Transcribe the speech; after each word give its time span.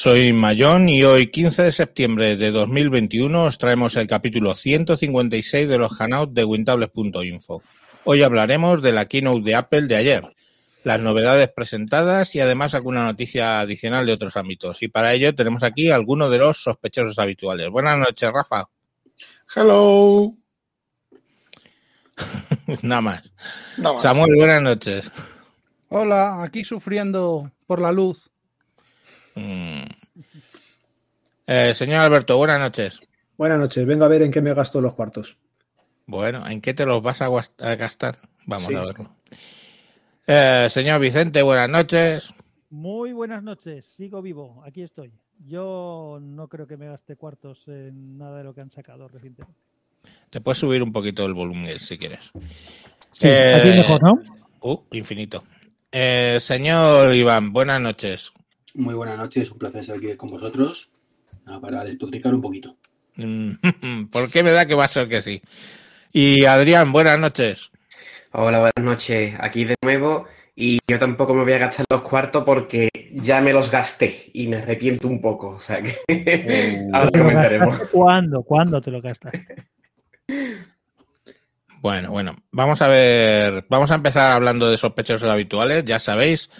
Soy 0.00 0.32
Mayón 0.32 0.88
y 0.88 1.02
hoy 1.02 1.26
15 1.26 1.64
de 1.64 1.72
septiembre 1.72 2.34
de 2.38 2.50
2021 2.52 3.44
os 3.44 3.58
traemos 3.58 3.96
el 3.96 4.06
capítulo 4.06 4.54
156 4.54 5.68
de 5.68 5.76
los 5.76 5.92
Hangouts 5.92 6.32
de 6.32 6.42
Wintables.info. 6.42 7.62
Hoy 8.04 8.22
hablaremos 8.22 8.80
de 8.80 8.92
la 8.92 9.04
keynote 9.04 9.42
de 9.42 9.54
Apple 9.56 9.82
de 9.82 9.96
ayer, 9.96 10.34
las 10.84 11.00
novedades 11.00 11.50
presentadas 11.54 12.34
y 12.34 12.40
además 12.40 12.74
alguna 12.74 13.04
noticia 13.04 13.60
adicional 13.60 14.06
de 14.06 14.14
otros 14.14 14.38
ámbitos. 14.38 14.82
Y 14.82 14.88
para 14.88 15.12
ello 15.12 15.34
tenemos 15.34 15.62
aquí 15.62 15.90
algunos 15.90 16.30
de 16.30 16.38
los 16.38 16.62
sospechosos 16.62 17.18
habituales. 17.18 17.68
Buenas 17.68 17.98
noches, 17.98 18.30
Rafa. 18.32 18.70
Hello. 19.54 20.34
Nada 22.80 23.02
más. 23.02 23.22
Nada 23.76 23.92
más. 23.92 24.00
Samuel, 24.00 24.34
buenas 24.34 24.62
noches. 24.62 25.12
Hola, 25.90 26.42
aquí 26.42 26.64
sufriendo 26.64 27.52
por 27.66 27.82
la 27.82 27.92
luz. 27.92 28.30
Mm. 29.34 29.99
Eh, 31.52 31.74
señor 31.74 31.98
Alberto, 32.02 32.36
buenas 32.36 32.60
noches. 32.60 33.00
Buenas 33.36 33.58
noches, 33.58 33.84
vengo 33.84 34.04
a 34.04 34.08
ver 34.08 34.22
en 34.22 34.30
qué 34.30 34.40
me 34.40 34.54
gasto 34.54 34.80
los 34.80 34.94
cuartos. 34.94 35.36
Bueno, 36.06 36.46
¿en 36.48 36.60
qué 36.60 36.74
te 36.74 36.86
los 36.86 37.02
vas 37.02 37.22
a 37.22 37.28
gastar? 37.74 38.18
Vamos 38.46 38.68
Sí. 38.68 38.74
a 38.76 38.84
verlo. 38.84 39.16
Eh, 40.28 40.68
señor 40.70 41.00
Vicente, 41.00 41.42
buenas 41.42 41.68
noches. 41.68 42.32
Muy 42.70 43.12
buenas 43.12 43.42
noches, 43.42 43.84
sigo 43.96 44.22
vivo, 44.22 44.62
aquí 44.64 44.82
estoy. 44.82 45.10
Yo 45.44 46.20
no 46.22 46.46
creo 46.46 46.68
que 46.68 46.76
me 46.76 46.86
gaste 46.86 47.16
cuartos 47.16 47.64
en 47.66 48.16
nada 48.16 48.38
de 48.38 48.44
lo 48.44 48.54
que 48.54 48.60
han 48.60 48.70
sacado 48.70 49.08
recientemente. 49.08 49.58
Te 50.30 50.40
puedes 50.40 50.58
subir 50.58 50.84
un 50.84 50.92
poquito 50.92 51.26
el 51.26 51.34
volumen 51.34 51.80
si 51.80 51.98
quieres. 51.98 52.30
Sí, 53.10 53.26
Eh, 53.28 53.54
aquí 53.58 53.68
mejor, 53.70 54.00
¿no? 54.04 54.22
Uh, 54.60 54.78
infinito. 54.92 55.42
Eh, 55.90 56.36
señor 56.38 57.12
Iván, 57.12 57.52
buenas 57.52 57.80
noches. 57.80 58.32
Muy 58.74 58.94
buenas 58.94 59.18
noches, 59.18 59.50
un 59.50 59.58
placer 59.58 59.80
estar 59.80 59.96
aquí 59.96 60.14
con 60.14 60.30
vosotros 60.30 60.92
Nada, 61.50 61.60
para 61.60 61.82
despotricar 61.84 62.32
un 62.32 62.40
poquito. 62.40 62.76
Mm, 63.16 63.54
¿Por 64.12 64.30
qué 64.30 64.44
me 64.44 64.52
da 64.52 64.66
que 64.66 64.76
va 64.76 64.84
a 64.84 64.88
ser 64.88 65.08
que 65.08 65.20
sí? 65.20 65.42
Y 66.12 66.44
Adrián, 66.44 66.92
buenas 66.92 67.18
noches. 67.18 67.72
Hola, 68.32 68.58
buenas 68.60 68.84
noches. 68.84 69.34
Aquí 69.40 69.64
de 69.64 69.74
nuevo. 69.82 70.26
Y 70.54 70.78
yo 70.86 70.98
tampoco 71.00 71.34
me 71.34 71.42
voy 71.42 71.52
a 71.54 71.58
gastar 71.58 71.86
los 71.90 72.02
cuartos 72.02 72.44
porque 72.44 72.88
ya 73.14 73.40
me 73.40 73.52
los 73.52 73.68
gasté 73.70 74.30
y 74.32 74.46
me 74.46 74.58
arrepiento 74.58 75.08
un 75.08 75.20
poco. 75.20 75.48
O 75.50 75.60
sea 75.60 75.82
que 75.82 75.96
ahora 76.92 77.10
¿Te 77.10 77.18
lo 77.18 77.24
comentaremos. 77.24 77.78
¿Cuándo? 77.90 78.42
¿Cuándo 78.44 78.80
te 78.80 78.90
lo 78.92 79.02
gastaste? 79.02 79.56
Bueno, 81.82 82.10
bueno, 82.10 82.36
vamos 82.50 82.82
a 82.82 82.88
ver, 82.88 83.64
vamos 83.70 83.90
a 83.90 83.94
empezar 83.94 84.32
hablando 84.34 84.70
de 84.70 84.76
sospechosos 84.76 85.30
habituales. 85.30 85.82
Ya 85.86 85.98
sabéis, 85.98 86.50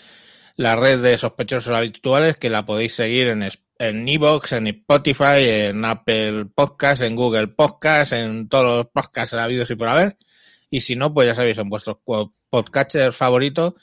la 0.56 0.76
red 0.76 1.02
de 1.02 1.18
sospechosos 1.18 1.74
habituales 1.74 2.36
que 2.36 2.48
la 2.48 2.64
podéis 2.64 2.94
seguir 2.94 3.28
en, 3.28 3.42
es- 3.42 3.58
en 3.80 4.06
Evox, 4.08 4.52
en 4.52 4.66
Spotify, 4.68 5.38
en 5.48 5.84
Apple 5.84 6.46
Podcast, 6.54 7.02
en 7.02 7.16
Google 7.16 7.48
Podcast, 7.48 8.12
en 8.12 8.48
todos 8.48 8.64
los 8.64 8.86
podcasts 8.92 9.34
habidos 9.34 9.70
y 9.70 9.74
por 9.74 9.88
haber. 9.88 10.16
Y 10.68 10.82
si 10.82 10.94
no, 10.96 11.12
pues 11.12 11.26
ya 11.26 11.34
sabéis, 11.34 11.58
en 11.58 11.68
vuestros 11.70 11.96
podcatchers 12.50 13.16
favoritos 13.16 13.74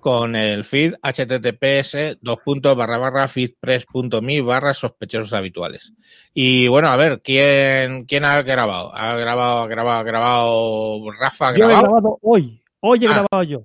con 0.00 0.34
el 0.34 0.64
feed 0.64 0.94
https 1.02 2.18
dos 2.20 2.38
puntos 2.44 2.74
barra 2.74 2.96
barra 2.98 3.28
feedpress.me 3.28 4.40
barra 4.40 4.74
sospechosos 4.74 5.32
habituales. 5.32 5.92
Y 6.34 6.66
bueno, 6.68 6.88
a 6.88 6.96
ver, 6.96 7.20
¿quién, 7.22 8.04
quién 8.06 8.24
ha 8.24 8.42
grabado? 8.42 8.92
¿Ha 8.96 9.14
grabado, 9.16 9.60
ha 9.60 9.66
grabado, 9.68 10.00
ha 10.00 10.02
grabado? 10.02 11.12
¿Rafa 11.20 11.48
ha 11.48 11.50
Yo 11.56 11.64
he 11.64 11.68
grabado? 11.68 11.82
grabado 11.92 12.18
hoy, 12.22 12.60
hoy 12.80 13.04
he 13.04 13.08
Ah, 13.08 13.12
grabado 13.28 13.42
yo. 13.44 13.62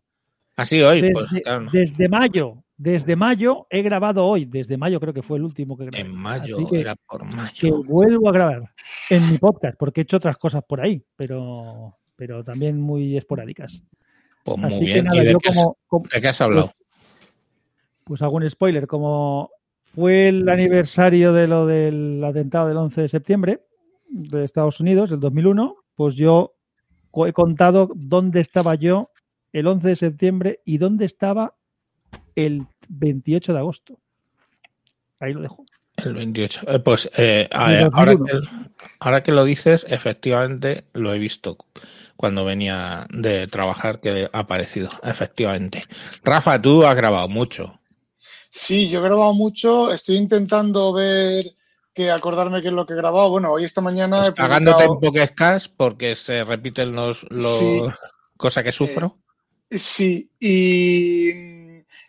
Así 0.57 0.81
hoy, 0.81 1.01
Desde, 1.01 1.13
pues 1.13 1.29
claro, 1.43 1.65
desde 1.71 2.09
mayo, 2.09 2.63
desde 2.77 3.15
mayo 3.15 3.65
he 3.69 3.81
grabado 3.81 4.25
hoy, 4.25 4.45
desde 4.45 4.77
mayo 4.77 4.99
creo 4.99 5.13
que 5.13 5.23
fue 5.23 5.37
el 5.37 5.43
último 5.43 5.75
que 5.77 5.85
grabé. 5.85 5.99
en 6.07 6.15
mayo, 6.15 6.57
que- 6.69 6.79
era 6.79 6.95
por 6.95 7.27
que 7.27 7.35
mayo. 7.35 7.83
vuelvo 7.83 8.29
a 8.29 8.31
grabar 8.31 8.71
en 9.09 9.31
mi 9.31 9.37
podcast, 9.39 9.75
porque 9.77 10.01
he 10.01 10.03
hecho 10.03 10.17
otras 10.17 10.37
cosas 10.37 10.63
por 10.67 10.79
ahí, 10.81 11.03
pero, 11.15 11.97
pero 12.15 12.43
también 12.43 12.79
muy 12.79 13.17
esporádicas. 13.17 13.81
Pues 14.43 14.57
muy 14.59 14.67
Así 14.73 14.79
que 14.85 14.85
bien. 14.93 15.05
nada, 15.05 15.21
¿Y 15.21 15.25
de 15.25 15.31
yo 15.33 15.39
qué, 15.39 15.49
has, 15.49 15.57
como, 15.57 15.77
como- 15.87 16.05
de 16.13 16.21
qué 16.21 16.27
has 16.27 16.41
hablado? 16.41 16.71
pues 18.03 18.21
algún 18.21 18.49
spoiler, 18.49 18.87
como 18.87 19.49
fue 19.83 20.29
el 20.29 20.47
aniversario 20.47 21.33
de 21.33 21.47
lo 21.47 21.65
del 21.65 22.23
atentado 22.23 22.69
del 22.69 22.77
11 22.77 23.01
de 23.01 23.09
septiembre 23.09 23.63
de 24.09 24.45
Estados 24.45 24.79
Unidos, 24.79 25.09
del 25.09 25.19
2001, 25.19 25.75
pues 25.95 26.15
yo 26.15 26.53
he 27.25 27.33
contado 27.33 27.89
dónde 27.95 28.39
estaba 28.39 28.75
yo 28.75 29.09
el 29.51 29.67
11 29.67 29.89
de 29.89 29.95
septiembre 29.97 30.61
y 30.63 30.77
dónde 30.77 31.03
estaba 31.05 31.55
el 32.35 32.65
28 32.89 33.53
de 33.53 33.59
agosto. 33.59 33.99
Ahí 35.19 35.33
lo 35.33 35.41
dejo. 35.41 35.65
El 35.97 36.13
28. 36.13 36.61
Eh, 36.67 36.79
pues 36.79 37.09
eh, 37.17 37.47
ahora, 37.51 38.13
2001. 38.13 38.25
que, 38.25 38.47
ahora 38.99 39.23
que 39.23 39.31
lo 39.31 39.43
dices, 39.45 39.85
efectivamente 39.89 40.85
lo 40.93 41.13
he 41.13 41.17
visto 41.19 41.57
cuando 42.15 42.45
venía 42.45 43.05
de 43.11 43.47
trabajar 43.47 43.99
que 43.99 44.29
ha 44.31 44.39
aparecido. 44.39 44.89
Efectivamente. 45.03 45.83
Rafa, 46.23 46.61
tú 46.61 46.85
has 46.85 46.95
grabado 46.95 47.27
mucho. 47.29 47.79
Sí, 48.51 48.89
yo 48.89 48.99
he 48.99 49.03
grabado 49.03 49.33
mucho. 49.33 49.91
Estoy 49.91 50.17
intentando 50.17 50.93
ver 50.93 51.53
que 51.93 52.11
acordarme 52.11 52.61
qué 52.61 52.67
es 52.67 52.73
lo 52.73 52.85
que 52.85 52.93
he 52.93 52.97
grabado. 52.97 53.29
Bueno, 53.31 53.51
hoy 53.51 53.63
esta 53.65 53.81
mañana 53.81 54.17
he 54.19 54.31
Pues 54.31 54.33
pagándote 54.33 54.85
publicado- 54.85 54.93
un 54.93 54.99
poco 55.01 55.19
escas 55.19 55.67
porque 55.67 56.15
se 56.15 56.43
repiten 56.43 56.93
los, 56.93 57.25
los 57.31 57.57
Sí. 57.59 57.81
cosa 58.37 58.63
que 58.63 58.71
sufro. 58.71 59.17
Sí, 59.71 60.29
y, 60.39 61.56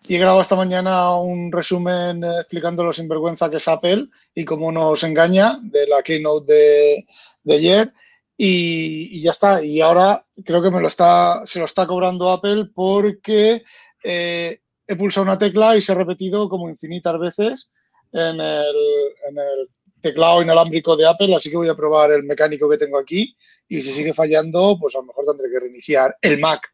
y 0.09 0.17
he 0.17 0.19
grabado 0.19 0.41
esta 0.41 0.57
mañana 0.57 1.15
un 1.15 1.53
resumen 1.53 2.25
eh, 2.25 2.41
explicando 2.41 2.83
lo 2.83 2.95
sinvergüenza 2.95 3.51
que 3.51 3.59
es 3.59 3.69
Apple 3.69 4.07
y 4.35 4.45
cómo 4.47 4.73
nos 4.73 5.03
engaña 5.05 5.59
de 5.63 5.87
la 5.87 6.03
keynote 6.03 6.53
de, 6.53 7.07
de 7.43 7.55
ayer. 7.55 7.93
Y, 8.35 9.21
ya 9.21 9.33
está. 9.33 9.63
Y 9.63 9.83
ahora 9.83 10.25
creo 10.45 10.63
que 10.63 10.71
me 10.71 10.81
lo 10.81 10.89
está, 10.89 11.43
se 11.45 11.59
lo 11.59 11.67
está 11.67 11.87
cobrando 11.87 12.31
Apple 12.31 12.71
porque 12.75 13.65
eh, 14.03 14.61
he 14.87 14.97
pulsado 14.97 15.25
una 15.25 15.39
tecla 15.39 15.77
y 15.77 15.83
se 15.83 15.93
ha 15.93 15.97
repetido 15.97 16.49
como 16.49 16.71
infinitas 16.71 17.19
veces 17.19 17.71
en 18.13 18.41
el 18.41 19.69
teclado 20.01 20.41
inalámbrico 20.41 20.97
de 20.97 21.07
Apple. 21.07 21.35
Así 21.35 21.51
que 21.51 21.59
voy 21.59 21.69
a 21.69 21.77
probar 21.77 22.13
el 22.13 22.23
mecánico 22.23 22.67
que 22.71 22.79
tengo 22.79 22.99
aquí. 22.99 23.37
Y 23.69 23.83
si 23.83 23.93
sigue 23.93 24.15
fallando, 24.15 24.79
pues 24.81 24.95
a 24.95 25.01
lo 25.01 25.05
mejor 25.05 25.27
tendré 25.27 25.51
que 25.51 25.61
reiniciar 25.61 26.17
el 26.23 26.39
Mac. 26.39 26.73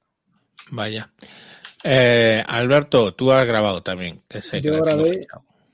Vaya. 0.70 1.10
Eh, 1.84 2.42
Alberto, 2.46 3.12
tú 3.14 3.30
has 3.30 3.46
grabado 3.46 3.82
también. 3.82 4.22
Que 4.26 4.40
sé 4.40 4.62
que 4.62 4.68
Yo 4.68 4.82
grabé-. 4.82 5.20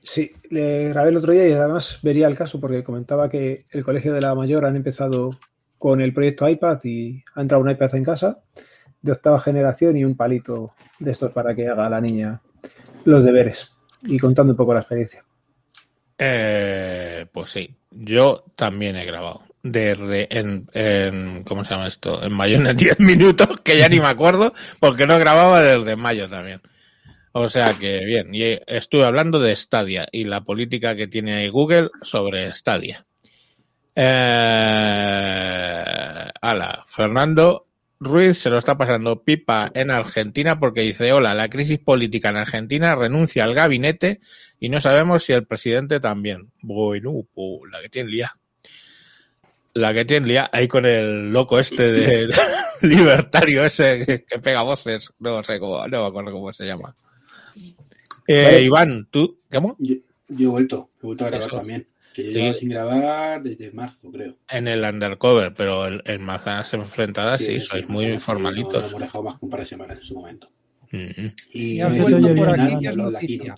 Sí, 0.03 0.31
le 0.49 0.89
grabé 0.89 1.09
el 1.09 1.17
otro 1.17 1.31
día 1.31 1.47
y 1.47 1.53
además 1.53 1.99
vería 2.01 2.27
el 2.27 2.37
caso 2.37 2.59
porque 2.59 2.83
comentaba 2.83 3.29
que 3.29 3.65
el 3.69 3.83
Colegio 3.83 4.13
de 4.13 4.21
la 4.21 4.35
Mayor 4.35 4.65
han 4.65 4.75
empezado 4.75 5.37
con 5.77 6.01
el 6.01 6.13
proyecto 6.13 6.49
iPad 6.49 6.79
y 6.83 7.23
ha 7.35 7.41
entrado 7.41 7.63
un 7.63 7.69
iPad 7.69 7.95
en 7.95 8.03
casa 8.03 8.39
de 9.01 9.11
octava 9.11 9.39
generación 9.39 9.97
y 9.97 10.03
un 10.03 10.15
palito 10.15 10.73
de 10.99 11.11
estos 11.11 11.31
para 11.31 11.55
que 11.55 11.67
haga 11.67 11.89
la 11.89 12.01
niña 12.01 12.41
los 13.05 13.23
deberes 13.23 13.71
y 14.03 14.19
contando 14.19 14.53
un 14.53 14.57
poco 14.57 14.73
la 14.73 14.81
experiencia. 14.81 15.23
Eh, 16.17 17.25
pues 17.31 17.49
sí, 17.51 17.75
yo 17.89 18.43
también 18.55 18.95
he 18.95 19.05
grabado. 19.05 19.41
Desde 19.63 20.27
en, 20.39 20.67
en- 20.73 21.43
¿cómo 21.43 21.63
se 21.63 21.73
llama 21.73 21.87
esto? 21.87 22.23
En 22.23 22.33
mayo 22.33 22.57
en 22.57 22.75
10 22.75 22.99
minutos, 22.99 23.59
que 23.63 23.77
ya 23.77 23.89
ni 23.89 23.99
me 23.99 24.07
acuerdo, 24.07 24.53
porque 24.79 25.05
no 25.05 25.19
grababa 25.19 25.61
desde 25.61 25.95
mayo 25.95 26.27
también. 26.29 26.61
O 27.33 27.47
sea 27.49 27.73
que 27.75 28.03
bien, 28.05 28.33
y 28.35 28.59
estuve 28.67 29.05
hablando 29.05 29.39
de 29.39 29.55
Stadia 29.55 30.07
y 30.11 30.25
la 30.25 30.41
política 30.41 30.95
que 30.95 31.07
tiene 31.07 31.49
Google 31.49 31.89
sobre 32.01 32.51
Stadia. 32.53 33.05
Eh, 33.95 35.83
ala, 36.41 36.83
Fernando, 36.87 37.67
Ruiz 37.99 38.37
se 38.39 38.49
lo 38.49 38.57
está 38.57 38.77
pasando 38.77 39.23
pipa 39.23 39.69
en 39.73 39.91
Argentina 39.91 40.59
porque 40.59 40.81
dice, 40.81 41.13
hola, 41.13 41.33
la 41.33 41.49
crisis 41.49 41.79
política 41.79 42.29
en 42.29 42.37
Argentina 42.37 42.95
renuncia 42.95 43.43
al 43.43 43.53
gabinete 43.53 44.19
y 44.59 44.69
no 44.69 44.81
sabemos 44.81 45.23
si 45.23 45.33
el 45.33 45.45
presidente 45.45 45.99
también. 45.99 46.51
Bueno, 46.61 47.11
la 47.71 47.81
que 47.81 47.89
tiene 47.89 48.09
lía. 48.09 48.31
La 49.73 49.93
que 49.93 50.05
tiene 50.05 50.27
lía 50.27 50.49
ahí 50.51 50.67
con 50.67 50.85
el 50.85 51.31
loco 51.31 51.57
este 51.59 51.91
de, 51.91 52.33
libertario 52.81 53.63
ese 53.65 54.05
que, 54.05 54.39
pega 54.39 54.61
voces. 54.63 55.13
No 55.19 55.43
sé 55.43 55.59
cómo, 55.59 55.87
no 55.87 56.01
me 56.01 56.07
acuerdo 56.07 56.31
cómo 56.33 56.51
se 56.53 56.65
llama. 56.65 56.95
Eh, 58.27 58.43
Vale. 58.43 58.61
Iván, 58.63 59.07
¿tú? 59.09 59.39
¿Cómo? 59.51 59.75
Yo, 59.79 59.95
yo 60.27 60.47
he 60.49 60.51
vuelto, 60.51 60.91
he 61.01 61.05
vuelto 61.05 61.25
a 61.25 61.29
grabar 61.29 61.47
Eso. 61.47 61.57
también. 61.57 61.87
Que 62.13 62.23
yo 62.25 62.31
Sí. 62.31 62.35
llevaba 62.37 62.55
sin 62.55 62.69
grabar 62.69 63.43
desde 63.43 63.71
marzo, 63.71 64.11
creo. 64.11 64.35
En 64.49 64.67
el 64.67 64.83
undercover, 64.83 65.53
pero 65.53 65.87
en, 65.87 66.01
en 66.05 66.21
manzanas 66.21 66.73
enfrentadas 66.73 67.39
sí, 67.41 67.61
sois 67.61 67.85
sí, 67.85 67.91
muy 67.91 68.07
no- 68.07 68.13
No, 68.15 68.19
formalitos. 68.19 68.89
hemos 68.89 69.01
dejado 69.01 69.23
más 69.23 69.39
que 69.39 69.45
un 69.45 69.49
par 69.49 69.59
de 69.61 69.65
semanas 69.65 69.97
en 69.97 70.03
su 70.03 70.15
momento. 70.15 70.49
Mm. 70.91 71.27
Y 71.53 71.77
Ya 71.77 71.87
has 71.87 71.97
vuelto 71.97 72.35
por 72.35 72.49
aquí, 72.49 72.87
es 72.87 72.95
lo 72.97 73.05
de 73.05 73.11
la 73.13 73.21
noticia. 73.21 73.55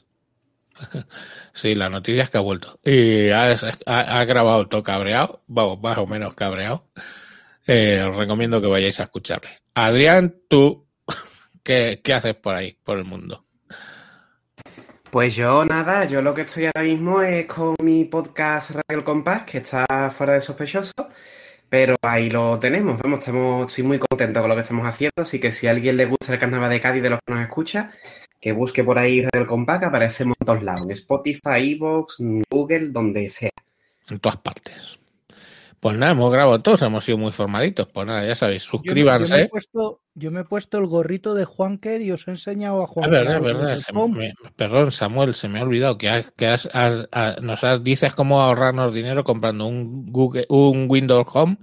Sí, 1.53 1.75
la 1.75 1.89
noticia 1.89 2.23
es 2.23 2.29
que 2.29 2.37
ha 2.37 2.41
vuelto. 2.41 2.79
Y 2.83 3.29
ha 3.29 4.25
grabado 4.25 4.67
todo 4.67 4.83
cabreado, 4.83 5.43
vamos, 5.47 5.79
más 5.81 5.97
o 5.97 6.07
menos 6.07 6.33
cabreado. 6.33 6.87
Eh, 7.67 8.03
os 8.07 8.15
recomiendo 8.15 8.61
que 8.61 8.67
vayáis 8.67 8.99
a 8.99 9.03
escucharle. 9.03 9.49
Adrián, 9.73 10.35
tú, 10.49 10.87
¿qué, 11.63 12.01
qué 12.03 12.13
haces 12.13 12.35
por 12.35 12.55
ahí, 12.55 12.77
por 12.83 12.97
el 12.97 13.05
mundo? 13.05 13.45
Pues 15.13 15.35
yo 15.35 15.63
nada, 15.63 16.05
yo 16.05 16.23
lo 16.23 16.33
que 16.33 16.41
estoy 16.41 16.65
ahora 16.65 16.81
mismo 16.81 17.21
es 17.21 17.45
con 17.45 17.75
mi 17.83 18.03
podcast 18.05 18.71
Radio 18.71 18.97
El 18.97 19.03
Compás, 19.03 19.43
que 19.43 19.59
está 19.59 19.85
fuera 20.09 20.33
de 20.33 20.41
sospechoso, 20.41 20.91
pero 21.69 21.95
ahí 22.01 22.31
lo 22.31 22.57
tenemos, 22.57 22.99
vamos, 22.99 23.19
estamos, 23.19 23.67
estoy 23.67 23.83
muy 23.83 23.99
contento 23.99 24.39
con 24.41 24.49
lo 24.49 24.55
que 24.55 24.63
estamos 24.63 24.87
haciendo, 24.87 25.21
así 25.21 25.39
que 25.39 25.51
si 25.51 25.67
a 25.67 25.71
alguien 25.71 25.97
le 25.97 26.05
gusta 26.05 26.33
el 26.33 26.39
carnaval 26.39 26.71
de 26.71 26.81
Cádiz 26.81 27.03
de 27.03 27.11
los 27.11 27.19
que 27.23 27.31
nos 27.31 27.43
escucha, 27.43 27.91
que 28.43 28.51
busque 28.51 28.83
por 28.83 28.97
ahí 28.99 29.21
Radio 29.21 29.41
El 29.43 29.47
Compás, 29.47 29.79
que 29.79 29.85
aparecemos 29.85 30.35
en 30.37 30.45
todos 30.45 30.63
lados, 30.63 30.81
en 30.81 30.91
Spotify, 30.91 31.71
Evox, 31.71 32.17
Google, 32.49 32.89
donde 32.89 33.29
sea. 33.29 33.49
En 34.09 34.19
todas 34.19 34.35
partes. 34.37 34.99
Pues 35.79 35.97
nada, 35.97 36.11
hemos 36.11 36.29
grabado 36.31 36.59
todos, 36.59 36.81
hemos 36.81 37.05
sido 37.05 37.17
muy 37.17 37.31
formalitos. 37.31 37.87
Pues 37.93 38.05
nada, 38.05 38.25
ya 38.25 38.35
sabéis, 38.35 38.63
Yo 38.63 38.79
me, 38.79 38.83
yo 38.83 38.93
me 38.95 39.01
suscríbanse. 39.01 39.41
he 39.43 39.47
puesto, 39.49 40.01
yo 40.13 40.31
me 40.31 40.41
he 40.41 40.43
puesto 40.43 40.77
el 40.77 40.87
gorrito 40.87 41.33
de 41.35 41.45
Juanker 41.45 42.01
y 42.01 42.11
os 42.11 42.27
he 42.27 42.31
enseñado 42.31 42.81
a 42.81 42.85
Es 42.85 42.89
Juan 42.89 43.09
verdad, 43.09 43.35
es 43.37 43.43
verdad. 43.43 43.79
se 43.79 43.93
me- 44.09 44.33
perdón, 44.57 44.91
Samuel, 44.91 45.35
se 45.35 45.47
me 45.47 45.59
ha 45.59 45.63
olvidado 45.63 45.97
que, 45.97 46.09
has- 46.09 46.31
que 46.37 46.47
has- 46.47 46.69
has- 46.73 47.07
has- 47.13 47.41
nos 47.41 47.63
has- 47.63 47.81
dices 47.83 48.13
cómo 48.13 48.41
ahorrarnos 48.41 48.93
dinero 48.93 49.23
comprando 49.23 49.67
un 49.67 50.05
Google, 50.11 50.45
un 50.49 50.85
Windows 50.89 51.27
Home 51.33 51.57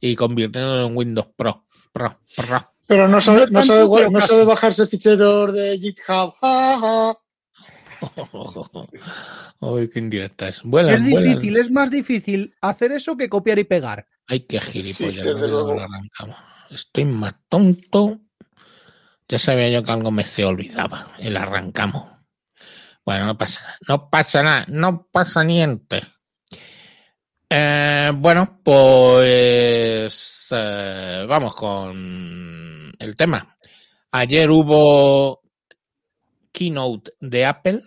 y 0.00 0.14
convirtiéndolo 0.16 0.86
en 0.86 0.96
Windows 0.96 1.28
Pro. 1.36 1.64
Pro, 1.92 2.18
Pro. 2.36 2.72
Pero 2.88 3.06
no 3.06 3.20
sabe, 3.20 3.40
No 3.42 3.60
no 3.60 3.62
sabe, 3.62 3.80
tanto, 3.80 3.94
pero 3.94 4.10
no 4.10 4.18
casi. 4.18 4.28
sabe 4.32 4.44
bajarse 4.44 4.86
ficheros 4.88 5.52
de 5.52 5.78
GitHub. 5.78 6.34
Ja, 6.40 6.78
ja. 6.80 7.14
Uy, 9.60 9.90
qué 9.90 9.98
indirecta 9.98 10.48
es. 10.48 10.62
Vuelan, 10.62 10.94
Es 10.94 11.10
vuelan. 11.10 11.34
difícil, 11.34 11.56
es 11.58 11.70
más 11.70 11.90
difícil 11.90 12.54
hacer 12.60 12.92
eso 12.92 13.16
que 13.16 13.28
copiar 13.28 13.58
y 13.58 13.64
pegar. 13.64 14.06
Ay, 14.26 14.40
qué 14.40 14.58
Sí, 14.60 14.70
gilipollas. 14.82 15.16
desde 15.24 15.34
no 15.34 15.40
veo 15.40 15.48
luego. 15.48 15.68
que 15.68 15.74
lo 15.74 15.82
arrancamos. 15.84 16.36
Estoy 16.70 17.04
más 17.04 17.34
tonto. 17.48 18.20
Ya 19.28 19.38
sabía 19.38 19.68
yo 19.68 19.82
que 19.84 19.90
algo 19.92 20.10
me 20.10 20.24
se 20.24 20.44
olvidaba. 20.44 21.12
El 21.18 21.36
arrancamos. 21.36 22.10
Bueno, 23.04 23.26
no 23.26 23.36
pasa 23.38 23.60
nada. 23.62 23.78
No 23.88 24.10
pasa 24.10 24.42
nada. 24.42 24.64
No 24.68 25.06
pasa 25.12 25.44
niente. 25.44 26.02
Eh, 27.50 28.12
bueno, 28.14 28.60
pues 28.62 30.48
eh, 30.54 31.24
vamos 31.28 31.54
con 31.54 32.67
el 32.98 33.16
tema. 33.16 33.56
Ayer 34.10 34.50
hubo 34.50 35.42
keynote 36.52 37.12
de 37.20 37.46
Apple 37.46 37.82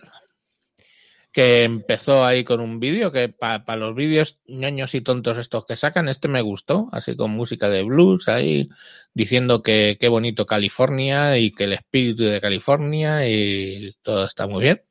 que 1.32 1.64
empezó 1.64 2.24
ahí 2.26 2.44
con 2.44 2.60
un 2.60 2.78
vídeo 2.78 3.10
que 3.10 3.30
para 3.30 3.76
los 3.76 3.94
vídeos 3.94 4.38
ñoños 4.46 4.94
y 4.94 5.00
tontos 5.00 5.38
estos 5.38 5.64
que 5.64 5.76
sacan, 5.76 6.10
este 6.10 6.28
me 6.28 6.42
gustó, 6.42 6.88
así 6.92 7.16
con 7.16 7.30
música 7.30 7.70
de 7.70 7.82
blues 7.82 8.28
ahí, 8.28 8.68
diciendo 9.14 9.62
que 9.62 9.96
qué 9.98 10.08
bonito 10.08 10.44
California 10.44 11.38
y 11.38 11.50
que 11.52 11.64
el 11.64 11.72
espíritu 11.72 12.24
de 12.24 12.40
California 12.40 13.26
y 13.26 13.94
todo 14.02 14.26
está 14.26 14.46
muy 14.46 14.62
bien. 14.62 14.82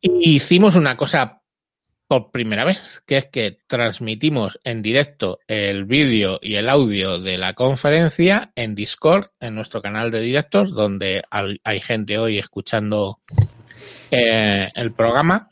Hicimos 0.00 0.74
una 0.74 0.96
cosa 0.96 1.37
por 2.08 2.30
primera 2.30 2.64
vez, 2.64 3.02
que 3.06 3.18
es 3.18 3.26
que 3.26 3.58
transmitimos 3.66 4.58
en 4.64 4.80
directo 4.80 5.40
el 5.46 5.84
vídeo 5.84 6.38
y 6.42 6.54
el 6.54 6.70
audio 6.70 7.20
de 7.20 7.36
la 7.36 7.52
conferencia 7.52 8.50
en 8.56 8.74
Discord, 8.74 9.26
en 9.40 9.54
nuestro 9.54 9.82
canal 9.82 10.10
de 10.10 10.20
directos, 10.20 10.72
donde 10.72 11.22
hay 11.30 11.80
gente 11.80 12.18
hoy 12.18 12.38
escuchando 12.38 13.20
eh, 14.10 14.70
el 14.74 14.92
programa. 14.94 15.50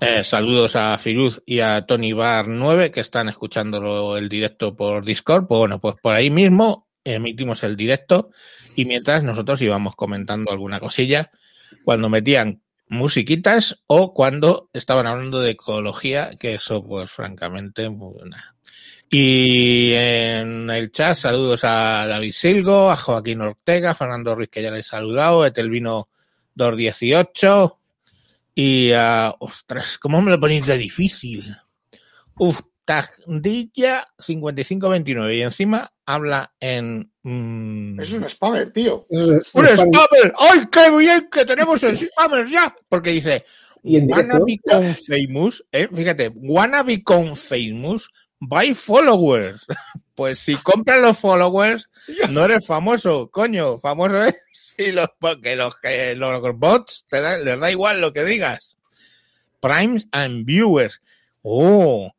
Eh, 0.00 0.24
saludos 0.24 0.74
a 0.74 0.98
Firuz 0.98 1.40
y 1.46 1.60
a 1.60 1.86
Tony 1.86 2.12
Bar 2.12 2.48
9 2.48 2.90
que 2.90 3.00
están 3.00 3.28
escuchando 3.28 4.16
el 4.16 4.28
directo 4.28 4.74
por 4.74 5.04
Discord. 5.04 5.46
Pues 5.46 5.58
bueno, 5.60 5.80
pues 5.80 5.94
por 6.02 6.16
ahí 6.16 6.30
mismo 6.30 6.88
emitimos 7.04 7.62
el 7.62 7.76
directo 7.76 8.30
y 8.74 8.84
mientras 8.84 9.22
nosotros 9.22 9.62
íbamos 9.62 9.94
comentando 9.94 10.50
alguna 10.50 10.80
cosilla 10.80 11.30
cuando 11.84 12.08
metían 12.08 12.63
musiquitas 12.94 13.82
o 13.86 14.14
cuando 14.14 14.70
estaban 14.72 15.06
hablando 15.06 15.40
de 15.40 15.52
ecología, 15.52 16.30
que 16.38 16.54
eso 16.54 16.82
pues 16.84 17.10
francamente 17.10 17.90
pues, 17.90 18.26
nada. 18.26 18.54
Y 19.10 19.92
en 19.92 20.70
el 20.70 20.90
chat 20.90 21.14
saludos 21.14 21.62
a 21.64 22.06
David 22.06 22.32
Silgo, 22.32 22.90
a 22.90 22.96
Joaquín 22.96 23.42
Ortega, 23.42 23.90
a 23.90 23.94
Fernando 23.94 24.34
Ruiz 24.34 24.48
que 24.50 24.62
ya 24.62 24.70
le 24.70 24.80
he 24.80 24.82
saludado, 24.82 25.46
Etelvino 25.46 26.08
218 26.54 27.78
y 28.54 28.92
a... 28.92 29.34
ostras, 29.38 29.98
¿cómo 29.98 30.20
me 30.20 30.30
lo 30.30 30.40
ponéis 30.40 30.66
de 30.66 30.78
difícil? 30.78 31.56
Uf, 32.36 32.62
Tagdilla 32.84 34.06
5529 34.18 35.36
y 35.36 35.42
encima 35.42 35.93
habla 36.06 36.52
en... 36.60 37.12
mm, 37.22 38.00
Es 38.00 38.12
un 38.12 38.28
spammer, 38.28 38.72
tío. 38.72 39.06
Es- 39.10 39.54
¡Un 39.54 39.66
spammer! 39.66 40.32
¡Ay, 40.38 40.60
qué 40.70 40.96
bien 40.96 41.28
que 41.30 41.44
tenemos 41.44 41.82
el 41.82 41.96
spammer 41.98 42.46
ya! 42.48 42.74
Porque 42.88 43.10
dice, 43.10 43.44
Y 43.82 43.96
en 43.98 44.06
directo, 44.06 44.36
wanna 44.38 44.44
become 44.46 44.94
famous, 44.94 45.64
eh, 45.72 45.88
fíjate, 45.94 46.32
wanna 46.34 46.82
become 46.82 47.34
famous 47.34 48.08
by 48.40 48.74
followers. 48.74 49.64
Pues 50.16 50.38
si 50.38 50.54
compras 50.54 51.00
los 51.02 51.18
followers, 51.18 51.88
no 52.30 52.44
eres 52.44 52.64
famoso, 52.64 53.28
coño, 53.32 53.80
famoso 53.80 54.22
es 54.26 54.36
si 54.52 54.92
los, 54.92 55.08
porque 55.18 55.56
los, 55.56 55.74
que 55.82 56.14
los 56.14 56.40
bots 56.56 57.04
te 57.08 57.20
da- 57.20 57.36
les 57.38 57.58
da 57.58 57.68
igual 57.68 58.00
lo 58.00 58.12
que 58.12 58.22
digas. 58.24 58.76
Primes 59.60 60.06
and 60.12 60.46
viewers. 60.46 61.00
Oh, 61.42 62.12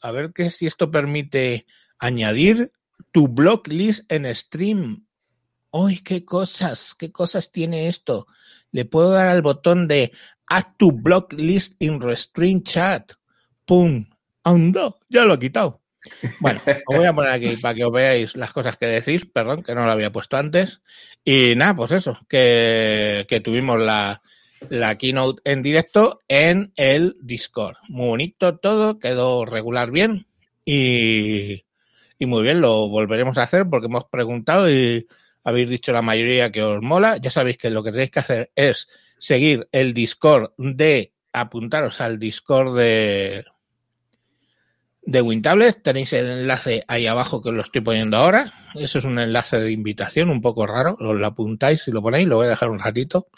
a 0.00 0.10
ver 0.12 0.32
que 0.32 0.48
si 0.48 0.66
esto 0.66 0.90
permite 0.90 1.66
añadir 1.98 2.70
tu 3.12 3.28
blog 3.28 3.66
list 3.68 4.10
en 4.10 4.32
stream. 4.34 5.06
¡Uy, 5.70 6.00
qué 6.00 6.24
cosas! 6.24 6.94
¿Qué 6.94 7.12
cosas 7.12 7.52
tiene 7.52 7.88
esto? 7.88 8.26
Le 8.72 8.84
puedo 8.84 9.10
dar 9.10 9.28
al 9.28 9.42
botón 9.42 9.88
de 9.88 10.12
Add 10.48 10.76
to 10.78 10.92
blog 10.92 11.32
list 11.32 11.74
in 11.82 12.00
Restream 12.00 12.62
chat. 12.62 13.12
¡Pum! 13.64 14.06
¡Anda! 14.44 14.94
Ya 15.08 15.24
lo 15.24 15.34
he 15.34 15.38
quitado. 15.38 15.82
Bueno, 16.40 16.60
os 16.86 16.96
voy 16.96 17.04
a 17.04 17.12
poner 17.12 17.32
aquí 17.32 17.56
para 17.56 17.74
que 17.74 17.84
os 17.84 17.90
veáis 17.92 18.36
las 18.36 18.52
cosas 18.52 18.76
que 18.76 18.86
decís, 18.86 19.26
perdón, 19.26 19.62
que 19.62 19.74
no 19.74 19.84
lo 19.84 19.90
había 19.90 20.12
puesto 20.12 20.36
antes. 20.36 20.80
Y 21.24 21.54
nada, 21.56 21.74
pues 21.74 21.92
eso, 21.92 22.18
que, 22.28 23.26
que 23.28 23.40
tuvimos 23.40 23.80
la, 23.80 24.22
la 24.68 24.96
keynote 24.96 25.42
en 25.44 25.62
directo 25.62 26.22
en 26.28 26.72
el 26.76 27.16
Discord. 27.20 27.76
Muy 27.88 28.08
bonito 28.08 28.56
todo, 28.58 28.98
quedó 28.98 29.44
regular 29.44 29.90
bien 29.90 30.28
y, 30.64 31.65
y 32.18 32.26
muy 32.26 32.42
bien, 32.42 32.60
lo 32.60 32.88
volveremos 32.88 33.38
a 33.38 33.42
hacer 33.42 33.68
porque 33.68 33.86
hemos 33.86 34.04
preguntado 34.04 34.70
y 34.70 35.06
habéis 35.44 35.70
dicho 35.70 35.92
la 35.92 36.02
mayoría 36.02 36.50
que 36.50 36.62
os 36.62 36.82
mola. 36.82 37.18
Ya 37.18 37.30
sabéis 37.30 37.58
que 37.58 37.70
lo 37.70 37.82
que 37.82 37.92
tenéis 37.92 38.10
que 38.10 38.20
hacer 38.20 38.52
es 38.54 38.88
seguir 39.18 39.68
el 39.72 39.94
Discord 39.94 40.52
de 40.58 41.12
apuntaros 41.32 42.00
al 42.00 42.18
Discord 42.18 42.76
de 42.76 43.44
de 45.06 45.22
WinTablet. 45.22 45.82
Tenéis 45.82 46.12
el 46.12 46.26
enlace 46.26 46.84
ahí 46.88 47.06
abajo 47.06 47.40
que 47.40 47.48
os 47.48 47.54
lo 47.54 47.62
estoy 47.62 47.80
poniendo 47.80 48.16
ahora. 48.16 48.52
Eso 48.74 48.98
es 48.98 49.04
un 49.04 49.18
enlace 49.18 49.58
de 49.60 49.72
invitación 49.72 50.30
un 50.30 50.40
poco 50.40 50.66
raro. 50.66 50.96
Lo 51.00 51.26
apuntáis 51.26 51.86
y 51.88 51.92
lo 51.92 52.02
ponéis. 52.02 52.28
Lo 52.28 52.36
voy 52.36 52.46
a 52.46 52.50
dejar 52.50 52.70
un 52.70 52.80
ratito. 52.80 53.28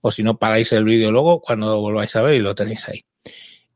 O 0.00 0.10
si 0.10 0.22
no, 0.22 0.38
paráis 0.38 0.72
el 0.72 0.84
vídeo 0.84 1.10
luego 1.10 1.40
cuando 1.40 1.66
lo 1.66 1.80
volváis 1.80 2.14
a 2.16 2.22
ver 2.22 2.36
y 2.36 2.40
lo 2.40 2.54
tenéis 2.54 2.88
ahí. 2.88 3.04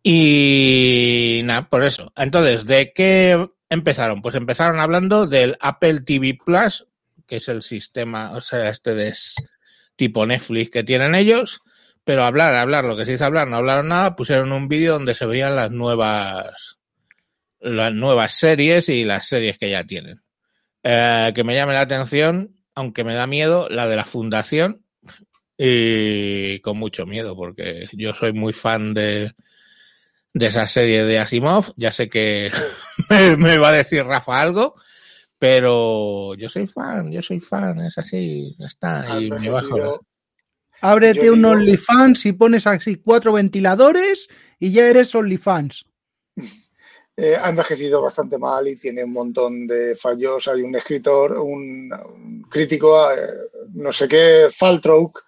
Y 0.05 1.43
nada, 1.45 1.69
por 1.69 1.85
eso. 1.85 2.13
Entonces, 2.17 2.65
¿de 2.65 2.93
qué 2.93 3.49
empezaron? 3.73 4.23
Pues 4.23 4.35
empezaron 4.35 4.81
hablando 4.81 5.26
del 5.26 5.57
Apple 5.61 6.00
TV 6.00 6.38
Plus, 6.45 6.87
que 7.26 7.37
es 7.37 7.49
el 7.49 7.62
sistema, 7.62 8.33
o 8.33 8.41
sea, 8.41 8.69
este 8.69 8.95
de 8.95 9.12
tipo 9.97 10.26
Netflix 10.26 10.71
que 10.71 10.85
tienen 10.85 11.14
ellos. 11.14 11.62
Pero 12.05 12.25
hablar, 12.25 12.55
hablar, 12.55 12.85
lo 12.85 12.97
que 12.97 13.05
se 13.05 13.12
dice 13.12 13.25
hablar, 13.25 13.49
no 13.49 13.57
hablaron 13.57 13.88
nada, 13.88 14.17
pusieron 14.17 14.52
un 14.52 14.69
vídeo 14.69 14.95
donde 14.95 15.14
se 15.14 15.26
veían 15.26 15.55
las 15.55 15.71
nuevas 15.71 16.79
las 17.61 17.95
nuevas 17.95 18.33
series 18.33 18.88
y 18.88 19.05
las 19.05 19.26
series 19.29 19.57
que 19.59 19.71
ya 19.71 19.85
tienen. 19.85 20.21
eh, 20.83 21.33
que 21.35 21.45
me 21.45 21.55
llame 21.55 21.75
la 21.75 21.83
atención, 21.83 22.57
aunque 22.75 23.05
me 23.05 23.14
da 23.14 23.26
miedo, 23.26 23.69
la 23.71 23.87
de 23.87 23.97
la 23.97 24.05
fundación. 24.05 24.85
Y 25.57 26.59
con 26.61 26.76
mucho 26.79 27.07
miedo, 27.07 27.37
porque 27.37 27.87
yo 27.93 28.14
soy 28.14 28.33
muy 28.33 28.52
fan 28.52 28.95
de, 28.95 29.33
de 30.35 30.47
esa 30.47 30.67
serie 30.67 31.05
de 31.05 31.19
Asimov. 31.19 31.73
Ya 31.77 31.93
sé 31.93 32.09
que 32.09 32.51
me, 33.11 33.37
me 33.37 33.59
va 33.59 33.69
a 33.69 33.73
decir 33.73 34.05
Rafa 34.05 34.41
algo, 34.41 34.75
pero 35.39 36.35
yo 36.35 36.49
soy 36.49 36.67
fan, 36.67 37.11
yo 37.12 37.23
soy 37.23 37.41
fan, 37.41 37.81
es 37.81 37.99
así, 37.99 38.55
ya 38.59 38.67
está, 38.67 39.21
y 39.21 39.31
me 39.31 39.49
bajo. 39.51 39.77
Yo- 39.77 40.01
Ábrete 40.85 41.27
Yo 41.27 41.33
un 41.35 41.39
digo- 41.43 41.51
OnlyFans 41.53 42.27
y 42.27 42.33
pones 42.33 42.67
así 42.67 42.97
cuatro 42.97 43.33
ventiladores 43.35 44.29
y 44.59 44.73
ya 44.73 44.89
eres 44.89 45.15
OnlyFans. 45.15 45.85
eh, 47.17 47.37
ha 47.41 47.51
envejecido 47.51 48.03
bastante 48.03 48.37
mal 48.37 48.67
y 48.67 48.77
tiene 48.77 49.05
un 49.05 49.12
montón 49.12 49.67
de 49.69 49.95
fallos. 49.95 50.49
Hay 50.49 50.62
un 50.62 50.75
escritor, 50.75 51.39
un, 51.39 51.93
un 51.93 52.43
crítico, 52.51 53.12
eh, 53.12 53.29
no 53.75 53.93
sé 53.93 54.09
qué, 54.09 54.49
Faltrouk, 54.53 55.21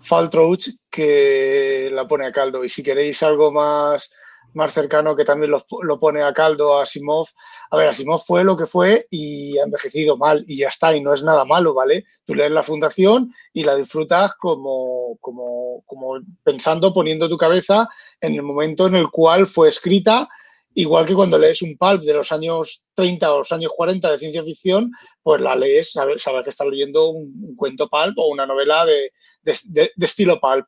Faltrouch, 0.00 0.68
que 0.90 1.88
la 1.90 2.06
pone 2.06 2.26
a 2.26 2.32
caldo. 2.32 2.62
Y 2.62 2.68
si 2.68 2.82
queréis 2.82 3.22
algo 3.22 3.50
más, 3.50 4.12
más 4.54 4.72
cercano, 4.72 5.14
que 5.14 5.24
también 5.24 5.50
lo, 5.50 5.64
lo 5.82 6.00
pone 6.00 6.22
a 6.22 6.32
caldo 6.32 6.78
a 6.78 6.82
Asimov. 6.82 7.26
A 7.70 7.76
ver, 7.76 7.88
Asimov 7.88 8.20
fue 8.24 8.44
lo 8.44 8.56
que 8.56 8.66
fue 8.66 9.06
y 9.10 9.58
ha 9.58 9.64
envejecido 9.64 10.16
mal 10.16 10.42
y 10.46 10.58
ya 10.58 10.68
está, 10.68 10.96
y 10.96 11.00
no 11.00 11.12
es 11.14 11.22
nada 11.22 11.44
malo, 11.44 11.74
¿vale? 11.74 12.04
Tú 12.24 12.34
lees 12.34 12.50
la 12.52 12.62
fundación 12.62 13.32
y 13.52 13.64
la 13.64 13.74
disfrutas 13.76 14.34
como, 14.34 15.16
como, 15.20 15.82
como 15.86 16.18
pensando, 16.42 16.92
poniendo 16.92 17.28
tu 17.28 17.36
cabeza 17.36 17.88
en 18.20 18.34
el 18.34 18.42
momento 18.42 18.86
en 18.86 18.96
el 18.96 19.10
cual 19.10 19.46
fue 19.46 19.68
escrita 19.68 20.28
Igual 20.74 21.06
que 21.06 21.14
cuando 21.14 21.38
lees 21.38 21.60
un 21.62 21.76
pulp 21.76 22.02
de 22.04 22.12
los 22.14 22.30
años 22.30 22.82
30 22.94 23.32
o 23.32 23.38
los 23.38 23.50
años 23.50 23.72
40 23.74 24.12
de 24.12 24.18
ciencia 24.18 24.44
ficción, 24.44 24.92
pues 25.24 25.40
la 25.40 25.56
lees, 25.56 25.90
sabes, 25.90 26.22
sabes 26.22 26.44
que 26.44 26.50
estás 26.50 26.68
leyendo 26.68 27.08
un, 27.08 27.32
un 27.42 27.56
cuento 27.56 27.88
pulp 27.88 28.16
o 28.16 28.28
una 28.28 28.46
novela 28.46 28.84
de, 28.86 29.10
de- 29.42 29.58
de- 29.64 29.90
de 29.96 30.06
estilo 30.06 30.38
pulp. 30.38 30.66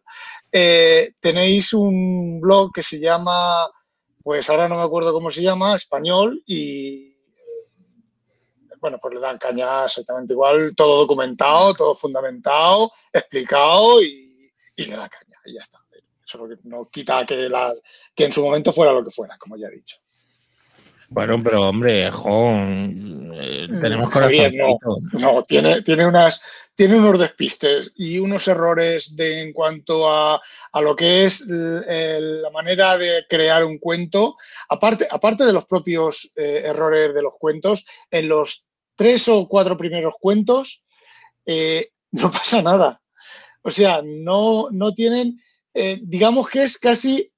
Eh, 0.52 1.12
tenéis 1.20 1.72
un 1.72 2.40
blog 2.40 2.72
que 2.72 2.82
se 2.82 2.98
llama, 2.98 3.70
pues 4.22 4.48
ahora 4.50 4.68
no 4.68 4.76
me 4.76 4.82
acuerdo 4.82 5.12
cómo 5.12 5.30
se 5.30 5.42
llama, 5.42 5.76
español, 5.76 6.42
y 6.46 7.08
eh, 7.08 8.76
bueno, 8.80 8.98
pues 9.00 9.14
le 9.14 9.20
dan 9.20 9.38
caña 9.38 9.84
exactamente 9.84 10.32
igual, 10.32 10.74
todo 10.74 10.98
documentado, 10.98 11.74
todo 11.74 11.94
fundamentado, 11.94 12.90
explicado 13.12 14.02
y, 14.02 14.52
le 14.76 14.96
da 14.96 15.08
caña, 15.08 15.38
y 15.44 15.54
ya 15.54 15.62
está. 15.62 15.78
Eso 16.24 16.46
no 16.64 16.88
quita 16.88 17.26
que, 17.26 17.48
la, 17.48 17.72
que 18.14 18.24
en 18.24 18.32
su 18.32 18.42
momento 18.42 18.72
fuera 18.72 18.92
lo 18.92 19.04
que 19.04 19.10
fuera, 19.10 19.36
como 19.36 19.56
ya 19.56 19.66
he 19.66 19.72
dicho. 19.72 19.98
Bueno, 21.12 21.42
pero 21.42 21.68
hombre, 21.68 22.06
eh, 22.06 23.68
tenemos 23.82 24.12
Javier, 24.12 24.54
no, 24.54 24.78
no, 25.14 25.42
tiene, 25.42 25.82
tiene, 25.82 26.06
unas, 26.06 26.40
tiene 26.76 27.00
unos 27.00 27.18
despistes 27.18 27.92
y 27.96 28.20
unos 28.20 28.46
errores 28.46 29.16
de, 29.16 29.42
en 29.42 29.52
cuanto 29.52 30.08
a, 30.08 30.40
a 30.70 30.80
lo 30.80 30.94
que 30.94 31.24
es 31.24 31.44
la 31.48 32.50
manera 32.50 32.96
de 32.96 33.24
crear 33.28 33.64
un 33.64 33.78
cuento, 33.78 34.36
aparte, 34.68 35.08
aparte 35.10 35.44
de 35.44 35.52
los 35.52 35.66
propios 35.66 36.32
eh, 36.36 36.62
errores 36.66 37.12
de 37.12 37.22
los 37.22 37.34
cuentos, 37.40 37.84
en 38.12 38.28
los 38.28 38.68
tres 38.94 39.26
o 39.26 39.48
cuatro 39.48 39.76
primeros 39.76 40.14
cuentos 40.20 40.84
eh, 41.44 41.90
no 42.12 42.30
pasa 42.30 42.62
nada. 42.62 43.02
O 43.62 43.70
sea, 43.70 44.00
no, 44.04 44.68
no 44.70 44.94
tienen, 44.94 45.40
eh, 45.74 45.98
digamos 46.02 46.48
que 46.48 46.62
es 46.62 46.78
casi 46.78 47.29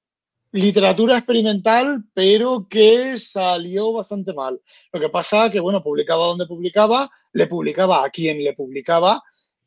literatura 0.53 1.17
experimental, 1.17 2.03
pero 2.13 2.67
que 2.69 3.17
salió 3.17 3.91
bastante 3.91 4.33
mal. 4.33 4.61
Lo 4.91 4.99
que 4.99 5.09
pasa 5.09 5.49
que, 5.51 5.59
bueno, 5.59 5.83
publicaba 5.83 6.27
donde 6.27 6.45
publicaba, 6.45 7.09
le 7.33 7.47
publicaba 7.47 8.05
a 8.05 8.09
quien 8.09 8.43
le 8.43 8.53
publicaba 8.53 9.21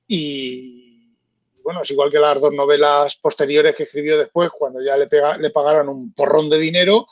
y, 0.06 1.12
bueno, 1.62 1.82
es 1.82 1.90
igual 1.90 2.10
que 2.10 2.20
las 2.20 2.40
dos 2.40 2.52
novelas 2.52 3.16
posteriores 3.16 3.74
que 3.74 3.82
escribió 3.82 4.16
después, 4.16 4.50
cuando 4.56 4.80
ya 4.80 4.96
le, 4.96 5.08
pega- 5.08 5.36
le 5.38 5.50
pagaron 5.50 5.88
un 5.88 6.12
porrón 6.12 6.48
de 6.48 6.58
dinero, 6.58 7.06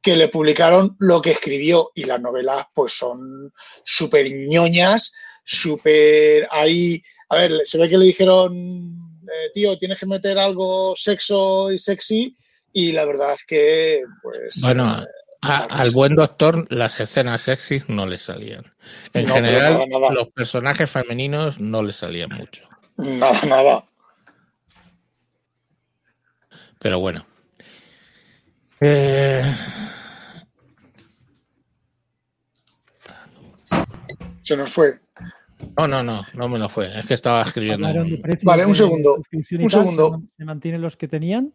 que 0.00 0.16
le 0.16 0.28
publicaron 0.28 0.96
lo 0.98 1.20
que 1.20 1.32
escribió 1.32 1.90
y 1.94 2.04
las 2.04 2.20
novelas 2.20 2.66
pues 2.72 2.92
son 2.96 3.52
súper 3.84 4.30
ñoñas, 4.30 5.12
súper 5.44 6.48
ahí, 6.50 7.02
a 7.28 7.36
ver, 7.36 7.66
se 7.66 7.76
ve 7.76 7.88
que 7.90 7.98
le 7.98 8.06
dijeron, 8.06 9.20
eh, 9.24 9.50
tío, 9.52 9.76
tienes 9.78 9.98
que 10.00 10.06
meter 10.06 10.38
algo 10.38 10.94
sexo 10.96 11.70
y 11.70 11.78
sexy 11.78 12.34
y 12.80 12.92
la 12.92 13.04
verdad 13.04 13.32
es 13.32 13.44
que 13.44 14.02
pues... 14.22 14.60
Bueno, 14.62 14.98
eh, 15.00 15.04
a- 15.42 15.64
al 15.64 15.90
buen 15.90 16.14
doctor 16.14 16.66
las 16.72 17.00
escenas 17.00 17.42
sexys 17.42 17.88
no 17.88 18.06
le 18.06 18.18
salían. 18.18 18.64
En 19.12 19.26
No, 19.26 19.34
general, 19.34 19.72
nada, 19.74 19.86
nada. 19.86 20.12
los 20.12 20.28
personajes 20.30 20.90
femeninos 20.90 21.58
no 21.58 21.82
le 21.82 21.92
salían 21.92 22.30
mucho. 22.36 22.64
Nada, 22.96 23.40
nada. 23.46 23.84
Pero 26.78 27.00
bueno. 27.00 27.26
Eh, 28.80 29.42
Se 34.42 34.56
nos 34.56 34.72
fue. 34.72 34.98
no, 35.76 35.88
no, 35.88 36.02
no, 36.02 36.24
no 36.34 36.48
me 36.48 36.58
lo 36.58 36.68
fue. 36.68 36.86
Es 36.98 37.06
que 37.06 37.14
estaba 37.14 37.42
escribiendo. 37.42 37.88
Vale, 38.42 38.64
un 38.66 38.74
segundo, 38.74 39.16
un 39.32 39.70
segundo. 39.70 40.06
¿se 40.06 40.12
man- 40.12 40.28
¿Se 40.38 40.44
mantienen 40.44 40.80
los 40.82 40.96
que 40.96 41.08
tenían? 41.08 41.52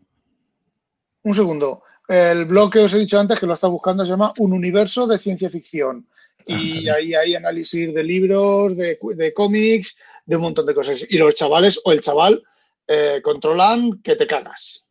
Un 1.23 1.33
segundo. 1.35 1.83
El 2.07 2.45
blog 2.45 2.71
que 2.73 2.79
os 2.79 2.93
he 2.93 2.99
dicho 2.99 3.19
antes, 3.19 3.39
que 3.39 3.45
lo 3.45 3.53
está 3.53 3.67
buscando, 3.67 4.03
se 4.05 4.11
llama 4.11 4.33
Un 4.37 4.53
Universo 4.53 5.07
de 5.07 5.17
Ciencia 5.17 5.49
Ficción. 5.49 6.07
Y 6.45 6.89
Ah, 6.89 6.95
ahí 6.95 7.13
hay 7.13 7.35
análisis 7.35 7.93
de 7.93 8.03
libros, 8.03 8.75
de, 8.75 8.99
de 9.15 9.33
cómics, 9.33 9.97
de 10.25 10.35
un 10.35 10.41
montón 10.41 10.65
de 10.65 10.73
cosas. 10.75 11.05
Y 11.09 11.17
los 11.17 11.33
chavales 11.33 11.79
o 11.85 11.91
el 11.93 12.01
chaval 12.01 12.43
eh, 12.87 13.21
controlan 13.23 14.01
que 14.01 14.15
te 14.17 14.27
cagas. 14.27 14.89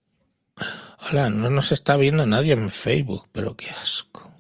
Hola, 1.11 1.29
no 1.29 1.51
nos 1.51 1.73
está 1.73 1.97
viendo 1.97 2.25
nadie 2.27 2.53
en 2.55 2.71
Facebook, 2.71 3.29
pero 3.33 3.55
qué 3.57 3.69
asco. 3.71 4.33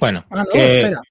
Bueno, 0.00 0.24
Ah, 0.30 0.38
no, 0.38 0.46
que- 0.50 0.80
espera. 0.80 1.02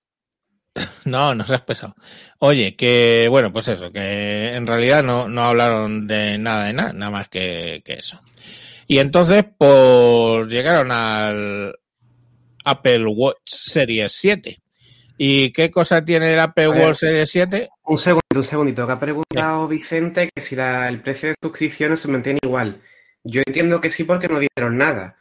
No, 1.05 1.35
no 1.35 1.45
seas 1.45 1.61
pesado. 1.61 1.95
Oye, 2.39 2.75
que 2.75 3.27
bueno, 3.29 3.53
pues 3.53 3.67
eso, 3.67 3.91
que 3.91 4.55
en 4.55 4.65
realidad 4.65 5.03
no, 5.03 5.27
no 5.27 5.43
hablaron 5.43 6.07
de 6.07 6.39
nada 6.39 6.65
de 6.65 6.73
nada, 6.73 6.93
nada 6.93 7.11
más 7.11 7.29
que, 7.29 7.83
que 7.85 7.93
eso. 7.93 8.19
Y 8.87 8.99
entonces, 8.99 9.45
pues 9.57 10.47
llegaron 10.47 10.91
al 10.91 11.75
Apple 12.65 13.05
Watch 13.07 13.37
Series 13.45 14.11
7. 14.13 14.59
¿Y 15.17 15.51
qué 15.53 15.69
cosa 15.71 16.03
tiene 16.03 16.33
el 16.33 16.39
Apple 16.39 16.69
ver. 16.69 16.81
Watch 16.87 16.97
Series 16.97 17.29
7? 17.29 17.69
Un 17.85 17.97
segundito, 17.97 18.37
un 18.37 18.43
segundito, 18.43 18.85
que 18.87 18.93
ha 18.93 18.99
preguntado 18.99 19.67
Vicente 19.67 20.29
que 20.33 20.41
si 20.41 20.55
la- 20.55 20.89
el 20.89 21.01
precio 21.01 21.29
de 21.29 21.35
suscripciones 21.41 21.99
se 21.99 22.07
mantiene 22.07 22.39
igual. 22.43 22.81
Yo 23.23 23.41
entiendo 23.45 23.79
que 23.79 23.89
sí 23.89 24.03
porque 24.03 24.27
no 24.27 24.39
dieron 24.39 24.77
nada. 24.77 25.17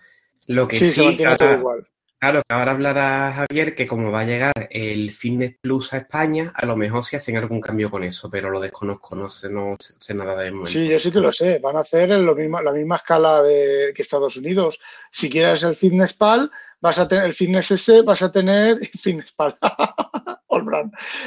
Lo 0.47 0.67
que 0.67 0.77
Sí, 0.77 0.89
sí, 0.89 0.93
se 0.95 1.03
mantiene 1.05 1.37
todo 1.37 1.53
igual. 1.55 1.89
Claro, 2.23 2.39
ahora 2.49 2.71
hablará 2.71 3.33
Javier 3.33 3.75
que 3.75 3.89
como 3.89 4.13
va 4.13 4.21
a 4.21 4.25
llegar 4.25 4.53
el 4.71 5.11
Fitness 5.11 5.57
Plus 5.61 5.93
a 5.93 5.97
España, 5.97 6.53
a 6.55 6.65
lo 6.67 6.77
mejor 6.77 7.05
sí 7.05 7.17
hacen 7.17 7.37
algún 7.37 7.61
cambio 7.61 7.91
con 7.91 8.05
eso, 8.05 8.31
pero 8.31 8.49
lo 8.49 8.61
desconozco, 8.61 9.17
no 9.17 9.29
sé, 9.29 9.51
no 9.51 9.77
sé 9.99 10.15
nada 10.15 10.41
de 10.41 10.53
momento. 10.53 10.71
Sí, 10.71 10.87
yo 10.87 11.01
sí 11.01 11.11
que 11.11 11.19
lo 11.19 11.33
sé. 11.33 11.59
Van 11.59 11.77
a 11.77 11.81
hacer 11.81 12.11
lo 12.11 12.37
mismo- 12.37 12.63
la 12.63 12.73
misma 12.73 12.95
escala 12.95 13.43
de, 13.43 13.91
que 13.93 14.03
Estados 14.03 14.37
Unidos. 14.37 14.79
Si 15.11 15.29
quieres 15.29 15.65
el 15.65 15.75
Fitness 15.75 16.15
Pal, 16.15 16.49
vas 16.81 17.01
a 17.01 17.09
tener 17.09 17.25
el 17.25 17.35
Fitness 17.35 17.73
S, 17.73 18.03
vas 18.03 18.23
a 18.23 18.31
tener 18.31 18.77
Fitness 19.03 19.33
Pal. 19.33 19.57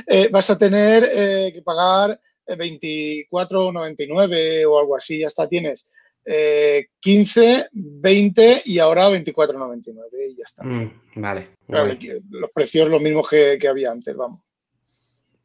Eh, 0.08 0.30
vas 0.32 0.50
a 0.50 0.58
tener 0.58 1.04
eh, 1.12 1.52
que 1.54 1.62
pagar 1.62 2.18
eh, 2.48 2.56
24,99 2.56 4.66
o 4.66 4.80
algo 4.80 4.96
así. 4.96 5.20
Ya 5.20 5.28
está, 5.28 5.50
tienes 5.50 5.88
eh, 6.25 6.88
15, 7.00 7.70
20 7.72 8.63
y 8.65 8.79
ahora 8.79 9.10
24,99 9.10 10.32
y 10.32 10.36
ya 10.36 10.44
está. 10.44 10.63
Mm, 10.63 10.91
vale. 11.15 11.50
Claro, 11.67 11.94
los 12.32 12.51
precios 12.51 12.89
los 12.89 13.01
mismos 13.01 13.29
que, 13.29 13.58
que 13.60 13.67
había 13.67 13.91
antes, 13.91 14.15
vamos. 14.15 14.41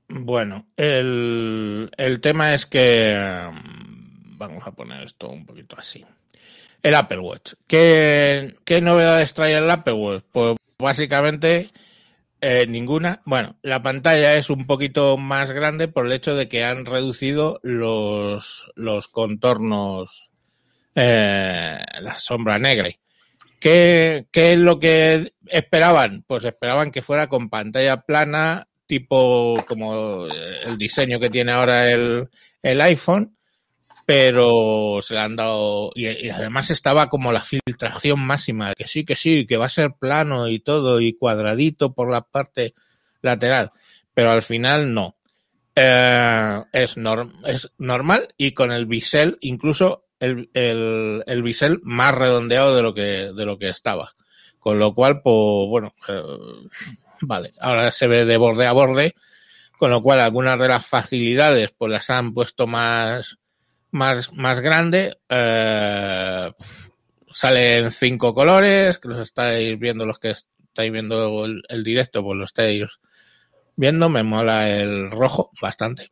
Bueno, 0.09 0.67
el, 0.77 1.91
el 1.97 2.21
tema 2.21 2.55
es 2.55 2.67
que 2.67 3.15
vamos 4.41 4.67
a 4.67 4.73
poner 4.73 5.05
esto 5.05 5.29
un 5.29 5.47
poquito 5.47 5.77
así. 5.79 6.05
El 6.83 6.95
Apple 6.95 7.21
Watch. 7.21 7.53
¿Qué, 7.67 8.57
qué 8.65 8.81
novedades 8.81 9.35
trae 9.35 9.55
el 9.55 9.71
Apple 9.71 9.93
Watch? 9.93 10.25
Pues 10.33 10.57
básicamente 10.79 11.71
eh, 12.41 12.67
ninguna. 12.67 13.21
Bueno, 13.25 13.57
la 13.63 13.83
pantalla 13.83 14.35
es 14.37 14.49
un 14.49 14.67
poquito 14.67 15.19
más 15.19 15.53
grande 15.53 15.89
por 15.89 16.07
el 16.07 16.13
hecho 16.13 16.35
de 16.35 16.49
que 16.49 16.65
han 16.65 16.87
reducido 16.87 17.61
los, 17.63 18.71
los 18.77 19.09
contornos, 19.09 20.30
eh, 20.95 21.79
la 22.01 22.19
sombra 22.19 22.59
negra. 22.59 22.89
¿Qué, 23.59 24.27
¿Qué 24.31 24.55
es 24.55 24.59
lo 24.59 24.79
que 24.81 25.33
esperaban? 25.47 26.25
Pues 26.27 26.45
esperaban 26.45 26.91
que 26.91 27.03
fuera 27.03 27.29
con 27.29 27.51
pantalla 27.51 28.01
plana, 28.03 28.67
tipo 28.87 29.63
como 29.69 30.27
el 30.27 30.79
diseño 30.79 31.21
que 31.21 31.31
tiene 31.31 31.53
ahora 31.53 31.91
el, 31.91 32.29
el 32.63 32.81
iPhone, 32.81 33.37
pero 34.07 35.01
se 35.03 35.15
le 35.15 35.21
han 35.21 35.37
dado. 35.37 35.91
Y, 35.95 36.09
y 36.09 36.31
además 36.31 36.71
estaba 36.71 37.09
como 37.11 37.33
la 37.33 37.41
filtración 37.43 38.21
máxima, 38.21 38.75
que 38.75 38.87
sí, 38.89 39.05
que 39.05 39.15
sí, 39.15 39.47
que 39.47 39.57
va 39.59 39.67
a 39.67 39.69
ser 39.69 39.93
plano 39.93 40.49
y 40.49 40.59
todo, 40.61 41.01
y 41.01 41.13
cuadradito 41.13 41.93
por 41.93 42.11
la 42.11 42.23
parte 42.23 42.73
lateral. 43.23 43.73
pero 44.15 44.33
al 44.33 44.43
final 44.43 44.93
no. 44.93 45.17
Eh, 45.77 46.63
es, 46.73 46.97
norm- 46.97 47.33
es 47.47 47.71
normal 47.79 48.35
y 48.37 48.53
con 48.53 48.73
el 48.73 48.87
bisel, 48.87 49.39
incluso 49.41 50.05
el, 50.21 50.51
el, 50.55 51.25
el 51.27 51.43
bisel 51.43 51.81
más 51.83 52.15
redondeado 52.15 52.77
de 52.77 52.83
lo 52.83 52.95
que, 52.95 53.33
de 53.33 53.45
lo 53.45 53.59
que 53.59 53.69
estaba. 53.69 54.13
Con 54.59 54.79
lo 54.79 54.95
cual, 54.95 55.23
pues 55.23 55.69
bueno, 55.69 55.95
eh, 56.09 56.23
vale, 57.23 57.53
ahora 57.61 57.91
se 57.91 58.07
ve 58.07 58.27
de 58.27 58.37
borde 58.37 58.67
a 58.67 58.73
borde, 58.73 59.15
con 59.79 59.91
lo 59.91 60.03
cual 60.03 60.21
algunas 60.21 60.61
de 60.61 60.69
las 60.69 60.87
facilidades 60.87 61.73
pues 61.77 61.91
las 61.91 62.11
han 62.11 62.35
puesto 62.35 62.67
más, 62.67 63.39
más, 63.91 64.33
más 64.35 64.61
grande. 64.61 65.19
Eh, 65.29 66.53
sale 67.33 67.79
en 67.79 67.91
cinco 67.91 68.35
colores, 68.35 68.99
que 68.99 69.09
los 69.09 69.19
estáis 69.19 69.79
viendo 69.79 70.05
los 70.05 70.19
que 70.19 70.31
estáis 70.31 70.93
viendo 70.93 71.47
el, 71.47 71.63
el 71.69 71.83
directo, 71.83 72.23
pues 72.23 72.37
lo 72.39 72.45
estáis 72.45 72.87
viendo, 73.77 74.11
me 74.11 74.23
mola 74.23 74.71
el 74.71 75.11
rojo 75.11 75.51
bastante. 75.63 76.11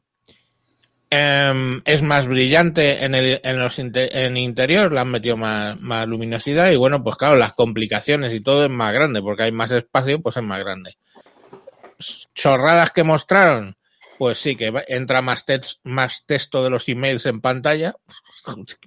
Em, 1.11 1.81
es 1.87 2.03
más 2.03 2.27
brillante 2.29 3.03
en 3.03 3.15
el 3.15 3.41
en 3.43 3.59
los 3.59 3.79
en 3.79 4.37
interior, 4.37 4.93
le 4.93 5.01
han 5.01 5.11
metido 5.11 5.39
más, 5.39 5.81
más 5.81 6.07
luminosidad 6.07 6.71
y 6.71 6.77
bueno, 6.77 7.03
pues 7.03 7.17
claro, 7.17 7.37
las 7.37 7.55
complicaciones 7.55 8.33
y 8.35 8.41
todo 8.41 8.65
es 8.65 8.71
más 8.71 8.93
grande, 8.93 9.23
porque 9.23 9.45
hay 9.45 9.53
más 9.53 9.71
espacio, 9.71 10.21
pues 10.21 10.37
es 10.37 10.43
más 10.43 10.59
grande. 10.61 10.99
Chorradas 12.35 12.91
que 12.91 13.03
mostraron, 13.05 13.77
pues 14.19 14.39
sí, 14.39 14.55
que 14.55 14.73
entra 14.89 15.23
más, 15.23 15.47
tex- 15.47 15.79
más 15.83 16.25
texto 16.27 16.63
de 16.63 16.71
los 16.71 16.89
emails 16.89 17.25
en 17.27 17.41
pantalla. 17.41 17.95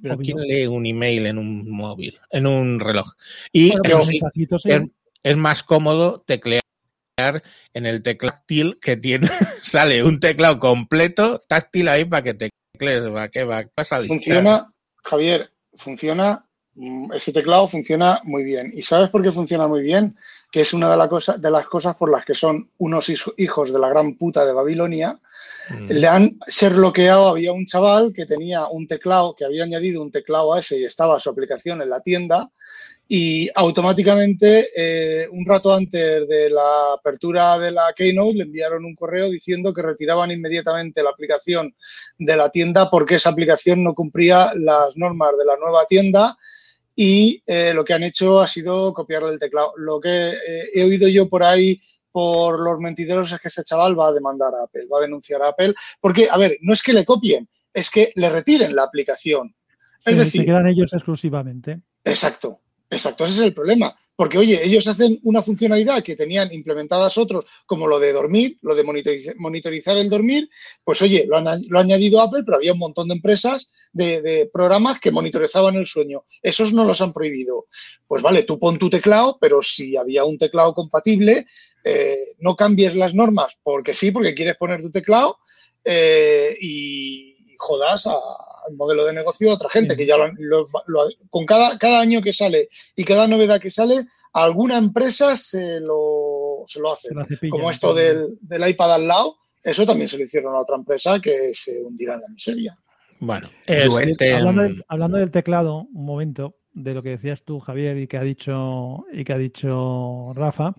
Pero. 0.01 0.17
¿quién 0.17 0.37
lee 0.41 0.67
un 0.67 0.85
email 0.85 1.25
en 1.25 1.37
un 1.37 1.69
móvil, 1.71 2.17
en 2.29 2.45
un 2.47 2.79
reloj? 2.79 3.13
Y 3.51 3.69
Bueno, 3.71 3.81
eso 3.83 3.95
pero 3.97 4.05
sí, 4.05 4.11
mensajitos, 4.21 4.61
sí. 4.61 4.71
es, 4.71 4.83
es 5.23 5.37
más 5.37 5.63
cómodo 5.63 6.21
teclear 6.25 6.61
en 7.73 7.85
el 7.85 8.01
teclado 8.01 8.35
táctil 8.35 8.79
que 8.81 8.97
tiene, 8.97 9.27
sale 9.63 10.03
un 10.03 10.19
teclado 10.19 10.59
completo 10.59 11.41
táctil 11.47 11.87
ahí 11.87 12.05
para 12.05 12.23
que 12.23 12.33
teclees, 12.33 13.13
va, 13.13 13.29
que 13.29 13.43
va, 13.43 13.57
a 13.57 13.61
dictar. 13.63 14.05
Funciona, 14.07 14.73
Javier, 15.03 15.51
funciona, 15.75 16.45
mm, 16.75 17.13
ese 17.13 17.31
teclado 17.31 17.67
funciona 17.67 18.21
muy 18.23 18.43
bien. 18.43 18.71
¿Y 18.73 18.81
sabes 18.81 19.09
por 19.09 19.21
qué 19.21 19.31
funciona 19.31 19.67
muy 19.67 19.81
bien? 19.81 20.17
Que 20.51 20.61
es 20.61 20.73
una 20.73 20.91
de, 20.91 20.97
la 20.97 21.07
cosa, 21.07 21.37
de 21.37 21.51
las 21.51 21.67
cosas 21.67 21.95
por 21.95 22.11
las 22.11 22.25
que 22.25 22.35
son 22.35 22.69
unos 22.77 23.09
hijo- 23.09 23.33
hijos 23.37 23.71
de 23.71 23.79
la 23.79 23.89
gran 23.89 24.17
puta 24.17 24.45
de 24.45 24.53
Babilonia. 24.53 25.19
Mm. 25.69 25.87
Le 25.89 26.07
han 26.07 26.39
ser 26.47 26.73
bloqueado, 26.73 27.29
había 27.29 27.53
un 27.53 27.65
chaval 27.65 28.13
que 28.13 28.25
tenía 28.25 28.67
un 28.67 28.87
teclado, 28.87 29.35
que 29.35 29.45
había 29.45 29.63
añadido 29.63 30.01
un 30.01 30.11
teclado 30.11 30.53
a 30.53 30.59
ese 30.59 30.79
y 30.79 30.83
estaba 30.83 31.19
su 31.19 31.29
aplicación 31.29 31.81
en 31.81 31.89
la 31.89 32.01
tienda 32.01 32.51
y 33.13 33.49
automáticamente, 33.55 34.67
eh, 34.73 35.27
un 35.29 35.45
rato 35.45 35.73
antes 35.73 36.25
de 36.29 36.49
la 36.49 36.93
apertura 36.93 37.59
de 37.59 37.69
la 37.69 37.91
Keynote, 37.93 38.37
le 38.37 38.43
enviaron 38.43 38.85
un 38.85 38.95
correo 38.95 39.29
diciendo 39.29 39.73
que 39.73 39.81
retiraban 39.81 40.31
inmediatamente 40.31 41.03
la 41.03 41.09
aplicación 41.09 41.75
de 42.17 42.37
la 42.37 42.49
tienda 42.49 42.89
porque 42.89 43.15
esa 43.15 43.31
aplicación 43.31 43.83
no 43.83 43.93
cumplía 43.93 44.53
las 44.55 44.95
normas 44.95 45.31
de 45.37 45.43
la 45.43 45.57
nueva 45.57 45.85
tienda 45.87 46.37
y 46.95 47.43
eh, 47.45 47.73
lo 47.73 47.83
que 47.83 47.95
han 47.95 48.03
hecho 48.03 48.39
ha 48.39 48.47
sido 48.47 48.93
copiarle 48.93 49.33
el 49.33 49.39
teclado. 49.39 49.73
Lo 49.75 49.99
que 49.99 50.29
eh, 50.29 50.69
he 50.73 50.85
oído 50.85 51.09
yo 51.09 51.27
por 51.27 51.43
ahí 51.43 51.81
por 52.13 52.61
los 52.61 52.79
mentideros 52.79 53.29
es 53.33 53.41
que 53.41 53.49
este 53.49 53.65
chaval 53.65 53.99
va 53.99 54.07
a 54.07 54.13
demandar 54.13 54.55
a 54.55 54.63
Apple, 54.63 54.85
va 54.89 54.99
a 54.99 55.01
denunciar 55.01 55.41
a 55.41 55.49
Apple, 55.49 55.73
porque, 55.99 56.29
a 56.31 56.37
ver, 56.37 56.57
no 56.61 56.73
es 56.73 56.81
que 56.81 56.93
le 56.93 57.03
copien, 57.03 57.49
es 57.73 57.89
que 57.89 58.13
le 58.15 58.29
retiren 58.29 58.73
la 58.73 58.83
aplicación. 58.83 59.53
Es 60.05 60.15
decir, 60.15 60.41
se 60.43 60.45
quedan 60.45 60.67
ellos 60.67 60.93
exclusivamente. 60.93 61.81
Exacto, 62.05 62.60
exacto, 62.91 63.25
ese 63.25 63.33
es 63.35 63.41
el 63.41 63.53
problema. 63.55 63.97
Porque, 64.15 64.37
oye, 64.37 64.63
ellos 64.63 64.85
hacen 64.87 65.19
una 65.23 65.41
funcionalidad 65.41 66.03
que 66.03 66.15
tenían 66.15 66.53
implementadas 66.53 67.17
otros, 67.17 67.45
como 67.65 67.87
lo 67.87 67.97
de 67.99 68.13
dormir, 68.13 68.57
lo 68.61 68.75
de 68.75 68.83
monitoriz- 68.83 69.33
monitorizar 69.37 69.97
el 69.97 70.09
dormir, 70.09 70.47
pues 70.83 71.01
oye, 71.01 71.25
lo, 71.27 71.37
han, 71.37 71.63
lo 71.67 71.79
ha 71.79 71.81
añadido 71.81 72.21
Apple, 72.21 72.43
pero 72.45 72.57
había 72.57 72.73
un 72.73 72.77
montón 72.79 73.07
de 73.07 73.15
empresas, 73.15 73.71
de, 73.93 74.21
de 74.21 74.45
programas 74.53 74.99
que 74.99 75.09
monitorizaban 75.11 75.75
el 75.75 75.87
sueño. 75.87 76.23
Esos 76.43 76.71
no 76.71 76.85
los 76.85 77.01
han 77.01 77.13
prohibido. 77.13 77.65
Pues 78.07 78.21
vale, 78.21 78.43
tú 78.43 78.59
pon 78.59 78.77
tu 78.77 78.89
teclado, 78.91 79.37
pero 79.41 79.63
si 79.63 79.97
había 79.97 80.23
un 80.23 80.37
teclado 80.37 80.73
compatible, 80.75 81.47
eh, 81.83 82.15
no 82.39 82.55
cambies 82.55 82.95
las 82.95 83.15
normas, 83.15 83.57
porque 83.63 83.95
sí, 83.95 84.11
porque 84.11 84.35
quieres 84.35 84.55
poner 84.57 84.81
tu 84.83 84.91
teclado 84.91 85.39
eh, 85.83 86.55
y 86.61 87.55
jodas 87.57 88.05
a- 88.05 88.19
modelo 88.75 89.05
de 89.05 89.13
negocio 89.13 89.47
de 89.49 89.53
otra 89.55 89.69
gente, 89.69 89.93
Sí. 89.93 89.97
que 89.99 90.05
ya 90.05 90.17
lo, 90.17 90.23
han- 90.25 90.35
lo- 90.39 90.67
lo- 90.87 91.09
con 91.29 91.45
cada, 91.45 91.77
cada 91.77 91.99
año 92.01 92.21
que 92.21 92.33
sale 92.33 92.69
y 92.95 93.03
cada 93.03 93.27
novedad 93.27 93.59
que 93.59 93.71
sale, 93.71 94.05
a 94.33 94.43
alguna 94.43 94.77
empresa 94.77 95.35
se 95.35 95.79
lo, 95.79 96.63
se 96.67 96.79
lo 96.79 96.93
hace. 96.93 97.09
Se. 97.39 97.49
Como 97.49 97.69
esto 97.71 97.93
del, 97.93 98.37
del 98.41 98.69
iPad 98.69 98.93
al 98.95 99.07
lado, 99.07 99.37
eso 99.63 99.85
también 99.85 100.07
se 100.07 100.17
lo 100.17 100.23
hicieron 100.23 100.55
a 100.55 100.59
otra 100.61 100.75
empresa 100.75 101.19
que 101.19 101.53
se 101.53 101.81
hundirá 101.83 102.15
en 102.15 102.21
la 102.21 102.29
miseria. 102.29 102.77
Bueno, 103.19 103.49
Duet. 103.67 104.09
este, 104.09 104.33
Hablando 104.33 104.61
del, 104.63 104.83
hablando 104.87 105.17
del 105.17 105.29
teclado, 105.31 105.87
un 105.93 106.05
momento, 106.05 106.55
de 106.73 106.93
lo 106.95 107.03
que 107.03 107.09
decías 107.09 107.43
tú, 107.43 107.59
Javier, 107.59 107.97
y 107.97 108.07
que 108.07 108.17
ha 108.17 108.23
dicho, 108.23 109.05
y 109.13 109.23
que 109.23 109.33
ha 109.33 109.37
dicho 109.37 110.31
Rafa, 110.33 110.73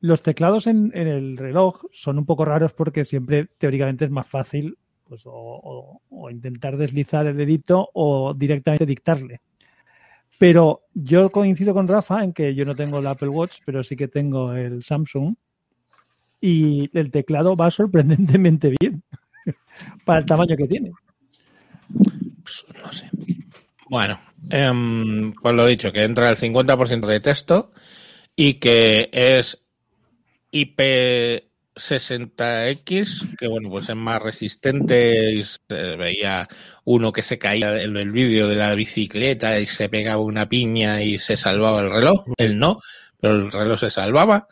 los 0.00 0.22
teclados 0.22 0.66
en, 0.66 0.92
en 0.94 1.08
el 1.08 1.36
reloj 1.36 1.84
son 1.92 2.18
un 2.18 2.26
poco 2.26 2.44
raros 2.44 2.72
porque 2.74 3.04
siempre 3.06 3.48
teóricamente 3.58 4.04
es 4.04 4.10
más 4.10 4.26
fácil 4.28 4.76
pues, 5.08 5.22
o, 5.24 6.00
intentar 6.30 6.76
deslizar 6.76 7.26
el 7.26 7.36
dedito 7.36 7.90
o 7.94 8.34
directamente 8.34 8.86
dictarle. 8.86 9.40
Pero 10.38 10.82
yo 10.94 11.30
coincido 11.30 11.74
con 11.74 11.86
Rafa 11.86 12.24
en 12.24 12.32
que 12.32 12.54
yo 12.54 12.64
no 12.64 12.74
tengo 12.74 12.98
el 12.98 13.06
Apple 13.06 13.28
Watch, 13.28 13.58
pero 13.64 13.84
sí 13.84 13.96
que 13.96 14.08
tengo 14.08 14.52
el 14.52 14.82
Samsung 14.82 15.34
y 16.40 16.90
el 16.98 17.10
teclado 17.10 17.56
va 17.56 17.70
sorprendentemente 17.70 18.74
bien 18.80 19.02
para 20.04 20.20
el 20.20 20.26
tamaño 20.26 20.56
que 20.56 20.66
tiene. 20.66 20.92
pues. 22.42 22.64
Bueno, 23.88 24.18
em, 24.50 25.32
pues 25.34 25.54
lo 25.54 25.66
dicho, 25.66 25.92
que 25.92 26.04
entra 26.04 26.30
el 26.30 26.36
50% 26.36 27.06
de 27.06 27.20
texto 27.20 27.72
y 28.34 28.54
que 28.54 29.10
es 29.12 29.62
IP60X, 31.74 33.36
que 33.36 33.46
bueno, 33.48 33.68
pues 33.70 33.88
es 33.88 33.96
más 33.96 34.22
resistente. 34.22 35.32
y 35.32 35.44
se 35.44 35.96
veía 35.96 36.48
uno 36.84 37.12
que 37.12 37.22
se 37.22 37.38
caía 37.38 37.82
en 37.82 37.96
el 37.96 38.12
vídeo 38.12 38.48
de 38.48 38.56
la 38.56 38.74
bicicleta 38.74 39.58
y 39.58 39.66
se 39.66 39.88
pegaba 39.88 40.22
una 40.22 40.48
piña 40.48 41.02
y 41.02 41.18
se 41.18 41.36
salvaba 41.36 41.80
el 41.80 41.90
reloj. 41.90 42.24
Él 42.36 42.58
no, 42.58 42.78
pero 43.20 43.34
el 43.34 43.52
reloj 43.52 43.80
se 43.80 43.90
salvaba. 43.90 44.46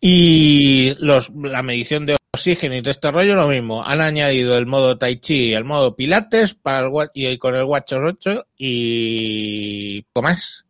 Y 0.00 0.94
los, 0.98 1.30
la 1.34 1.62
medición 1.62 2.04
de 2.06 2.16
oxígeno 2.34 2.74
y 2.74 2.82
todo 2.82 2.90
este 2.90 3.10
rollo, 3.10 3.36
lo 3.36 3.48
mismo. 3.48 3.84
Han 3.84 4.00
añadido 4.00 4.58
el 4.58 4.66
modo 4.66 4.98
Tai 4.98 5.16
Chi 5.16 5.50
y 5.50 5.54
el 5.54 5.64
modo 5.64 5.96
Pilates 5.96 6.54
para 6.54 6.86
el, 6.86 6.92
y 7.14 7.38
con 7.38 7.54
el 7.54 7.64
WatchOS 7.64 8.00
8 8.04 8.46
y 8.58 10.02
poco 10.12 10.24
más. 10.24 10.66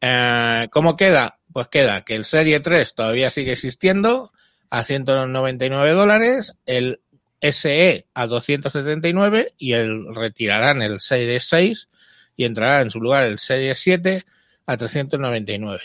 Eh, 0.00 0.68
¿Cómo 0.70 0.96
queda? 0.96 1.40
Pues 1.52 1.68
queda 1.68 2.04
que 2.04 2.14
el 2.14 2.24
Serie 2.24 2.60
3 2.60 2.94
todavía 2.94 3.30
sigue 3.30 3.52
existiendo 3.52 4.30
a 4.70 4.84
199 4.84 5.90
dólares, 5.92 6.54
el 6.66 7.00
SE 7.40 8.06
a 8.14 8.26
279 8.26 9.54
y 9.58 9.72
el 9.72 10.14
retirarán 10.14 10.82
el 10.82 11.00
Serie 11.00 11.40
6 11.40 11.88
y 12.36 12.44
entrará 12.44 12.80
en 12.80 12.90
su 12.90 13.00
lugar 13.00 13.24
el 13.24 13.38
Serie 13.38 13.74
7 13.74 14.24
a 14.66 14.76
399. 14.76 15.80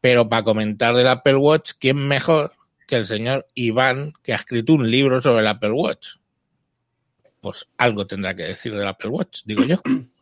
Pero 0.00 0.28
para 0.28 0.42
comentar 0.42 0.94
del 0.94 1.08
Apple 1.08 1.36
Watch, 1.36 1.72
¿quién 1.78 1.96
mejor 1.96 2.52
que 2.86 2.96
el 2.96 3.06
señor 3.06 3.46
Iván, 3.54 4.12
que 4.22 4.32
ha 4.32 4.36
escrito 4.36 4.74
un 4.74 4.90
libro 4.90 5.20
sobre 5.20 5.40
el 5.40 5.48
Apple 5.48 5.72
Watch? 5.72 6.16
Pues 7.40 7.68
algo 7.76 8.06
tendrá 8.06 8.34
que 8.34 8.44
decir 8.44 8.74
del 8.74 8.86
Apple 8.86 9.10
Watch, 9.10 9.42
digo 9.44 9.64
yo. 9.64 9.80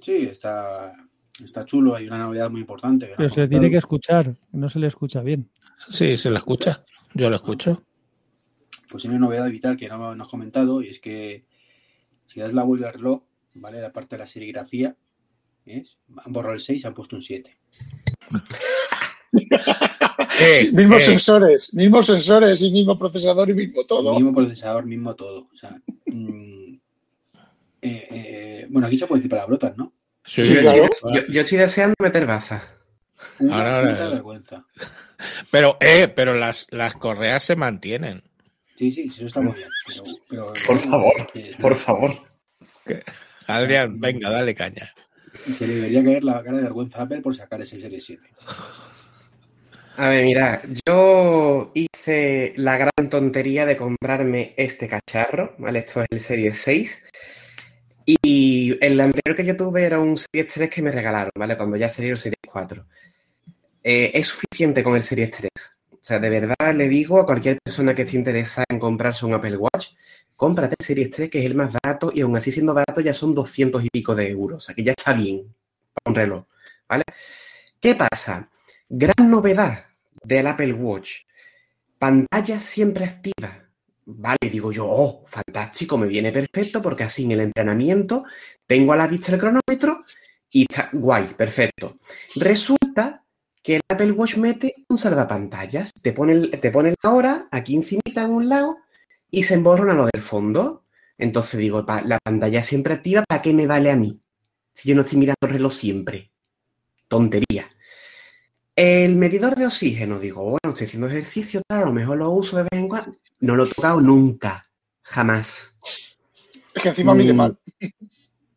Sí, 0.00 0.28
está, 0.30 0.92
está 1.44 1.64
chulo. 1.64 1.96
Hay 1.96 2.06
una 2.06 2.18
novedad 2.18 2.48
muy 2.50 2.60
importante. 2.60 3.08
que 3.08 3.14
Pero 3.16 3.30
se 3.30 3.40
le 3.40 3.48
tiene 3.48 3.68
que 3.68 3.78
escuchar, 3.78 4.32
no 4.52 4.70
se 4.70 4.78
le 4.78 4.86
escucha 4.86 5.22
bien. 5.22 5.50
Sí, 5.90 6.16
se 6.18 6.30
la 6.30 6.38
escucha. 6.38 6.84
Yo 7.14 7.30
lo 7.30 7.36
escucho. 7.36 7.84
Pues 8.90 9.04
hay 9.04 9.10
una 9.10 9.18
novedad 9.20 9.48
vital 9.50 9.76
que 9.76 9.88
no, 9.88 10.14
no 10.14 10.24
has 10.24 10.30
comentado 10.30 10.82
y 10.82 10.88
es 10.88 10.98
que 11.00 11.42
si 12.26 12.40
das 12.40 12.54
la 12.54 12.62
vuelta 12.64 12.88
al 12.88 12.94
reloj, 12.94 13.22
¿vale? 13.54 13.80
La 13.80 13.92
parte 13.92 14.16
de 14.16 14.20
la 14.20 14.26
serigrafía, 14.26 14.96
¿ves? 15.64 15.98
Han 16.24 16.32
borrado 16.32 16.54
el 16.54 16.60
6 16.60 16.84
han 16.86 16.94
puesto 16.94 17.16
un 17.16 17.22
7. 17.22 17.58
Eh, 20.40 20.70
mismos 20.72 21.02
eh, 21.02 21.06
sensores, 21.06 21.74
mismos 21.74 22.06
sensores 22.06 22.62
y 22.62 22.70
mismo 22.70 22.98
procesador 22.98 23.50
y 23.50 23.54
mismo 23.54 23.84
todo. 23.84 24.14
Mismo 24.14 24.32
procesador, 24.34 24.86
mismo 24.86 25.14
todo. 25.14 25.48
O 25.52 25.56
sea, 25.56 25.78
mm, 26.06 26.74
eh, 27.82 28.06
eh, 28.10 28.66
bueno, 28.70 28.86
aquí 28.86 28.96
se 28.96 29.06
puede 29.06 29.18
decir 29.20 29.30
palabrotas, 29.30 29.76
¿no? 29.76 29.92
sí, 30.24 30.44
Sí, 30.44 30.54
Yo, 30.54 30.60
claro. 30.62 30.84
estoy, 30.90 31.14
yo- 31.14 31.26
yo 31.32 31.40
estoy 31.42 31.58
deseando 31.58 31.94
meter 32.00 32.24
baza. 32.26 32.62
Una 33.40 33.56
Ahora, 33.56 33.76
ahora. 33.76 34.08
vergüenza. 34.10 34.64
Pero, 35.50 35.76
eh, 35.80 36.08
pero 36.08 36.34
las, 36.34 36.66
las 36.70 36.94
correas 36.94 37.42
se 37.42 37.56
mantienen. 37.56 38.22
Sí, 38.74 38.90
sí, 38.92 39.10
sí, 39.10 39.16
eso 39.16 39.26
está 39.26 39.40
muy 39.40 39.54
bien. 39.54 39.68
Pero, 39.86 40.04
pero- 40.28 40.52
Por 40.66 40.78
favor, 40.78 41.30
eh, 41.34 41.56
por 41.60 41.74
favor. 41.74 42.22
Adrián, 43.46 44.00
venga, 44.00 44.30
dale 44.30 44.54
caña. 44.54 44.92
Se 45.52 45.66
le 45.66 45.74
debería 45.76 46.04
caer 46.04 46.24
la 46.24 46.42
cara 46.42 46.56
de 46.58 46.62
vergüenza 46.64 46.98
a 46.98 47.02
Apple 47.02 47.20
por 47.20 47.34
sacar 47.34 47.60
ese 47.60 47.80
Serie 47.80 48.00
7. 48.00 48.26
A 49.96 50.08
ver, 50.10 50.24
mira, 50.24 50.62
yo 50.86 51.72
hice 51.74 51.88
hice 51.98 52.52
la 52.56 52.76
gran 52.76 53.10
tontería 53.10 53.66
de 53.66 53.76
comprarme 53.76 54.54
este 54.56 54.86
cacharro, 54.86 55.54
¿vale? 55.58 55.80
Esto 55.80 56.00
es 56.02 56.06
el 56.10 56.20
Series 56.20 56.58
6. 56.62 57.04
Y 58.06 58.76
el 58.80 59.00
anterior 59.00 59.36
que 59.36 59.44
yo 59.44 59.56
tuve 59.56 59.84
era 59.84 59.98
un 59.98 60.16
Series 60.16 60.52
3 60.54 60.70
que 60.70 60.80
me 60.82 60.92
regalaron, 60.92 61.32
¿vale? 61.36 61.56
Cuando 61.56 61.76
ya 61.76 61.90
salió 61.90 62.12
el 62.12 62.18
Series 62.18 62.36
4. 62.50 62.86
Eh, 63.90 64.10
es 64.12 64.28
suficiente 64.28 64.84
con 64.84 64.96
el 64.96 65.02
Series 65.02 65.30
3. 65.30 65.50
O 65.92 65.98
sea, 66.02 66.18
de 66.18 66.28
verdad 66.28 66.74
le 66.74 66.88
digo 66.90 67.18
a 67.18 67.24
cualquier 67.24 67.58
persona 67.64 67.94
que 67.94 68.02
esté 68.02 68.18
interesada 68.18 68.66
en 68.68 68.78
comprarse 68.78 69.24
un 69.24 69.32
Apple 69.32 69.56
Watch, 69.56 69.94
cómprate 70.36 70.76
el 70.78 70.84
Series 70.84 71.08
3, 71.08 71.30
que 71.30 71.38
es 71.38 71.46
el 71.46 71.54
más 71.54 71.72
barato, 71.72 72.12
y 72.14 72.20
aún 72.20 72.36
así 72.36 72.52
siendo 72.52 72.74
barato 72.74 73.00
ya 73.00 73.14
son 73.14 73.34
200 73.34 73.82
y 73.82 73.88
pico 73.88 74.14
de 74.14 74.28
euros. 74.28 74.58
O 74.58 74.60
sea, 74.60 74.74
que 74.74 74.84
ya 74.84 74.92
está 74.92 75.14
bien 75.14 75.54
para 75.94 76.10
un 76.10 76.14
reloj, 76.14 76.44
¿vale? 76.86 77.04
¿Qué 77.80 77.94
pasa? 77.94 78.50
Gran 78.90 79.30
novedad 79.30 79.86
del 80.22 80.48
Apple 80.48 80.74
Watch. 80.74 81.22
Pantalla 81.98 82.60
siempre 82.60 83.06
activa. 83.06 83.70
Vale, 84.04 84.50
digo 84.52 84.70
yo, 84.70 84.86
oh, 84.86 85.24
fantástico, 85.26 85.96
me 85.96 86.08
viene 86.08 86.30
perfecto 86.30 86.82
porque 86.82 87.04
así 87.04 87.24
en 87.24 87.32
el 87.32 87.40
entrenamiento 87.40 88.24
tengo 88.66 88.92
a 88.92 88.96
la 88.96 89.06
vista 89.06 89.32
el 89.32 89.38
cronómetro 89.38 90.04
y 90.50 90.66
está 90.68 90.90
guay, 90.92 91.28
perfecto. 91.28 91.96
Resulta 92.34 93.24
que 93.62 93.76
el 93.76 93.82
Apple 93.88 94.12
Watch 94.12 94.36
mete 94.36 94.74
un 94.88 94.98
salvapantallas, 94.98 95.92
te 95.92 96.12
pone, 96.12 96.48
te 96.48 96.70
pone 96.70 96.94
la 97.02 97.10
hora 97.10 97.48
aquí 97.50 97.74
encimita 97.74 98.22
en 98.22 98.30
un 98.30 98.48
lado 98.48 98.76
y 99.30 99.42
se 99.42 99.54
emborrona 99.54 99.94
lo 99.94 100.06
del 100.12 100.22
fondo. 100.22 100.84
Entonces 101.18 101.58
digo, 101.60 101.84
pa- 101.84 102.02
la 102.02 102.18
pantalla 102.22 102.62
siempre 102.62 102.94
activa, 102.94 103.24
¿para 103.28 103.42
qué 103.42 103.52
me 103.52 103.66
vale 103.66 103.90
a 103.90 103.96
mí? 103.96 104.20
Si 104.72 104.88
yo 104.88 104.94
no 104.94 105.02
estoy 105.02 105.18
mirando 105.18 105.38
el 105.42 105.50
reloj 105.50 105.72
siempre. 105.72 106.30
Tontería. 107.08 107.68
El 108.76 109.16
medidor 109.16 109.56
de 109.56 109.66
oxígeno, 109.66 110.20
digo, 110.20 110.42
bueno, 110.42 110.60
estoy 110.68 110.86
haciendo 110.86 111.08
ejercicio, 111.08 111.62
claro, 111.66 111.84
a 111.84 111.88
lo 111.88 111.92
mejor 111.94 112.18
lo 112.18 112.30
uso 112.30 112.58
de 112.58 112.62
vez 112.62 112.72
en 112.80 112.88
cuando. 112.88 113.16
No 113.40 113.56
lo 113.56 113.64
he 113.64 113.68
tocado 113.68 114.00
nunca, 114.00 114.70
jamás. 115.02 115.78
Es 116.74 116.82
que 116.82 116.88
encima 116.90 117.12
mide 117.14 117.32
Mm, 117.32 117.36
mal. 117.36 117.58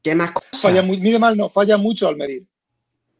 ¿Qué 0.03 0.13
más 0.13 0.31
cosas? 0.31 0.61
Falla 0.61 0.83
muy, 0.83 0.99
mide 0.99 1.17
mal, 1.17 1.35
no, 1.35 1.49
falla 1.49 1.77
mucho 1.77 2.07
al 2.07 2.17
medir. 2.17 2.45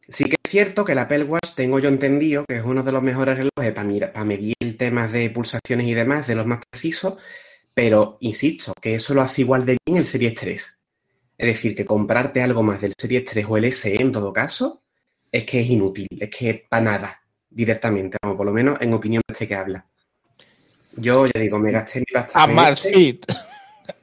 Sí 0.10 0.26
que 0.26 0.36
cierto 0.52 0.84
que 0.84 0.92
el 0.92 1.00
Apple 1.00 1.24
Watch 1.24 1.54
tengo 1.56 1.80
yo 1.80 1.88
entendido 1.88 2.44
que 2.46 2.58
es 2.58 2.64
uno 2.64 2.84
de 2.84 2.92
los 2.92 3.02
mejores 3.02 3.38
relojes 3.38 3.74
para, 3.74 4.26
medir 4.26 4.56
temas 4.78 5.10
de 5.14 5.30
pulsaciones 5.30 5.88
y 5.88 5.94
demás, 5.94 6.28
de 6.28 6.36
los 6.36 6.46
más 6.46 6.60
precisos, 6.70 7.16
pero 7.74 8.18
insisto, 8.20 8.74
que 8.82 8.96
eso 8.96 9.14
lo 9.14 9.22
hace 9.22 9.44
igual 9.44 9.66
de 9.66 9.78
bien 9.86 10.00
el 10.00 10.06
Series 10.06 10.36
3. 10.36 10.84
Es 11.38 11.48
decir, 11.48 11.74
que 11.74 11.86
comprarte 11.86 12.42
algo 12.42 12.64
más 12.64 12.82
del 12.82 12.94
Series 12.98 13.24
3 13.24 13.46
o 13.48 13.58
el 13.58 13.72
SE 13.72 13.96
en 13.96 14.12
todo 14.12 14.34
caso, 14.34 14.84
es 15.32 15.46
que 15.46 15.62
es 15.62 15.70
inútil, 15.70 16.08
es 16.20 16.30
que 16.30 16.66
para 16.68 16.84
nada, 16.84 17.22
directamente, 17.50 18.18
vamos, 18.22 18.36
por 18.36 18.46
lo 18.46 18.52
menos 18.52 18.78
en 18.82 18.94
opinión 18.94 19.24
de 19.26 19.32
este 19.32 19.48
que 19.48 19.56
habla. 19.56 19.86
Yo 20.98 21.28
ya 21.28 21.40
digo, 21.40 21.60
me 21.60 21.72
gasté 21.72 22.00
mi 22.02 22.06
pasta 22.12 22.44
en 22.44 22.50
este. 22.50 22.62
Amazfit. 22.62 23.26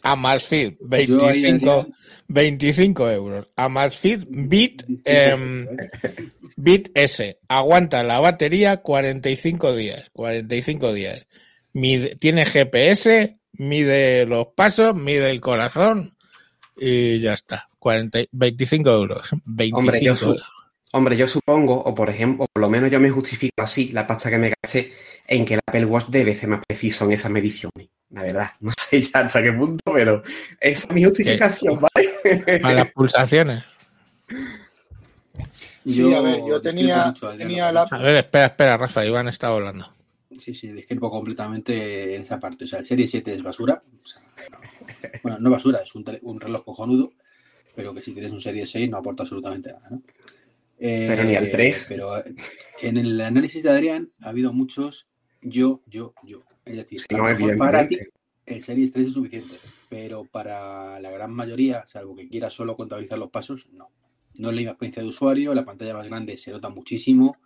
Amazfit, 0.03 0.79
Yo 0.81 1.27
ahí 1.27 1.43
25, 1.43 1.71
haría- 1.81 1.95
25 2.29 3.11
euros. 3.11 3.49
Amazfit 3.57 4.25
Bit, 4.29 4.85
em, 5.05 5.62
¿eh? 5.64 5.88
Bit 6.57 6.91
S. 6.95 7.38
Aguanta 7.49 8.03
la 8.03 8.21
batería 8.21 8.79
45 8.79 9.75
días. 9.75 10.11
45 10.12 10.93
días. 10.93 11.27
Mide- 11.73 12.17
tiene 12.17 12.45
GPS, 12.47 13.38
mide 13.53 14.27
los 14.27 14.49
pasos, 14.57 14.95
mide 14.95 15.31
el 15.31 15.41
corazón 15.41 16.17
y 16.77 17.21
ya 17.21 17.35
está. 17.35 17.69
40, 17.79 18.21
25 18.33 18.91
euros. 18.91 19.29
25 19.45 19.79
Hombre, 19.79 20.01
yo, 20.03 20.12
euros. 20.14 20.43
hombre, 20.93 21.17
yo 21.17 21.27
supongo, 21.29 21.75
o 21.81 21.95
por 21.95 22.11
ejemplo, 22.11 22.47
por 22.53 22.61
lo 22.61 22.69
menos 22.69 22.91
yo 22.91 22.99
me 23.01 23.11
justifico 23.11 23.62
así 23.62 23.91
la 23.93 24.07
pasta 24.07 24.31
que 24.31 24.38
me 24.38 24.53
gasté 24.62 24.93
en 25.27 25.45
que 25.45 25.55
el 25.55 25.61
Apple 25.64 25.85
Watch 25.85 26.07
debe 26.09 26.35
ser 26.35 26.49
más 26.49 26.61
preciso 26.67 27.05
en 27.05 27.12
esas 27.12 27.31
mediciones. 27.31 27.88
La 28.11 28.23
verdad, 28.23 28.51
no 28.61 28.73
sé 28.79 29.03
ya 29.03 29.21
hasta 29.21 29.42
qué 29.42 29.53
punto, 29.53 29.92
pero 29.92 30.23
esa 30.61 30.87
es 30.88 30.92
mi 30.94 31.05
justificación, 31.05 31.79
¿vale? 31.81 32.59
Para 32.61 32.75
las 32.75 32.92
pulsaciones. 32.92 33.62
Sí, 35.85 36.12
a 36.14 36.21
ver, 36.21 36.40
yo 36.47 36.61
tenía, 36.61 37.12
la, 37.73 37.83
A 37.90 37.99
ver, 37.99 38.16
espera, 38.16 38.47
espera, 38.47 38.77
Rafa. 38.77 39.05
Iván 39.07 39.29
está 39.29 39.49
hablando. 39.49 39.94
Sí, 40.31 40.55
sí, 40.55 40.68
discrepo 40.73 41.11
completamente 41.11 42.14
en 42.14 42.23
esa 42.23 42.38
parte. 42.38 42.64
O 42.64 42.68
sea, 42.68 42.81
el 42.81 42.85
Serie 42.85 43.09
7 43.09 43.35
es 43.35 43.42
basura. 43.42 43.83
O 44.03 44.07
sea, 44.07 44.21
no- 44.51 44.59
bueno, 45.23 45.38
no 45.40 45.51
basura, 45.51 45.81
es 45.83 45.94
un, 45.94 46.05
tele- 46.05 46.18
un 46.23 46.38
reloj 46.40 46.64
cojonudo, 46.64 47.12
pero 47.75 47.94
que 47.94 48.03
si 48.03 48.12
tienes 48.12 48.33
un 48.33 48.40
Serie 48.40 48.66
6 48.66 48.90
no 48.90 48.99
aporta 48.99 49.23
absolutamente 49.23 49.73
nada, 49.73 49.88
¿no? 49.90 50.03
Eh, 50.79 51.07
Pero 51.09 51.25
ni 51.25 51.35
al 51.35 51.51
3. 51.51 51.87
Pero 51.88 52.18
eh, 52.18 52.35
en 52.83 52.97
el 52.99 53.21
análisis 53.21 53.62
de 53.62 53.71
Adrián 53.71 54.11
ha 54.21 54.29
habido 54.29 54.53
muchos 54.53 55.09
yo, 55.40 55.81
yo, 55.87 56.14
yo. 56.23 56.42
Es 56.68 56.76
decir, 56.76 56.98
Sí, 57.00 57.07
a 57.11 57.16
lo 57.16 57.24
no, 57.24 57.31
mejor 57.31 57.57
para 57.57 57.88
ti 57.88 57.98
el 58.48 58.62
Series 58.62 58.92
3 58.92 59.07
es 59.07 59.12
suficiente, 59.12 59.57
pero 59.88 60.24
para 60.24 60.98
la 61.00 61.11
gran 61.11 61.33
mayoría, 61.33 61.85
salvo 61.87 62.16
que 62.16 62.28
quieras 62.28 62.52
solo 62.52 62.76
contabilizar 62.76 63.18
los 63.18 63.31
pasos, 63.31 63.68
no. 63.72 63.90
No 64.35 64.48
es 64.48 64.54
la 64.54 64.61
misma 64.61 64.72
experiencia 64.72 65.02
de 65.02 65.09
usuario, 65.09 65.54
la 65.54 65.64
pantalla 65.64 65.94
más 65.94 66.07
grande 66.07 66.37
se 66.37 66.50
nota 66.50 66.68
muchísimo, 66.68 67.37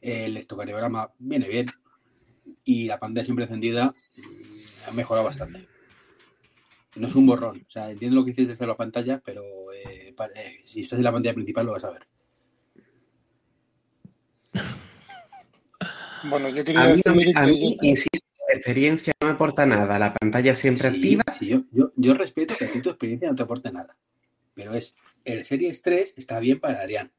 el 0.00 0.32
electrocardiograma 0.32 1.12
viene 1.18 1.48
bien 1.48 1.66
y 2.64 2.86
la 2.86 2.98
pantalla 2.98 3.24
siempre 3.24 3.44
encendida 3.44 3.86
mm, 4.16 4.88
ha 4.88 4.92
mejorado 4.92 5.26
bastante. 5.26 5.66
No 6.96 7.08
es 7.08 7.14
un 7.16 7.26
borrón, 7.26 7.64
o 7.66 7.70
sea, 7.70 7.90
entiendo 7.90 8.16
lo 8.16 8.24
que 8.24 8.30
dices 8.30 8.48
desde 8.48 8.66
la 8.66 8.76
pantalla, 8.76 9.20
pero 9.24 9.42
eh, 9.72 10.14
eh, 10.36 10.60
si 10.64 10.80
estás 10.80 10.98
en 10.98 11.04
la 11.04 11.12
pantalla 11.12 11.34
principal 11.34 11.66
lo 11.66 11.72
vas 11.72 11.84
a 11.84 11.90
ver. 11.90 12.06
Bueno, 16.24 16.48
yo 16.48 16.64
quería 16.64 16.82
A 16.82 16.86
mí, 16.86 16.96
decir 16.96 17.32
a 17.36 17.44
que 17.44 17.52
mí, 17.52 17.78
insisto, 17.82 18.26
la 18.48 18.54
experiencia 18.56 19.12
no 19.20 19.28
me 19.28 19.34
aporta 19.34 19.66
nada, 19.66 19.98
la 19.98 20.14
pantalla 20.14 20.54
siempre 20.54 20.88
Sí, 20.88 20.94
activa. 20.96 21.22
sí, 21.38 21.46
yo, 21.46 21.62
yo, 21.72 21.90
yo 21.96 22.14
respeto 22.14 22.54
que 22.58 22.66
a 22.66 22.70
ti 22.70 22.80
tu 22.80 22.90
experiencia 22.90 23.28
no 23.28 23.34
te 23.34 23.42
aporte 23.42 23.70
nada, 23.72 23.96
pero 24.54 24.74
es 24.74 24.94
el 25.24 25.44
Series 25.44 25.82
3 25.82 26.14
está 26.16 26.38
bien 26.40 26.60
para 26.60 26.80
Adrián, 26.80 27.12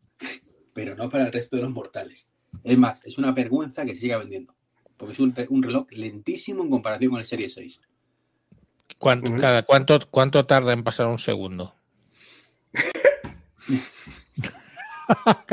pero 0.73 0.95
no 0.95 1.09
para 1.09 1.25
el 1.25 1.33
resto 1.33 1.55
de 1.55 1.63
los 1.63 1.71
mortales. 1.71 2.29
Es 2.63 2.77
más, 2.77 3.03
es 3.05 3.17
una 3.17 3.31
vergüenza 3.31 3.85
que 3.85 3.93
se 3.93 4.01
siga 4.01 4.17
vendiendo, 4.17 4.55
porque 4.97 5.13
es 5.13 5.19
un, 5.19 5.35
re- 5.35 5.47
un 5.49 5.63
reloj 5.63 5.87
lentísimo 5.91 6.63
en 6.63 6.69
comparación 6.69 7.11
con 7.11 7.19
el 7.19 7.25
Series 7.25 7.53
6. 7.53 7.81
¿Cuánto, 8.99 9.31
Ujú. 9.31 9.41
cada, 9.41 9.63
cuánto, 9.63 9.99
¿Cuánto 10.09 10.45
tarda 10.45 10.73
en 10.73 10.83
pasar 10.83 11.07
un 11.07 11.19
segundo? 11.19 11.75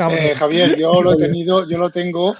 Eh, 0.09 0.33
Javier, 0.35 0.75
yo 0.77 1.01
lo 1.03 1.13
he 1.13 1.17
tenido, 1.17 1.69
yo 1.69 1.77
lo 1.77 1.91
tengo, 1.91 2.35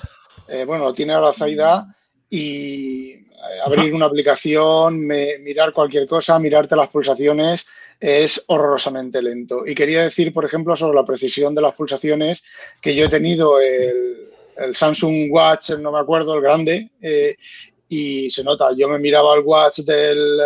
eh, 0.48 0.66
bueno, 0.66 0.86
lo 0.86 0.94
tiene 0.94 1.14
ahora 1.14 1.34
Zaida 1.34 1.96
y 2.30 3.12
eh, 3.12 3.26
abrir 3.64 3.94
una 3.94 4.06
aplicación, 4.06 5.00
me- 5.00 5.38
mirar 5.40 5.74
cualquier 5.74 6.08
cosa, 6.08 6.40
mirarte 6.40 6.76
las 6.76 6.90
pulsaciones, 6.90 7.66
es 8.00 8.44
horrorosamente 8.48 9.22
lento. 9.22 9.66
Y 9.66 9.76
quería 9.76 10.04
decir, 10.04 10.34
por 10.34 10.46
ejemplo, 10.46 10.76
sobre 10.76 10.96
la 10.96 11.06
precisión 11.06 11.56
de 11.56 11.62
las 11.62 11.76
pulsaciones, 11.76 12.44
que 12.82 12.96
yo 12.96 13.06
he 13.06 13.10
tenido 13.10 13.60
el, 13.60 14.30
el 14.58 14.76
Samsung 14.76 15.32
Watch, 15.32 15.72
no 15.80 15.92
me 15.92 16.00
acuerdo, 16.00 16.36
el 16.36 16.42
grande, 16.42 16.92
eh, 17.02 17.36
y 17.88 18.30
se 18.30 18.44
nota, 18.44 18.70
yo 18.76 18.88
me 18.90 19.00
miraba 19.00 19.36
el 19.36 19.42
Watch 19.44 19.80
del 19.80 20.40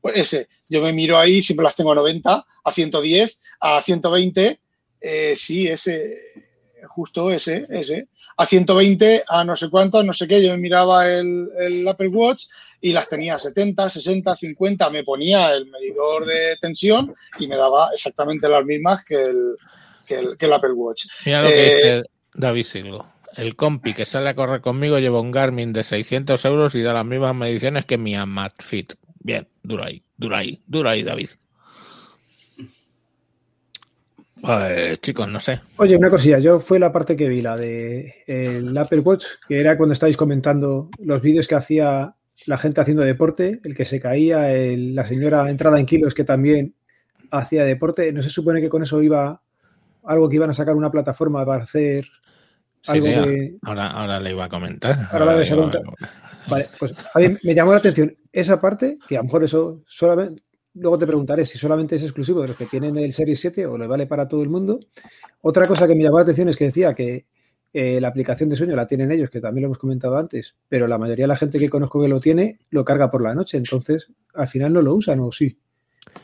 pues 0.00 0.18
ese, 0.18 0.48
yo 0.68 0.82
me 0.82 0.92
miro 0.92 1.18
ahí, 1.18 1.40
siempre 1.40 1.64
las 1.64 1.76
tengo 1.76 1.92
a 1.92 1.94
90, 1.94 2.44
a 2.64 2.72
110, 2.72 3.38
a 3.60 3.80
120, 3.80 4.60
eh, 5.00 5.34
sí, 5.34 5.66
ese, 5.66 6.43
justo 6.88 7.30
ese, 7.30 7.66
ese. 7.68 8.08
A 8.36 8.46
120, 8.46 9.24
a 9.28 9.44
no 9.44 9.56
sé 9.56 9.70
cuánto, 9.70 10.02
no 10.02 10.12
sé 10.12 10.26
qué, 10.26 10.42
yo 10.42 10.50
me 10.50 10.58
miraba 10.58 11.08
el, 11.10 11.48
el 11.58 11.86
Apple 11.88 12.08
Watch 12.08 12.44
y 12.80 12.92
las 12.92 13.08
tenía 13.08 13.36
a 13.36 13.38
70, 13.38 13.88
60, 13.90 14.34
50, 14.34 14.90
me 14.90 15.04
ponía 15.04 15.52
el 15.54 15.66
medidor 15.66 16.26
de 16.26 16.56
tensión 16.60 17.14
y 17.38 17.46
me 17.46 17.56
daba 17.56 17.88
exactamente 17.94 18.48
las 18.48 18.64
mismas 18.64 19.04
que 19.04 19.24
el, 19.24 19.56
que 20.06 20.18
el, 20.18 20.36
que 20.36 20.46
el 20.46 20.52
Apple 20.52 20.72
Watch. 20.72 21.06
Mira 21.24 21.42
lo 21.42 21.48
que 21.48 21.66
Eh, 21.66 21.74
dice 21.74 22.02
David 22.34 22.64
Silgo. 22.64 23.06
El 23.36 23.56
compi 23.56 23.94
que 23.94 24.06
sale 24.06 24.28
a 24.28 24.34
correr 24.34 24.60
conmigo 24.60 24.98
lleva 24.98 25.20
un 25.20 25.32
Garmin 25.32 25.72
de 25.72 25.82
600 25.82 26.44
euros 26.44 26.74
y 26.74 26.82
da 26.82 26.92
las 26.92 27.04
mismas 27.04 27.34
mediciones 27.34 27.84
que 27.84 27.98
mi 27.98 28.14
Amazfit. 28.14 28.94
Bien, 29.18 29.48
dura 29.62 29.86
ahí, 29.86 30.02
dura 30.16 30.38
ahí, 30.38 30.62
dura 30.66 30.92
ahí, 30.92 31.02
David. 31.02 31.30
Pues, 34.44 35.00
chicos, 35.00 35.26
no 35.28 35.40
sé. 35.40 35.60
Oye, 35.78 35.96
una 35.96 36.10
cosilla, 36.10 36.38
yo 36.38 36.60
fue 36.60 36.78
la 36.78 36.92
parte 36.92 37.16
que 37.16 37.28
vi, 37.28 37.40
la 37.40 37.56
de 37.56 38.14
el 38.26 38.76
Apple 38.76 39.00
Watch, 39.00 39.24
que 39.48 39.58
era 39.58 39.76
cuando 39.78 39.94
estáis 39.94 40.16
comentando 40.16 40.90
los 40.98 41.22
vídeos 41.22 41.48
que 41.48 41.54
hacía 41.54 42.14
la 42.46 42.58
gente 42.58 42.80
haciendo 42.80 43.02
deporte, 43.02 43.60
el 43.64 43.74
que 43.74 43.84
se 43.84 44.00
caía, 44.00 44.52
el- 44.52 44.94
la 44.94 45.06
señora 45.06 45.48
entrada 45.48 45.80
en 45.80 45.86
kilos 45.86 46.12
que 46.14 46.24
también 46.24 46.74
hacía 47.30 47.64
deporte. 47.64 48.12
¿No 48.12 48.22
se 48.22 48.28
supone 48.30 48.60
que 48.60 48.68
con 48.68 48.82
eso 48.82 49.02
iba 49.02 49.40
algo 50.04 50.28
que 50.28 50.36
iban 50.36 50.50
a 50.50 50.54
sacar 50.54 50.74
una 50.76 50.90
plataforma 50.90 51.44
para 51.46 51.64
hacer 51.64 52.04
Sí, 52.82 52.90
algo 52.92 53.06
sí, 53.06 53.12
de... 53.12 53.56
ahora, 53.62 53.86
ahora 53.86 54.20
le 54.20 54.30
iba 54.32 54.44
a 54.44 54.48
comentar. 54.50 55.08
Ahora 55.10 55.24
la 55.24 55.34
vais 55.36 55.50
a 55.50 55.54
le 55.54 55.62
iba 55.62 55.70
comentar. 55.72 56.10
Vale, 56.48 56.68
pues 56.78 56.92
a 57.14 57.18
mí 57.18 57.28
me 57.42 57.54
llamó 57.54 57.72
la 57.72 57.78
atención 57.78 58.14
esa 58.30 58.60
parte, 58.60 58.98
que 59.08 59.16
a 59.16 59.20
lo 59.20 59.24
mejor 59.24 59.44
eso 59.44 59.80
solamente, 59.86 60.42
luego 60.74 60.98
te 60.98 61.06
preguntaré 61.06 61.46
si 61.46 61.58
solamente 61.58 61.96
es 61.96 62.02
exclusivo 62.02 62.42
de 62.42 62.48
los 62.48 62.56
que 62.56 62.66
tienen 62.66 62.96
el 62.98 63.12
Series 63.12 63.40
7 63.40 63.66
o 63.66 63.78
le 63.78 63.86
vale 63.86 64.06
para 64.06 64.28
todo 64.28 64.42
el 64.42 64.48
mundo. 64.50 64.80
Otra 65.40 65.66
cosa 65.66 65.86
que 65.86 65.94
me 65.94 66.02
llamó 66.02 66.18
la 66.18 66.22
atención 66.22 66.48
es 66.48 66.56
que 66.56 66.66
decía 66.66 66.92
que 66.94 67.26
Eh, 67.76 68.00
la 68.00 68.06
aplicación 68.06 68.48
de 68.48 68.54
sueño 68.54 68.76
la 68.76 68.86
tienen 68.86 69.10
ellos, 69.10 69.30
que 69.30 69.40
también 69.40 69.62
lo 69.62 69.66
hemos 69.66 69.78
comentado 69.78 70.16
antes, 70.16 70.54
pero 70.68 70.86
la 70.86 70.96
mayoría 70.96 71.24
de 71.24 71.28
la 71.34 71.34
gente 71.34 71.58
que 71.58 71.68
conozco 71.68 72.00
que 72.00 72.06
lo 72.06 72.20
tiene 72.20 72.60
lo 72.70 72.84
carga 72.84 73.10
por 73.10 73.20
la 73.20 73.34
noche, 73.34 73.58
entonces 73.58 74.12
al 74.32 74.46
final 74.46 74.72
no 74.72 74.80
lo 74.80 74.94
usan 74.94 75.18
o 75.18 75.32
sí. 75.32 75.58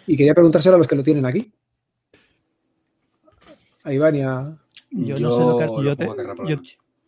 Y 0.06 0.16
quería 0.16 0.32
preguntárselo 0.32 0.76
a 0.76 0.78
los 0.78 0.86
que 0.86 0.94
lo 0.94 1.02
tienen 1.02 1.26
aquí. 1.26 1.52
A 3.82 3.92
Iván 3.92 4.14
y 4.14 4.22
a... 4.22 4.56
Yo, 4.92 5.18
no 5.18 5.30
sé 5.32 5.40
lo 5.40 5.58
que 5.58 5.66
lo 5.66 5.82
yo 5.82 5.96
te, 5.96 6.06
yo 6.46 6.56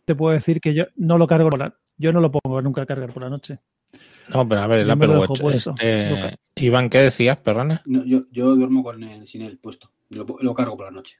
te 0.03 0.15
puedo 0.15 0.33
decir 0.33 0.59
que 0.59 0.73
yo 0.73 0.83
no 0.97 1.17
lo 1.17 1.25
cargo 1.25 1.49
por 1.49 1.59
la 1.59 1.77
yo 1.97 2.11
no 2.11 2.19
lo 2.19 2.29
pongo 2.29 2.61
nunca 2.61 2.81
a 2.81 2.85
cargar 2.85 3.13
por 3.13 3.23
la 3.23 3.29
noche. 3.29 3.59
No, 4.29 4.47
pero 4.47 4.61
a 4.61 4.67
ver, 4.67 4.79
el 4.79 4.91
Apple 4.91 5.07
Watch. 5.09 5.41
este, 5.53 6.35
Iván, 6.55 6.89
¿qué 6.89 6.99
decías? 6.99 7.37
Perdona. 7.37 7.81
No, 7.85 8.03
yo, 8.05 8.23
yo 8.31 8.55
duermo 8.55 8.83
con 8.83 9.03
el, 9.03 9.27
sin 9.27 9.41
él 9.41 9.57
puesto. 9.57 9.91
Lo, 10.09 10.25
lo 10.39 10.53
cargo 10.53 10.77
por 10.77 10.85
la 10.87 10.91
noche. 10.91 11.17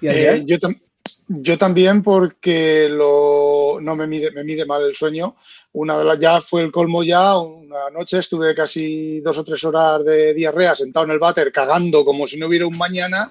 y 0.00 0.06
Eh, 0.06 0.10
Adrián. 0.28 0.46
yo, 0.46 0.56
tam- 0.58 0.80
yo 1.28 1.58
también 1.58 2.02
porque 2.02 2.88
lo, 2.88 3.78
no 3.82 3.94
me 3.96 4.06
mide, 4.06 4.30
me 4.30 4.44
mide 4.44 4.64
mal 4.64 4.82
el 4.82 4.94
sueño. 4.94 5.36
Una 5.72 5.98
de 5.98 6.04
las 6.04 6.18
ya 6.18 6.40
fue 6.40 6.62
el 6.62 6.72
colmo 6.72 7.02
ya. 7.02 7.36
Una 7.36 7.90
noche 7.92 8.18
estuve 8.18 8.54
casi 8.54 9.20
dos 9.20 9.36
o 9.38 9.44
tres 9.44 9.62
horas 9.64 10.04
de 10.04 10.32
diarrea 10.34 10.74
sentado 10.74 11.04
en 11.06 11.12
el 11.12 11.18
váter 11.18 11.52
cagando 11.52 12.04
como 12.04 12.26
si 12.26 12.38
no 12.38 12.46
hubiera 12.46 12.66
un 12.66 12.78
mañana. 12.78 13.28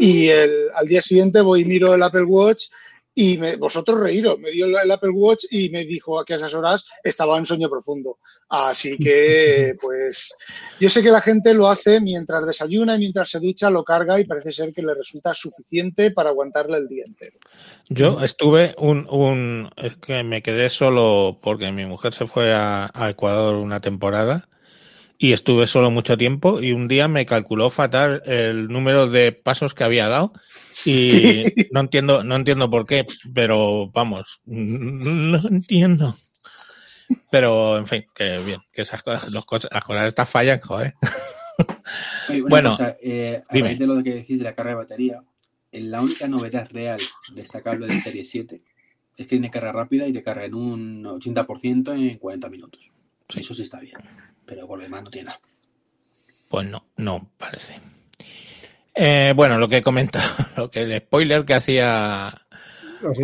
Y 0.00 0.26
el- 0.28 0.68
al 0.74 0.88
día 0.88 1.02
siguiente 1.02 1.40
voy 1.40 1.60
y 1.60 1.64
miro 1.66 1.94
el 1.94 2.02
Apple 2.02 2.24
Watch 2.24 2.64
y 3.18 3.38
me- 3.38 3.56
vosotros 3.56 3.98
reíros. 3.98 4.38
Me 4.38 4.50
dio 4.50 4.66
el, 4.66 4.90
Apple 4.90 5.10
Watch 5.10 5.46
y 5.50 5.70
me 5.70 5.86
dijo 5.86 6.22
que 6.24 6.34
a 6.34 6.36
esas 6.36 6.52
horas 6.52 6.84
estaba 7.02 7.38
en 7.38 7.46
sueño 7.46 7.70
profundo. 7.70 8.18
Así 8.50 8.98
que, 8.98 9.74
pues, 9.80 10.34
yo 10.78 10.90
sé 10.90 11.02
que 11.02 11.10
la 11.10 11.22
gente 11.22 11.54
lo 11.54 11.66
hace 11.66 12.00
mientras 12.02 12.46
desayuna 12.46 12.94
y 12.94 12.98
mientras 12.98 13.30
se 13.30 13.40
ducha, 13.40 13.70
lo 13.70 13.84
carga 13.84 14.20
y 14.20 14.24
parece 14.26 14.52
ser 14.52 14.74
que 14.74 14.82
le 14.82 14.94
resulta 14.94 15.32
suficiente 15.32 16.10
para 16.10 16.28
aguantarle 16.28 16.76
el 16.76 16.88
día 16.88 17.04
entero. 17.06 17.38
Yo 17.88 18.20
estuve 18.22 18.74
un, 18.76 19.08
un 19.10 19.70
es 19.76 19.96
que 19.96 20.22
me 20.22 20.42
quedé 20.42 20.68
solo 20.68 21.38
porque 21.40 21.72
mi 21.72 21.86
mujer 21.86 22.12
se 22.12 22.26
fue 22.26 22.52
a, 22.52 22.90
a 22.92 23.08
Ecuador 23.08 23.56
una 23.56 23.80
temporada 23.80 24.46
y 25.18 25.32
estuve 25.32 25.66
solo 25.66 25.90
mucho 25.90 26.16
tiempo 26.18 26.60
y 26.62 26.72
un 26.72 26.88
día 26.88 27.08
me 27.08 27.26
calculó 27.26 27.70
fatal 27.70 28.22
el 28.26 28.68
número 28.68 29.08
de 29.08 29.32
pasos 29.32 29.74
que 29.74 29.84
había 29.84 30.08
dado 30.08 30.32
y 30.84 31.44
no 31.72 31.80
entiendo 31.80 32.22
no 32.24 32.36
entiendo 32.36 32.68
por 32.70 32.86
qué, 32.86 33.06
pero 33.34 33.88
vamos, 33.90 34.40
no 34.46 35.38
entiendo. 35.48 36.14
Pero 37.30 37.78
en 37.78 37.86
fin, 37.86 38.04
que 38.14 38.38
bien, 38.38 38.60
que 38.72 38.82
esas 38.82 39.02
cosas, 39.02 39.30
los 39.32 39.44
cosas- 39.46 39.70
las 39.72 39.84
cosas 39.84 40.06
estas 40.08 40.28
fallan, 40.28 40.60
joder. 40.60 40.94
Oye, 42.28 42.42
Bueno, 42.42 42.70
cosa, 42.70 42.96
eh, 43.02 43.42
a 43.48 43.52
dime. 43.54 43.68
raíz 43.68 43.78
de 43.78 43.86
lo 43.86 44.02
que 44.02 44.14
decís 44.14 44.38
de 44.38 44.44
la 44.44 44.54
carga 44.54 44.70
de 44.70 44.76
batería, 44.76 45.22
eh, 45.72 45.80
la 45.80 46.00
única 46.02 46.26
novedad 46.28 46.68
real 46.70 47.00
destacable 47.32 47.86
de 47.86 48.00
Serie 48.00 48.24
7 48.24 48.56
es 49.16 49.26
que 49.26 49.30
tiene 49.30 49.50
carga 49.50 49.72
rápida 49.72 50.06
y 50.06 50.12
te 50.12 50.22
carga 50.22 50.44
en 50.44 50.54
un 50.54 51.04
80% 51.06 51.92
en 51.94 52.18
40 52.18 52.48
minutos. 52.48 52.90
Eso 53.34 53.54
sí 53.54 53.62
está 53.62 53.80
bien, 53.80 53.94
pero 54.46 54.66
por 54.66 54.78
lo 54.78 54.84
demás 54.84 55.04
no 55.04 55.10
tiene 55.10 55.26
nada. 55.26 55.40
Pues 56.48 56.66
no, 56.66 56.86
no 56.96 57.30
parece. 57.36 57.78
Eh, 58.94 59.32
bueno, 59.36 59.58
lo 59.58 59.68
que 59.68 59.78
he 59.78 59.82
comentado, 59.82 60.28
lo 60.56 60.70
que 60.70 60.82
el 60.82 60.96
spoiler 60.98 61.44
que 61.44 61.54
hacía. 61.54 62.32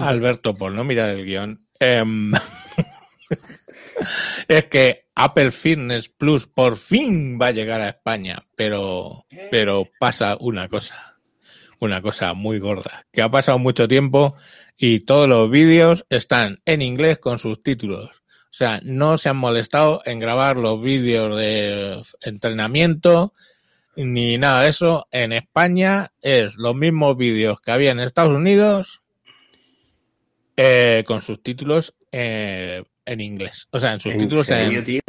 Alberto 0.00 0.54
por 0.54 0.72
no 0.72 0.84
mirar 0.84 1.10
el 1.10 1.24
guion. 1.24 1.66
em, 1.80 2.32
es 4.48 4.64
que 4.66 5.06
Apple 5.14 5.50
Fitness 5.50 6.08
Plus 6.08 6.46
por 6.46 6.76
fin 6.76 7.38
va 7.40 7.48
a 7.48 7.52
llegar 7.52 7.80
a 7.80 7.88
España, 7.88 8.38
pero, 8.54 9.24
pero 9.50 9.88
pasa 9.98 10.36
una 10.40 10.68
cosa, 10.68 11.18
una 11.80 12.02
cosa 12.02 12.34
muy 12.34 12.58
gorda, 12.58 13.06
que 13.12 13.22
ha 13.22 13.30
pasado 13.30 13.58
mucho 13.58 13.88
tiempo 13.88 14.36
y 14.76 15.00
todos 15.00 15.28
los 15.28 15.50
vídeos 15.50 16.06
están 16.10 16.60
en 16.64 16.82
inglés 16.82 17.18
con 17.18 17.38
subtítulos. 17.38 18.21
O 18.52 18.54
sea, 18.54 18.80
no 18.84 19.16
se 19.16 19.30
han 19.30 19.38
molestado 19.38 20.02
en 20.04 20.20
grabar 20.20 20.58
los 20.58 20.82
vídeos 20.82 21.38
de 21.38 22.02
entrenamiento 22.20 23.32
ni 23.96 24.36
nada 24.36 24.62
de 24.62 24.68
eso. 24.68 25.08
En 25.10 25.32
España 25.32 26.12
es 26.20 26.56
los 26.56 26.74
mismos 26.74 27.16
vídeos 27.16 27.62
que 27.62 27.70
había 27.70 27.92
en 27.92 28.00
Estados 28.00 28.34
Unidos 28.34 29.00
eh, 30.58 31.02
con 31.06 31.22
subtítulos 31.22 31.94
eh, 32.12 32.84
en 33.06 33.20
inglés. 33.22 33.68
O 33.70 33.80
sea, 33.80 33.90
en 33.90 33.94
¿En 33.94 34.00
subtítulos 34.00 34.50
en, 34.50 34.56
serio, 34.56 34.84
tío? 34.84 35.00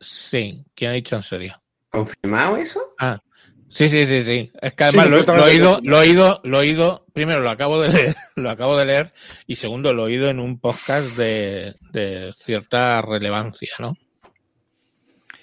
Sí, 0.00 0.64
¿quién 0.74 0.90
ha 0.90 0.94
dicho 0.94 1.14
en 1.14 1.22
serio? 1.22 1.62
¿Confirmado 1.88 2.56
eso? 2.56 2.94
Ah, 2.98 3.20
sí, 3.70 3.88
sí, 3.88 4.04
sí, 4.06 4.24
sí. 4.24 4.52
Es 4.60 4.72
que 4.74 4.84
además 4.84 5.06
Sí, 5.06 5.10
lo, 5.10 5.34
lo 5.36 5.46
he 5.46 5.50
oído, 5.50 5.80
lo 5.82 5.96
he 5.96 6.00
oído, 6.00 6.40
lo 6.44 6.56
he 6.58 6.60
oído, 6.60 7.06
primero 7.12 7.40
lo 7.40 7.50
acabo 7.50 7.80
de 7.80 7.88
leer, 7.88 8.14
lo 8.36 8.50
acabo 8.50 8.76
de 8.76 8.84
leer, 8.86 9.12
y 9.46 9.56
segundo 9.56 9.92
lo 9.94 10.02
he 10.02 10.06
oído 10.06 10.28
en 10.28 10.40
un 10.40 10.58
podcast 10.60 11.16
de, 11.16 11.74
de 11.92 12.30
cierta 12.34 13.00
relevancia, 13.02 13.70
¿no? 13.78 13.96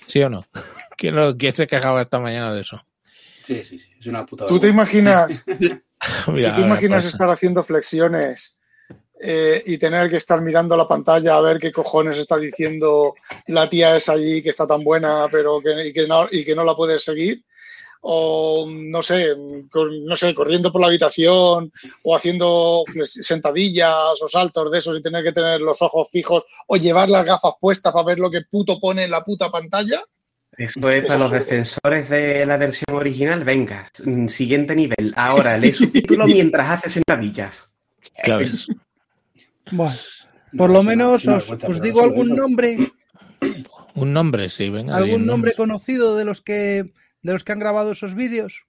¿Sí 0.05 0.21
o 0.21 0.29
no? 0.29 0.45
¿Quién, 0.97 1.15
lo- 1.15 1.37
quién 1.37 1.55
se 1.55 1.67
quejaba 1.67 2.01
esta 2.01 2.19
mañana 2.19 2.53
de 2.53 2.61
eso? 2.61 2.81
Sí, 3.45 3.63
sí, 3.63 3.79
sí, 3.79 3.89
es 3.99 4.05
una 4.07 4.25
puta 4.25 4.45
¿Tú 4.45 4.59
te 4.59 4.67
imaginas, 4.67 5.43
Mira, 5.47 5.81
¿tú 6.51 6.55
te 6.61 6.61
imaginas 6.67 7.03
pues, 7.03 7.13
estar 7.13 7.29
haciendo 7.29 7.63
flexiones 7.63 8.57
eh, 9.21 9.63
y 9.65 9.77
tener 9.77 10.09
que 10.09 10.17
estar 10.17 10.41
mirando 10.41 10.75
la 10.77 10.85
pantalla 10.87 11.35
a 11.37 11.41
ver 11.41 11.57
qué 11.59 11.71
cojones 11.71 12.17
está 12.17 12.37
diciendo 12.37 13.15
la 13.47 13.67
tía 13.69 13.95
esa 13.95 14.13
allí 14.13 14.41
que 14.43 14.49
está 14.49 14.67
tan 14.67 14.83
buena 14.83 15.25
pero 15.31 15.59
que, 15.61 15.87
y 15.87 15.93
que, 15.93 16.05
no, 16.07 16.27
y 16.29 16.43
que 16.45 16.53
no 16.55 16.63
la 16.63 16.75
puedes 16.75 17.03
seguir? 17.03 17.43
O 18.01 18.67
no 18.69 19.01
sé, 19.01 19.27
no 20.05 20.15
sé, 20.15 20.33
corriendo 20.36 20.71
por 20.71 20.81
la 20.81 20.88
habitación 20.88 21.71
o 22.03 22.15
haciendo 22.15 22.83
flex- 22.88 23.21
sentadillas 23.23 24.21
o 24.21 24.27
saltos 24.27 24.71
de 24.71 24.79
esos 24.79 24.97
y 24.97 25.01
tener 25.01 25.23
que 25.23 25.31
tener 25.33 25.62
los 25.62 25.81
ojos 25.81 26.07
fijos 26.12 26.43
o 26.67 26.77
llevar 26.77 27.10
las 27.10 27.25
gafas 27.25 27.53
puestas 27.60 27.91
para 27.93 28.05
ver 28.05 28.19
lo 28.19 28.29
que 28.31 28.41
puto 28.49 28.79
pone 28.79 29.03
en 29.05 29.12
la 29.12 29.23
puta 29.23 29.49
pantalla. 29.49 30.01
Eso 30.57 30.89
es 30.89 30.95
Es 30.95 31.05
para 31.05 31.19
los 31.19 31.31
defensores 31.31 32.10
de 32.10 32.45
la 32.45 32.57
versión 32.57 32.95
original. 32.95 33.43
Venga, 33.43 33.91
mm, 34.05 34.27
siguiente 34.27 34.75
nivel. 34.75 35.13
Ahora 35.15 35.57
lee 35.57 35.73
subtítulo 35.73 36.25
mientras 36.27 36.69
hace 36.69 36.89
sentadillas. 36.89 37.69
ves. 38.25 38.67
Bueno, 39.71 39.95
No, 40.51 40.57
por 40.57 40.69
lo 40.71 40.81
menos 40.83 41.27
os, 41.27 41.51
os 41.51 41.81
digo 41.81 42.01
algún 42.01 42.27
eso. 42.27 42.36
nombre, 42.36 42.77
Un 43.95 44.13
nombre, 44.13 44.49
sí, 44.49 44.69
venga. 44.69 44.95
algún 44.95 45.21
un 45.21 45.25
nombre 45.27 45.53
conocido 45.55 46.15
de 46.15 46.25
los 46.25 46.41
que 46.41 46.91
de 47.27 47.33
los 47.33 47.43
que 47.43 47.51
han 47.51 47.59
grabado 47.59 47.91
esos 47.91 48.15
vídeos. 48.15 48.63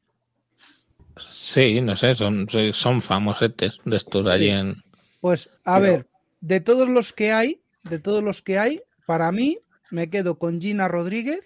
Sí, 1.30 1.80
no 1.80 1.94
sé, 1.96 2.14
son, 2.16 2.48
son 2.72 3.00
famosetes 3.00 3.78
de 3.84 3.96
estos 3.96 4.26
allí 4.26 4.48
en... 4.50 4.82
Pues 5.20 5.48
a 5.64 5.78
Pero- 5.80 5.92
ver, 5.92 6.06
de 6.40 6.60
todos 6.60 6.88
los 6.88 7.12
que 7.12 7.30
hay, 7.32 7.60
de 7.84 7.98
todos 8.00 8.22
los 8.22 8.42
que 8.42 8.58
hay, 8.58 8.82
para 9.06 9.30
mí 9.32 9.58
me 9.90 10.10
quedo 10.10 10.38
con 10.38 10.60
Gina 10.60 10.88
Rodríguez, 10.88 11.40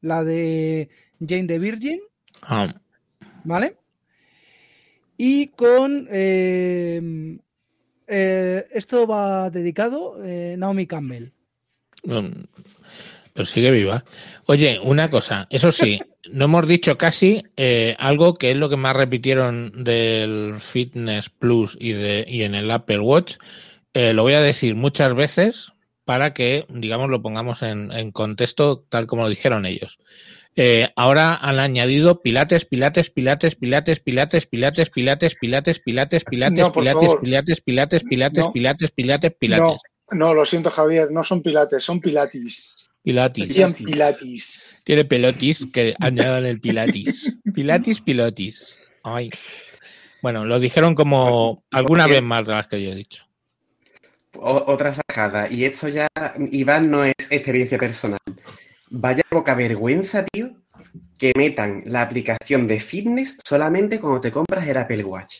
la 0.00 0.22
de 0.24 0.88
Jane 1.20 1.46
the 1.46 1.58
Virgin, 1.58 2.00
Ah, 2.42 2.74
¿vale? 3.44 3.76
Y 5.16 5.48
con 5.48 6.08
eh, 6.10 7.38
eh, 8.06 8.66
esto 8.72 9.06
va 9.06 9.50
dedicado 9.50 10.16
eh, 10.24 10.56
Naomi 10.58 10.86
Campbell. 10.86 11.30
Pero 12.02 13.46
sigue 13.46 13.70
viva. 13.70 14.04
Oye, 14.46 14.80
una 14.82 15.08
cosa, 15.10 15.46
eso 15.50 15.70
sí, 15.70 16.00
no 16.30 16.44
hemos 16.44 16.68
dicho 16.68 16.98
casi 16.98 17.44
eh, 17.56 17.96
algo 17.98 18.34
que 18.34 18.50
es 18.50 18.56
lo 18.56 18.68
que 18.68 18.76
más 18.76 18.96
repitieron 18.96 19.84
del 19.84 20.56
Fitness 20.58 21.30
Plus 21.30 21.76
y, 21.80 21.92
de, 21.92 22.24
y 22.28 22.42
en 22.42 22.54
el 22.54 22.70
Apple 22.70 23.00
Watch. 23.00 23.36
Eh, 23.94 24.12
lo 24.12 24.22
voy 24.22 24.34
a 24.34 24.40
decir 24.40 24.74
muchas 24.74 25.14
veces 25.14 25.72
para 26.04 26.34
que, 26.34 26.66
digamos, 26.68 27.10
lo 27.10 27.22
pongamos 27.22 27.62
en, 27.62 27.92
en 27.92 28.10
contexto 28.12 28.84
tal 28.88 29.06
como 29.06 29.22
lo 29.22 29.28
dijeron 29.28 29.66
ellos. 29.66 29.98
Eh, 30.54 30.90
ahora 30.96 31.36
han 31.36 31.58
añadido 31.58 32.20
pilates, 32.20 32.66
pilates, 32.66 33.10
pilates, 33.10 33.56
pilates, 33.56 34.00
pilates, 34.00 34.46
pilates, 34.46 34.90
pilates, 34.94 35.34
pilates, 35.34 35.80
pilates, 35.80 36.24
pilates, 36.24 36.66
No, 36.66 36.72
pilates, 36.72 37.14
pilates, 37.16 37.60
pilates, 37.62 38.04
pilates, 38.04 38.44
No. 38.46 38.52
pilates, 38.52 38.90
pilates, 38.90 39.32
pilates, 39.38 39.80
No, 40.10 40.26
no, 40.26 40.34
lo 40.34 40.44
siento, 40.44 40.70
Javier, 40.70 41.10
no 41.10 41.24
son 41.24 41.42
pilates, 41.42 41.82
son 41.82 42.00
pilatis. 42.00 42.90
Pilates. 43.02 43.48
Decían 43.48 43.74
pilatis. 43.74 44.82
Tiene 44.84 45.04
pelotis 45.04 45.66
que 45.72 45.94
añadan 46.00 46.44
el 46.46 46.60
pilatis. 46.60 47.34
Pilatis, 47.54 48.00
pilotis. 48.00 48.78
Ay. 49.02 49.30
Bueno, 50.22 50.44
lo 50.44 50.60
dijeron 50.60 50.94
como 50.94 51.64
alguna 51.70 52.06
vez 52.06 52.22
más 52.22 52.46
de 52.46 52.52
las 52.54 52.68
que 52.68 52.82
yo 52.82 52.90
he 52.92 52.94
dicho. 52.94 53.26
O- 54.34 54.64
otra 54.66 54.94
rajada. 55.08 55.50
Y 55.50 55.64
esto 55.64 55.88
ya, 55.88 56.08
Iván, 56.50 56.90
no 56.90 57.04
es 57.04 57.14
experiencia 57.30 57.78
personal. 57.78 58.20
Vaya 58.90 59.22
poca 59.28 59.54
vergüenza, 59.54 60.24
tío, 60.24 60.52
que 61.18 61.32
metan 61.36 61.82
la 61.86 62.02
aplicación 62.02 62.66
de 62.68 62.78
fitness 62.80 63.38
solamente 63.46 63.98
cuando 64.00 64.20
te 64.20 64.30
compras 64.32 64.66
el 64.66 64.76
Apple 64.76 65.04
Watch. 65.04 65.38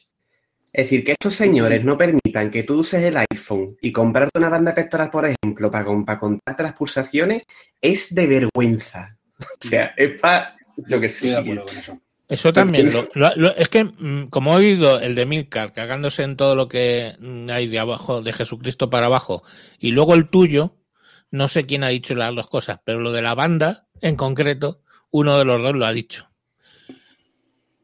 Es 0.72 0.86
decir, 0.86 1.04
que 1.04 1.12
estos 1.12 1.34
señores 1.34 1.84
no 1.84 1.98
permitan 1.98 2.50
que 2.50 2.62
tú 2.62 2.80
uses 2.80 3.02
el 3.04 3.16
iPhone 3.30 3.76
y 3.82 3.92
comprarte 3.92 4.38
una 4.38 4.48
banda 4.48 4.74
pectoral, 4.74 5.10
por 5.10 5.26
ejemplo, 5.26 5.70
para, 5.70 5.84
con- 5.84 6.04
para 6.04 6.18
contarte 6.18 6.62
las 6.62 6.72
pulsaciones, 6.72 7.42
es 7.80 8.14
de 8.14 8.26
vergüenza. 8.26 9.16
O 9.64 9.68
sea, 9.68 9.92
es 9.96 10.18
para 10.20 10.56
lo 10.86 11.00
que 11.00 11.08
sí. 11.10 11.28
eso. 11.28 11.98
Eso 12.28 12.52
también. 12.52 12.90
Lo, 12.92 13.08
lo- 13.14 13.34
lo- 13.36 13.54
es 13.56 13.68
que, 13.68 13.84
mm, 13.84 14.28
como 14.30 14.54
he 14.54 14.56
oído 14.56 14.98
el 15.00 15.14
de 15.14 15.26
Milcar 15.26 15.72
cagándose 15.74 16.22
en 16.22 16.36
todo 16.36 16.54
lo 16.54 16.68
que 16.68 17.16
mm, 17.18 17.50
hay 17.50 17.66
de 17.68 17.78
abajo, 17.78 18.22
de 18.22 18.32
Jesucristo 18.32 18.88
para 18.88 19.06
abajo, 19.06 19.42
y 19.78 19.90
luego 19.90 20.14
el 20.14 20.30
tuyo, 20.30 20.76
no 21.30 21.48
sé 21.48 21.66
quién 21.66 21.84
ha 21.84 21.88
dicho 21.88 22.14
las 22.14 22.34
dos 22.34 22.48
cosas, 22.48 22.78
pero 22.84 23.00
lo 23.00 23.12
de 23.12 23.20
la 23.20 23.34
banda, 23.34 23.86
en 24.00 24.16
concreto, 24.16 24.80
uno 25.10 25.38
de 25.38 25.44
los 25.44 25.60
dos 25.62 25.76
lo 25.76 25.84
ha 25.84 25.92
dicho. 25.92 26.30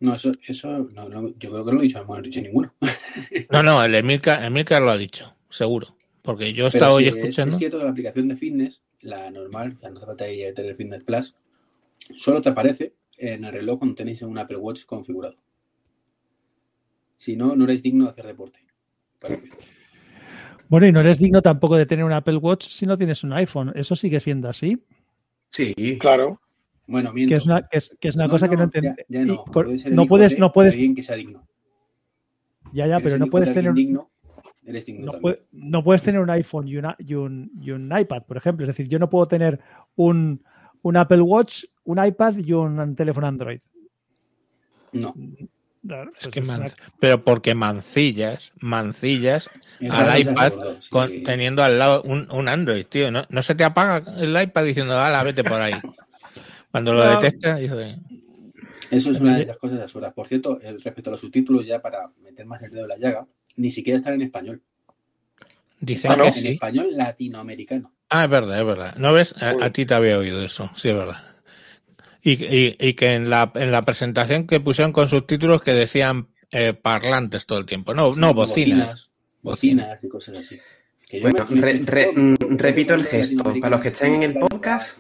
No, 0.00 0.14
eso, 0.14 0.32
eso 0.46 0.88
no, 0.92 1.08
no, 1.08 1.28
yo 1.38 1.50
creo 1.50 1.64
que 1.64 1.70
no 1.72 1.76
lo 1.76 1.80
he 1.80 1.84
dicho, 1.84 2.04
no 2.04 2.18
he 2.18 2.22
dicho 2.22 2.40
ninguno. 2.40 2.72
No, 3.50 3.62
no, 3.62 3.82
el 3.82 3.94
Emilcar, 3.94 4.44
Emilcar 4.44 4.80
lo 4.82 4.90
ha 4.90 4.98
dicho, 4.98 5.34
seguro. 5.48 5.96
Porque 6.22 6.52
yo 6.52 6.66
he 6.66 6.68
estado 6.68 6.96
hoy 6.96 7.10
sí, 7.10 7.18
escuchando. 7.18 7.54
Es, 7.54 7.58
cierto 7.58 7.78
que 7.78 7.84
la 7.84 7.90
aplicación 7.90 8.28
de 8.28 8.36
fitness, 8.36 8.82
la 9.00 9.30
normal, 9.30 9.78
la 9.80 9.90
no 9.90 9.96
hace 9.96 10.06
falta 10.06 10.26
que 10.26 10.52
tener 10.52 10.76
Fitness 10.76 11.04
Plus, 11.04 11.34
solo 12.14 12.42
te 12.42 12.50
aparece 12.50 12.94
en 13.16 13.44
el 13.44 13.52
reloj 13.52 13.78
cuando 13.78 13.96
tenéis 13.96 14.22
un 14.22 14.38
Apple 14.38 14.58
Watch 14.58 14.84
configurado. 14.84 15.36
Si 17.16 17.34
no, 17.34 17.56
no 17.56 17.64
eres 17.64 17.82
digno 17.82 18.04
de 18.04 18.10
hacer 18.10 18.26
deporte. 18.26 18.60
Para. 19.18 19.40
Bueno, 20.68 20.86
y 20.86 20.92
no 20.92 21.00
eres 21.00 21.18
digno 21.18 21.42
tampoco 21.42 21.76
de 21.76 21.86
tener 21.86 22.04
un 22.04 22.12
Apple 22.12 22.36
Watch 22.36 22.68
si 22.68 22.86
no 22.86 22.96
tienes 22.96 23.24
un 23.24 23.32
iPhone. 23.32 23.72
Eso 23.74 23.96
sigue 23.96 24.20
siendo 24.20 24.48
así. 24.48 24.80
Sí. 25.48 25.74
Claro. 25.98 26.40
Bueno, 26.88 27.12
miento. 27.12 27.30
Que 27.32 27.36
es 27.36 27.46
una, 27.46 27.62
que 27.68 27.78
es, 27.78 27.96
que 28.00 28.08
es 28.08 28.16
una 28.16 28.28
cosa 28.28 28.48
que 28.48 28.56
no 28.56 28.64
entiendo. 28.64 28.94
ya 29.08 29.24
no. 29.24 29.44
Puede 29.44 29.78
ser 29.78 29.92
el 29.92 29.96
no 29.96 30.02
hijo 30.02 30.08
puedes, 30.08 30.32
de 30.32 30.38
no 30.38 30.52
puedes, 30.52 30.72
alguien 30.74 30.94
que 30.96 31.02
sea 31.04 31.14
digno. 31.16 31.46
ya, 32.72 32.86
ya, 32.86 32.98
pero 33.00 33.18
no 33.18 33.26
puedes 33.26 33.52
tener, 33.54 33.72
digno, 33.74 34.10
eres 34.64 34.86
digno 34.86 35.06
no, 35.06 35.12
también. 35.12 35.22
puede- 35.22 35.42
no 35.52 35.84
puedes 35.84 36.02
tener 36.02 36.20
un 36.20 36.30
iPhone 36.30 36.66
y, 36.66 36.76
una- 36.78 36.96
y 36.98 37.14
un, 37.14 37.50
y 37.60 37.70
un 37.70 37.92
iPad, 37.96 38.22
por 38.24 38.36
ejemplo. 38.38 38.64
Es 38.64 38.68
decir, 38.68 38.88
yo 38.88 38.98
no 38.98 39.08
puedo 39.10 39.26
tener 39.28 39.60
un, 39.96 40.42
un 40.82 40.96
Apple 40.96 41.20
Watch, 41.20 41.64
un 41.84 42.04
iPad 42.04 42.36
y 42.38 42.52
un 42.54 42.96
teléfono 42.96 43.26
Android. 43.26 43.60
No. 44.92 45.14
Claro, 45.86 46.10
Es 46.16 46.22
pues 46.24 46.34
que 46.34 46.40
man- 46.42 46.64
pero 46.98 47.22
porque 47.24 47.54
mancillas, 47.54 48.52
mancillas 48.60 49.48
al 49.90 50.18
iPad 50.20 50.44
absurdo, 50.46 50.80
sí. 50.80 50.90
con- 50.90 51.22
teniendo 51.22 51.62
al 51.62 51.78
lado 51.78 52.02
un, 52.02 52.28
un 52.32 52.48
Android, 52.48 52.84
tío. 52.86 53.10
¿no? 53.10 53.22
no 53.28 53.42
se 53.42 53.54
te 53.54 53.64
apaga 53.64 54.02
el 54.20 54.40
iPad 54.42 54.64
diciendo, 54.64 54.98
ala, 54.98 55.22
vete 55.22 55.44
por 55.44 55.60
ahí. 55.60 55.74
Cuando 56.78 56.94
lo 56.94 57.04
No. 57.04 57.20
detecta, 57.20 57.56
dice, 57.56 57.98
Eso 58.90 59.10
es 59.10 59.20
una 59.20 59.36
de 59.36 59.42
esas 59.42 59.58
cosas 59.58 59.80
absurdas. 59.80 60.12
Por 60.14 60.26
cierto, 60.28 60.58
respecto 60.82 61.10
a 61.10 61.12
los 61.12 61.20
subtítulos, 61.20 61.66
ya 61.66 61.80
para 61.82 62.10
meter 62.22 62.46
más 62.46 62.62
el 62.62 62.70
dedo 62.70 62.82
en 62.84 62.88
la 62.88 62.96
llaga, 62.98 63.26
ni 63.56 63.70
siquiera 63.70 63.98
están 63.98 64.14
en 64.14 64.22
español. 64.22 64.62
dicen 65.80 66.10
Ah, 66.10 66.16
¿no? 66.16 66.22
que 66.24 66.28
En 66.30 66.34
sí. 66.34 66.48
español 66.48 66.88
latinoamericano. 66.96 67.92
Ah, 68.10 68.24
es 68.24 68.30
verdad, 68.30 68.58
es 68.60 68.66
verdad. 68.66 68.94
¿No 68.96 69.12
ves? 69.12 69.34
A, 69.42 69.70
ti 69.70 69.86
te 69.86 69.94
había 69.94 70.18
oído 70.18 70.42
eso, 70.42 70.70
sí, 70.74 70.88
es 70.88 70.94
verdad. 70.96 71.22
Y, 72.22 72.32
y- 72.44 72.76
y 72.80 72.94
que 72.94 73.14
en 73.14 73.28
la, 73.30 73.52
en 73.54 73.70
la 73.70 73.82
presentación 73.82 74.46
que 74.46 74.58
pusieron 74.60 74.92
con 74.92 75.08
subtítulos 75.08 75.62
que 75.62 75.72
decían 75.74 76.28
eh, 76.52 76.72
parlantes 76.74 77.46
todo 77.46 77.58
el 77.58 77.66
tiempo. 77.66 77.92
No, 77.94 78.12
no, 78.14 78.34
bocinas. 78.34 79.10
Bocinas, 79.42 79.90
bocinas 79.92 80.04
y 80.04 80.08
cosas 80.08 80.36
así. 80.38 80.58
Que 81.08 81.18
yo 81.20 81.22
Bueno, 81.30 81.46
me- 81.50 81.56
me 81.56 81.60
re- 81.62 81.70
escucho 81.72 81.90
re- 81.92 82.04
todo, 82.06 82.22
mm, 82.50 82.58
repito 82.58 82.94
el 82.94 83.04
gesto. 83.04 83.44
Para 83.60 83.70
los 83.70 83.80
que 83.80 83.88
estén 83.88 84.14
en 84.14 84.22
el 84.24 84.34
podcast. 84.38 84.98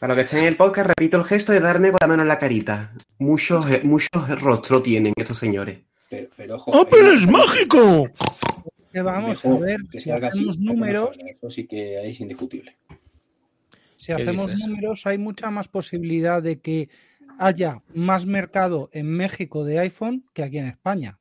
Para 0.00 0.14
los 0.14 0.20
que 0.22 0.24
estén 0.24 0.38
en 0.40 0.46
el 0.46 0.56
podcast, 0.56 0.88
repito 0.88 1.18
el 1.18 1.24
gesto 1.24 1.52
de 1.52 1.60
darme 1.60 1.90
con 1.90 1.98
la 2.00 2.06
mano 2.08 2.22
en 2.22 2.28
la 2.28 2.38
carita. 2.38 2.92
Muchos, 3.18 3.66
muchos 3.84 4.40
rostros 4.40 4.82
tienen 4.82 5.12
estos 5.16 5.38
señores. 5.38 5.80
Pero, 6.08 6.28
pero 6.36 6.56
ojo. 6.56 6.74
hay 6.74 6.80
¡Apple 6.80 7.00
una- 7.02 7.12
es 7.14 7.26
mágico! 7.28 8.10
Que 8.92 9.02
vamos 9.02 9.44
a 9.44 9.58
ver, 9.58 9.76
que 9.92 10.00
si 10.00 10.10
así, 10.10 10.26
hacemos 10.26 10.58
números. 10.58 11.10
Eso 11.30 11.48
sí 11.50 11.66
que 11.66 12.08
es 12.10 12.18
indiscutible. 12.20 12.76
si 13.98 14.06
¿Qué 14.06 14.14
hacemos 14.22 14.50
dices? 14.50 14.66
números, 14.66 15.06
hay 15.06 15.18
mucha 15.18 15.50
más 15.50 15.68
posibilidad 15.68 16.42
de 16.42 16.58
que 16.60 16.88
haya 17.38 17.82
más 17.94 18.26
mercado 18.26 18.88
en 18.92 19.06
México 19.06 19.64
de 19.64 19.78
iPhone 19.80 20.24
que 20.32 20.42
aquí 20.42 20.58
en 20.58 20.66
España. 20.66 21.18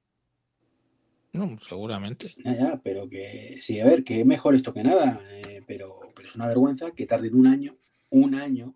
No, 1.31 1.59
seguramente. 1.67 2.33
Ya, 2.43 2.55
ya, 2.57 2.81
pero 2.83 3.07
que 3.07 3.59
sí, 3.61 3.79
a 3.79 3.85
ver, 3.85 4.03
que 4.03 4.21
es 4.21 4.25
mejor 4.25 4.55
esto 4.55 4.73
que 4.73 4.83
nada, 4.83 5.21
eh, 5.29 5.61
pero, 5.67 5.99
pero 6.15 6.27
es 6.27 6.35
una 6.35 6.47
vergüenza 6.47 6.89
que 6.91 7.05
tarden 7.05 7.35
un 7.35 7.45
año, 7.45 7.75
un 8.09 8.35
año 8.35 8.75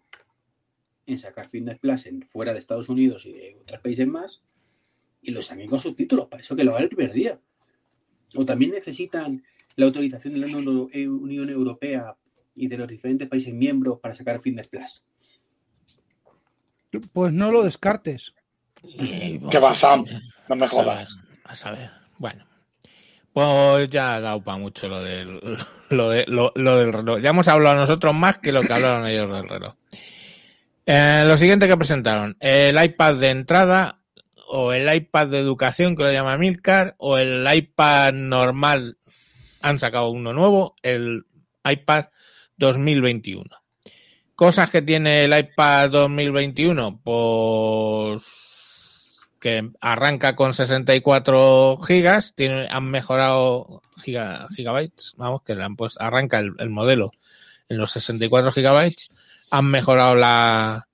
en 1.06 1.20
sacar 1.20 1.50
Fitness 1.50 1.80
Plus 1.80 2.06
en, 2.06 2.22
fuera 2.24 2.54
de 2.54 2.60
Estados 2.60 2.90
Unidos 2.90 3.26
y 3.26 3.34
de 3.34 3.58
otros 3.62 3.82
países 3.82 4.08
más 4.08 4.44
y 5.22 5.32
lo 5.32 5.42
saquen 5.42 5.70
con 5.70 5.80
subtítulos, 5.80 6.28
para 6.28 6.42
eso 6.44 6.56
que 6.56 6.64
lo 6.64 6.72
hagan 6.72 6.84
el 6.84 6.90
primer 6.90 7.14
día. 7.14 7.40
O 8.36 8.46
también 8.46 8.72
necesitan 8.72 9.44
la 9.76 9.86
autorización 9.86 10.34
de 10.34 10.40
la 10.40 10.48
Unión 10.48 10.90
Unión 10.94 11.50
Europea 11.50 12.16
y 12.56 12.68
de 12.68 12.78
los 12.78 12.88
diferentes 12.88 13.28
países 13.28 13.54
miembros 13.54 14.00
para 14.00 14.14
sacar 14.14 14.40
Fitness 14.42 14.68
Plus. 14.68 15.04
Pues 17.12 17.34
no 17.34 17.52
lo 17.52 17.64
descartes. 17.64 18.36
Y, 18.84 19.40
¿Qué 19.50 19.60
va, 19.60 19.74
Sam? 19.74 20.06
No 20.50 20.56
me 20.56 20.66
a 20.66 20.70
saber, 20.70 20.86
jodas. 20.86 21.18
a 21.46 21.56
saber. 21.56 21.90
Bueno. 22.18 22.46
Pues 23.34 23.90
ya 23.90 24.16
ha 24.16 24.20
dado 24.22 24.44
para 24.44 24.60
mucho 24.60 24.88
lo 24.88 25.02
del, 25.02 25.40
lo, 25.90 26.10
de, 26.10 26.26
lo, 26.28 26.52
lo 26.56 26.92
reloj. 26.92 27.20
Ya 27.20 27.32
hemos 27.32 27.48
hablado 27.48 27.76
nosotros 27.76 28.14
más 28.14 28.38
que 28.38 28.52
lo 28.52 28.62
que 28.62 28.74
hablaron 28.74 29.08
ellos 29.08 29.32
del 29.32 29.50
reloj. 29.50 29.74
Eh, 30.86 31.24
lo 31.26 31.38
siguiente 31.38 31.68
que 31.68 31.78
presentaron, 31.78 32.38
el 32.40 32.82
iPad 32.82 33.16
de 33.16 33.30
entrada 33.30 34.00
o 34.48 34.74
el 34.74 34.94
iPad 34.94 35.28
de 35.28 35.40
educación 35.40 35.96
que 35.96 36.04
lo 36.04 36.12
llama 36.12 36.38
Milcar 36.38 36.94
o 36.98 37.18
el 37.18 37.48
iPad 37.52 38.14
normal, 38.14 38.98
han 39.62 39.80
sacado 39.80 40.10
uno 40.10 40.34
nuevo, 40.34 40.76
el 40.84 41.26
iPad 41.64 42.06
2021. 42.58 43.50
Cosas 44.36 44.70
que 44.70 44.82
tiene 44.82 45.24
el 45.24 45.38
iPad 45.38 45.90
2021, 45.90 47.02
pues 47.02 48.53
que 49.44 49.70
arranca 49.82 50.38
con 50.38 50.54
64 50.54 51.78
gigas, 51.86 52.34
tiene, 52.34 52.66
han 52.72 52.90
mejorado 52.90 53.82
giga- 53.98 54.48
gigabytes, 54.56 55.16
vamos, 55.18 55.44
que 55.44 55.54
le 55.54 55.66
han 55.66 55.76
puesto, 55.76 56.02
arranca 56.02 56.40
el, 56.40 56.54
el 56.60 56.70
modelo 56.70 57.12
en 57.68 57.78
los 57.78 57.92
64 57.92 58.54
gigabytes, 58.54 59.10
han 59.52 59.66
mejorado 59.66 60.16
la, 60.16 60.88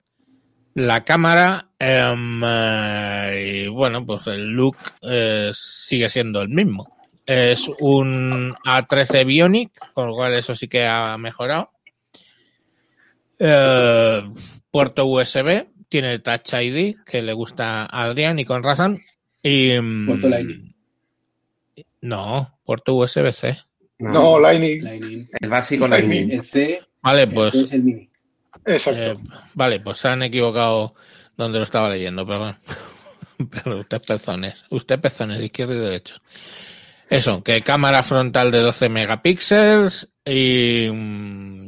la 0.74 1.04
cámara 1.04 1.68
em, 1.78 2.42
eh, 2.44 3.62
y 3.66 3.68
bueno, 3.68 4.04
pues 4.04 4.26
el 4.26 4.48
look 4.50 4.76
eh, 5.02 5.52
sigue 5.54 6.08
siendo 6.10 6.42
el 6.42 6.48
mismo. 6.48 6.96
Es 7.26 7.70
un 7.78 8.52
A13 8.66 9.24
Bionic, 9.24 9.92
con 9.92 10.08
lo 10.08 10.14
cual 10.14 10.34
eso 10.34 10.56
sí 10.56 10.66
que 10.66 10.86
ha 10.88 11.16
mejorado. 11.18 11.70
Eh, 13.38 14.22
puerto 14.72 15.06
USB, 15.06 15.66
tiene 15.90 16.14
el 16.14 16.22
Touch 16.22 16.54
ID, 16.54 16.96
que 17.04 17.20
le 17.20 17.34
gusta 17.34 17.82
a 17.82 18.04
Adrián 18.04 18.38
y 18.38 18.46
con 18.46 18.62
razón. 18.62 19.02
Y, 19.42 19.78
mm, 19.78 20.06
Puerto 20.06 20.28
Lightning. 20.28 20.74
No, 22.00 22.58
puerto 22.64 22.94
USB-C. 22.94 23.58
No, 23.98 24.38
Lightning. 24.40 24.82
Lightning. 24.82 25.28
El 25.38 25.50
básico 25.50 25.86
Lightning. 25.86 26.28
Lightning. 26.28 26.38
El 26.38 26.44
C, 26.44 26.80
Vale, 27.02 27.22
el 27.22 27.28
pues 27.28 27.52
C 27.52 27.62
es 27.62 27.72
el 27.72 27.82
mini. 27.82 28.08
Exacto. 28.64 29.00
Eh, 29.00 29.14
vale, 29.54 29.80
pues 29.80 29.98
se 29.98 30.08
han 30.08 30.22
equivocado 30.22 30.94
donde 31.36 31.58
lo 31.58 31.64
estaba 31.64 31.90
leyendo, 31.90 32.26
perdón. 32.26 32.56
Pero 33.50 33.78
usted 33.78 34.02
pezones, 34.02 34.64
usted 34.70 35.00
pezones, 35.00 35.42
izquierdo 35.42 35.74
y 35.74 35.78
derecho. 35.78 36.16
Eso, 37.08 37.42
que 37.42 37.62
cámara 37.62 38.02
frontal 38.02 38.50
de 38.52 38.60
12 38.60 38.88
megapíxeles 38.88 40.08
y, 40.24 40.88
mm, 40.92 41.59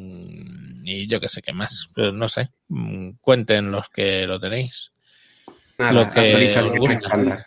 y 0.84 1.06
yo 1.06 1.20
qué 1.20 1.28
sé 1.28 1.42
qué 1.42 1.52
más, 1.52 1.88
pero 1.94 2.12
no 2.12 2.28
sé, 2.28 2.50
mm, 2.68 3.10
cuenten 3.20 3.70
los 3.70 3.88
que 3.88 4.26
lo 4.26 4.38
tenéis. 4.38 4.92
Nada, 5.78 5.92
lo 5.92 6.10
que 6.10 6.58
os 6.58 6.78
gusta. 6.78 7.46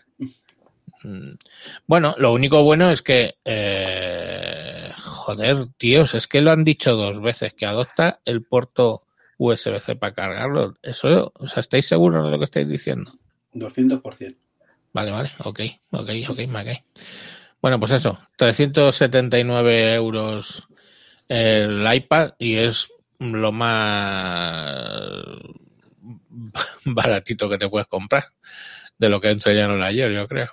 Mm, 1.03 1.35
Bueno, 1.85 2.15
lo 2.17 2.33
único 2.33 2.63
bueno 2.63 2.89
es 2.89 3.01
que, 3.01 3.35
eh, 3.45 4.91
joder, 4.97 5.67
tíos, 5.77 6.15
es 6.15 6.27
que 6.27 6.41
lo 6.41 6.51
han 6.51 6.63
dicho 6.63 6.95
dos 6.95 7.21
veces, 7.21 7.53
que 7.53 7.65
adopta 7.65 8.21
el 8.25 8.43
puerto 8.43 9.03
USB-C 9.37 9.95
para 9.95 10.13
cargarlo. 10.13 10.75
Eso, 10.81 11.31
o 11.35 11.47
sea, 11.47 11.61
¿estáis 11.61 11.87
seguros 11.87 12.25
de 12.25 12.31
lo 12.31 12.37
que 12.39 12.45
estáis 12.45 12.67
diciendo? 12.67 13.13
200%. 13.53 14.35
Vale, 14.93 15.11
vale, 15.11 15.31
ok, 15.39 15.59
ok, 15.91 16.09
ok, 16.29 16.39
ok. 16.49 16.69
Bueno, 17.61 17.79
pues 17.79 17.91
eso, 17.91 18.19
379 18.37 19.93
euros 19.93 20.67
el 21.27 21.85
iPad 21.93 22.33
y 22.37 22.55
es 22.55 22.87
lo 23.19 23.51
más 23.51 25.23
baratito 26.85 27.49
que 27.49 27.57
te 27.57 27.69
puedes 27.69 27.87
comprar 27.87 28.25
de 28.97 29.09
lo 29.09 29.19
que 29.19 29.29
enseñaron 29.29 29.81
ayer, 29.83 30.11
yo 30.11 30.27
creo. 30.27 30.47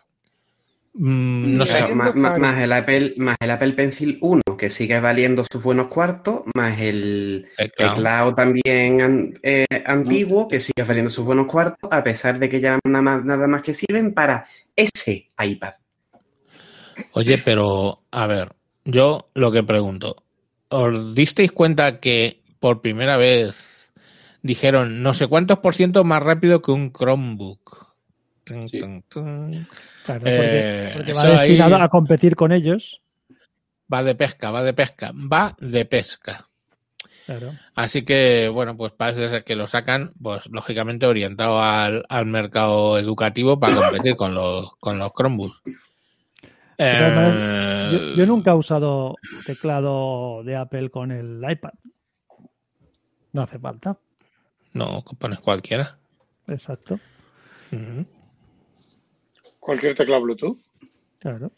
Mm, 0.95 1.57
no 1.57 1.65
sé, 1.65 1.83
más, 1.95 2.15
más- 2.15 2.59
el 2.61 2.73
Apple, 2.73 3.15
más 3.17 3.37
el 3.41 3.51
Apple 3.51 3.73
Pencil 3.73 4.19
1, 4.21 4.43
que 4.59 4.69
sigue 4.69 5.01
valiendo 5.01 5.45
sus 5.51 5.63
buenos 5.63 5.89
cuartos, 5.89 6.43
más 6.55 6.79
el 6.81 7.47
teclado 7.95 8.35
también 8.35 9.01
an- 9.01 9.35
eh, 9.43 9.65
antiguo, 9.87 10.49
que 10.49 10.61
sigue 10.61 10.83
valiendo 10.87 11.09
sus 11.11 11.25
buenos 11.25 11.47
cuartos, 11.47 11.91
a 11.91 12.05
pesar 12.05 12.39
de 12.39 12.49
que 12.49 12.61
ya 12.61 12.79
nada 12.85 13.03
más, 13.03 13.25
nada 13.25 13.47
más 13.49 13.63
que 13.63 13.73
sirven 13.73 14.13
para 14.13 14.47
ese 14.77 15.29
iPad. 15.43 15.73
Oye, 17.13 17.39
pero 17.39 18.03
a 18.11 18.27
ver, 18.27 18.53
yo 18.85 19.31
lo 19.35 19.51
que 19.51 19.63
pregunto, 19.63 20.23
¿os 20.69 21.15
disteis 21.15 21.53
cuenta 21.53 22.01
que 22.01 22.42
por 22.63 22.81
primera 22.81 23.19
vez 23.19 23.93
dijeron 24.41 25.03
no 25.03 25.13
sé 25.13 25.27
cuántos 25.27 25.59
por 25.59 25.75
ciento 25.75 26.05
más 26.05 26.23
rápido 26.23 26.63
que 26.63 26.71
un 26.71 26.93
Chromebook. 26.93 27.93
Sí. 28.67 28.81
Claro, 28.81 29.03
porque, 30.05 30.21
Eh, 30.25 30.91
porque 30.95 31.13
va 31.13 31.23
destinado 31.25 31.77
ahí- 31.77 31.83
a 31.83 31.89
competir 31.89 32.35
con 32.37 32.53
ellos. 32.53 33.03
Va 33.93 34.03
de 34.03 34.15
pesca, 34.15 34.51
va 34.51 34.63
de 34.63 34.73
pesca, 34.73 35.13
va 35.13 35.55
de 35.61 35.85
pesca. 35.85 36.49
Claro. 37.27 37.53
Así 37.75 38.03
que, 38.03 38.49
bueno, 38.49 38.77
pues 38.77 38.93
parece 38.93 39.29
ser 39.29 39.45
que 39.45 39.55
lo 39.55 39.67
sacan, 39.67 40.13
pues 40.21 40.47
lógicamente 40.51 41.07
orientado 41.07 41.63
al, 41.63 42.05
al 42.09 42.27
mercado 42.27 42.99
educativo 42.99 43.61
para 43.61 43.77
competir 43.77 44.17
con 44.17 44.35
los, 44.35 44.75
con 44.81 44.99
los 44.99 45.13
Chromebooks. 45.13 45.61
Eh, 46.79 47.91
Yo, 47.93 48.15
yo 48.17 48.27
nunca 48.27 48.51
he 48.51 48.55
usado 48.55 49.15
teclado 49.47 50.43
de 50.43 50.57
Apple 50.57 50.91
con 50.91 51.13
el 51.13 51.41
iPad. 51.49 51.71
No 53.33 53.43
hace 53.43 53.59
falta. 53.59 53.99
No, 54.73 55.05
pones 55.19 55.41
cualquiera. 55.41 55.99
Exacto. 56.47 56.99
Cualquier 59.61 59.95
tecla 59.95 60.19
Bluetooth. 60.19 60.59
Claro. 61.19 61.53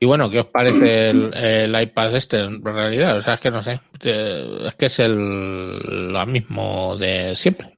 Y 0.00 0.06
bueno, 0.06 0.30
¿qué 0.30 0.40
os 0.40 0.46
parece 0.46 1.10
el, 1.10 1.34
el 1.34 1.82
iPad 1.82 2.14
este 2.14 2.40
en 2.40 2.64
realidad? 2.64 3.16
O 3.16 3.22
sea, 3.22 3.34
es 3.34 3.40
que 3.40 3.50
no 3.50 3.62
sé. 3.62 3.80
Es 4.00 4.74
que 4.76 4.86
es 4.86 4.98
el 5.00 6.12
lo 6.12 6.26
mismo 6.26 6.96
de 6.96 7.34
siempre. 7.34 7.76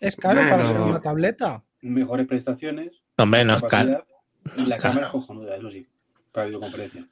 Es 0.00 0.16
caro 0.16 0.40
para 0.48 0.64
ser 0.64 0.80
una 0.80 1.00
tableta. 1.00 1.62
Mejores 1.82 2.26
prestaciones. 2.26 2.92
No, 3.18 3.24
hombre, 3.24 3.44
no 3.44 3.54
es 3.54 3.62
capacidad, 3.62 4.04
caro. 4.44 4.62
Y 4.62 4.66
la 4.66 4.78
cámara 4.78 5.06
es 5.06 5.12
cojonuda, 5.12 5.56
eso 5.56 5.70
sí. 5.70 5.86
Para 6.32 6.46
videoconferencia. 6.46 7.06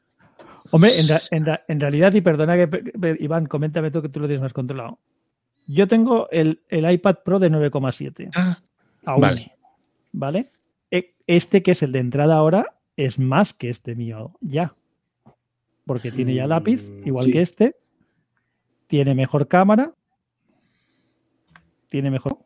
Hombre, 0.71 0.99
en, 1.01 1.09
ra- 1.09 1.21
en 1.31 1.45
ra- 1.45 1.65
en 1.69 1.81
realidad, 1.81 2.13
y 2.15 2.21
perdona 2.23 2.57
que 2.57 3.17
Iván, 3.21 3.47
coméntame 3.47 3.91
tú 3.91 4.01
que 4.03 4.09
tú 4.09 4.21
lo 4.21 4.27
tienes 4.27 4.43
más 4.43 4.53
controlado. 4.53 4.99
Yo 5.67 5.89
tengo 5.89 6.29
el, 6.31 6.61
el 6.69 6.91
iPad 6.91 7.17
Pro 7.25 7.39
de 7.39 7.51
9,7. 7.51 8.31
Ah, 8.35 8.59
Aún. 9.05 9.21
Vale. 9.21 9.53
¿Vale? 10.13 10.51
E- 10.91 11.15
Este 11.27 11.63
que 11.63 11.73
es 11.73 11.83
el 11.83 11.93
de 11.93 11.99
entrada 12.01 12.37
ahora 12.37 12.75
es 12.97 13.19
más 13.19 13.53
que 13.53 13.69
este 13.71 13.95
mío 13.95 14.33
ya. 14.41 14.75
Porque 15.85 16.11
tiene 16.13 16.35
ya 16.35 16.47
lápiz, 16.47 16.91
Mm, 16.91 17.07
igual 17.09 17.25
sí. 17.27 17.33
que 17.33 17.43
este. 17.43 17.77
Tiene 18.87 19.15
mejor 19.15 19.49
cámara. 19.49 19.93
Tiene 21.89 22.11
mejor. 22.11 22.39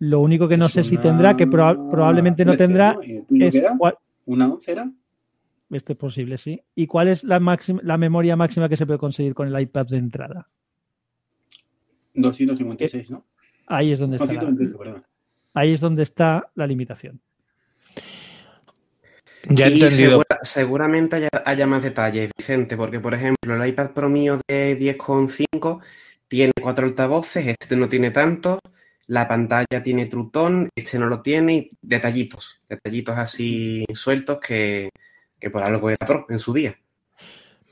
Lo 0.00 0.20
único 0.20 0.46
que 0.48 0.56
no 0.56 0.66
Es 0.66 0.72
sé 0.72 0.84
si 0.84 0.96
tendrá, 0.96 1.36
que 1.36 1.46
proba- 1.48 1.90
probablemente 1.90 2.44
no 2.44 2.52
13, 2.52 2.64
tendrá, 2.66 2.94
¿no? 2.94 3.02
¿Y 3.02 3.16
el 3.16 3.26
tuyo 3.26 3.46
es 3.46 3.54
era? 3.54 3.76
¿Una 4.26 4.46
11 4.52 4.72
era? 4.72 4.90
este 5.70 5.92
es 5.92 5.98
posible, 5.98 6.38
sí. 6.38 6.62
¿Y 6.74 6.86
cuál 6.86 7.08
es 7.08 7.24
la, 7.24 7.40
máxima, 7.40 7.80
la 7.82 7.98
memoria 7.98 8.36
máxima 8.36 8.68
que 8.68 8.76
se 8.76 8.86
puede 8.86 8.98
conseguir 8.98 9.34
con 9.34 9.48
el 9.54 9.60
iPad 9.60 9.86
de 9.86 9.98
entrada? 9.98 10.48
256, 12.22 13.10
¿no? 13.10 13.26
Ahí 13.66 13.92
es 13.92 13.98
donde 13.98 14.16
está 14.16 14.26
la, 14.26 14.40
128, 14.40 14.78
perdón. 14.78 15.04
ahí 15.54 15.72
es 15.74 15.80
donde 15.80 16.02
está 16.02 16.50
la 16.54 16.66
limitación. 16.66 17.20
ya 19.50 19.66
he 19.66 19.70
Y 19.70 19.74
entendido. 19.74 20.10
segura- 20.10 20.38
seguramente 20.42 21.16
haya, 21.16 21.28
haya 21.44 21.66
más 21.66 21.82
detalles, 21.82 22.30
Vicente, 22.36 22.76
porque 22.76 23.00
por 23.00 23.14
ejemplo 23.14 23.54
el 23.62 23.68
iPad 23.68 23.90
Pro 23.92 24.08
mío 24.08 24.40
de 24.48 24.76
10,5 24.78 25.80
tiene 26.28 26.52
cuatro 26.60 26.86
altavoces, 26.86 27.46
este 27.58 27.76
no 27.76 27.88
tiene 27.88 28.10
tantos, 28.10 28.58
la 29.06 29.26
pantalla 29.26 29.82
tiene 29.82 30.06
trutón, 30.06 30.68
este 30.74 30.98
no 30.98 31.06
lo 31.06 31.22
tiene, 31.22 31.54
y 31.54 31.70
detallitos, 31.80 32.58
detallitos 32.68 33.16
así 33.16 33.84
sueltos 33.94 34.38
que, 34.38 34.90
que 35.38 35.50
por 35.50 35.62
algo 35.62 35.88
era 35.88 36.04
Pro 36.06 36.26
en 36.28 36.38
su 36.38 36.52
día. 36.52 36.76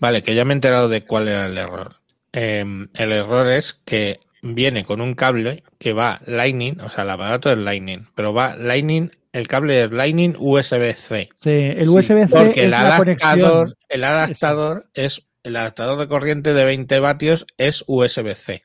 Vale, 0.01 0.23
que 0.23 0.35
ya 0.35 0.45
me 0.45 0.53
he 0.53 0.57
enterado 0.57 0.89
de 0.89 1.05
cuál 1.05 1.29
era 1.29 1.47
el 1.47 1.57
error. 1.59 1.97
Eh, 2.33 2.65
el 2.95 3.13
error 3.13 3.51
es 3.51 3.75
que 3.85 4.21
viene 4.55 4.85
con 4.85 5.01
un 5.01 5.15
cable 5.15 5.63
que 5.79 5.93
va 5.93 6.21
Lightning, 6.27 6.81
o 6.81 6.89
sea, 6.89 7.05
el 7.05 7.11
aparato 7.11 7.51
es 7.51 7.59
Lightning, 7.59 8.07
pero 8.15 8.33
va 8.33 8.57
Lightning, 8.57 9.11
el 9.33 9.49
cable 9.49 9.85
es 9.85 9.91
Lightning 9.93 10.35
USB-C. 10.39 11.29
Sí, 11.39 11.51
el 11.51 11.89
Sí, 11.89 11.95
USB-C 11.95 12.29
Porque 12.29 12.61
es 12.61 12.67
el 12.67 12.75
adaptador, 12.75 13.77
el 13.89 14.05
adaptador 14.05 14.89
es 14.95 15.23
el 15.43 15.57
adaptador 15.57 15.99
de 15.99 16.09
corriente 16.09 16.55
de 16.55 16.65
20 16.65 16.99
vatios 17.01 17.47
es 17.57 17.85
USB-C. 17.87 18.65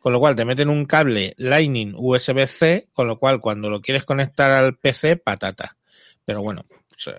Con 0.00 0.12
lo 0.12 0.20
cual 0.20 0.36
te 0.36 0.44
meten 0.44 0.68
un 0.68 0.86
cable 0.86 1.34
Lightning 1.38 1.94
USB-C, 1.96 2.88
con 2.92 3.06
lo 3.08 3.18
cual 3.18 3.40
cuando 3.40 3.68
lo 3.68 3.80
quieres 3.80 4.04
conectar 4.04 4.50
al 4.52 4.76
PC, 4.76 5.16
patata. 5.16 5.76
Pero 6.24 6.40
bueno, 6.42 6.64
o 6.70 6.98
sea, 6.98 7.14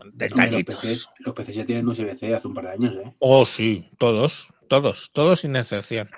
Hombre, 0.00 0.28
Los 0.28 0.38
detallitos. 0.38 0.76
PCs, 0.76 1.08
los 1.18 1.34
PCs 1.34 1.54
ya 1.54 1.64
tienen 1.64 1.86
USB-C 1.88 2.34
hace 2.34 2.48
un 2.48 2.54
par 2.54 2.64
de 2.64 2.70
años, 2.72 2.94
¿eh? 2.96 3.12
Oh, 3.18 3.44
sí, 3.46 3.90
todos, 3.98 4.48
todos, 4.68 5.10
todos 5.12 5.40
sin 5.40 5.56
excepción. 5.56 6.08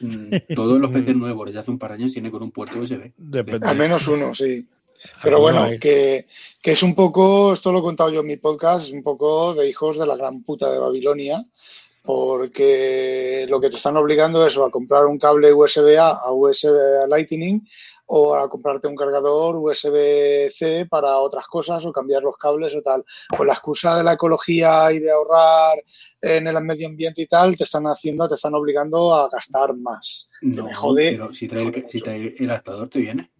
Mm, 0.00 0.34
Todos 0.54 0.80
los 0.80 0.90
PCs 0.90 1.16
nuevos 1.16 1.46
desde 1.46 1.60
hace 1.60 1.70
un 1.70 1.78
par 1.78 1.90
de 1.90 1.96
años 1.96 2.12
tienen 2.12 2.30
con 2.30 2.42
un 2.42 2.50
puerto 2.50 2.78
USB. 2.78 3.12
Depende. 3.16 3.66
Al 3.66 3.76
menos 3.76 4.06
uno, 4.08 4.34
sí. 4.34 4.66
Pero 5.22 5.40
bueno, 5.40 5.66
que, 5.80 6.26
que 6.60 6.72
es 6.72 6.82
un 6.82 6.94
poco, 6.94 7.54
esto 7.54 7.72
lo 7.72 7.78
he 7.78 7.82
contado 7.82 8.10
yo 8.10 8.20
en 8.20 8.26
mi 8.26 8.36
podcast, 8.36 8.86
es 8.86 8.92
un 8.92 9.02
poco 9.02 9.54
de 9.54 9.68
hijos 9.68 9.98
de 9.98 10.06
la 10.06 10.16
gran 10.16 10.42
puta 10.42 10.70
de 10.70 10.78
Babilonia, 10.78 11.42
porque 12.02 13.46
lo 13.48 13.60
que 13.60 13.70
te 13.70 13.76
están 13.76 13.96
obligando 13.96 14.46
es 14.46 14.56
o 14.56 14.64
a 14.64 14.70
comprar 14.70 15.06
un 15.06 15.18
cable 15.18 15.52
USB-A 15.52 16.10
a 16.10 16.32
USB 16.32 17.02
a 17.04 17.06
Lightning 17.06 17.62
o 18.12 18.34
a 18.34 18.48
comprarte 18.48 18.88
un 18.88 18.96
cargador 18.96 19.56
USB-C 19.56 20.86
para 20.86 21.18
otras 21.18 21.46
cosas 21.46 21.84
o 21.86 21.92
cambiar 21.92 22.22
los 22.22 22.36
cables 22.36 22.74
o 22.74 22.82
tal. 22.82 23.04
Con 23.36 23.46
la 23.46 23.52
excusa 23.52 23.96
de 23.96 24.02
la 24.02 24.14
ecología 24.14 24.90
y 24.92 24.98
de 24.98 25.12
ahorrar 25.12 25.78
en 26.20 26.48
el 26.48 26.60
medio 26.64 26.88
ambiente 26.88 27.22
y 27.22 27.26
tal, 27.26 27.56
te 27.56 27.64
están 27.64 27.84
haciendo, 27.84 28.28
te 28.28 28.34
están 28.34 28.54
obligando 28.54 29.14
a 29.14 29.28
gastar 29.28 29.76
más. 29.76 30.28
No, 30.42 30.64
me 30.64 30.74
jode, 30.74 31.12
pero 31.12 31.32
si 31.32 31.46
trae, 31.46 31.62
el, 31.62 31.88
si 31.88 32.00
trae 32.00 32.34
el 32.36 32.50
adaptador 32.50 32.88
te 32.88 32.98
viene. 32.98 33.30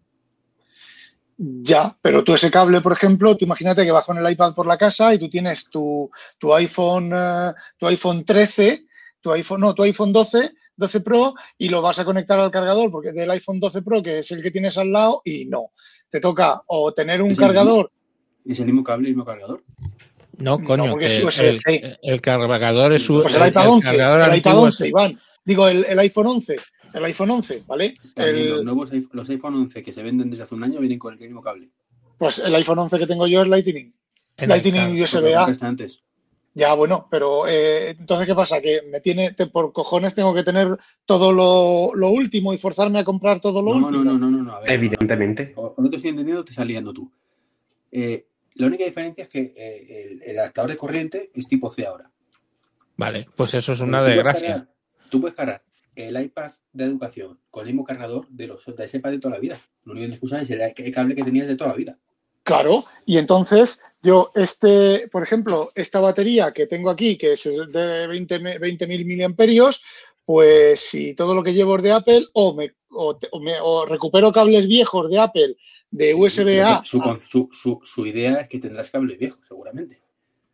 Ya, 1.37 1.97
pero 2.01 2.23
tú 2.23 2.35
ese 2.35 2.51
cable, 2.51 2.81
por 2.81 2.93
ejemplo, 2.93 3.37
tú 3.37 3.47
imagínate 3.47 3.85
que 3.85 3.91
vas 3.91 4.05
con 4.05 4.19
el 4.19 4.31
iPad 4.31 4.55
por 4.55 4.67
la 4.67 4.79
casa 4.79 5.13
y 5.15 5.19
tú 5.19 5.29
tienes 5.29 5.69
tu, 5.69 6.09
tu 6.39 6.55
iPhone, 6.55 7.11
eh, 7.13 7.53
tu 7.77 7.87
iPhone 7.89 8.25
13, 8.25 8.85
tu 9.21 9.33
iPhone, 9.33 9.63
no, 9.63 9.75
tu 9.75 9.83
iPhone 9.83 10.13
12, 10.13 10.53
12 10.81 11.01
Pro 11.01 11.35
y 11.59 11.69
lo 11.69 11.81
vas 11.83 11.99
a 12.01 12.05
conectar 12.05 12.41
al 12.41 12.51
cargador 12.51 12.91
porque 12.91 13.13
del 13.13 13.31
iPhone 13.31 13.61
12 13.61 13.83
Pro, 13.83 14.03
que 14.03 14.19
es 14.19 14.31
el 14.33 14.43
que 14.43 14.51
tienes 14.51 14.77
al 14.79 14.91
lado, 14.91 15.23
y 15.25 15.45
no. 15.45 15.69
Te 16.11 16.21
toca 16.21 16.63
o 16.67 16.93
tener 16.93 17.23
un 17.23 17.29
Es 17.31 17.39
el 17.39 17.39
mismo. 17.39 17.47
cargador, 17.47 17.93
Es 18.47 18.59
el 18.59 18.67
mismo 18.67 18.83
cable 18.83 19.09
y 19.09 19.11
el 19.13 19.17
mismo 19.17 19.25
cargador. 19.27 19.63
No, 20.39 20.59
No, 20.59 20.65
coño, 20.65 20.91
porque 20.91 21.07
es 21.07 21.19
el, 21.19 21.25
USB-C. 21.27 21.77
el- 21.77 21.99
el 22.03 22.21
cargador 22.23 22.93
es 22.95 23.03
su- 23.05 23.21
pues 23.23 23.35
el 23.35 23.47
iPad 23.49 23.69
11, 23.69 23.87
cargador 23.87 24.21
el 24.21 24.27
iPad 24.27 24.35
antiguo 24.53 24.69
es- 24.69 24.75
11, 24.81 24.89
Iván. 24.89 25.21
Digo, 25.45 25.69
el, 25.69 25.85
el 25.85 25.99
iPhone 25.99 26.27
11, 26.29 26.57
el 26.95 27.05
iPhone 27.05 27.31
11, 27.31 27.63
¿vale? 27.67 27.95
Los 28.17 28.65
nuevos 28.65 28.91
iPhone- 28.91 29.11
los 29.13 29.29
iPhone 29.29 29.55
11 29.57 29.83
que 29.83 29.93
se 29.93 30.03
venden 30.03 30.31
desde 30.31 30.45
hace 30.45 30.55
un 30.55 30.65
año 30.65 30.81
vienen 30.81 30.99
con 30.99 31.13
el 31.15 31.21
mismo 31.21 31.43
cable. 31.43 31.69
pues 32.17 32.39
el 32.39 32.55
iPhone 32.55 32.79
11 32.79 32.99
que 32.99 33.07
tengo 33.07 33.27
yo 33.27 33.43
es 33.43 33.49
Lightning. 33.49 33.95
en 34.39 34.49
Lightning 34.49 34.99
lo 34.99 35.05
USB-A. 35.05 35.47
Ya, 36.55 36.75
bueno, 36.75 37.07
pero 37.11 37.47
eh, 37.47 37.91
entonces, 37.91 38.27
¿qué 38.27 38.35
pasa? 38.35 38.61
Que 38.61 38.83
me 38.83 39.01
tiene, 39.01 39.33
te- 39.35 39.47
por 39.47 39.73
cojones 39.73 40.15
tengo 40.17 40.35
que 40.35 40.43
tener 40.43 40.77
todo 41.07 41.33
lo, 41.33 41.93
lo 41.95 42.09
último 42.11 42.53
y 42.53 42.59
forzarme 42.59 42.99
a 42.99 43.05
comprar 43.05 43.41
todo 43.41 43.63
lo 43.63 43.71
No, 43.71 43.87
último. 43.87 44.05
no, 44.05 44.13
no, 44.15 44.19
no, 44.19 44.31
no, 44.31 44.43
no. 44.43 44.53
A 44.55 44.61
ver, 44.61 44.73
Evidentemente. 44.73 45.53
O, 45.57 45.73
o 45.77 45.83
no 45.83 45.89
te 45.89 45.97
estoy 45.97 46.11
entendiendo, 46.11 46.45
te 46.45 46.51
estás 46.51 46.67
liando 46.67 46.93
tú. 46.93 47.11
Eh, 47.93 48.27
la 48.55 48.67
única 48.67 48.85
diferencia 48.85 49.25
es 49.25 49.31
que 49.31 49.53
eh, 49.57 50.05
el, 50.11 50.23
el 50.25 50.39
adaptador 50.41 50.71
de 50.73 50.77
corriente 50.77 51.31
es 51.35 51.47
tipo 51.47 51.71
C 51.71 51.87
ahora. 51.87 52.11
Vale, 52.97 53.29
pues 53.37 53.55
eso 53.55 53.73
es 53.73 53.81
una 53.81 54.03
desgracia. 54.03 54.69
Tú 55.09 55.21
puedes 55.21 55.37
cargar 55.37 55.63
el 55.95 56.21
iPad 56.21 56.51
de 56.73 56.85
educación 56.85 57.39
con 57.51 57.63
el 57.63 57.69
mismo 57.69 57.85
cargador 57.85 58.29
de 58.29 58.47
los 58.49 58.65
de 58.67 58.85
ese 58.85 58.99
iPad 58.99 59.11
de 59.13 59.19
toda 59.21 59.35
la 59.35 59.41
vida. 59.41 59.57
Lo 59.85 59.93
único 59.93 60.13
que 60.15 60.19
que 60.19 60.25
usar 60.27 60.43
es 60.43 60.51
el 60.51 60.93
cable 60.93 61.15
que 61.15 61.23
tenías 61.25 61.47
de 61.47 61.57
toda 61.57 61.71
la 61.71 61.77
vida. 61.77 61.99
Claro, 62.43 62.85
y 63.07 63.19
entonces 63.19 63.81
yo, 64.03 64.33
este, 64.35 65.09
por 65.09 65.23
ejemplo, 65.23 65.71
esta 65.75 66.01
batería 66.01 66.53
que 66.53 66.67
tengo 66.67 66.91
aquí, 66.91 67.17
que 67.19 67.33
es 67.35 67.45
de 67.45 68.07
20 68.07 68.39
me- 68.39 68.59
20.000 68.59 69.05
miliamperios, 69.05 69.83
pues 70.25 70.81
si 70.81 71.15
todo 71.15 71.35
lo 71.35 71.43
que 71.43 71.53
llevo 71.53 71.77
es 71.77 71.83
de 71.83 71.93
Apple, 71.93 72.27
o 72.33 72.55
me, 72.55 72.73
o, 72.91 73.17
me- 73.41 73.61
o 73.61 73.85
recupero 73.85 74.33
cables 74.33 74.67
viejos 74.67 75.11
de 75.11 75.19
Apple 75.19 75.57
de 75.91 76.15
USB-A, 76.15 76.83
Su, 76.85 77.03
a- 77.03 77.19
su, 77.21 77.49
su, 77.53 77.81
su 77.85 78.07
idea 78.07 78.41
es 78.41 78.49
que 78.49 78.59
tendrás 78.59 78.91
cable 78.91 79.17
viejo, 79.17 79.39
seguramente. 79.47 80.01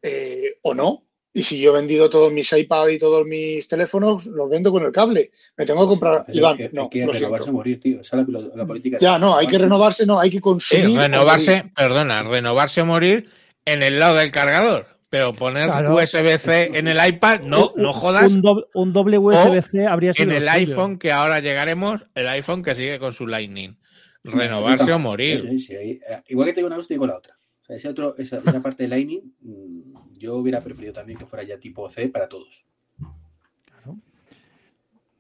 eh, 0.03 0.59
o 0.63 0.75
no. 0.75 1.06
Y 1.39 1.43
si 1.43 1.61
yo 1.61 1.71
he 1.73 1.75
vendido 1.81 2.09
todos 2.09 2.33
mis 2.33 2.51
iPad 2.53 2.89
y 2.89 2.99
todos 2.99 3.27
mis 3.27 3.69
teléfonos, 3.69 4.25
los 4.27 4.49
vendo 4.49 4.73
con 4.73 4.85
el 4.85 4.91
cable. 4.93 5.31
Me 5.57 5.67
tengo 5.67 5.83
que 5.83 5.89
comprar, 5.89 6.25
Pero 6.27 6.39
Iván, 6.39 6.57
hay, 6.59 6.71
no, 6.73 6.83
hay 6.85 6.89
que 6.89 7.05
lo 7.05 7.13
renovarse 7.13 7.45
siento. 7.45 7.51
o 7.51 7.53
morir, 7.53 7.81
tío. 7.81 8.01
Esa 8.01 8.21
es 8.23 8.29
la, 8.29 8.41
la- 8.41 8.57
la 8.57 8.67
política. 8.67 8.97
Ya, 9.01 9.19
no, 9.19 9.37
hay 9.37 9.47
que 9.47 9.59
renovarse, 9.59 10.07
no, 10.07 10.19
hay 10.19 10.31
que 10.31 10.37
Sí, 10.39 10.41
consumir. 10.41 10.85
morir. 10.89 11.01
renovarse, 11.01 11.65
perdona, 11.77 12.23
renovarse 12.23 12.81
o 12.81 12.87
morir 12.87 13.29
en 13.67 13.83
el 13.83 13.99
lado 13.99 14.17
del 14.17 14.31
cargador. 14.31 14.87
Pero 15.11 15.35
poner 15.35 15.67
Claro. 15.69 15.95
USB-C 15.95 16.79
en 16.79 16.89
el 16.89 16.99
iPad, 17.07 17.41
no, 17.43 17.69
Un- 17.69 17.83
no 17.83 17.93
jodas. 17.93 18.33
Un 18.35 18.43
doble, 18.43 18.65
un 18.75 18.93
doble 18.93 19.19
USB-C 19.19 19.87
habría 19.87 20.15
sido 20.15 20.31
En 20.31 20.37
el 20.37 20.43
suyo. 20.49 20.53
iPhone, 20.55 20.99
que 20.99 21.13
ahora 21.13 21.41
llegaremos, 21.41 22.01
el 22.15 22.29
iPhone 22.29 22.63
que 22.63 22.75
sigue 22.75 22.99
con 22.99 23.13
su 23.13 23.27
Lightning. 23.27 23.77
Renovarse 24.25 24.93
o 24.93 24.99
morir. 24.99 25.47
Sí, 25.51 25.59
sí, 25.59 25.77
ahí- 25.77 26.01
eh, 26.11 26.23
igual 26.29 26.47
que 26.49 26.55
te 26.55 26.61
digo 26.61 26.67
una 26.67 26.77
cosa, 26.77 26.89
digo 26.91 27.07
la 27.07 27.17
otra. 27.19 27.35
O 27.63 27.65
sea, 27.67 27.77
ese 27.77 27.89
otro, 27.89 28.15
esa, 28.19 28.39
esa 28.39 28.61
parte 28.63 28.85
de 28.85 28.89
Lightning, 28.89 29.35
mm, 29.41 29.95
yo 30.19 30.37
hubiera 30.37 30.61
preferido 30.63 30.93
también 30.93 31.19
que 31.19 31.27
fuera 31.27 31.45
ya 31.45 31.59
tipo 31.59 31.89
C 31.89 32.09
para 32.09 32.29
todos. 32.29 32.65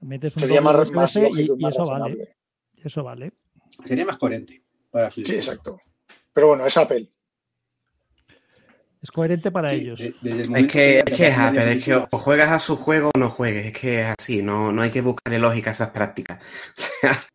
Metes 0.01 0.37
un 0.37 0.41
Sería 0.43 0.61
más, 0.61 0.91
más 0.93 1.17
y, 1.17 1.21
eso 1.69 1.85
vale. 1.87 2.37
Eso 2.85 3.03
vale. 3.03 3.33
Sería 3.85 4.05
más 4.05 4.19
coherente 4.19 4.63
para 4.91 5.11
su 5.11 5.25
Sí, 5.25 5.35
exacto. 5.35 5.81
Pero 6.33 6.49
bueno, 6.49 6.67
es 6.67 6.77
Apple. 6.77 7.09
Es 9.03 9.11
coherente 9.11 9.51
para 9.51 9.71
Sí, 9.71 9.77
ellos. 9.77 9.99
de- 9.99 10.15
Es 10.23 10.73
que, 10.73 10.99
es 11.01 11.05
que 11.17 11.29
es 11.29 11.39
Apple, 11.39 11.73
es 11.73 11.85
que 11.85 11.95
o 11.95 12.07
juegas 12.19 12.51
a 12.53 12.59
su 12.59 12.77
juego 12.77 13.11
o 13.15 13.19
no 13.19 13.31
juegues, 13.31 13.67
es 13.67 13.73
que 13.79 14.01
es 14.01 14.07
así, 14.19 14.43
no, 14.43 14.71
no 14.71 14.83
hay 14.83 14.91
que 14.91 15.01
buscarle 15.01 15.39
lógica 15.39 15.71
a 15.71 15.73
esas 15.73 15.91
prácticas. 15.91 16.41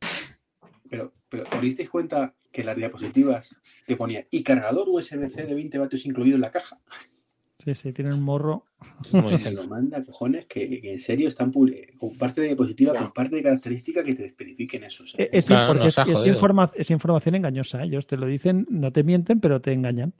Pero, 0.89 1.13
pero 1.29 1.45
¿os 1.53 1.61
disteis 1.61 1.89
cuenta 1.89 2.35
que 2.51 2.65
las 2.65 2.75
diapositivas 2.75 3.55
te 3.85 3.95
ponía 3.95 4.27
y 4.29 4.43
cargador 4.43 4.89
USB-C 4.89 5.45
de 5.45 5.53
20 5.55 5.77
vatios 5.77 6.05
incluido 6.05 6.35
en 6.35 6.41
la 6.41 6.51
caja? 6.51 6.81
Sí, 7.63 7.75
sí, 7.75 7.93
tienen 7.93 8.13
un 8.13 8.23
morro. 8.23 8.65
Muy 9.11 9.33
Me 9.33 9.37
bien. 9.37 9.55
lo 9.55 9.67
manda, 9.67 10.03
cojones, 10.03 10.45
que, 10.47 10.81
que 10.81 10.91
en 10.93 10.99
serio 10.99 11.27
están 11.27 11.51
con 11.51 12.17
parte 12.17 12.41
de 12.41 12.47
diapositiva, 12.47 12.93
con 12.97 13.11
parte 13.13 13.35
de 13.35 13.43
característica 13.43 14.03
que 14.03 14.15
te 14.15 14.25
especifiquen 14.25 14.83
eso. 14.83 15.03
Eh, 15.17 15.29
Es, 15.31 15.45
Claro, 15.45 15.67
porque 15.67 15.83
nos 15.85 15.93
es, 15.93 15.97
ha 15.99 16.01
es 16.03 16.13
jodido. 16.13 16.35
informa- 16.35 16.71
es 16.75 16.89
información 16.89 17.35
engañosa. 17.35 17.83
Ellos 17.83 18.07
te 18.07 18.17
lo 18.17 18.25
dicen, 18.25 18.65
no 18.69 18.91
te 18.91 19.03
mienten, 19.03 19.39
pero 19.39 19.61
te 19.61 19.73
engañan. 19.73 20.13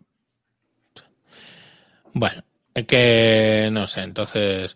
Bueno, 2.13 2.43
es 2.73 2.85
que 2.85 3.69
no 3.71 3.87
sé, 3.87 4.01
entonces 4.01 4.75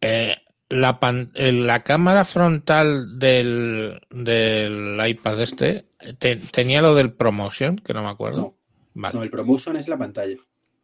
eh, 0.00 0.36
la, 0.68 0.98
pan- 1.00 1.30
eh, 1.34 1.52
la 1.52 1.80
cámara 1.80 2.24
frontal 2.24 3.18
del, 3.18 4.00
del 4.10 4.98
iPad 5.06 5.40
este 5.42 5.86
te- 6.18 6.36
tenía 6.36 6.82
lo 6.82 6.94
del 6.94 7.12
promotion, 7.12 7.76
que 7.76 7.94
no 7.94 8.02
me 8.02 8.08
acuerdo. 8.10 8.40
No. 8.42 8.54
Vale. 8.94 9.14
No, 9.16 9.22
el 9.22 9.30
promotion 9.30 9.76
es 9.76 9.86
la 9.88 9.96
pantalla. 9.96 10.36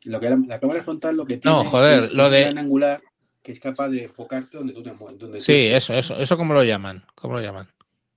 Lo 0.07 0.21
que 0.21 0.31
la, 0.31 0.39
la 0.47 0.61
cámara 0.61 0.83
frontal 0.83 1.17
lo 1.17 1.25
que 1.27 1.39
tiene 1.39 1.57
No, 1.57 1.65
joder, 1.65 1.99
es 2.05 2.13
lo 2.13 2.31
de- 2.31 2.45
angular 2.47 3.01
que 3.43 3.53
es 3.53 3.61
capaz 3.61 3.89
de 3.89 4.03
enfocarte 4.05 4.57
donde 4.59 4.73
tú 4.73 4.83
te 4.83 4.93
mueves. 4.93 5.19
Donde 5.19 5.41
Sí, 5.41 5.67
eso, 5.67 5.95
eso, 5.95 6.17
eso 6.17 6.37
cómo 6.37 6.53
lo 6.55 6.65
llaman, 6.65 7.05
cómo 7.15 7.35
lo 7.35 7.41
llaman. 7.41 7.69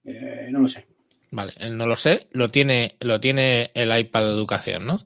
Eh, 0.03 0.47
no 0.49 0.59
lo 0.59 0.67
sé. 0.67 0.87
Vale, 1.31 1.53
eh, 1.59 1.69
no 1.69 1.85
lo 1.85 1.95
sé, 1.95 2.27
lo 2.31 2.49
tiene, 2.49 2.95
lo 3.01 3.19
tiene 3.19 3.69
el 3.75 3.95
iPad 3.95 4.23
de 4.25 4.31
educación, 4.31 4.85
¿no? 4.87 4.99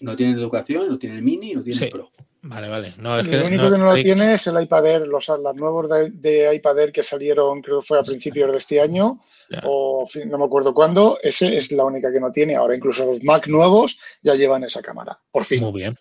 No 0.00 0.16
tiene 0.16 0.32
educación, 0.32 0.88
no 0.88 0.98
tiene 0.98 1.16
el 1.16 1.22
mini, 1.22 1.54
no 1.54 1.62
tiene 1.62 1.78
Sí. 1.78 1.84
el 1.84 1.90
pro. 1.90 2.10
Vale, 2.42 2.68
vale. 2.68 2.94
No, 2.98 3.18
es 3.20 3.26
Lo 3.26 3.30
que 3.32 3.38
único 3.44 3.64
que 3.70 3.78
no 3.78 3.84
lo 3.84 3.90
hay- 3.92 4.02
tiene 4.02 4.34
es 4.34 4.46
el 4.46 4.60
iPad 4.60 4.86
Air, 4.86 5.06
los, 5.06 5.28
los 5.28 5.54
nuevos 5.56 5.90
de, 5.90 6.10
de 6.10 6.54
iPad 6.54 6.78
Air 6.80 6.90
que 6.92 7.02
salieron, 7.04 7.60
creo 7.60 7.80
que 7.80 7.86
fue 7.86 7.98
a 8.00 8.02
principios 8.02 8.50
de 8.50 8.56
este 8.58 8.80
año, 8.80 9.20
Ya. 9.50 9.60
o 9.64 10.04
no 10.26 10.38
me 10.38 10.44
acuerdo 10.46 10.72
cuándo. 10.74 11.18
Ese 11.22 11.56
es 11.58 11.70
la 11.70 11.84
única 11.84 12.10
que 12.10 12.18
no 12.18 12.32
tiene. 12.32 12.56
Ahora 12.56 12.74
incluso 12.74 13.04
los 13.04 13.22
Mac 13.22 13.46
nuevos 13.46 14.00
ya 14.22 14.34
llevan 14.36 14.64
esa 14.64 14.80
cámara. 14.82 15.18
Por 15.30 15.44
fin, 15.44 15.60
Muy 15.62 15.72
bien. 15.82 15.96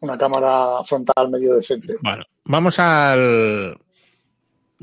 Una 0.00 0.18
cámara 0.18 0.82
frontal 0.84 1.30
medio 1.30 1.54
decente. 1.54 1.94
Bueno, 2.02 2.24
vamos 2.44 2.78
al. 2.78 3.78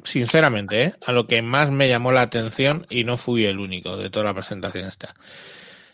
Sinceramente, 0.04 0.84
¿eh? 0.84 0.94
a 1.08 1.12
lo 1.12 1.26
que 1.26 1.42
más 1.42 1.72
me 1.72 1.90
llamó 1.90 2.12
la 2.12 2.22
atención 2.22 2.86
y 2.90 3.04
no 3.04 3.18
fui 3.18 3.46
el 3.46 3.60
único 3.60 3.98
de 3.98 4.12
toda 4.12 4.26
la 4.26 4.34
presentación 4.34 4.88
esta. 4.88 5.16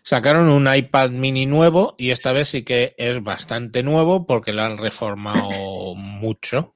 Sacaron 0.04 0.50
un 0.50 0.68
iPad 0.74 1.12
mini 1.12 1.46
nuevo 1.46 1.96
y 1.98 2.12
esta 2.12 2.34
vez 2.34 2.50
sí 2.50 2.64
que 2.64 2.94
es 2.98 3.24
bastante 3.24 3.82
nuevo 3.82 4.28
porque 4.28 4.52
lo 4.52 4.64
han 4.64 4.78
reformado 4.78 5.50
mucho. 5.96 6.76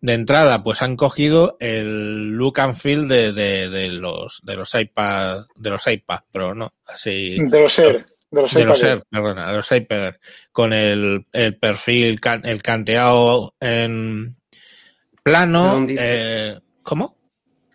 De 0.00 0.14
entrada, 0.14 0.62
pues 0.62 0.82
han 0.82 0.96
cogido 0.96 1.56
el 1.60 2.30
look 2.30 2.60
and 2.60 2.74
feel 2.74 3.06
de, 3.08 3.32
de, 3.32 3.68
de 3.70 3.88
los 3.88 4.40
de 4.42 4.56
los 4.56 4.74
iPad 4.74 5.44
de 5.54 5.70
los 5.70 5.86
iPad 5.86 6.20
Pro, 6.30 6.54
¿no? 6.54 6.74
Así 6.86 7.38
De 7.38 7.60
los 7.60 7.78
Air, 7.78 8.06
de 8.36 8.42
los 8.42 8.54
de 8.54 8.64
los 8.64 8.82
Air. 8.82 9.02
Perdona, 9.10 9.50
de 9.50 9.56
los 9.56 9.72
Air, 9.72 10.18
con 10.52 10.72
el, 10.72 11.26
el 11.32 11.56
perfil, 11.58 12.20
can- 12.20 12.44
el 12.44 12.62
canteado 12.62 13.54
en 13.60 14.36
plano. 15.22 15.84
Eh, 15.88 16.58
¿Cómo? 16.82 17.16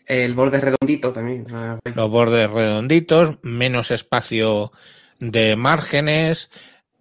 el 0.05 0.33
borde 0.33 0.59
redondito 0.59 1.13
también. 1.13 1.45
ah. 1.53 1.79
Los 1.95 2.09
bordes 2.09 2.49
redonditos, 2.51 3.37
menos 3.43 3.91
espacio 3.91 4.71
de 5.19 5.55
márgenes. 5.55 6.49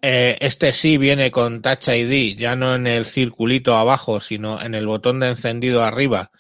Eh, 0.03 0.37
este 0.41 0.73
sí 0.73 0.97
viene 0.97 1.31
con 1.33 1.61
Touch 1.61 1.89
ID, 1.89 2.39
ya 2.39 2.55
no 2.55 2.75
en 2.75 2.87
el 2.87 3.05
circulito 3.05 3.77
abajo, 3.77 4.21
sino 4.21 4.63
en 4.63 4.75
el 4.77 4.87
botón 4.87 5.19
de 5.21 5.29
encendido 5.29 5.83
arriba. 5.85 6.31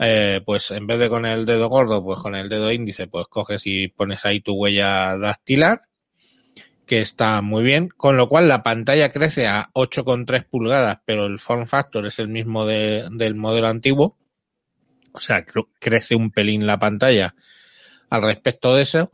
Eh, 0.00 0.40
pues 0.44 0.72
en 0.72 0.86
vez 0.88 0.98
de 0.98 1.08
con 1.08 1.24
el 1.26 1.46
dedo 1.46 1.68
gordo, 1.68 2.04
pues 2.04 2.18
con 2.18 2.34
el 2.34 2.48
dedo 2.48 2.72
índice, 2.72 3.06
pues 3.06 3.26
coges 3.30 3.62
y 3.64 3.86
pones 3.88 4.24
ahí 4.26 4.40
tu 4.40 4.52
huella 4.54 5.16
dactilar, 5.16 5.82
que 6.86 7.00
está 7.00 7.42
muy 7.42 7.64
bien, 7.64 7.88
con 7.88 8.16
lo 8.16 8.28
cual 8.28 8.48
la 8.48 8.62
pantalla 8.62 9.10
crece 9.10 9.46
a 9.48 9.70
8,3 9.74 10.44
pulgadas, 10.48 10.98
pero 11.04 11.26
el 11.26 11.38
form 11.38 11.66
factor 11.66 12.06
es 12.06 12.18
el 12.18 12.28
mismo 12.28 12.64
de- 12.64 13.08
del 13.10 13.34
modelo 13.34 13.66
antiguo. 13.68 14.16
O 15.12 15.20
sea, 15.20 15.44
cre- 15.44 15.66
crece 15.80 16.14
un 16.14 16.30
pelín 16.30 16.66
la 16.66 16.78
pantalla 16.78 17.34
al 18.10 18.22
respecto 18.22 18.74
de 18.74 18.82
eso. 18.82 19.10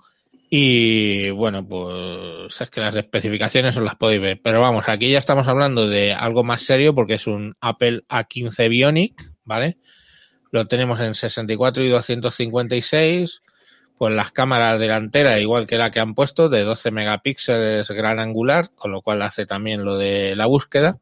Y 0.55 1.31
bueno, 1.31 1.67
pues 1.67 2.61
es 2.61 2.69
que 2.69 2.83
las 2.83 2.95
especificaciones 2.95 3.75
os 3.79 3.83
las 3.83 3.95
podéis 3.97 4.21
ver. 4.21 4.41
Pero 4.43 4.61
vamos, 4.61 4.87
aquí 4.89 5.11
ya 5.11 5.19
estamos 5.19 5.49
hablando 5.49 5.89
de 5.89 6.13
algo 6.13 6.45
más 6.45 6.61
serio 6.61 6.95
porque 6.95 7.15
es 7.15 7.27
un 7.27 7.55
Apple 7.63 8.03
A15 8.09 8.69
Bionic, 8.69 9.33
¿vale? 9.45 9.79
Lo 10.51 10.67
tenemos 10.67 11.01
en 11.01 11.15
64 11.15 11.83
y 11.85 11.89
256. 11.89 13.41
Pues 13.99 14.15
las 14.15 14.33
cámaras 14.33 14.81
delanteras, 14.81 15.41
igual 15.41 15.67
que 15.67 15.79
la 15.79 15.91
que 15.91 16.01
han 16.01 16.15
puesto, 16.15 16.49
de 16.49 16.63
12 16.65 16.91
megapíxeles 16.91 17.89
gran 17.91 18.19
angular, 18.19 18.71
con 18.75 18.91
lo 18.91 19.01
cual 19.03 19.23
hace 19.23 19.47
también 19.47 19.85
lo 19.85 19.97
de 19.97 20.35
la 20.35 20.47
búsqueda. 20.47 20.99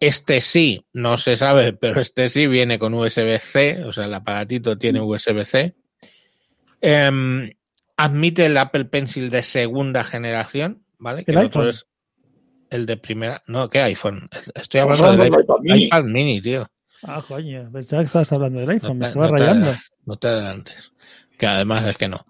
Este 0.00 0.40
sí, 0.40 0.84
no 0.92 1.16
se 1.16 1.34
sabe, 1.36 1.72
pero 1.80 2.00
este 2.00 2.28
sí 2.28 2.46
viene 2.46 2.78
con 2.78 2.94
USB-C, 2.94 3.84
o 3.84 3.92
sea, 3.92 4.04
el 4.04 4.14
aparatito 4.14 4.76
tiene 4.78 5.00
USB-C. 5.00 5.74
Em, 6.80 7.50
admite 7.96 8.46
el 8.46 8.56
Apple 8.56 8.84
Pencil 8.84 9.30
de 9.30 9.42
segunda 9.42 10.04
generación, 10.04 10.84
¿vale? 10.98 11.24
Que 11.24 11.32
¿El 11.32 11.38
otro 11.38 11.62
iPhone? 11.62 11.68
es 11.70 11.86
el 12.70 12.86
de 12.86 12.96
primera. 12.98 13.42
No, 13.46 13.68
¿qué 13.70 13.80
iPhone? 13.80 14.28
Estoy 14.54 14.80
Estamos 14.80 15.00
hablando 15.00 15.24
del 15.24 15.32
del 15.32 15.42
iPad 15.42 15.76
iPad, 15.86 16.04
mini. 16.04 16.40
tío. 16.40 16.66
Ah, 17.02 17.24
coño, 17.26 17.70
pensaba 17.72 18.02
que 18.02 18.06
estabas 18.06 18.32
hablando 18.32 18.60
del 18.60 18.70
iPhone, 18.70 18.98
me 18.98 19.04
te- 19.06 19.08
estaba 19.08 19.28
rayando. 19.28 19.72
no 20.04 20.16
te 20.16 20.28
adelantes. 20.28 20.92
Que 21.38 21.46
además 21.46 21.86
es 21.86 21.96
que 21.96 22.08
no. 22.08 22.26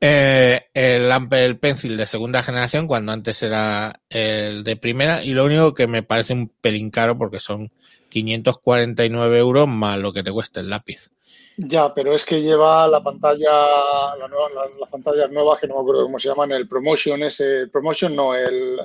Eh, 0.00 0.62
el 0.74 1.12
Apple 1.12 1.56
Pencil 1.56 1.96
de 1.96 2.06
segunda 2.06 2.42
generación, 2.42 2.86
cuando 2.86 3.12
antes 3.12 3.42
era 3.42 4.00
el 4.08 4.64
de 4.64 4.76
primera, 4.76 5.22
y 5.22 5.30
lo 5.32 5.44
único 5.44 5.74
que 5.74 5.86
me 5.86 6.02
parece 6.02 6.32
un 6.32 6.48
pelín 6.48 6.90
caro 6.90 7.18
porque 7.18 7.38
son 7.38 7.70
549 8.08 9.38
euros 9.38 9.68
más 9.68 9.98
lo 9.98 10.12
que 10.12 10.22
te 10.22 10.32
cuesta 10.32 10.60
el 10.60 10.70
lápiz. 10.70 11.10
Ya, 11.58 11.92
pero 11.94 12.14
es 12.14 12.24
que 12.24 12.42
lleva 12.42 12.86
la 12.86 13.02
pantalla, 13.02 14.16
la 14.18 14.28
nueva, 14.28 14.48
la- 14.54 14.78
las 14.80 14.90
pantallas 14.90 15.30
nuevas 15.30 15.58
que 15.60 15.66
no 15.66 15.74
me 15.76 15.80
acuerdo 15.80 16.02
cómo 16.04 16.18
se 16.18 16.28
llaman, 16.28 16.52
el 16.52 16.68
Promotion, 16.68 17.22
ese 17.22 17.66
Promotion, 17.68 18.14
no, 18.14 18.34
el, 18.34 18.78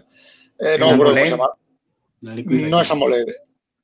eh, 0.60 0.78
no 0.80 0.88
me 0.88 0.94
acuerdo 0.94 1.14
cómo 1.14 1.26
se 1.26 1.32
llama. 1.32 1.50
No 2.70 2.82
es. 2.82 2.92
AMOLED. 2.92 3.26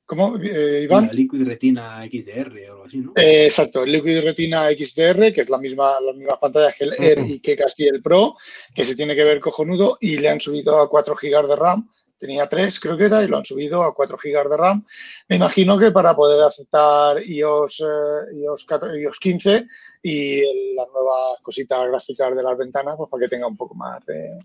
¿Cómo, 0.08 0.38
eh, 0.42 0.84
Iván? 0.84 1.10
Liquid 1.12 1.46
Retina 1.46 2.02
XDR 2.02 2.70
o 2.70 2.72
algo 2.72 2.84
así, 2.86 2.96
¿no? 2.96 3.12
Eh, 3.14 3.44
exacto, 3.44 3.84
el 3.84 3.92
Liquid 3.92 4.22
Retina 4.22 4.70
XDR, 4.70 5.34
que 5.34 5.42
es 5.42 5.50
la 5.50 5.58
misma, 5.58 6.00
las 6.00 6.16
mismas 6.16 6.38
pantallas 6.38 6.74
que 6.78 6.84
el 6.84 6.94
Air 6.98 7.18
y 7.28 7.40
que 7.40 7.54
casi 7.54 7.86
el 7.86 8.00
Pro, 8.00 8.34
que 8.74 8.86
se 8.86 8.96
tiene 8.96 9.14
que 9.14 9.22
ver 9.22 9.38
cojonudo 9.38 9.98
y 10.00 10.16
le 10.16 10.30
han 10.30 10.40
subido 10.40 10.80
a 10.80 10.88
4 10.88 11.14
GB 11.14 11.46
de 11.46 11.56
RAM. 11.56 11.90
Tenía 12.18 12.48
3, 12.48 12.80
creo 12.80 12.96
que 12.96 13.04
era, 13.04 13.22
y 13.22 13.28
lo 13.28 13.36
han 13.36 13.44
subido 13.44 13.82
a 13.84 13.94
4 13.94 14.18
GB 14.20 14.48
de 14.48 14.56
RAM. 14.56 14.84
Me 15.28 15.36
imagino 15.36 15.78
que 15.78 15.92
para 15.92 16.16
poder 16.16 16.42
aceptar 16.42 17.22
iOS, 17.22 17.80
eh, 17.80 18.36
iOS, 18.36 18.64
14 18.64 19.00
iOS 19.00 19.18
15 19.20 19.66
y 20.02 20.74
las 20.74 20.88
nuevas 20.92 21.40
cositas 21.42 21.86
gráficas 21.86 22.34
de 22.34 22.42
las 22.42 22.58
ventanas, 22.58 22.96
pues 22.96 23.08
para 23.08 23.20
que 23.20 23.28
tenga 23.28 23.46
un 23.46 23.56
poco 23.56 23.74
más 23.76 24.04
de, 24.04 24.36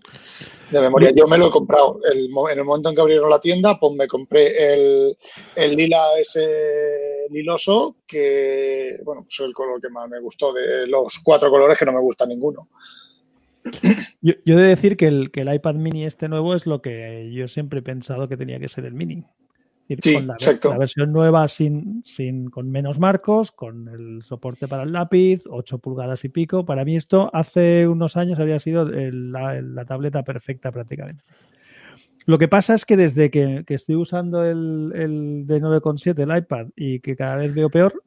memoria. 0.72 1.12
Yo 1.16 1.28
me 1.28 1.38
lo 1.38 1.48
he 1.48 1.52
comprado. 1.52 2.00
El 2.04 2.30
en 2.52 2.60
el 2.60 2.66
momento 2.66 2.90
en 2.90 2.96
que 2.96 3.02
abrieron 3.02 3.30
la 3.30 3.42
tienda, 3.42 3.80
pues 3.80 3.94
me 3.94 4.08
compré 4.08 4.74
el, 4.74 5.18
el 5.56 5.76
lila 5.76 6.20
ese 6.20 7.28
liloso, 7.32 7.98
que 8.06 8.98
bueno, 9.04 9.24
pues 9.24 9.40
es 9.40 9.46
el 9.48 9.54
color 9.54 9.82
que 9.82 9.90
más 9.90 10.08
me 10.08 10.20
gustó 10.20 10.54
de 10.54 10.86
los 10.86 11.20
cuatro 11.24 11.50
colores, 11.50 11.78
que 11.78 11.86
no 11.86 11.94
me 11.94 12.02
gusta 12.02 12.26
ninguno. 12.26 12.70
Yo, 14.22 14.34
yo 14.46 14.58
he 14.60 14.62
de 14.62 14.68
decir 14.70 14.98
que 14.98 15.08
el, 15.08 15.32
que 15.32 15.42
el 15.42 15.54
iPad 15.54 15.76
mini 15.76 16.06
este 16.06 16.30
nuevo 16.30 16.56
es 16.56 16.66
lo 16.66 16.82
que 16.82 17.32
yo 17.34 17.48
siempre 17.48 17.80
he 17.80 17.84
pensado 17.84 18.28
que 18.28 18.38
tenía 18.38 18.60
que 18.60 18.70
ser 18.70 18.86
el 18.86 18.94
mini. 18.94 19.26
Decir, 19.88 20.00
Sí, 20.02 20.14
con 20.14 20.28
la, 20.28 20.36
exacto. 20.36 20.70
la 20.70 20.78
versión 20.78 21.12
nueva 21.12 21.48
sin, 21.50 22.04
sin, 22.06 22.50
con 22.50 22.72
menos 22.72 23.00
marcos, 23.00 23.52
con 23.52 23.90
el 23.90 24.24
soporte 24.24 24.68
para 24.68 24.84
el 24.84 24.94
lápiz, 24.94 25.44
8 25.50 25.78
pulgadas 25.80 26.24
y 26.24 26.30
pico. 26.30 26.66
Para 26.66 26.86
mí 26.86 26.96
esto 26.96 27.30
hace 27.34 27.88
unos 27.88 28.16
años 28.16 28.40
habría 28.40 28.60
sido 28.60 28.88
el- 28.90 29.32
la, 29.34 29.62
la 29.62 29.86
tableta 29.86 30.24
perfecta 30.24 30.72
prácticamente. 30.72 31.24
Lo 32.26 32.38
que 32.38 32.48
pasa 32.48 32.74
es 32.76 32.86
que 32.86 32.96
desde 32.96 33.30
que, 33.30 33.64
que 33.68 33.74
estoy 33.74 33.96
usando 33.96 34.46
el, 34.46 34.94
el 34.96 35.46
de 35.46 35.60
9,7, 35.62 36.24
el 36.24 36.38
iPad, 36.38 36.68
y 36.78 37.02
que 37.02 37.18
cada 37.18 37.36
vez 37.36 37.54
veo 37.54 37.70
peor, 37.70 38.02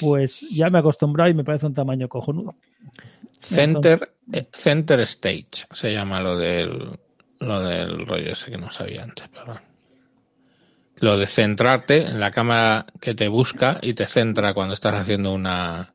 pues 0.00 0.40
ya 0.50 0.70
me 0.70 0.78
he 0.78 0.80
acostumbrado 0.80 1.30
y 1.30 1.34
me 1.34 1.44
parece 1.44 1.66
un 1.66 1.74
tamaño 1.74 2.08
cojonudo. 2.08 2.54
Center, 3.38 4.12
eh, 4.32 4.46
Center 4.52 5.00
Stage 5.00 5.66
se 5.72 5.92
llama 5.92 6.20
lo 6.20 6.36
del, 6.36 6.90
lo 7.40 7.60
del 7.60 8.06
rollo 8.06 8.32
ese 8.32 8.50
que 8.50 8.58
no 8.58 8.70
sabía 8.70 9.02
antes, 9.02 9.28
perdón. 9.28 9.60
Lo 10.96 11.16
de 11.16 11.26
centrarte 11.26 12.02
en 12.06 12.20
la 12.20 12.30
cámara 12.30 12.86
que 13.00 13.14
te 13.14 13.28
busca 13.28 13.78
y 13.80 13.94
te 13.94 14.06
centra 14.06 14.52
cuando 14.52 14.74
estás 14.74 14.94
haciendo 14.94 15.32
una, 15.32 15.94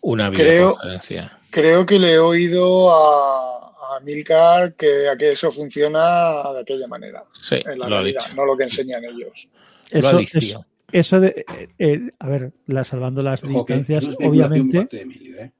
una 0.00 0.28
videoconferencia. 0.30 1.38
Creo 1.50 1.86
que 1.86 1.98
le 2.00 2.14
he 2.14 2.18
oído 2.18 2.90
a, 2.92 3.96
a 3.96 4.00
Milcar 4.00 4.74
que, 4.74 5.08
a 5.08 5.16
que 5.16 5.32
eso 5.32 5.52
funciona 5.52 6.52
de 6.52 6.60
aquella 6.62 6.88
manera, 6.88 7.22
Sí, 7.40 7.56
en 7.64 7.78
la 7.78 7.86
lo 7.88 7.96
ha 7.96 7.98
realidad, 8.00 8.22
dicho. 8.24 8.34
no 8.34 8.44
lo 8.44 8.56
que 8.56 8.64
enseñan 8.64 9.04
ellos. 9.04 9.48
Lo 9.92 10.08
ha 10.08 10.12
dicho. 10.14 10.38
eso, 10.38 10.66
eso 10.92 11.20
de, 11.20 11.44
eh, 11.58 11.68
eh, 11.78 12.10
a 12.18 12.28
ver, 12.28 12.52
la, 12.66 12.84
salvando 12.84 13.22
las 13.22 13.42
Ojo, 13.44 13.64
que 13.64 13.74
distancias, 13.74 14.04
eso 14.04 14.10
es 14.10 14.12
especulación 14.14 14.48
por 14.48 14.54
obviamente, 14.54 14.78
parte 14.78 14.96
de 14.96 15.02
Emilio, 15.02 15.38
¿eh? 15.38 15.52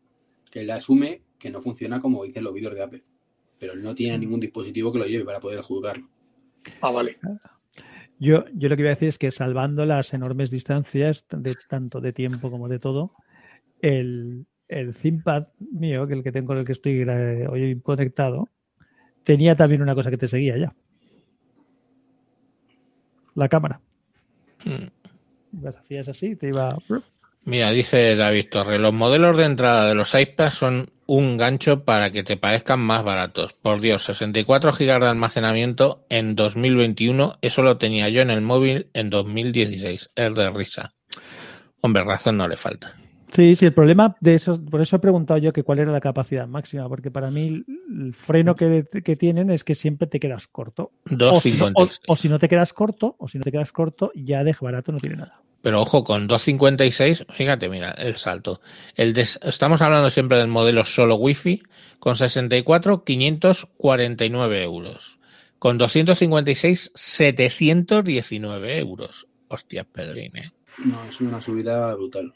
Que 0.51 0.61
él 0.61 0.70
asume 0.70 1.22
que 1.39 1.51
no 1.51 1.61
funciona 1.61 2.01
como 2.01 2.24
dicen 2.24 2.45
los 2.45 2.55
vídeos 2.55 2.74
de 2.74 2.83
Apple. 2.83 3.05
Pero 3.59 3.72
él 3.72 3.83
no 3.83 3.95
tiene 3.95 4.18
ningún 4.18 4.41
dispositivo 4.41 4.93
que 4.93 4.99
lo 4.99 5.07
lleve 5.07 5.24
para 5.24 5.41
poder 5.41 5.61
juzgarlo. 5.62 6.09
Ah, 6.80 6.91
vale. 6.91 7.18
Yo, 8.18 8.45
yo 8.55 8.68
lo 8.68 8.76
que 8.76 8.83
iba 8.83 8.91
a 8.91 8.95
decir 8.95 9.09
es 9.09 9.18
que 9.18 9.33
salvando 9.33 9.85
las 9.87 10.14
enormes 10.14 10.51
distancias, 10.51 11.26
de 11.30 11.57
tanto 11.68 12.01
de 12.01 12.12
tiempo 12.12 12.51
como 12.51 12.68
de 12.68 12.78
todo, 12.78 13.14
el, 13.80 14.47
el 14.68 14.97
ThinkPad 14.97 15.49
mío, 15.59 16.07
que 16.07 16.14
el 16.14 16.22
que 16.22 16.33
tengo 16.33 16.49
con 16.49 16.59
el 16.59 16.64
que 16.64 16.72
estoy 16.72 17.05
eh, 17.09 17.47
hoy 17.49 17.80
conectado, 17.80 18.49
tenía 19.24 19.57
también 19.57 19.83
una 19.83 19.95
cosa 19.95 20.11
que 20.11 20.18
te 20.18 20.28
seguía 20.28 20.57
ya. 20.57 20.74
La 23.35 23.49
cámara. 23.49 23.80
Mm. 24.64 25.01
Las 25.61 25.76
hacías 25.76 26.09
así. 26.09 26.36
Mira, 27.44 27.70
dice 27.70 28.14
David 28.14 28.46
Torre, 28.50 28.78
los 28.78 28.92
modelos 28.92 29.36
de 29.36 29.44
entrada 29.44 29.88
de 29.88 29.94
los 29.94 30.14
iPads 30.14 30.55
son 30.55 30.90
un 31.07 31.36
gancho 31.36 31.84
para 31.84 32.11
que 32.12 32.22
te 32.22 32.36
parezcan 32.36 32.80
más 32.80 33.03
baratos. 33.03 33.53
Por 33.53 33.80
Dios, 33.80 34.05
64 34.05 34.72
GB 34.72 35.00
de 35.00 35.09
almacenamiento 35.09 36.07
en 36.09 36.36
2021, 36.36 37.38
eso 37.42 37.62
lo 37.62 37.78
tenía 37.78 38.09
yo 38.09 38.22
en 38.22 38.30
el 38.30 38.40
móvil 38.40 38.90
en 38.94 39.11
2016. 39.11 40.11
Es 40.14 40.34
de 40.34 40.50
risa. 40.50 40.94
Hombre, 41.80 42.05
razón 42.05 42.36
no 42.36 42.46
le 42.46 42.57
falta. 42.57 42.94
Sí, 43.33 43.57
sí, 43.57 43.64
el 43.64 43.72
problema 43.72 44.14
de 44.20 44.35
eso, 44.35 44.62
por 44.62 44.83
eso 44.83 44.97
he 44.97 44.99
preguntado 44.99 45.39
yo 45.39 45.55
que 45.55 45.62
cuál 45.62 45.78
era 45.78 45.91
la 45.91 46.01
capacidad 46.01 46.47
máxima, 46.47 46.87
porque 46.89 47.11
para 47.11 47.30
mí 47.30 47.64
el 47.66 48.14
freno 48.14 48.55
que, 48.55 48.85
que 49.03 49.16
tienen 49.16 49.49
es 49.49 49.64
que 49.64 49.74
siempre 49.74 50.07
te 50.07 50.20
quedas 50.20 50.47
corto. 50.49 50.93
O 51.11 51.41
si, 51.41 51.53
no, 51.53 51.64
o, 51.66 51.87
256. 51.87 52.01
o 52.09 52.16
si 52.16 52.28
no 52.28 52.39
te 52.39 52.49
quedas 52.49 52.74
corto, 52.74 53.16
o 53.18 53.28
si 53.28 53.39
no 53.39 53.45
te 53.45 53.51
quedas 53.53 53.72
corto, 53.72 54.12
ya 54.14 54.45
de 54.45 54.55
barato 54.61 54.93
no 54.93 54.99
tiene 54.99 55.16
nada. 55.16 55.41
Pero 55.62 55.80
ojo, 55.80 56.05
con 56.05 56.26
256, 56.26 57.24
fíjate, 57.30 57.68
mira, 57.70 57.93
el 57.93 58.16
salto. 58.16 58.61
El 58.97 59.14
de- 59.14 59.22
estamos 59.22 59.80
hablando 59.80 60.11
siempre 60.11 60.37
del 60.37 60.49
modelo 60.49 60.85
solo 60.85 61.14
Wi-Fi, 61.14 61.62
con 62.01 62.16
64, 62.16 63.05
549 63.05 64.62
euros. 64.62 65.18
Con 65.59 65.78
256, 65.78 66.91
719 66.95 68.78
euros. 68.78 69.28
Hostia, 69.49 69.85
Pedrín, 69.85 70.37
¿eh? 70.37 70.51
No, 70.85 71.03
es 71.05 71.20
una 71.20 71.41
subida 71.41 71.95
brutal. 71.95 72.33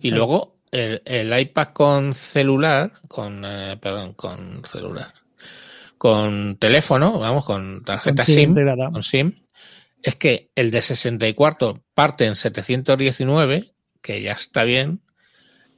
Y 0.00 0.10
luego 0.10 0.56
el, 0.70 1.02
el 1.04 1.38
iPad 1.38 1.68
con 1.72 2.12
celular, 2.14 2.92
con, 3.08 3.44
eh, 3.44 3.76
perdón, 3.80 4.14
con 4.14 4.62
celular, 4.64 5.12
con 5.98 6.56
teléfono, 6.56 7.18
vamos, 7.18 7.44
con 7.44 7.84
tarjeta 7.84 8.24
Con 8.24 8.34
SIM 8.34 8.48
integrada. 8.50 8.90
con 8.90 9.02
SIM, 9.02 9.32
es 10.02 10.16
que 10.16 10.50
el 10.54 10.70
de 10.70 10.82
64 10.82 11.82
parte 11.94 12.26
en 12.26 12.36
719, 12.36 13.72
que 14.02 14.20
ya 14.20 14.32
está 14.32 14.64
bien, 14.64 15.00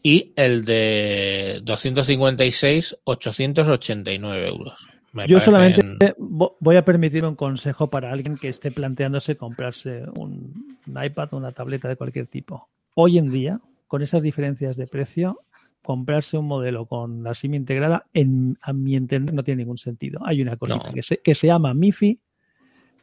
y 0.02 0.32
el 0.36 0.64
de 0.64 1.60
256, 1.62 2.98
889 3.04 4.48
euros. 4.48 4.88
Me 5.12 5.26
Yo 5.26 5.40
solamente 5.40 6.14
vo- 6.18 6.56
voy 6.60 6.76
a 6.76 6.84
permitir 6.84 7.24
un 7.24 7.34
consejo 7.34 7.88
para 7.88 8.12
alguien 8.12 8.36
que 8.36 8.48
esté 8.48 8.70
planteándose 8.70 9.36
comprarse 9.36 10.02
un, 10.16 10.78
un 10.86 11.04
iPad 11.04 11.28
o 11.32 11.36
una 11.36 11.52
tableta 11.52 11.88
de 11.88 11.96
cualquier 11.96 12.26
tipo. 12.28 12.68
Hoy 12.94 13.18
en 13.18 13.30
día, 13.30 13.60
con 13.86 14.02
esas 14.02 14.22
diferencias 14.22 14.76
de 14.76 14.86
precio, 14.86 15.40
comprarse 15.82 16.36
un 16.36 16.46
modelo 16.46 16.86
con 16.86 17.22
la 17.22 17.34
SIM 17.34 17.54
integrada, 17.54 18.06
en, 18.12 18.58
a 18.60 18.72
mi 18.72 18.96
entender, 18.96 19.34
no 19.34 19.44
tiene 19.44 19.62
ningún 19.62 19.78
sentido. 19.78 20.20
Hay 20.24 20.42
una 20.42 20.56
cosita 20.56 20.88
No. 20.88 20.94
que, 20.94 21.02
se, 21.02 21.18
que 21.18 21.34
se 21.34 21.46
llama 21.46 21.74
MIFI, 21.74 22.18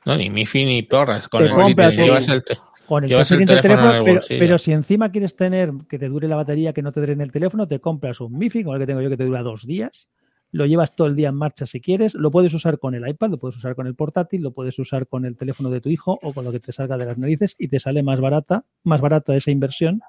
No, 0.05 0.17
ni 0.17 0.29
MIFI 0.29 0.65
ni 0.65 0.83
porras. 0.83 1.29
Con 1.29 1.39
Te 1.43 1.45
el 1.49 1.51
compras 1.55 1.95
te 1.95 2.03
llevas 2.03 2.27
el 2.27 2.43
te- 2.43 2.57
con 2.85 3.03
el 3.05 3.09
Llevas 3.09 3.31
el 3.31 3.37
touchscreen 3.37 3.47
del 3.47 3.61
teléfono 3.61 3.95
en 3.95 4.03
teléfono, 4.03 4.25
el 4.29 4.39
pero, 4.39 4.57
si 4.57 4.73
encima 4.73 5.09
quieres 5.11 5.35
tener 5.37 5.71
que 5.87 5.97
te 5.97 6.09
dure 6.09 6.27
la 6.27 6.35
batería, 6.35 6.73
que 6.73 6.81
no 6.81 6.91
te 6.91 6.99
drene 6.99 7.23
el 7.23 7.31
teléfono, 7.31 7.65
te 7.67 7.79
compras 7.79 8.19
un 8.19 8.37
MIFI, 8.37 8.65
con 8.65 8.75
el 8.75 8.81
que 8.81 8.87
tengo 8.87 9.01
yo 9.01 9.09
que 9.09 9.15
te 9.15 9.23
dura 9.23 9.41
dos 9.41 9.65
días, 9.65 10.09
lo 10.51 10.65
llevas 10.65 10.93
todo 10.93 11.07
el 11.07 11.15
día 11.15 11.29
en 11.29 11.35
marcha 11.35 11.65
si 11.65 11.79
quieres, 11.79 12.13
lo 12.13 12.29
puedes 12.29 12.53
usar 12.53 12.77
con 12.79 12.93
el 12.93 13.07
iPad, 13.07 13.29
lo 13.31 13.37
puedes 13.39 13.55
usar 13.57 13.73
con 13.75 13.87
el 13.87 13.95
portátil, 13.95 14.41
lo 14.41 14.51
puedes 14.51 14.77
usar 14.77 15.07
con 15.07 15.25
el 15.25 15.37
teléfono 15.37 15.69
de 15.69 15.79
tu 15.79 15.89
hijo 15.89 16.19
o 16.21 16.33
con 16.33 16.43
lo 16.43 16.51
que 16.51 16.59
te 16.59 16.73
salga 16.73 16.97
de 16.97 17.05
las 17.05 17.17
narices 17.17 17.55
y 17.57 17.69
te 17.69 17.79
sale 17.79 18.03
más 18.03 18.19
barata, 18.19 18.65
más 18.83 18.99
barata 18.99 19.33
esa 19.35 19.49
inversión 19.49 20.01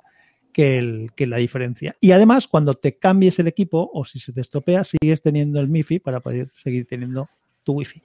que, 0.54 0.78
el, 0.78 1.10
que 1.14 1.26
la 1.26 1.36
diferencia. 1.36 1.94
Y 2.00 2.12
además, 2.12 2.48
cuando 2.48 2.72
te 2.74 2.96
cambies 2.96 3.38
el 3.38 3.48
equipo 3.48 3.90
o 3.92 4.06
si 4.06 4.18
se 4.20 4.32
te 4.32 4.40
estropea, 4.40 4.84
sigues 4.84 5.20
teniendo 5.20 5.60
el 5.60 5.68
MIFI 5.68 5.98
para 5.98 6.20
poder 6.20 6.48
seguir 6.62 6.86
teniendo 6.86 7.28
tu 7.64 7.72
Wi-Fi. 7.74 8.00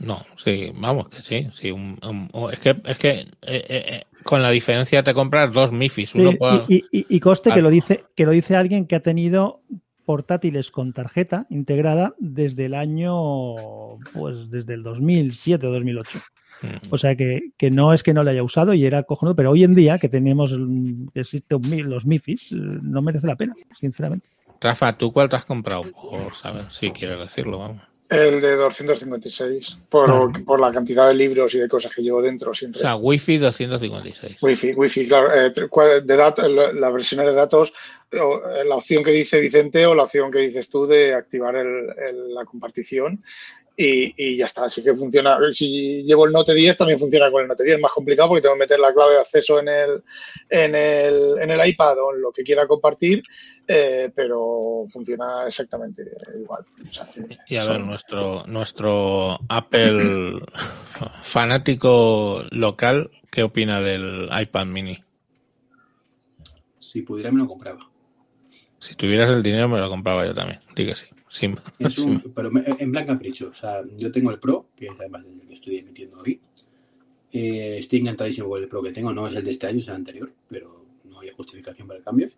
No, 0.00 0.24
sí, 0.36 0.70
vamos, 0.74 1.08
que 1.08 1.22
sí. 1.22 1.48
sí 1.52 1.70
un- 1.72 1.98
es 2.52 2.58
que, 2.60 2.76
es 2.84 2.98
que 2.98 3.10
eh, 3.10 3.26
eh, 3.42 3.64
eh, 3.68 4.02
con 4.22 4.42
la 4.42 4.50
diferencia 4.50 5.02
te 5.02 5.12
compras 5.14 5.52
dos 5.52 5.72
MIFIs. 5.72 6.14
Uno 6.14 6.30
Sí, 6.32 6.36
por- 6.36 6.64
y, 6.68 6.84
y- 6.92 7.06
y 7.08 7.20
coste 7.20 7.50
que 7.52 7.58
Ah. 7.58 7.62
lo 7.62 7.70
dice 7.70 8.04
que 8.14 8.24
lo 8.24 8.30
dice 8.30 8.54
alguien 8.54 8.86
que 8.86 8.94
ha 8.96 9.00
tenido 9.00 9.62
portátiles 10.08 10.70
con 10.70 10.94
tarjeta 10.94 11.46
integrada 11.50 12.14
desde 12.18 12.64
el 12.64 12.74
año 12.74 13.56
pues 14.14 14.50
desde 14.50 14.72
el 14.72 14.82
2007 14.82 15.66
o 15.66 15.70
2008 15.70 16.18
Mm. 16.60 16.78
o 16.90 16.98
sea 16.98 17.14
que, 17.14 17.52
que 17.56 17.70
no 17.70 17.92
es 17.92 18.02
que 18.02 18.12
no 18.12 18.24
lo 18.24 18.30
haya 18.30 18.42
usado 18.42 18.74
y 18.74 18.84
era 18.84 19.04
cojonudo 19.04 19.36
pero 19.36 19.52
hoy 19.52 19.62
en 19.62 19.76
día 19.76 20.00
que 20.00 20.08
tenemos 20.08 20.52
mm, 20.52 21.08
que 21.14 21.20
existe 21.20 21.54
un 21.54 21.62
los 21.88 22.04
MIFIs 22.04 22.50
eh, 22.50 22.56
no 22.56 23.00
merece 23.00 23.28
la 23.28 23.36
pena 23.36 23.54
sinceramente 23.76 24.26
Rafa, 24.60 24.92
¿tú 24.92 25.12
cuál 25.12 25.28
te 25.28 25.36
has 25.36 25.44
comprado? 25.44 25.82
Por 25.82 26.34
saber 26.34 26.64
si 26.72 26.90
quieres 26.90 27.20
decirlo, 27.20 27.58
vamos. 27.58 27.82
El 28.08 28.40
de 28.40 28.56
256, 28.56 29.76
por, 29.90 30.06
Claro. 30.06 30.32
por 30.46 30.60
la 30.60 30.72
cantidad 30.72 31.08
de 31.08 31.14
libros 31.14 31.54
y 31.54 31.58
de 31.58 31.68
cosas 31.68 31.94
que 31.94 32.00
llevo 32.02 32.22
dentro 32.22 32.52
O 32.52 32.54
siempre. 32.54 32.80
sea, 32.80 32.96
Wi-Fi 32.96 33.36
256. 33.38 34.36
Wi-Fi, 34.42 34.72
Wi-Fi, 34.74 35.08
claro. 35.08 35.34
eh, 35.34 35.50
de 36.02 36.16
datos, 36.16 36.50
la, 36.74 36.90
versión 36.90 37.26
de 37.26 37.32
datos, 37.34 37.74
o, 38.18 38.40
eh, 38.48 38.64
la 38.66 38.76
opción 38.76 39.04
que 39.04 39.10
dice 39.10 39.40
Vicente 39.40 39.84
o 39.84 39.94
la 39.94 40.04
opción 40.04 40.30
que 40.30 40.38
dices 40.38 40.70
tú 40.70 40.86
de 40.86 41.12
activar 41.14 41.54
el- 41.56 41.90
el- 42.08 42.34
la 42.34 42.46
compartición 42.46 43.22
y, 43.80 44.12
y 44.16 44.36
ya 44.36 44.46
está. 44.46 44.64
Así 44.64 44.82
que 44.82 44.94
funciona. 44.94 45.38
Si 45.52 46.02
llevo 46.02 46.26
el 46.26 46.32
Note 46.32 46.52
10, 46.52 46.76
también 46.76 46.98
funciona 46.98 47.30
con 47.30 47.42
el 47.42 47.48
Note 47.48 47.62
10. 47.62 47.76
Es 47.76 47.80
más 47.80 47.92
complicado 47.92 48.28
porque 48.28 48.42
tengo 48.42 48.56
que 48.56 48.60
meter 48.60 48.80
la 48.80 48.92
clave 48.92 49.14
de 49.14 49.20
acceso 49.20 49.60
en 49.60 49.68
el, 49.68 50.02
en 50.50 50.74
el, 50.74 51.38
en 51.40 51.50
el 51.52 51.68
iPad 51.68 51.96
o 52.02 52.12
en 52.12 52.20
lo 52.20 52.32
que 52.32 52.42
quiera 52.42 52.66
compartir, 52.66 53.22
eh, 53.68 54.10
pero 54.12 54.84
funciona 54.88 55.46
exactamente 55.46 56.02
igual. 56.36 56.66
O 56.88 56.92
sea, 56.92 57.06
que 57.06 57.38
Y 57.46 57.56
a 57.56 57.66
ver, 57.66 57.80
nuestro, 57.80 58.42
nuestro 58.48 59.38
Apple 59.48 60.40
fanático 61.20 62.42
local, 62.50 63.12
¿qué 63.30 63.44
opina 63.44 63.80
del 63.80 64.28
iPad 64.36 64.66
mini? 64.66 65.04
Si 66.80 67.02
pudiera, 67.02 67.30
me 67.30 67.38
lo 67.38 67.46
compraba. 67.46 67.78
Si 68.80 68.96
tuvieras 68.96 69.30
el 69.30 69.42
dinero, 69.44 69.68
me 69.68 69.78
lo 69.78 69.88
compraba 69.88 70.26
yo 70.26 70.34
también. 70.34 70.58
Di 70.74 70.84
que 70.84 70.96
sí. 70.96 71.06
Sí. 71.30 71.50
Es 71.78 71.98
un, 71.98 72.20
pero 72.34 72.50
en 72.54 72.92
plan 72.92 73.06
capricho. 73.06 73.48
O 73.48 73.52
sea, 73.52 73.82
yo 73.96 74.10
tengo 74.10 74.30
el 74.30 74.38
Pro, 74.38 74.68
que 74.76 74.86
es 74.86 74.92
además 74.98 75.24
el 75.24 75.46
que 75.46 75.54
estoy 75.54 75.78
emitiendo 75.78 76.18
hoy. 76.20 76.40
Eh, 77.30 77.76
estoy 77.78 78.00
encantadísimo 78.00 78.48
con 78.48 78.62
el 78.62 78.68
Pro 78.68 78.82
que 78.82 78.92
tengo. 78.92 79.12
No 79.12 79.26
es 79.26 79.34
el 79.34 79.44
de 79.44 79.50
este 79.50 79.66
año, 79.66 79.78
es 79.78 79.88
el 79.88 79.94
anterior, 79.94 80.32
pero 80.48 80.84
no 81.04 81.20
hay 81.20 81.30
justificación 81.30 81.86
para 81.86 81.98
el 81.98 82.04
cambio. 82.04 82.30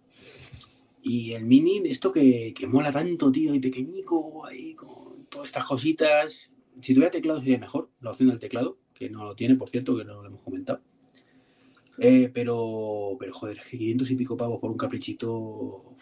Y 1.03 1.33
el 1.33 1.45
Mini, 1.45 1.83
esto 1.87 2.13
que, 2.13 2.53
que 2.55 2.67
mola 2.67 2.93
tanto, 2.93 3.33
tío, 3.33 3.55
y 3.55 3.61
pequeñico, 3.61 4.45
ahí 4.45 4.75
con 4.75 5.25
todas 5.29 5.49
estas 5.49 5.65
cositas. 5.65 6.51
Si 6.81 6.95
tuviera 6.95 7.11
teclado 7.11 7.41
sería 7.41 7.59
mejor, 7.59 7.91
la 8.01 8.11
opción 8.11 8.29
del 8.29 8.39
teclado, 8.39 8.79
que 8.95 9.09
no 9.09 9.25
lo 9.25 9.35
tiene, 9.35 9.55
por 9.55 9.71
cierto, 9.71 9.97
que 9.97 10.05
no 10.05 10.21
lo 10.23 10.29
hemos 10.29 10.43
comentado. 10.43 10.83
Eh, 11.99 12.31
pero, 12.33 13.17
pero 13.19 13.35
joder, 13.35 13.59
es 13.59 13.67
que 13.67 13.79
500 13.79 14.11
y 14.11 14.17
pico 14.17 14.37
pavos 14.37 14.59
por 14.59 14.71
un 14.71 14.77
caprichito. 14.77 15.97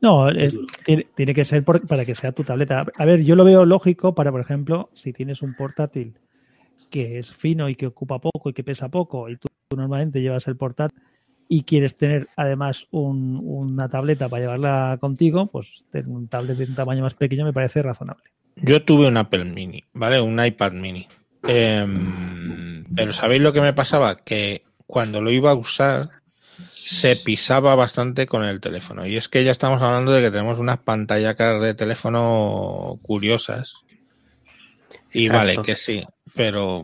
No 0.00 0.28
es 0.30 0.56
tiene, 0.84 1.06
tiene 1.14 1.34
que 1.34 1.44
ser 1.44 1.64
por- 1.64 1.86
para 1.86 2.04
que 2.04 2.14
sea 2.14 2.32
tu 2.32 2.42
tableta 2.44 2.86
a 2.96 3.04
ver 3.04 3.22
yo 3.22 3.36
lo 3.36 3.44
veo 3.44 3.64
lógico 3.66 4.14
para 4.14 4.30
por 4.30 4.40
ejemplo 4.40 4.90
si 4.94 5.12
tienes 5.12 5.42
un 5.42 5.54
portátil 5.54 6.14
que 6.90 7.18
es 7.18 7.30
fino 7.32 7.68
y 7.68 7.74
que 7.74 7.86
ocupa 7.86 8.18
poco 8.20 8.50
y 8.50 8.52
que 8.52 8.64
pesa 8.64 8.88
poco 8.88 9.28
y 9.28 9.36
tú, 9.36 9.48
tú 9.68 9.76
normalmente 9.76 10.20
llevas 10.22 10.46
el 10.48 10.56
portátil 10.56 10.98
y 11.48 11.64
quieres 11.64 11.96
tener 11.96 12.28
además 12.36 12.86
un- 12.90 13.40
una 13.44 13.88
tableta 13.88 14.28
para 14.28 14.42
llevarla 14.42 14.98
contigo, 15.00 15.46
pues 15.48 15.84
tener 15.90 16.08
un 16.08 16.28
tablet 16.28 16.56
de 16.56 16.64
un 16.64 16.74
tamaño 16.76 17.02
más 17.02 17.14
pequeño 17.14 17.44
me 17.44 17.52
parece 17.52 17.82
razonable. 17.82 18.22
Yo 18.56 18.84
tuve 18.84 19.08
un 19.08 19.16
Apple 19.16 19.44
Mini, 19.46 19.82
¿vale? 19.92 20.20
Un 20.20 20.42
iPad 20.44 20.72
Mini. 20.72 21.08
Em, 21.48 22.84
pero 22.94 23.12
¿sabéis 23.12 23.42
lo 23.42 23.52
que 23.52 23.60
me 23.60 23.72
pasaba? 23.72 24.16
Que 24.16 24.62
cuando 24.86 25.20
lo 25.20 25.30
iba 25.30 25.50
a 25.50 25.54
usar 25.54 26.08
se 26.90 27.14
pisaba 27.14 27.76
bastante 27.76 28.26
con 28.26 28.44
el 28.44 28.60
teléfono. 28.60 29.06
Y 29.06 29.16
es 29.16 29.28
que 29.28 29.44
ya 29.44 29.52
estamos 29.52 29.80
hablando 29.80 30.10
de 30.10 30.22
que 30.22 30.30
tenemos 30.30 30.58
unas 30.58 30.78
pantallacas 30.78 31.60
de 31.62 31.74
teléfono 31.74 32.98
curiosas. 33.02 33.74
Y 35.12 35.26
Exacto. 35.26 35.38
vale, 35.38 35.62
que 35.62 35.76
sí, 35.76 36.04
pero 36.34 36.82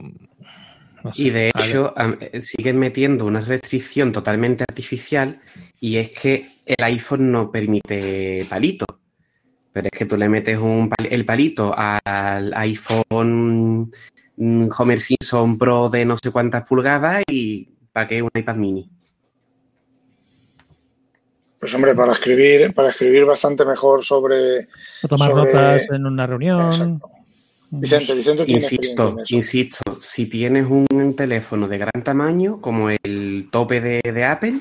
No 1.03 1.13
sé, 1.13 1.23
Y 1.23 1.31
de 1.31 1.49
hecho, 1.49 1.93
eh, 2.21 2.41
siguen 2.41 2.79
metiendo 2.79 3.27
una 3.27 3.41
restricción 3.41 4.13
totalmente 4.13 4.65
artificial 4.69 5.41
y 5.81 5.97
es 5.97 6.11
que 6.11 6.49
el 6.65 6.85
iPhone 6.85 7.33
no 7.33 7.51
permite 7.51 8.47
palito. 8.49 8.87
Pero 9.73 9.89
es 9.93 9.99
que 9.99 10.07
tú 10.07 10.17
le 10.17 10.29
metes 10.29 10.59
un 10.59 10.89
pal- 10.89 11.09
el 11.11 11.25
palito 11.27 11.75
al 11.77 12.53
iPhone 12.55 13.91
mm, 14.37 14.69
Homer 14.79 15.01
Simpson 15.01 15.59
Pro 15.59 15.91
de 15.91 16.05
no 16.05 16.17
sé 16.17 16.31
cuántas 16.31 16.65
pulgadas 16.65 17.23
y 17.29 17.69
¿para 17.93 18.07
qué 18.09 18.23
un 18.23 18.31
iPad 18.35 18.57
mini? 18.57 18.89
Pues 21.59 21.75
hombre, 21.75 21.95
para 21.95 22.13
escribir, 22.13 22.73
para 22.75 22.91
escribir 22.91 23.25
bastante 23.25 23.65
mejor 23.65 24.05
sobre. 24.05 24.69
O 25.03 25.09
tomar 25.09 25.31
sobre- 25.31 25.53
notas 25.53 25.89
en 25.91 26.07
una 26.07 26.27
reunión. 26.27 26.73
Exacto. 26.73 27.11
Vicente, 27.69 28.15
Vicente 28.15 28.45
tiene 28.45 28.61
Insisto, 28.61 29.17
insisto, 29.29 29.83
si 30.01 30.27
tienes 30.27 30.67
un 30.69 31.15
teléfono 31.17 31.67
de 31.67 31.79
gran 31.79 32.05
tamaño, 32.05 32.61
como 32.61 32.91
el 32.91 33.49
tope 33.51 33.81
de, 33.81 34.01
de 34.05 34.25
Apple, 34.25 34.61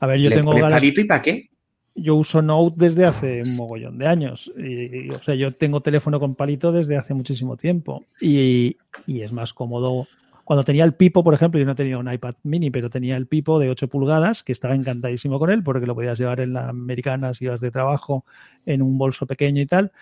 A 0.00 0.06
ver, 0.06 0.18
yo 0.18 0.30
le 0.30 0.36
tengo 0.36 0.52
Galaxy- 0.54 0.70
palito 0.72 1.00
y 1.02 1.04
¿para 1.04 1.22
qué? 1.22 1.50
yo 1.94 2.14
uso 2.16 2.40
Note 2.40 2.76
desde 2.78 3.04
hace 3.04 3.42
un 3.42 3.54
mogollón 3.56 3.98
de 3.98 4.06
años. 4.06 4.50
Y, 4.56 5.08
y, 5.08 5.10
o 5.10 5.22
sea, 5.22 5.34
yo 5.34 5.52
tengo 5.52 5.82
teléfono 5.82 6.18
con 6.18 6.34
palito 6.34 6.72
desde 6.72 6.96
hace 6.96 7.12
muchísimo 7.12 7.56
tiempo. 7.58 8.02
Y, 8.20 8.78
y 9.06 9.20
es 9.20 9.32
más 9.32 9.52
cómodo. 9.52 10.06
Cuando 10.50 10.64
tenía 10.64 10.82
el 10.82 10.94
Pipo, 10.94 11.22
por 11.22 11.32
ejemplo, 11.32 11.60
yo 11.60 11.64
no 11.64 11.76
tenía 11.76 11.96
un 11.96 12.12
iPad 12.12 12.34
mini, 12.42 12.72
pero 12.72 12.90
tenía 12.90 13.16
el 13.16 13.28
Pipo 13.28 13.60
de 13.60 13.70
8 13.70 13.86
pulgadas, 13.86 14.42
que 14.42 14.50
estaba 14.50 14.74
encantadísimo 14.74 15.38
con 15.38 15.48
él, 15.48 15.62
porque 15.62 15.86
lo 15.86 15.94
podías 15.94 16.18
llevar 16.18 16.40
en 16.40 16.54
la 16.54 16.68
americana 16.68 17.32
si 17.34 17.44
ibas 17.44 17.60
de 17.60 17.70
trabajo 17.70 18.24
en 18.66 18.82
un 18.82 18.98
bolso 18.98 19.26
pequeño 19.26 19.62
y 19.62 19.66
tal. 19.66 19.92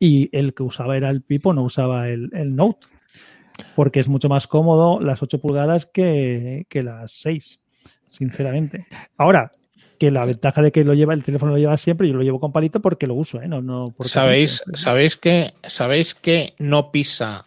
Y 0.00 0.36
el 0.36 0.52
que 0.52 0.64
usaba 0.64 0.96
era 0.96 1.10
el 1.10 1.22
Pipo, 1.22 1.54
no 1.54 1.62
usaba 1.62 2.08
el, 2.08 2.28
el 2.32 2.56
Note, 2.56 2.88
porque 3.76 4.00
es 4.00 4.08
mucho 4.08 4.28
más 4.28 4.48
cómodo 4.48 4.98
las 4.98 5.22
8 5.22 5.40
pulgadas 5.40 5.86
que, 5.86 6.66
que 6.68 6.82
las 6.82 7.12
6, 7.12 7.60
sinceramente. 8.10 8.88
Ahora, 9.16 9.52
que 9.96 10.10
la 10.10 10.24
ventaja 10.24 10.60
de 10.60 10.72
que 10.72 10.82
lo 10.82 10.94
lleva, 10.94 11.14
el 11.14 11.22
teléfono 11.22 11.52
lo 11.52 11.58
lleva 11.58 11.76
siempre, 11.76 12.08
yo 12.08 12.14
lo 12.14 12.24
llevo 12.24 12.40
con 12.40 12.50
palito 12.50 12.80
porque 12.80 13.06
lo 13.06 13.14
uso, 13.14 13.40
¿eh? 13.40 13.46
No, 13.46 13.62
no 13.62 13.94
porque 13.96 14.10
¿Sabéis, 14.10 14.60
¿sabéis, 14.74 15.16
que, 15.16 15.54
¿Sabéis 15.68 16.16
que 16.16 16.54
no 16.58 16.90
pisa, 16.90 17.46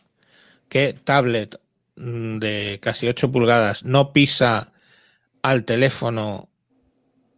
que 0.70 0.94
tablet 0.94 1.60
de 1.98 2.80
casi 2.82 3.08
8 3.08 3.32
pulgadas 3.32 3.84
no 3.84 4.14
pisa 4.14 4.72
al 5.42 5.66
teléfono, 5.66 6.50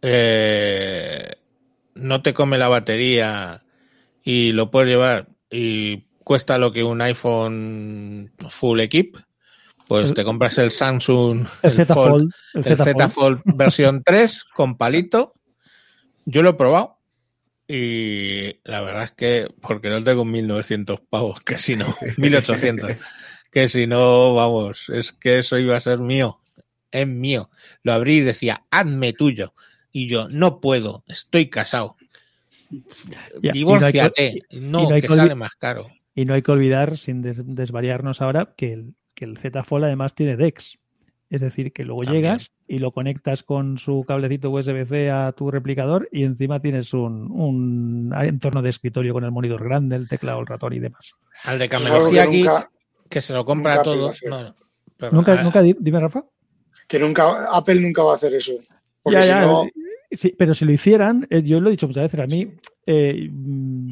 eh, 0.02 1.30
no 1.94 2.22
te 2.22 2.34
come 2.34 2.58
la 2.58 2.68
batería 2.68 3.62
y 4.22 4.52
lo 4.52 4.70
puedes 4.70 4.90
llevar 4.90 5.28
y 5.50 6.04
cuesta 6.24 6.58
lo 6.58 6.72
que 6.72 6.84
un 6.84 7.00
iPhone 7.00 8.32
full 8.48 8.80
equip? 8.80 9.16
Pues 9.88 10.08
El- 10.10 10.14
te 10.14 10.24
compras 10.24 10.58
el 10.58 10.70
Samsung, 10.70 11.46
El 11.62 11.72
Z 11.72 11.94
Fold. 11.94 12.32
El 12.54 12.66
el 12.66 12.76
Z. 12.76 13.08
Fold 13.08 13.40
versión 13.44 14.02
3 14.04 14.44
con 14.44 14.76
palito. 14.76 15.34
Yo 16.26 16.42
lo 16.42 16.50
he 16.50 16.54
probado 16.54 16.98
y 17.66 18.60
la 18.64 18.80
verdad 18.82 19.04
es 19.04 19.12
que, 19.12 19.48
porque 19.60 19.88
no 19.90 20.02
tengo 20.04 20.24
1900 20.24 21.00
pavos, 21.08 21.40
que 21.40 21.56
si 21.58 21.76
no, 21.76 21.86
1800, 22.18 22.92
que 23.50 23.68
si 23.68 23.86
no, 23.86 24.34
vamos, 24.34 24.88
es 24.90 25.12
que 25.12 25.38
eso 25.38 25.58
iba 25.58 25.76
a 25.76 25.80
ser 25.80 25.98
mío, 26.00 26.38
es 26.90 27.06
mío. 27.06 27.50
Lo 27.82 27.92
abrí 27.92 28.18
y 28.18 28.20
decía, 28.20 28.64
hazme 28.70 29.12
tuyo. 29.12 29.54
Y 29.92 30.06
yo, 30.08 30.28
no 30.28 30.60
puedo, 30.60 31.02
estoy 31.08 31.48
casado. 31.50 31.96
Ya, 32.70 32.78
y 32.78 33.10
no 33.10 33.40
hay 33.40 33.42
que- 33.42 33.52
Divórciate, 33.52 34.38
no, 34.52 34.82
y 34.84 34.88
no 34.88 34.94
hay 34.94 35.02
que 35.02 35.08
sale 35.08 35.34
más 35.34 35.54
caro. 35.56 35.88
Y 36.14 36.24
no 36.24 36.34
hay 36.34 36.42
que 36.42 36.52
olvidar, 36.52 36.96
sin 36.96 37.22
des- 37.22 37.54
desvariarnos 37.56 38.20
ahora, 38.20 38.54
que 38.56 38.72
el, 38.72 38.94
que 39.14 39.24
el 39.24 39.36
Z 39.38 39.62
Fold 39.64 39.84
además 39.84 40.14
tiene 40.14 40.36
DeX. 40.36 40.78
Es 41.30 41.40
decir, 41.40 41.72
que 41.72 41.84
luego 41.84 42.02
También. 42.02 42.24
llegas 42.24 42.54
y 42.66 42.80
lo 42.80 42.90
conectas 42.90 43.44
con 43.44 43.78
su 43.78 44.04
cablecito 44.06 44.50
USB-C 44.50 45.10
a 45.12 45.30
tu 45.32 45.48
replicador 45.50 46.08
y 46.10 46.24
encima 46.24 46.60
tienes 46.60 46.92
un, 46.92 47.30
un 47.30 48.12
entorno 48.20 48.62
de 48.62 48.70
escritorio 48.70 49.12
con 49.12 49.22
el 49.24 49.30
monitor 49.30 49.62
grande, 49.62 49.94
el 49.94 50.08
teclado, 50.08 50.40
el 50.40 50.46
ratón 50.48 50.72
y 50.72 50.80
demás. 50.80 51.12
Al 51.44 51.60
de 51.60 51.66
Eso 51.66 51.76
es 51.76 51.82
algo 51.86 51.98
Camelogía 52.10 52.22
que 52.24 52.28
aquí, 52.28 52.38
nunca, 52.42 52.70
que 53.10 53.20
se 53.20 53.34
lo 53.34 53.44
compra 53.44 53.74
nunca 53.74 53.82
todo. 53.82 54.12
No, 54.28 54.42
no, 54.44 55.10
Nunca, 55.12 55.42
nunca, 55.42 55.62
di- 55.62 55.76
dime, 55.78 56.00
Rafa. 56.00 56.24
que 56.88 56.98
nunca, 56.98 57.46
Apple 57.54 57.80
nunca 57.80 58.02
va 58.02 58.12
a 58.12 58.14
hacer 58.14 58.32
eso. 58.34 58.52
Porque 59.02 59.18
Ya, 59.18 59.22
si 59.22 59.28
ya, 59.28 59.40
no, 59.40 59.68
sí, 60.12 60.34
pero 60.38 60.54
si 60.54 60.64
lo 60.64 60.72
hicieran, 60.72 61.26
eh, 61.30 61.42
yo 61.42 61.58
lo 61.60 61.68
he 61.68 61.72
dicho 61.72 61.86
muchas 61.88 62.04
veces, 62.04 62.20
a 62.20 62.26
mí, 62.26 62.54
eh, 62.86 63.28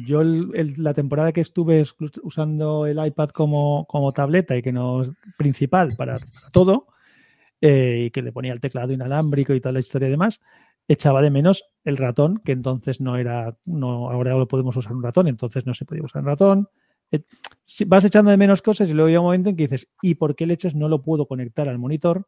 yo 0.05 0.21
el- 0.21 0.51
el- 0.53 0.73
la 0.77 0.93
temporada 0.93 1.31
que 1.31 1.41
estuve 1.41 1.85
usando 2.23 2.85
el 2.85 3.05
iPad 3.05 3.29
como, 3.29 3.85
como 3.87 4.13
tableta 4.13 4.55
y 4.55 4.61
que 4.61 4.71
no 4.71 5.03
es 5.03 5.11
principal 5.37 5.95
para, 5.95 6.19
para 6.19 6.49
todo, 6.53 6.87
eh, 7.61 8.03
y 8.07 8.11
que 8.11 8.21
le 8.21 8.31
ponía 8.31 8.53
el 8.53 8.61
teclado 8.61 8.93
inalámbrico 8.93 9.53
y 9.53 9.59
toda 9.61 9.73
la 9.73 9.79
historia 9.81 10.07
y 10.07 10.11
demás, 10.11 10.39
echaba 10.87 11.21
de 11.21 11.29
menos 11.31 11.63
el 11.83 11.97
ratón, 11.97 12.41
que 12.45 12.51
entonces 12.53 13.01
no 13.01 13.17
era, 13.17 13.57
no, 13.65 14.09
ahora 14.09 14.35
lo 14.35 14.47
podemos 14.47 14.75
usar 14.77 14.93
un 14.93 15.03
ratón, 15.03 15.27
entonces 15.27 15.65
no 15.65 15.73
se 15.73 15.85
podía 15.85 16.03
usar 16.03 16.21
un 16.21 16.27
ratón. 16.27 16.69
Eh, 17.11 17.21
vas 17.87 18.05
echando 18.05 18.31
de 18.31 18.37
menos 18.37 18.61
cosas 18.61 18.89
y 18.89 18.93
luego 18.93 19.09
llega 19.09 19.19
un 19.21 19.25
momento 19.27 19.49
en 19.49 19.55
que 19.55 19.67
dices, 19.67 19.89
¿y 20.01 20.15
por 20.15 20.35
qué 20.35 20.45
leches 20.45 20.75
no 20.75 20.87
lo 20.89 21.01
puedo 21.01 21.27
conectar 21.27 21.67
al 21.67 21.79
monitor? 21.79 22.27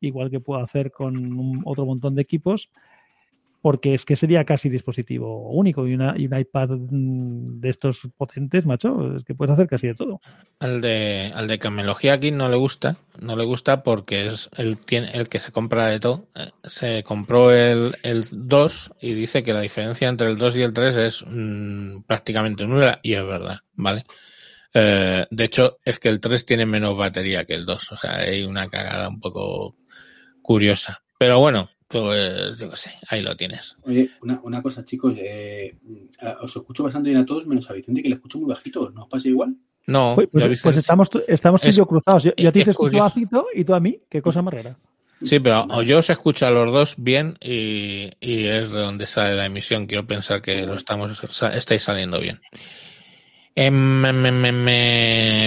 Igual 0.00 0.30
que 0.30 0.40
puedo 0.40 0.62
hacer 0.62 0.90
con 0.92 1.16
un- 1.16 1.62
otro 1.64 1.84
montón 1.86 2.14
de 2.14 2.22
equipos, 2.22 2.70
porque 3.62 3.94
es 3.94 4.04
que 4.04 4.16
sería 4.16 4.44
casi 4.44 4.68
dispositivo 4.68 5.48
único 5.50 5.86
y, 5.86 5.94
una, 5.94 6.14
y 6.16 6.26
un 6.26 6.38
iPad 6.38 6.70
mm, 6.70 7.60
de 7.60 7.68
estos 7.68 8.00
potentes, 8.16 8.64
macho, 8.66 9.16
es 9.16 9.24
que 9.24 9.34
puedes 9.34 9.52
hacer 9.52 9.68
casi 9.68 9.88
de 9.88 9.94
todo. 9.94 10.20
Al 10.58 10.80
de, 10.80 11.32
al 11.34 11.46
de 11.46 11.58
Camelogía 11.58 12.14
aquí 12.14 12.30
no 12.30 12.48
le 12.48 12.56
gusta, 12.56 12.96
no 13.20 13.36
le 13.36 13.44
gusta 13.44 13.82
porque 13.82 14.26
es 14.26 14.48
el, 14.56 14.78
el 14.90 15.28
que 15.28 15.38
se 15.38 15.52
compra 15.52 15.86
de 15.86 16.00
todo. 16.00 16.26
Eh, 16.34 16.50
Se 16.64 17.02
compró 17.02 17.52
el, 17.52 17.94
el 18.02 18.24
2 18.32 18.92
y 19.00 19.14
dice 19.14 19.42
que 19.42 19.52
la 19.52 19.60
diferencia 19.60 20.08
entre 20.08 20.28
el 20.28 20.38
2 20.38 20.56
y 20.56 20.62
el 20.62 20.72
3 20.72 20.96
es 20.96 21.24
mm, 21.26 22.02
prácticamente 22.06 22.66
nula 22.66 23.00
y 23.02 23.14
es 23.14 23.26
verdad, 23.26 23.58
¿vale? 23.74 24.04
Eh, 24.72 25.26
de 25.30 25.44
hecho, 25.44 25.78
es 25.84 25.98
que 25.98 26.08
el 26.08 26.20
3 26.20 26.46
tiene 26.46 26.64
menos 26.64 26.96
batería 26.96 27.44
que 27.44 27.54
el 27.54 27.66
2, 27.66 27.92
o 27.92 27.96
sea, 27.96 28.16
hay 28.18 28.44
una 28.44 28.68
cagada 28.68 29.08
un 29.08 29.20
poco 29.20 29.76
curiosa. 30.42 31.02
Pero 31.18 31.38
bueno, 31.40 31.68
pues 31.90 32.56
yo 32.56 32.70
qué 32.70 32.76
sé, 32.76 32.92
ahí 33.08 33.20
lo 33.20 33.36
tienes. 33.36 33.76
Oye, 33.82 34.10
una, 34.22 34.40
una 34.44 34.62
cosa, 34.62 34.84
chicos, 34.84 35.12
eh, 35.16 35.74
a- 36.22 36.38
os 36.42 36.54
escucho 36.54 36.84
bastante 36.84 37.10
bien 37.10 37.20
a 37.20 37.26
todos, 37.26 37.46
menos 37.48 37.68
a 37.68 37.72
Vicente, 37.72 38.00
que 38.02 38.08
le 38.08 38.14
escucho 38.14 38.38
muy 38.38 38.48
bajito. 38.48 38.90
¿No 38.90 39.02
os 39.02 39.08
pasa 39.08 39.28
igual? 39.28 39.56
No, 39.86 40.12
Pues, 40.14 40.28
pues- 40.30 40.62
pues 40.62 40.76
estamos, 40.76 41.10
estamos 41.26 41.60
tú 41.60 41.66
y 41.66 41.70
Es- 41.70 41.76
yo 41.76 41.86
cruzados. 41.86 42.22
Yo, 42.22 42.30
yo 42.36 42.48
a 42.48 42.52
ti 42.52 42.60
es 42.60 42.64
te 42.66 42.70
escucho 42.70 42.98
bajito 42.98 43.46
y 43.52 43.64
tú 43.64 43.74
a 43.74 43.80
mí. 43.80 43.98
Qué 44.08 44.22
cosa 44.22 44.40
más 44.40 44.54
rara. 44.54 44.76
Sí, 45.22 45.40
pero 45.40 45.66
o 45.68 45.82
yo 45.82 45.98
os 45.98 46.08
escucho 46.08 46.46
a 46.46 46.50
los 46.50 46.70
dos 46.72 46.94
bien 46.96 47.36
y, 47.42 48.10
y 48.20 48.44
es 48.46 48.70
de 48.70 48.78
donde 48.80 49.06
sale 49.06 49.34
la 49.34 49.46
emisión. 49.46 49.86
Quiero 49.86 50.06
pensar 50.06 50.40
que 50.40 50.64
lo 50.64 50.74
estamos 50.74 51.20
estáis 51.52 51.82
saliendo 51.82 52.20
bien. 52.20 52.38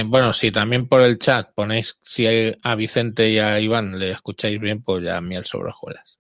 Bueno, 0.06 0.34
si 0.34 0.52
también 0.52 0.88
por 0.88 1.02
el 1.02 1.18
chat 1.18 1.50
ponéis 1.56 1.98
si 2.04 2.28
hay- 2.28 2.58
a 2.62 2.76
Vicente 2.76 3.30
y 3.30 3.40
a 3.40 3.60
Iván 3.60 3.98
le 3.98 4.12
escucháis 4.12 4.60
bien, 4.60 4.84
pues 4.84 5.04
ya 5.04 5.20
miel 5.22 5.46
sobre 5.46 5.70
hojuelas. 5.70 6.20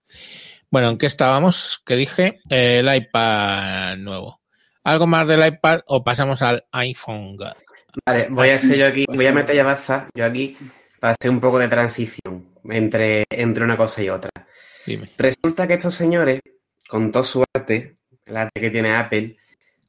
Bueno, 0.71 0.89
¿en 0.89 0.97
qué 0.97 1.05
estábamos? 1.05 1.83
Que 1.85 1.95
dije 1.95 2.39
el 2.49 2.93
iPad 2.93 3.97
nuevo. 3.97 4.41
¿Algo 4.83 5.05
más 5.07 5.27
del 5.27 5.45
iPad 5.45 5.81
o 5.85 6.03
pasamos 6.03 6.41
al 6.41 6.65
iPhone? 6.71 7.37
Vale, 8.05 8.27
voy 8.29 8.49
a 8.49 8.55
hacer 8.55 8.77
yo 8.77 8.87
aquí, 8.87 9.05
voy 9.07 9.27
a 9.27 9.31
meter 9.31 9.55
ya 9.55 9.63
baza, 9.63 10.07
yo 10.15 10.25
aquí, 10.25 10.57
para 10.99 11.15
hacer 11.19 11.29
un 11.29 11.39
poco 11.39 11.59
de 11.59 11.67
transición 11.67 12.49
entre, 12.69 13.23
entre 13.29 13.63
una 13.63 13.77
cosa 13.77 14.01
y 14.01 14.09
otra. 14.09 14.31
Dime. 14.85 15.09
Resulta 15.17 15.67
que 15.67 15.75
estos 15.75 15.93
señores, 15.93 16.41
con 16.87 17.11
todo 17.11 17.23
su 17.23 17.43
arte, 17.53 17.93
el 18.25 18.37
arte 18.37 18.59
que 18.59 18.71
tiene 18.71 18.95
Apple, 18.95 19.37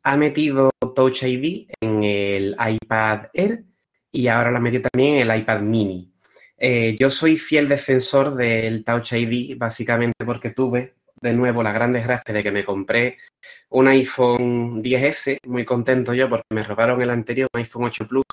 ha 0.04 0.16
metido 0.16 0.70
Touch 0.94 1.22
ID 1.22 1.68
en 1.80 2.04
el 2.04 2.56
iPad 2.58 3.28
Air 3.32 3.64
y 4.12 4.28
ahora 4.28 4.50
lo 4.50 4.58
ha 4.58 4.60
metido 4.60 4.88
también 4.90 5.16
en 5.16 5.30
el 5.30 5.38
iPad 5.38 5.60
Mini. 5.60 6.12
Eh, 6.56 6.94
yo 6.98 7.10
soy 7.10 7.36
fiel 7.36 7.68
defensor 7.68 8.34
del 8.34 8.84
Touch 8.84 9.12
ID, 9.12 9.56
básicamente 9.58 10.24
porque 10.24 10.50
tuve 10.50 10.94
de 11.20 11.32
nuevo 11.32 11.62
la 11.62 11.72
gran 11.72 11.92
desgracia 11.92 12.34
de 12.34 12.42
que 12.42 12.52
me 12.52 12.64
compré 12.64 13.18
un 13.70 13.88
iPhone 13.88 14.82
10S, 14.82 15.38
muy 15.46 15.64
contento 15.64 16.12
yo 16.12 16.28
porque 16.28 16.46
me 16.50 16.62
robaron 16.62 17.00
el 17.00 17.10
anterior, 17.10 17.48
un 17.52 17.60
iPhone 17.60 17.84
8 17.84 18.06
Plus, 18.06 18.24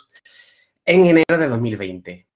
en 0.85 1.05
enero 1.05 1.37
de 1.37 1.47
2020. 1.47 2.27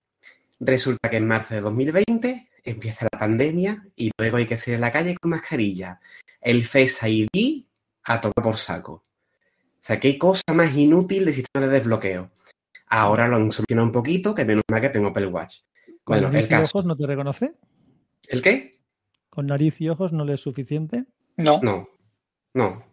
Resulta 0.61 1.09
que 1.09 1.17
en 1.17 1.27
marzo 1.27 1.55
de 1.55 1.61
2020 1.61 2.49
empieza 2.63 3.07
la 3.11 3.19
pandemia 3.19 3.85
y 3.97 4.11
luego 4.17 4.37
hay 4.37 4.45
que 4.45 4.55
salir 4.55 4.77
a 4.77 4.81
la 4.81 4.91
calle 4.91 5.15
con 5.17 5.31
mascarilla. 5.31 5.99
El 6.39 6.63
Face 6.63 7.09
ID 7.09 7.65
a 8.05 8.21
tomar 8.21 8.41
por 8.41 8.57
saco. 8.57 9.04
O 9.85 9.87
sea, 9.87 9.99
qué 9.99 10.17
cosa 10.17 10.41
más 10.55 10.75
inútil 10.75 11.25
de 11.25 11.33
sistema 11.33 11.67
de 11.67 11.71
desbloqueo. 11.73 12.31
Ahora 12.87 13.27
lo 13.27 13.35
han 13.35 13.51
solucionado 13.51 13.85
un 13.85 13.91
poquito, 13.91 14.33
que 14.33 14.43
menos 14.43 14.63
mal 14.67 14.81
que 14.81 14.89
tengo 14.89 15.09
Apple 15.09 15.27
Watch. 15.27 15.57
¿Con 16.03 16.15
Bueno, 16.15 16.27
nariz 16.29 16.39
el 16.39 16.45
y 16.45 16.49
caso. 16.49 16.77
ojos 16.79 16.85
no 16.87 16.97
te 16.97 17.05
reconoce? 17.05 17.53
¿El 18.27 18.41
qué? 18.41 18.79
¿Con 19.29 19.45
nariz 19.45 19.79
y 19.81 19.89
ojos 19.89 20.11
no 20.11 20.25
le 20.25 20.33
es 20.33 20.41
suficiente? 20.41 21.05
no. 21.37 21.59
No, 21.61 21.87
no, 22.55 22.83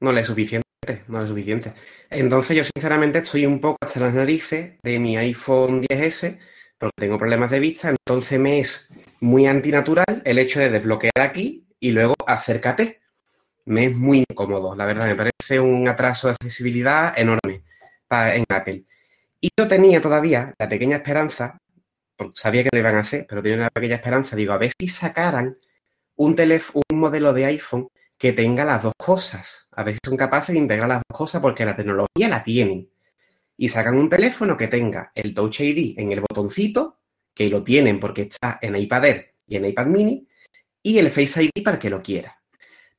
no 0.00 0.12
le 0.12 0.22
es 0.22 0.26
suficiente, 0.26 0.66
no 1.06 1.18
le 1.18 1.22
es 1.22 1.28
suficiente. 1.28 1.74
Entonces 2.10 2.56
yo 2.56 2.64
sinceramente 2.64 3.20
estoy 3.20 3.46
un 3.46 3.60
poco 3.60 3.76
hasta 3.80 4.00
las 4.00 4.12
narices 4.12 4.80
de 4.82 4.98
mi 4.98 5.16
iPhone 5.16 5.82
10S 5.84 6.40
porque 6.76 6.96
tengo 6.98 7.18
problemas 7.18 7.52
de 7.52 7.60
vista, 7.60 7.88
entonces 7.88 8.40
me 8.40 8.58
es 8.58 8.92
muy 9.20 9.46
antinatural 9.46 10.22
el 10.24 10.38
hecho 10.40 10.58
de 10.58 10.70
desbloquear 10.70 11.20
aquí 11.20 11.68
y 11.78 11.92
luego 11.92 12.16
acércate. 12.26 13.01
Me 13.66 13.86
es 13.86 13.96
muy 13.96 14.24
incómodo, 14.28 14.74
la 14.74 14.86
verdad, 14.86 15.06
me 15.06 15.14
parece 15.14 15.60
un 15.60 15.86
atraso 15.88 16.28
de 16.28 16.34
accesibilidad 16.34 17.16
enorme 17.18 17.62
pa- 18.08 18.34
en 18.34 18.44
Apple. 18.48 18.84
Y 19.40 19.50
yo 19.58 19.68
tenía 19.68 20.00
todavía 20.02 20.54
la 20.58 20.68
pequeña 20.68 20.96
esperanza, 20.98 21.58
sabía 22.34 22.64
que 22.64 22.70
lo 22.72 22.78
iban 22.80 22.96
a 22.96 23.00
hacer, 23.00 23.26
pero 23.28 23.42
tenía 23.42 23.58
una 23.58 23.70
pequeña 23.70 23.96
esperanza, 23.96 24.36
digo, 24.36 24.52
a 24.54 24.58
ver 24.58 24.72
si 24.78 24.88
sacaran 24.88 25.58
un, 26.16 26.36
telef- 26.36 26.72
un 26.74 26.98
modelo 27.00 27.32
de 27.32 27.46
iPhone 27.46 27.88
que 28.18 28.32
tenga 28.32 28.64
las 28.64 28.82
dos 28.84 28.94
cosas. 28.98 29.68
A 29.72 29.84
ver 29.84 29.94
si 29.94 30.00
son 30.04 30.16
capaces 30.18 30.54
de 30.54 30.60
integrar 30.60 30.88
las 30.88 31.02
dos 31.08 31.18
cosas 31.18 31.42
porque 31.42 31.64
la 31.66 31.76
tecnología 31.76 32.28
la 32.28 32.44
tienen. 32.44 32.90
Y 33.56 33.68
sacan 33.70 33.96
un 33.96 34.10
teléfono 34.10 34.56
que 34.56 34.68
tenga 34.68 35.12
el 35.14 35.34
Touch 35.34 35.60
ID 35.60 35.94
en 35.98 36.12
el 36.12 36.20
botoncito, 36.22 37.00
que 37.34 37.48
lo 37.50 37.64
tienen 37.64 38.00
porque 38.00 38.22
está 38.22 38.58
en 38.62 38.76
iPad 38.76 39.04
Air 39.06 39.34
y 39.46 39.56
en 39.56 39.66
iPad 39.66 39.86
Mini, 39.88 40.28
y 40.82 40.98
el 40.98 41.10
Face 41.10 41.44
ID 41.44 41.62
para 41.64 41.76
el 41.76 41.82
que 41.82 41.90
lo 41.90 42.02
quiera. 42.02 42.41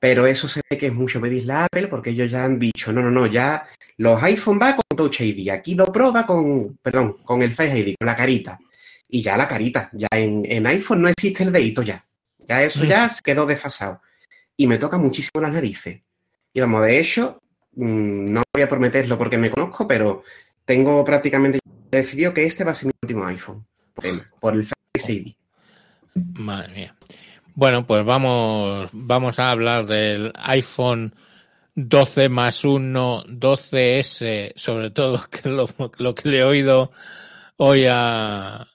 Pero 0.04 0.28
eso 0.28 0.50
se 0.50 0.60
ve 0.70 0.78
que 0.78 0.88
es 0.88 0.94
mucho 0.94 1.22
pedirle 1.22 1.54
a 1.54 1.64
Apple 1.64 1.88
porque 1.88 2.10
ellos 2.10 2.30
ya 2.30 2.44
han 2.44 2.60
dicho, 2.60 2.92
no, 2.92 3.02
no, 3.02 3.10
no, 3.10 3.26
ya 3.26 3.66
los 3.96 4.22
iPhone 4.22 4.60
va 4.62 4.76
con 4.76 4.84
Touch 4.98 5.22
ID, 5.22 5.48
aquí 5.48 5.76
lo 5.76 5.86
prueba 5.94 6.26
con, 6.26 6.78
perdón, 6.82 7.20
con 7.24 7.42
el 7.42 7.54
Face 7.54 7.80
ID, 7.80 7.96
con 7.98 8.08
la 8.08 8.14
carita. 8.14 8.60
Y 9.08 9.22
ya 9.22 9.38
la 9.38 9.48
carita, 9.48 9.90
ya 9.94 10.10
en, 10.12 10.44
en 10.46 10.68
iPhone 10.68 11.04
no 11.04 11.08
existe 11.08 11.44
el 11.44 11.54
dedito 11.54 11.84
ya. 11.84 12.06
Ya 12.38 12.62
eso 12.64 12.84
ya 12.84 13.10
quedó 13.24 13.46
desfasado. 13.46 14.02
Y 14.58 14.68
me 14.68 14.78
toca 14.78 14.98
muchísimo 14.98 15.42
las 15.42 15.54
narices. 15.54 16.02
Y 16.52 16.60
vamos, 16.60 16.84
de 16.84 17.00
hecho, 17.00 17.40
mm, 17.72 18.26
no 18.34 18.44
voy 18.54 18.62
a 18.62 18.68
prometerlo 18.68 19.18
porque 19.18 19.38
me 19.38 19.52
conozco, 19.52 19.88
pero 19.88 20.24
tengo 20.66 21.06
prácticamente 21.06 21.60
decidido 21.90 22.34
que 22.34 22.46
este 22.46 22.66
va 22.66 22.72
a 22.72 22.76
ser 22.76 22.88
mi 22.88 22.94
último 23.02 23.26
iPhone. 23.26 23.66
Por 23.94 24.06
el, 24.06 24.22
por 24.42 24.54
el 24.54 24.66
Face 24.66 25.14
ID. 25.14 25.34
Madre 26.14 26.74
mía. 26.74 26.96
Bueno, 27.56 27.86
pues 27.86 28.04
vamos, 28.04 28.90
vamos 28.94 29.40
a 29.40 29.52
hablar 29.52 29.86
del 29.86 30.32
iPhone 30.36 31.14
12 31.76 32.30
más 32.30 32.64
1, 32.66 33.24
12S, 33.28 34.54
sobre 34.56 34.90
todo, 34.90 35.22
que 35.30 35.50
lo, 35.50 35.68
que 36.16 36.30
le 36.30 36.40
he 36.40 36.44
oído 36.44 36.92
hoy 37.58 37.86
a, 37.90 38.66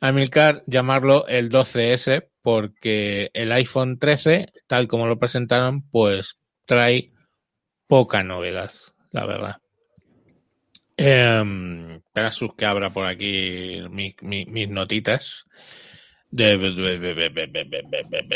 a 0.00 0.12
Milcar 0.12 0.62
llamarlo 0.66 1.26
el 1.28 1.48
12S, 1.50 2.28
porque 2.42 3.30
el 3.32 3.52
iPhone 3.52 3.98
13, 3.98 4.52
tal 4.66 4.86
como 4.86 5.06
lo 5.06 5.18
presentaron, 5.18 5.82
pues 5.88 6.38
trae 6.66 7.10
poca 7.86 8.22
novedad, 8.22 8.70
la 9.12 9.24
verdad. 9.26 9.56
Eh, 10.96 11.42
espera, 12.06 12.30
sus 12.32 12.54
que 12.54 12.66
abra 12.66 12.90
por 12.90 13.06
aquí 13.06 13.80
mi- 13.90 14.14
mi- 14.20 14.44
mis 14.46 14.68
notitas. 14.68 15.46
De, 16.34 16.56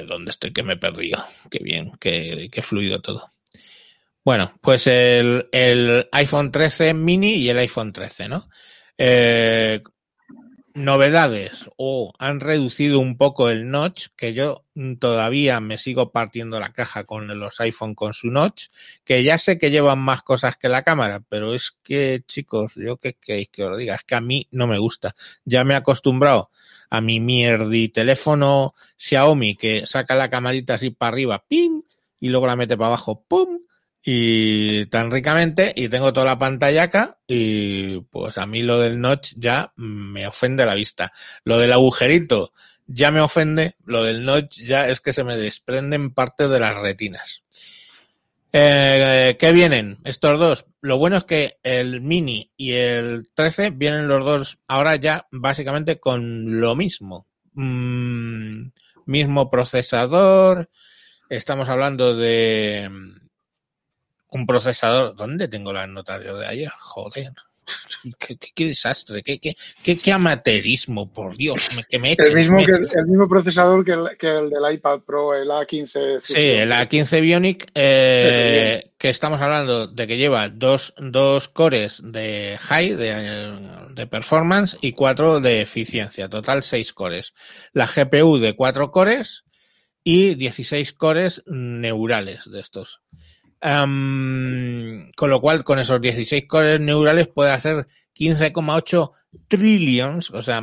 ¿Dónde 0.06 0.30
estoy? 0.30 0.52
Que 0.52 0.62
me 0.62 0.74
he 0.74 0.76
perdido. 0.76 1.24
Qué 1.50 1.58
bien, 1.60 1.90
qué, 1.98 2.48
qué 2.52 2.62
fluido 2.62 3.00
todo. 3.00 3.32
Bueno, 4.24 4.54
pues 4.60 4.86
el, 4.86 5.48
el, 5.50 6.08
iPhone 6.12 6.52
13 6.52 6.94
mini 6.94 7.34
y 7.34 7.48
el 7.48 7.58
iPhone 7.58 7.92
13, 7.92 8.28
¿no? 8.28 8.48
Eh, 8.96 9.82
novedades. 10.78 11.68
O 11.76 12.12
han 12.18 12.40
reducido 12.40 13.00
un 13.00 13.16
poco 13.16 13.50
el 13.50 13.70
notch, 13.70 14.08
que 14.16 14.32
yo 14.32 14.64
todavía 14.98 15.60
me 15.60 15.76
sigo 15.76 16.12
partiendo 16.12 16.60
la 16.60 16.72
caja 16.72 17.04
con 17.04 17.26
los 17.38 17.60
iPhone 17.60 17.94
con 17.94 18.14
su 18.14 18.30
notch, 18.30 18.68
que 19.04 19.22
ya 19.24 19.38
sé 19.38 19.58
que 19.58 19.70
llevan 19.70 19.98
más 19.98 20.22
cosas 20.22 20.56
que 20.56 20.68
la 20.68 20.82
cámara, 20.82 21.22
pero 21.28 21.54
es 21.54 21.76
que, 21.82 22.22
chicos, 22.26 22.72
yo 22.76 22.96
qué 22.96 23.14
queréis 23.14 23.48
que 23.50 23.64
os 23.64 23.76
diga, 23.76 23.96
es 23.96 24.04
que 24.04 24.14
a 24.14 24.20
mí 24.20 24.46
no 24.50 24.66
me 24.66 24.78
gusta. 24.78 25.14
Ya 25.44 25.64
me 25.64 25.74
he 25.74 25.76
acostumbrado 25.76 26.50
a 26.90 27.00
mi 27.00 27.20
mierdi 27.20 27.88
teléfono 27.88 28.74
Xiaomi 28.96 29.56
que 29.56 29.86
saca 29.86 30.14
la 30.14 30.30
camarita 30.30 30.74
así 30.74 30.90
para 30.90 31.10
arriba, 31.10 31.44
pim, 31.46 31.82
y 32.20 32.28
luego 32.28 32.46
la 32.46 32.56
mete 32.56 32.76
para 32.76 32.88
abajo, 32.88 33.24
pum, 33.28 33.60
y 34.10 34.86
tan 34.86 35.10
ricamente, 35.10 35.74
y 35.76 35.90
tengo 35.90 36.14
toda 36.14 36.24
la 36.24 36.38
pantalla 36.38 36.84
acá, 36.84 37.18
y 37.26 38.00
pues 38.10 38.38
a 38.38 38.46
mí 38.46 38.62
lo 38.62 38.80
del 38.80 39.02
notch 39.02 39.34
ya 39.36 39.74
me 39.76 40.26
ofende 40.26 40.64
la 40.64 40.74
vista. 40.74 41.12
Lo 41.44 41.58
del 41.58 41.74
agujerito 41.74 42.54
ya 42.86 43.10
me 43.10 43.20
ofende, 43.20 43.74
lo 43.84 44.02
del 44.02 44.24
notch 44.24 44.60
ya 44.60 44.88
es 44.88 45.02
que 45.02 45.12
se 45.12 45.24
me 45.24 45.36
desprenden 45.36 46.14
parte 46.14 46.48
de 46.48 46.58
las 46.58 46.78
retinas. 46.78 47.42
Eh, 48.50 49.36
¿Qué 49.38 49.52
vienen? 49.52 49.98
Estos 50.04 50.38
dos. 50.38 50.64
Lo 50.80 50.96
bueno 50.96 51.18
es 51.18 51.24
que 51.24 51.58
el 51.62 52.00
Mini 52.00 52.50
y 52.56 52.72
el 52.72 53.28
13 53.34 53.72
vienen 53.72 54.08
los 54.08 54.24
dos 54.24 54.58
ahora 54.68 54.96
ya 54.96 55.26
básicamente 55.30 56.00
con 56.00 56.62
lo 56.62 56.74
mismo. 56.76 57.26
Mm, 57.52 58.68
mismo 59.04 59.50
procesador. 59.50 60.70
Estamos 61.28 61.68
hablando 61.68 62.16
de 62.16 63.17
un 64.30 64.46
procesador. 64.46 65.14
¿Dónde 65.16 65.48
tengo 65.48 65.72
las 65.72 65.88
notas 65.88 66.20
de 66.22 66.46
ayer? 66.46 66.70
Joder. 66.78 67.32
Qué, 68.18 68.36
qué- 68.38 68.48
qué 68.54 68.64
desastre, 68.66 69.22
qué, 69.22 69.38
qué, 69.38 69.54
qué, 69.82 69.98
qué 69.98 70.12
amateurismo, 70.12 71.12
por 71.12 71.36
Dios, 71.36 71.68
que 71.90 71.98
me 71.98 72.12
echen, 72.12 72.24
El 72.28 72.34
mismo, 72.34 72.56
me 72.56 72.64
que, 72.64 72.70
echen. 72.72 72.98
el 72.98 73.06
mismo 73.08 73.28
procesador 73.28 73.84
que 73.84 73.92
el, 73.92 74.16
que 74.18 74.26
el 74.38 74.48
del 74.48 74.72
iPad 74.72 75.00
Pro, 75.00 75.34
el 75.34 75.48
A15. 75.50 76.20
Sí, 76.22 76.34
el 76.50 76.72
A15 76.72 77.20
Bionic, 77.20 77.70
eh, 77.74 78.92
que 78.96 79.10
estamos 79.10 79.40
hablando 79.42 79.86
de 79.86 80.06
que 80.06 80.16
lleva 80.16 80.48
dos, 80.48 80.94
dos 80.96 81.48
cores 81.48 82.00
de 82.02 82.56
high, 82.58 82.94
de, 82.94 83.58
de 83.94 84.06
performance, 84.06 84.78
y 84.80 84.92
cuatro 84.92 85.38
de 85.40 85.60
eficiencia. 85.60 86.30
Total, 86.30 86.62
seis 86.62 86.94
cores. 86.94 87.34
La 87.74 87.86
GPU 87.86 88.38
de 88.38 88.54
cuatro 88.54 88.90
cores 88.92 89.44
y 90.02 90.36
16 90.36 90.94
cores 90.94 91.42
neurales 91.46 92.50
de 92.50 92.60
estos. 92.60 93.02
Am, 93.60 95.10
con 95.16 95.30
lo 95.30 95.40
cual, 95.40 95.64
con 95.64 95.78
esos 95.78 96.00
16 96.00 96.46
cores 96.46 96.80
neurales 96.80 97.28
puede 97.28 97.50
hacer 97.50 97.86
15,8 98.16 99.10
trillions, 99.48 100.30
o 100.30 100.42
sea, 100.42 100.62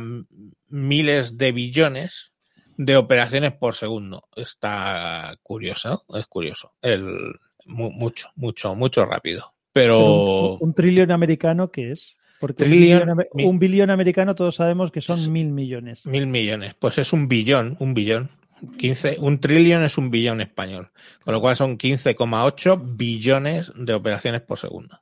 miles 0.68 1.36
de 1.38 1.52
billones 1.52 2.32
de 2.76 2.96
operaciones 2.96 3.52
por 3.52 3.74
segundo. 3.74 4.28
Está 4.36 5.36
curioso, 5.42 6.04
es 6.14 6.26
curioso. 6.26 6.72
El, 6.82 7.34
mu- 7.66 7.90
mucho, 7.90 8.28
mucho, 8.36 8.74
mucho 8.74 9.04
rápido. 9.06 9.54
Pero 9.72 9.96
Pero, 9.98 10.52
un, 10.54 10.68
un 10.68 10.74
trillón 10.74 11.10
americano, 11.10 11.70
¿qué 11.70 11.92
es? 11.92 12.16
Porque 12.38 12.64
un 12.64 13.58
billón, 13.58 13.82
un 13.84 13.90
americano 13.90 14.34
todos 14.34 14.56
sabemos 14.56 14.90
que 14.90 15.00
son 15.00 15.32
mil 15.32 15.52
millones. 15.52 16.04
mil 16.04 16.26
millones. 16.26 16.74
Pues 16.78 16.98
es 16.98 17.12
un 17.14 17.28
billón, 17.28 17.76
un 17.80 17.94
billón. 17.94 18.30
15, 18.78 19.16
un 19.20 19.38
trillón 19.40 19.82
es 19.84 19.98
un 19.98 20.10
billón 20.10 20.40
español. 20.40 20.90
Con 21.24 21.34
lo 21.34 21.40
cual 21.40 21.56
son 21.56 21.76
15,8 21.78 22.96
billones 22.96 23.70
de 23.74 23.94
operaciones 23.94 24.40
por 24.42 24.58
segundo. 24.58 25.00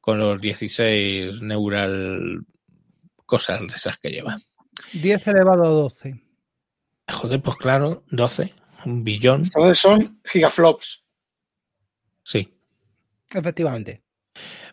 Con 0.00 0.18
los 0.18 0.40
16 0.40 1.42
neural 1.42 2.40
cosas 3.26 3.60
de 3.60 3.66
esas 3.74 3.98
que 3.98 4.10
lleva. 4.10 4.38
10 4.94 5.26
elevado 5.28 5.64
a 5.64 5.68
12. 5.68 6.22
Joder, 7.10 7.40
pues 7.42 7.56
claro, 7.56 8.04
12, 8.10 8.52
un 8.86 9.02
billón, 9.04 9.42
Entonces 9.44 9.78
son 9.78 10.20
gigaflops. 10.24 11.04
sí. 12.22 12.52
Efectivamente. 13.30 14.02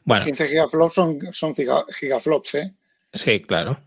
Bueno, 0.05 0.23
15 0.26 0.47
gigaflops 0.47 0.93
son, 0.93 1.19
son 1.34 1.53
giga- 1.55 1.86
gigaflops, 1.93 2.55
¿eh? 2.55 2.76
sí, 3.13 3.41
claro. 3.41 3.78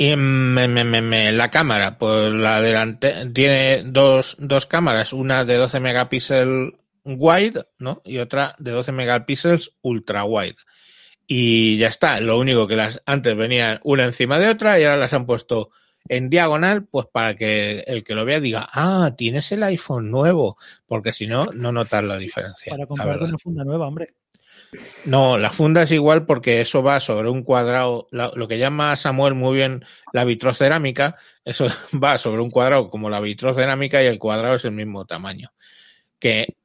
Y 0.00 0.14
me- 0.14 0.68
me- 0.68 0.84
me- 1.02 1.32
la 1.32 1.50
cámara, 1.50 1.98
pues 1.98 2.32
la 2.32 2.62
delante 2.62 3.26
tiene 3.34 3.82
dos, 3.84 4.36
dos 4.38 4.66
cámaras, 4.66 5.12
una 5.12 5.44
de 5.44 5.56
12 5.56 5.80
megapíxeles 5.80 6.72
wide, 7.04 7.64
¿no? 7.78 8.00
Y 8.04 8.18
otra 8.18 8.54
de 8.58 8.70
12 8.70 8.92
megapíxeles 8.92 9.72
ultra 9.82 10.24
wide. 10.24 10.54
Y 11.26 11.78
ya 11.78 11.88
está. 11.88 12.20
Lo 12.20 12.38
único 12.38 12.68
que 12.68 12.76
las 12.76 13.02
antes 13.06 13.36
venían 13.36 13.80
una 13.82 14.04
encima 14.04 14.38
de 14.38 14.48
otra 14.48 14.78
y 14.78 14.84
ahora 14.84 14.96
las 14.98 15.12
han 15.14 15.26
puesto 15.26 15.70
en 16.08 16.30
diagonal, 16.30 16.84
pues 16.86 17.06
para 17.12 17.34
que 17.34 17.80
el 17.86 18.04
que 18.04 18.14
lo 18.14 18.24
vea 18.24 18.40
diga, 18.40 18.68
ah, 18.72 19.12
tienes 19.16 19.50
el 19.52 19.62
iPhone 19.64 20.10
nuevo, 20.10 20.56
porque 20.86 21.12
si 21.12 21.26
no, 21.26 21.46
no 21.46 21.72
notas 21.72 22.04
la 22.04 22.16
diferencia. 22.16 22.70
Para 22.70 22.86
comprarte 22.86 23.24
una 23.24 23.38
funda 23.38 23.64
nueva, 23.64 23.88
hombre. 23.88 24.14
No, 25.04 25.38
la 25.38 25.50
funda 25.50 25.82
es 25.82 25.92
igual 25.92 26.26
porque 26.26 26.60
eso 26.60 26.82
va 26.82 27.00
sobre 27.00 27.30
un 27.30 27.42
cuadrado, 27.42 28.08
lo 28.10 28.48
que 28.48 28.58
llama 28.58 28.96
Samuel 28.96 29.34
muy 29.34 29.56
bien 29.56 29.84
la 30.12 30.24
vitrocerámica, 30.24 31.16
eso 31.44 31.66
va 32.02 32.18
sobre 32.18 32.42
un 32.42 32.50
cuadrado 32.50 32.90
como 32.90 33.08
la 33.08 33.20
vitrocerámica 33.20 34.02
y 34.02 34.06
el 34.06 34.18
cuadrado 34.18 34.56
es 34.56 34.64
el 34.64 34.72
mismo 34.72 35.06
tamaño. 35.06 35.52
Que 36.18 36.56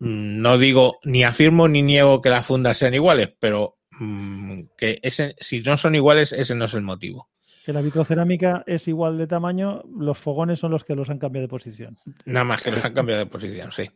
mm, 0.00 0.40
no 0.40 0.58
digo 0.58 0.98
ni 1.04 1.24
afirmo 1.24 1.68
ni 1.68 1.82
niego 1.82 2.20
que 2.20 2.30
las 2.30 2.46
fundas 2.46 2.78
sean 2.78 2.94
iguales, 2.94 3.32
pero 3.38 3.76
mm, 4.00 4.62
que 4.76 4.98
ese, 5.02 5.36
si 5.38 5.60
no 5.60 5.76
son 5.76 5.94
iguales, 5.94 6.32
ese 6.32 6.54
no 6.54 6.64
es 6.64 6.74
el 6.74 6.82
motivo. 6.82 7.28
Que 7.64 7.72
la 7.72 7.80
vitrocerámica 7.80 8.62
es 8.66 8.88
igual 8.88 9.16
de 9.16 9.26
tamaño, 9.26 9.82
los 9.96 10.18
fogones 10.18 10.58
son 10.58 10.70
los 10.70 10.84
que 10.84 10.94
los 10.94 11.08
han 11.08 11.18
cambiado 11.18 11.46
de 11.46 11.50
posición. 11.50 11.96
Nada 12.26 12.44
más 12.44 12.60
que 12.60 12.70
los 12.70 12.84
han 12.84 12.92
cambiado 12.92 13.20
de 13.20 13.30
posición, 13.30 13.72
sí. 13.72 13.88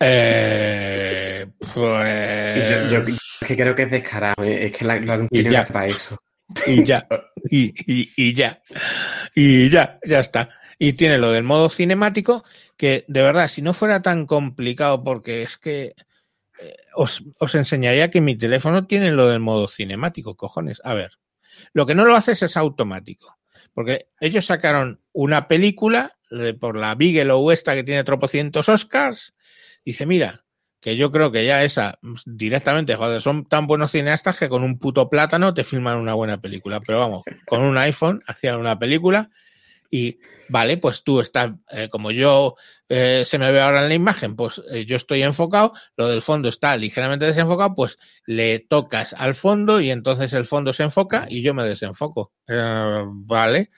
Eh, 0.00 1.46
pues. 1.74 2.70
Yo, 2.70 2.88
yo- 2.88 3.14
es 3.40 3.46
que 3.48 3.56
creo 3.56 3.74
que 3.74 3.82
es 3.82 3.90
descarado, 3.90 4.42
¿eh? 4.44 4.66
es 4.66 4.72
que 4.72 4.84
la- 4.84 4.96
lo 5.00 5.12
han 5.12 5.28
tenido 5.28 5.50
ya. 5.52 5.66
para 5.66 5.86
eso. 5.86 6.18
Y 6.66 6.82
ya. 6.84 7.06
y, 7.50 7.72
y- 7.90 8.10
y 8.16 8.34
ya. 8.34 8.62
Y 9.34 9.68
ya, 9.70 9.98
ya 10.06 10.20
está. 10.20 10.48
Y 10.78 10.94
tiene 10.94 11.18
lo 11.18 11.30
del 11.32 11.42
modo 11.44 11.70
cinemático, 11.70 12.44
que 12.76 13.04
de 13.08 13.22
verdad, 13.22 13.48
si 13.48 13.62
no 13.62 13.74
fuera 13.74 14.02
tan 14.02 14.26
complicado, 14.26 15.02
porque 15.04 15.42
es 15.42 15.56
que 15.56 15.94
eh, 16.60 16.76
os, 16.94 17.22
os 17.38 17.54
enseñaría 17.54 18.10
que 18.10 18.20
mi 18.20 18.36
teléfono 18.36 18.86
tiene 18.86 19.10
lo 19.10 19.28
del 19.28 19.40
modo 19.40 19.68
cinemático, 19.68 20.36
cojones. 20.36 20.80
A 20.84 20.94
ver, 20.94 21.12
lo 21.72 21.86
que 21.86 21.94
no 21.94 22.04
lo 22.04 22.14
haces 22.16 22.42
es 22.42 22.56
automático. 22.56 23.36
Porque 23.72 24.06
ellos 24.20 24.46
sacaron 24.46 25.00
una 25.12 25.48
película 25.48 26.12
de- 26.30 26.54
por 26.54 26.76
la 26.76 26.94
Bigelow 26.94 27.50
esta 27.50 27.74
que 27.74 27.82
tiene 27.84 28.04
tropocientos 28.04 28.68
Oscars. 28.68 29.34
Dice, 29.84 30.06
mira, 30.06 30.44
que 30.80 30.96
yo 30.96 31.10
creo 31.10 31.32
que 31.32 31.46
ya 31.46 31.62
esa 31.64 31.98
directamente, 32.26 32.94
joder, 32.94 33.22
son 33.22 33.46
tan 33.46 33.66
buenos 33.66 33.92
cineastas 33.92 34.38
que 34.38 34.48
con 34.48 34.62
un 34.62 34.78
puto 34.78 35.08
plátano 35.08 35.54
te 35.54 35.64
filman 35.64 35.98
una 35.98 36.14
buena 36.14 36.40
película. 36.40 36.80
Pero 36.80 36.98
vamos, 36.98 37.22
con 37.46 37.62
un 37.62 37.78
iPhone 37.78 38.22
hacían 38.26 38.60
una 38.60 38.78
película 38.78 39.30
y 39.90 40.18
vale, 40.48 40.76
pues 40.76 41.02
tú 41.04 41.20
estás, 41.20 41.52
eh, 41.70 41.88
como 41.88 42.10
yo 42.10 42.56
eh, 42.88 43.22
se 43.24 43.38
me 43.38 43.50
ve 43.52 43.60
ahora 43.60 43.82
en 43.82 43.88
la 43.88 43.94
imagen, 43.94 44.36
pues 44.36 44.60
eh, 44.72 44.84
yo 44.84 44.96
estoy 44.96 45.22
enfocado, 45.22 45.72
lo 45.96 46.08
del 46.08 46.20
fondo 46.20 46.48
está 46.48 46.76
ligeramente 46.76 47.24
desenfocado, 47.24 47.74
pues 47.74 47.96
le 48.26 48.58
tocas 48.58 49.14
al 49.14 49.34
fondo 49.34 49.80
y 49.80 49.90
entonces 49.90 50.32
el 50.32 50.44
fondo 50.44 50.72
se 50.72 50.82
enfoca 50.82 51.26
y 51.28 51.42
yo 51.42 51.54
me 51.54 51.64
desenfoco. 51.64 52.32
Vale. 52.46 53.70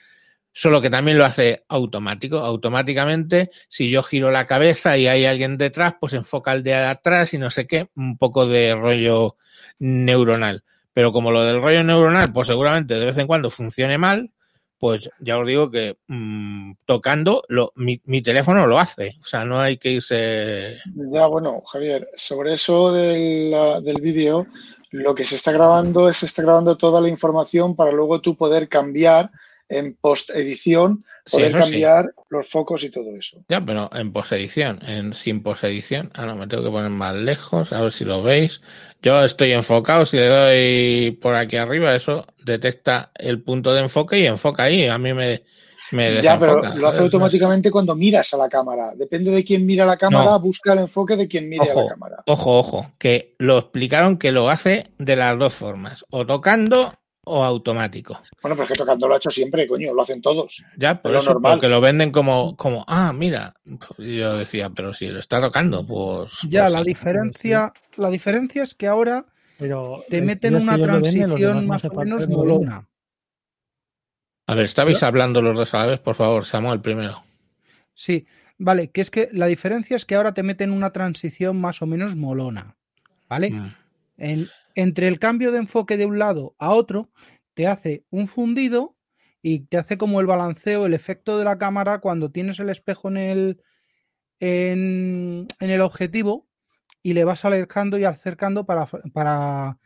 Solo 0.59 0.81
que 0.81 0.89
también 0.89 1.19
lo 1.19 1.25
hace 1.25 1.65
automático. 1.67 2.39
Automáticamente, 2.39 3.51
si 3.69 3.91
yo 3.91 4.01
giro 4.01 4.31
la 4.31 4.47
cabeza 4.47 4.97
y 4.97 5.05
hay 5.05 5.23
alguien 5.23 5.55
detrás, 5.55 5.93
pues 5.99 6.13
enfoca 6.13 6.51
el 6.51 6.63
de 6.63 6.73
atrás 6.73 7.35
y 7.35 7.37
no 7.37 7.51
sé 7.51 7.67
qué, 7.67 7.89
un 7.95 8.17
poco 8.17 8.47
de 8.47 8.73
rollo 8.73 9.35
neuronal. 9.77 10.63
Pero 10.93 11.11
como 11.11 11.29
lo 11.29 11.43
del 11.43 11.61
rollo 11.61 11.83
neuronal, 11.83 12.33
pues 12.33 12.47
seguramente 12.47 12.95
de 12.95 13.05
vez 13.05 13.19
en 13.19 13.27
cuando 13.27 13.51
funcione 13.51 13.99
mal, 13.99 14.31
pues 14.79 15.11
ya 15.19 15.37
os 15.37 15.45
digo 15.45 15.69
que 15.69 15.99
mm, 16.07 16.71
tocando, 16.87 17.43
mi, 17.75 18.21
teléfono 18.23 18.65
lo 18.65 18.79
hace. 18.79 19.13
O 19.21 19.25
sea, 19.25 19.45
no 19.45 19.59
hay 19.59 19.77
que 19.77 19.91
irse. 19.91 20.77
Ya, 21.13 21.27
bueno, 21.27 21.61
Javier, 21.67 22.09
sobre 22.15 22.53
eso 22.53 22.91
del, 22.91 23.53
del 23.83 24.01
vídeo, 24.01 24.47
lo 24.89 25.13
que 25.13 25.23
se 25.23 25.35
está 25.35 25.51
grabando 25.51 26.09
es 26.09 26.17
se 26.17 26.25
está 26.25 26.41
grabando 26.41 26.77
toda 26.77 26.99
la 26.99 27.09
información 27.09 27.75
para 27.75 27.91
luego 27.91 28.21
tú 28.21 28.35
poder 28.35 28.67
cambiar 28.67 29.29
en 29.69 29.95
post-edición, 29.99 31.03
poder 31.29 31.51
sí. 31.51 31.57
cambiar 31.57 32.13
los 32.29 32.47
focos 32.47 32.83
y 32.83 32.89
todo 32.89 33.15
eso. 33.17 33.43
Ya, 33.49 33.63
pero 33.63 33.89
en 33.93 34.13
posedición, 34.13 34.79
en 34.87 35.13
sin 35.13 35.43
posedición. 35.43 36.09
Ah, 36.15 36.25
no, 36.25 36.35
me 36.35 36.47
tengo 36.47 36.63
que 36.63 36.69
poner 36.69 36.89
más 36.89 37.15
lejos, 37.15 37.73
a 37.73 37.81
ver 37.81 37.91
si 37.91 38.05
lo 38.05 38.23
veis. 38.23 38.61
Yo 39.01 39.23
estoy 39.23 39.51
enfocado, 39.53 40.05
si 40.05 40.17
le 40.17 40.27
doy 40.27 41.11
por 41.21 41.35
aquí 41.35 41.57
arriba, 41.57 41.95
eso 41.95 42.25
detecta 42.43 43.11
el 43.15 43.41
punto 43.41 43.73
de 43.73 43.81
enfoque 43.81 44.19
y 44.19 44.25
enfoca 44.25 44.63
ahí. 44.63 44.87
A 44.87 44.97
mí 44.97 45.13
me, 45.13 45.43
me 45.91 46.21
Ya, 46.21 46.39
pero 46.39 46.61
lo 46.61 46.67
hace 46.67 46.79
¿sabes? 46.79 46.99
automáticamente 46.99 47.69
cuando 47.71 47.95
miras 47.95 48.33
a 48.33 48.37
la 48.37 48.49
cámara. 48.49 48.93
Depende 48.95 49.31
de 49.31 49.43
quién 49.43 49.65
mira 49.65 49.85
la 49.85 49.97
cámara, 49.97 50.31
No. 50.31 50.39
busca 50.39 50.73
el 50.73 50.79
enfoque 50.79 51.15
de 51.15 51.27
quien 51.27 51.47
mire 51.49 51.69
a 51.69 51.75
la 51.75 51.87
cámara. 51.87 52.15
Ojo, 52.25 52.57
ojo, 52.57 52.91
que 52.97 53.35
lo 53.37 53.57
explicaron 53.57 54.17
que 54.17 54.31
lo 54.31 54.49
hace 54.49 54.87
de 54.97 55.15
las 55.15 55.37
dos 55.37 55.53
formas, 55.53 56.05
o 56.09 56.25
tocando 56.25 56.93
o 57.27 57.43
automático. 57.43 58.21
Bueno, 58.41 58.55
pero 58.55 58.63
es 58.63 58.69
que 58.69 58.75
tocando 58.77 59.07
lo 59.07 59.13
ha 59.13 59.17
hecho 59.17 59.29
siempre, 59.29 59.67
coño, 59.67 59.93
lo 59.93 60.01
hacen 60.01 60.21
todos. 60.21 60.63
Ya, 60.77 61.01
por 61.01 61.11
Pero 61.11 61.19
eso, 61.19 61.33
normal. 61.33 61.53
porque 61.53 61.67
lo 61.67 61.81
venden 61.81 62.11
como, 62.11 62.55
como, 62.55 62.85
ah, 62.87 63.13
mira, 63.13 63.53
yo 63.97 64.37
decía, 64.37 64.69
pero 64.69 64.93
si 64.93 65.07
lo 65.09 65.19
está 65.19 65.41
tocando, 65.41 65.85
pues. 65.85 66.39
Ya, 66.49 66.63
pues 66.63 66.73
la 66.73 66.79
sí. 66.79 66.85
diferencia, 66.85 67.73
la 67.97 68.09
diferencia 68.09 68.63
es 68.63 68.75
que 68.75 68.87
ahora 68.87 69.25
Pero 69.57 70.03
te 70.09 70.21
meten 70.21 70.55
una 70.55 70.73
venden, 70.77 71.01
transición 71.01 71.57
no 71.57 71.67
más 71.67 71.85
o 71.85 71.91
menos 71.91 72.27
molona. 72.27 72.87
A 74.47 74.55
ver, 74.55 74.65
estabais 74.65 75.03
hablando 75.03 75.41
los 75.41 75.57
dos 75.57 75.73
a 75.73 75.79
la 75.79 75.85
vez, 75.87 75.99
por 75.99 76.15
favor, 76.15 76.45
Samuel 76.45 76.79
primero. 76.79 77.23
Sí, 77.93 78.25
vale, 78.57 78.91
que 78.91 79.01
es 79.01 79.11
que 79.11 79.27
la 79.33 79.47
diferencia 79.47 79.95
es 79.95 80.05
que 80.05 80.15
ahora 80.15 80.33
te 80.33 80.43
meten 80.43 80.71
una 80.71 80.93
transición 80.93 81.59
más 81.59 81.81
o 81.81 81.85
menos 81.85 82.15
molona, 82.15 82.77
¿vale? 83.27 83.51
Mm. 83.51 83.73
En- 84.17 84.47
entre 84.75 85.07
el 85.07 85.19
cambio 85.19 85.51
de 85.51 85.59
enfoque 85.59 85.97
de 85.97 86.05
un 86.05 86.19
lado 86.19 86.55
a 86.59 86.71
otro, 86.73 87.09
te 87.53 87.67
hace 87.67 88.03
un 88.09 88.27
fundido 88.27 88.95
y 89.41 89.61
te 89.61 89.77
hace 89.77 89.97
como 89.97 90.19
el 90.19 90.27
balanceo, 90.27 90.85
el 90.85 90.93
efecto 90.93 91.37
de 91.37 91.45
la 91.45 91.57
cámara 91.57 91.99
cuando 91.99 92.31
tienes 92.31 92.59
el 92.59 92.69
espejo 92.69 93.07
en 93.07 93.17
el, 93.17 93.61
en, 94.39 95.47
en 95.59 95.69
el 95.69 95.81
objetivo 95.81 96.47
y 97.01 97.13
le 97.13 97.23
vas 97.23 97.45
alejando 97.45 97.97
y 97.97 98.03
acercando 98.03 98.65
para, 98.65 98.85
para, 99.13 99.79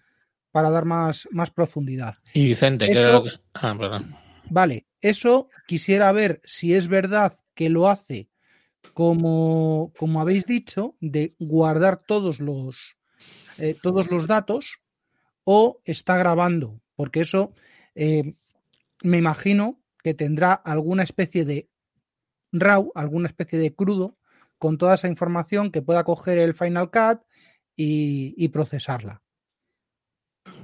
para 0.52 0.70
dar 0.72 0.86
más, 0.86 1.28
más 1.32 1.52
profundidad. 1.52 2.16
Y 2.34 2.46
Vicente, 2.48 2.90
que 2.90 3.00
era 3.00 3.14
lo 3.14 3.24
que. 3.24 3.32
Ah, 3.54 3.76
perdón. 3.78 4.16
Vale, 4.50 4.86
eso 5.02 5.50
quisiera 5.68 6.12
ver 6.12 6.42
si 6.44 6.74
es 6.74 6.88
verdad 6.88 7.38
que 7.54 7.70
lo 7.70 7.88
hace 7.88 8.30
como, 8.94 9.94
como 9.98 10.20
habéis 10.20 10.46
dicho, 10.46 10.96
de 11.00 11.36
guardar 11.40 12.02
todos 12.06 12.40
los, 12.40 12.98
eh, 13.58 13.76
todos 13.82 14.10
los 14.10 14.28
datos 14.28 14.80
o 15.44 15.82
está 15.86 16.18
grabando, 16.18 16.82
porque 16.96 17.22
eso 17.22 17.54
eh, 17.96 18.36
me 19.04 19.18
imagino 19.18 19.82
que 20.04 20.14
tendrá 20.14 20.54
alguna 20.54 21.04
especie 21.04 21.46
de 21.46 21.70
RAW, 22.52 22.92
alguna 22.96 23.28
especie 23.28 23.60
de 23.60 23.74
crudo 23.74 24.18
con 24.58 24.78
toda 24.78 24.96
esa 24.96 25.08
información 25.08 25.72
que 25.72 25.82
pueda 25.82 26.04
coger 26.04 26.38
el 26.38 26.54
Final 26.54 26.92
Cut 26.92 27.22
y, 27.76 28.48
procesarla. 28.50 29.24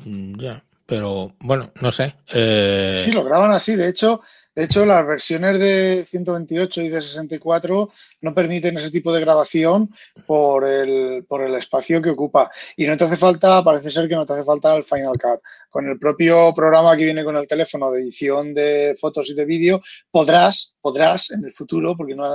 Mm, 0.05 0.35
Ya, 0.37 0.66
pero 0.87 1.35
bueno, 1.39 1.71
no 1.81 1.91
sé. 1.91 2.15
Eh, 2.33 3.01
Sí, 3.03 3.11
lo 3.11 3.23
graban 3.23 3.51
así. 3.51 3.75
De 3.75 3.89
hecho, 3.89 4.21
de 4.55 4.63
hecho, 4.63 4.87
las 4.87 5.05
versiones 5.05 5.59
de 5.59 6.07
128 6.09 6.81
y 6.81 6.89
de 6.89 6.99
64 6.99 7.91
no 8.21 8.33
permiten 8.33 8.77
ese 8.77 8.89
tipo 8.89 9.13
de 9.13 9.19
grabación 9.19 9.93
por 10.25 10.65
el, 10.65 11.25
por 11.27 11.43
el 11.43 11.53
espacio 11.53 12.01
que 12.01 12.09
ocupa. 12.09 12.49
Y 12.75 12.87
no 12.87 12.97
te 12.97 13.03
hace 13.03 13.17
falta, 13.17 13.63
parece 13.63 13.91
ser 13.91 14.07
que 14.07 14.15
no 14.15 14.25
te 14.25 14.33
hace 14.33 14.43
falta 14.43 14.75
el 14.75 14.83
Final 14.83 15.13
Cut. 15.21 15.41
Con 15.69 15.87
el 15.89 15.99
propio 15.99 16.53
programa 16.55 16.97
que 16.97 17.03
viene 17.03 17.23
con 17.23 17.37
el 17.37 17.47
teléfono 17.47 17.91
de 17.91 18.01
edición 18.01 18.53
de 18.53 18.95
fotos 18.99 19.29
y 19.29 19.35
de 19.35 19.45
vídeo, 19.45 19.81
podrás, 20.09 20.73
podrás 20.81 21.29
en 21.29 21.43
el 21.43 21.51
futuro, 21.51 21.95
porque 21.95 22.15
no, 22.15 22.27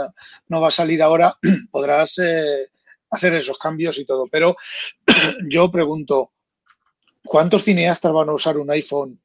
no 0.47 0.61
va 0.61 0.69
a 0.69 0.71
salir 0.71 1.03
ahora, 1.03 1.35
podrás 1.73 2.19
eh, 2.19 2.69
hacer 3.11 3.35
esos 3.35 3.59
cambios 3.59 3.99
y 3.99 4.05
todo. 4.05 4.29
Pero 4.31 4.55
yo 5.51 5.73
pregunto, 5.73 6.31
¿cuántos 7.25 7.65
cineastas 7.65 8.13
van 8.13 8.29
a 8.29 8.35
usar 8.35 8.57
un 8.59 8.71
iPhone 8.71 9.21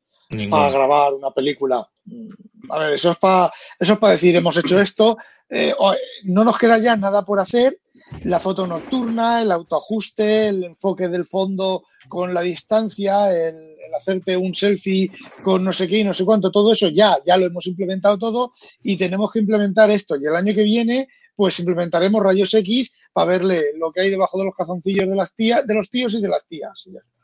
para 0.50 0.70
grabar 0.72 1.14
una 1.14 1.32
película. 1.32 1.88
Mm, 2.06 2.28
A 2.70 2.80
ver, 2.80 2.94
eso 2.94 3.12
es 3.12 3.18
para 3.18 3.52
eso 3.80 3.94
es 3.94 4.00
para 4.00 4.14
decir 4.14 4.36
hemos 4.36 4.58
hecho 4.58 4.80
esto. 4.82 5.18
eh, 5.50 5.74
o- 5.78 5.96
no 6.26 6.44
nos 6.44 6.58
queda 6.58 6.78
ya 6.78 6.98
nada 6.98 7.24
por 7.24 7.40
hacer. 7.40 7.80
La 8.24 8.40
foto 8.40 8.68
nocturna, 8.68 9.42
el 9.42 9.52
autoajuste, 9.52 10.50
el 10.50 10.64
enfoque 10.66 11.08
del 11.08 11.26
fondo 11.26 11.84
con 12.10 12.34
la 12.34 12.42
distancia, 12.42 13.32
el, 13.32 13.56
el 13.56 13.94
hacerte 13.98 14.36
un 14.38 14.54
selfie 14.54 15.12
con 15.44 15.64
no 15.64 15.72
sé 15.72 15.88
qué 15.88 16.00
y 16.00 16.04
no 16.04 16.14
sé 16.14 16.26
cuánto, 16.26 16.52
todo 16.52 16.74
eso 16.74 16.90
ya, 16.90 17.18
ya 17.26 17.38
lo 17.38 17.46
hemos 17.46 17.66
implementado 17.68 18.18
todo 18.18 18.54
y 18.84 18.98
tenemos 18.98 19.32
que 19.32 19.40
implementar 19.40 19.90
esto. 19.92 20.16
Y 20.18 20.26
el 20.26 20.36
año 20.36 20.54
que 20.54 20.64
viene, 20.64 21.08
pues 21.36 21.60
implementaremos 21.60 22.22
rayos 22.24 22.54
X 22.54 23.10
para 23.14 23.28
verle 23.32 23.62
lo 23.78 23.92
que 23.94 24.02
hay 24.02 24.10
debajo 24.10 24.38
de 24.40 24.46
los 24.46 24.56
cazoncillos 24.56 25.10
de 25.10 25.16
las 25.16 25.34
tías, 25.36 25.66
de 25.66 25.74
los 25.74 25.90
tíos 25.90 26.14
y 26.14 26.22
de 26.22 26.28
las 26.30 26.46
tías. 26.48 26.84
Y 26.88 26.94
ya 26.94 27.00
está. 27.00 27.18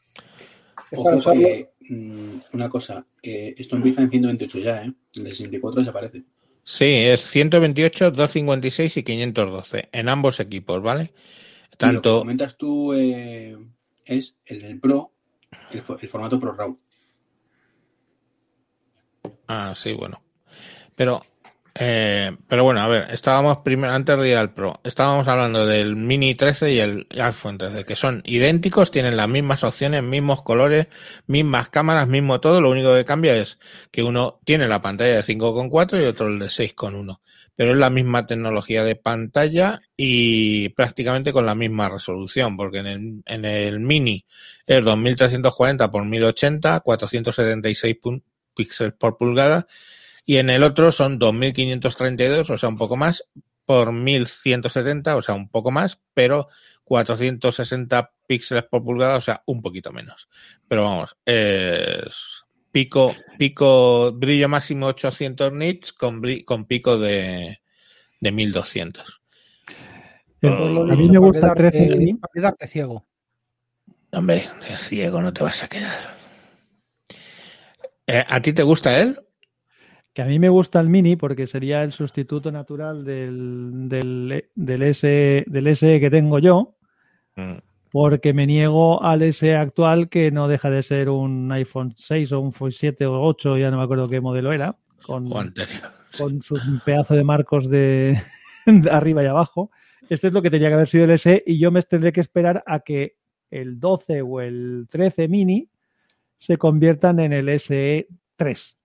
Ojo 0.96 1.34
que, 1.34 1.72
mm, 1.90 2.40
una 2.54 2.70
cosa, 2.70 3.06
eh, 3.22 3.54
esto 3.58 3.76
empieza 3.76 4.02
en 4.02 4.10
128 4.12 4.60
ya, 4.60 4.84
¿eh? 4.84 4.94
El 5.16 5.24
de 5.24 5.30
64 5.32 5.80
desaparece. 5.82 6.24
Sí, 6.64 6.86
es 6.86 7.22
128, 7.22 8.12
256 8.12 8.98
y 8.98 9.04
512 9.04 9.90
en 9.92 10.10
ambos 10.10 10.40
equipos, 10.40 10.82
¿vale? 10.82 11.04
Y 11.04 11.06
lo 11.06 11.70
que 11.70 11.78
Tanto. 11.78 12.20
comentas 12.20 12.58
tú 12.58 12.94
eh, 12.94 13.58
es 14.06 14.36
el 14.46 14.62
del 14.62 14.80
Pro, 14.80 15.12
el, 15.72 15.84
el 16.02 16.10
formato 16.10 16.40
Pro 16.40 16.54
RAW. 16.56 16.78
Ah, 19.48 19.74
sí, 19.76 19.94
bueno. 19.94 20.22
Pero, 20.96 21.22
eh, 21.76 22.32
pero 22.48 22.64
bueno, 22.64 22.82
a 22.82 22.88
ver, 22.88 23.08
estábamos 23.10 23.58
primero, 23.58 23.94
antes 23.94 24.16
de 24.20 24.30
ir 24.30 24.38
al 24.38 24.52
Pro, 24.52 24.80
estábamos 24.84 25.28
hablando 25.28 25.66
del 25.66 25.96
Mini 25.96 26.36
13 26.36 26.72
y 26.72 26.80
el 26.80 27.08
iPhone 27.20 27.58
13, 27.58 27.84
que 27.84 27.96
son 27.96 28.22
idénticos, 28.26 28.92
tienen 28.92 29.18
las 29.18 29.28
mismas 29.28 29.64
opciones, 29.64 30.04
mismos 30.04 30.44
colores, 30.44 30.88
mismas 31.26 31.70
cámaras, 31.70 32.08
mismo 32.08 32.40
todo. 32.40 32.62
Lo 32.62 32.70
único 32.70 32.94
que 32.94 33.06
cambia 33.06 33.36
es 33.36 33.58
que 33.92 34.04
uno 34.04 34.40
tiene 34.46 34.68
la 34.68 34.84
pantalla 34.84 35.16
de 35.16 35.24
5,4 35.24 36.00
y 36.00 36.06
otro 36.06 36.28
el 36.28 36.38
de 36.38 36.50
6,1. 36.52 37.22
Pero 37.56 37.72
es 37.72 37.78
la 37.78 37.90
misma 37.90 38.28
tecnología 38.28 38.84
de 38.84 38.96
pantalla 38.96 39.82
y 39.98 40.70
prácticamente 40.70 41.34
con 41.34 41.46
la 41.48 41.56
misma 41.56 41.90
resolución, 41.90 42.56
porque 42.56 42.80
en 42.80 42.88
el, 42.88 43.24
en 43.26 43.46
el 43.46 43.80
Mini 43.80 44.26
es 44.68 44.84
2340 44.86 45.92
por 45.92 46.06
1080, 46.06 46.80
476 46.82 47.96
pun- 48.02 48.24
píxeles 48.56 48.94
por 48.94 49.18
pulgada 49.18 49.66
y 50.26 50.38
en 50.38 50.50
el 50.50 50.64
otro 50.64 50.92
son 50.92 51.20
2532, 51.20 52.50
o 52.50 52.58
sea, 52.58 52.70
un 52.70 52.78
poco 52.78 52.96
más, 52.98 53.26
por 53.66 53.92
1170, 53.94 55.16
o 55.16 55.22
sea, 55.22 55.36
un 55.36 55.50
poco 55.50 55.72
más, 55.72 56.00
pero 56.14 56.48
460 56.84 58.12
píxeles 58.28 58.64
por 58.64 58.84
pulgada, 58.84 59.18
o 59.18 59.22
sea, 59.22 59.42
un 59.46 59.62
poquito 59.62 59.92
menos. 59.92 60.28
Pero 60.68 60.84
vamos, 60.84 61.16
es 61.26 62.44
pico, 62.72 63.16
pico, 63.38 64.12
brillo 64.14 64.50
máximo 64.50 64.88
800 64.88 65.52
nits 65.54 65.94
con, 65.94 66.22
con 66.46 66.66
pico 66.66 66.98
de, 66.98 67.62
de 68.20 68.32
1200. 68.32 69.22
El- 70.42 70.58
Pues 70.58 70.72
lo 70.72 70.82
a 70.84 70.96
mí 70.96 71.10
me 71.10 71.18
gusta 71.20 71.48
el 71.48 71.54
quedarte- 71.54 71.72
13 71.72 71.96
mini. 71.98 72.14
para 72.16 72.32
quedarte 72.34 72.68
ciego. 72.68 73.06
Hombre, 74.12 74.48
de 74.70 74.78
ciego 74.78 75.22
no 75.22 75.32
te 75.34 75.44
vas 75.44 75.64
a 75.64 75.68
quedar. 75.70 75.98
Eh, 78.06 78.24
¿A 78.28 78.42
ti 78.42 78.52
te 78.54 78.64
gusta 78.64 79.00
él? 79.00 79.18
Que 80.14 80.22
a 80.22 80.26
mí 80.26 80.38
me 80.38 80.50
gusta 80.50 80.80
el 80.80 80.90
mini 80.90 81.16
porque 81.16 81.48
sería 81.48 81.84
el 81.84 81.92
sustituto 81.92 82.52
natural 82.52 83.04
del, 83.04 83.90
del, 83.90 84.46
del 84.54 84.84
S, 84.84 85.44
del 85.48 85.76
SE 85.76 86.00
que 86.00 86.10
tengo 86.10 86.40
yo, 86.40 86.78
Mm, 87.36 87.58
porque 87.92 88.34
me 88.34 88.46
niego 88.46 89.04
al 89.04 89.22
SE 89.34 89.56
actual 89.56 90.10
que 90.10 90.32
no 90.32 90.48
deja 90.48 90.70
de 90.70 90.84
ser 90.84 91.10
un 91.10 91.52
iPhone 91.52 91.94
6 91.98 92.32
o 92.32 92.40
un 92.40 92.48
iPhone 92.48 92.72
7 92.72 93.06
o 93.06 93.22
8, 93.22 93.58
ya 93.58 93.72
no 93.72 93.78
me 93.78 93.84
acuerdo 93.84 94.10
qué 94.10 94.20
modelo 94.20 94.52
era, 94.52 94.78
con, 95.06 95.30
con 96.18 96.42
su 96.42 96.56
pedazo 96.86 97.16
de 97.16 97.24
marcos 97.24 97.70
de, 97.70 98.22
de 98.66 98.90
arriba 98.90 99.24
y 99.24 99.28
abajo. 99.28 99.72
Este 100.10 100.28
es 100.28 100.34
lo 100.34 100.42
que 100.42 100.50
tenía 100.50 100.68
que 100.70 100.74
haber 100.76 100.88
sido 100.88 101.06
el 101.06 101.18
SE 101.20 101.44
y 101.46 101.60
yo 101.60 101.72
me 101.72 101.82
tendré 101.84 102.12
que 102.12 102.22
esperar 102.22 102.64
a 102.66 102.80
que 102.80 103.16
el 103.50 103.80
12 103.80 104.22
o 104.22 104.42
el 104.42 104.88
13 104.90 105.28
mini 105.28 105.70
se 106.40 106.58
conviertan 106.58 107.20
en 107.20 107.32
el 107.32 107.60
SE 107.60 108.08
3. 108.36 108.78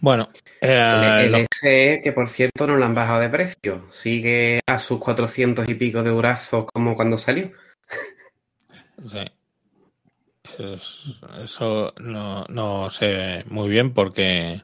Bueno, 0.00 0.30
eh, 0.62 1.26
El, 1.26 1.46
SE, 1.50 2.00
que 2.02 2.12
por 2.12 2.28
cierto 2.28 2.66
no 2.66 2.76
lo 2.76 2.84
han 2.84 2.94
bajado 2.94 3.20
de 3.20 3.28
precio, 3.28 3.86
sigue 3.90 4.60
a 4.66 4.78
sus 4.78 4.98
400 4.98 5.68
y 5.68 5.74
pico 5.74 6.02
de 6.02 6.10
eurazos 6.10 6.64
como 6.72 6.94
cuando 6.94 7.18
salió. 7.18 7.52
sí. 9.10 9.24
Eso 11.42 11.94
no, 11.98 12.44
no 12.48 12.90
sé 12.90 13.44
muy 13.48 13.68
bien 13.68 13.92
porque 13.94 14.62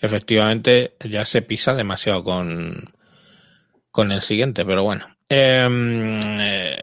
efectivamente 0.00 0.96
ya 1.00 1.24
se 1.24 1.42
pisa 1.42 1.74
demasiado 1.74 2.24
con, 2.24 2.92
con 3.90 4.12
el 4.12 4.22
siguiente, 4.22 4.64
pero 4.64 4.82
bueno. 4.82 5.06
Em, 5.28 6.20
eh, 6.40 6.76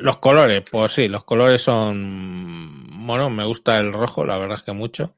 los 0.00 0.18
colores, 0.18 0.62
pues 0.70 0.92
sí, 0.92 1.08
los 1.08 1.24
colores 1.24 1.62
son. 1.62 3.06
Bueno, 3.06 3.30
me 3.30 3.44
gusta 3.44 3.78
el 3.78 3.92
rojo, 3.92 4.24
la 4.24 4.38
verdad 4.38 4.58
es 4.58 4.62
que 4.62 4.72
mucho. 4.72 5.14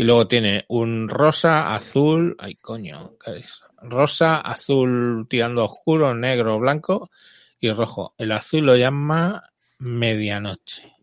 Y 0.00 0.04
luego 0.04 0.26
tiene 0.26 0.64
un 0.68 1.08
rosa, 1.10 1.74
azul. 1.74 2.34
Ay, 2.38 2.54
coño, 2.54 3.18
¿qué 3.22 3.36
es? 3.36 3.60
Rosa, 3.82 4.36
azul 4.40 5.26
tirando 5.28 5.64
oscuro, 5.64 6.14
negro, 6.14 6.58
blanco 6.58 7.10
y 7.58 7.70
rojo. 7.70 8.14
El 8.16 8.32
azul 8.32 8.64
lo 8.64 8.76
llama 8.76 9.42
medianoche. 9.78 10.94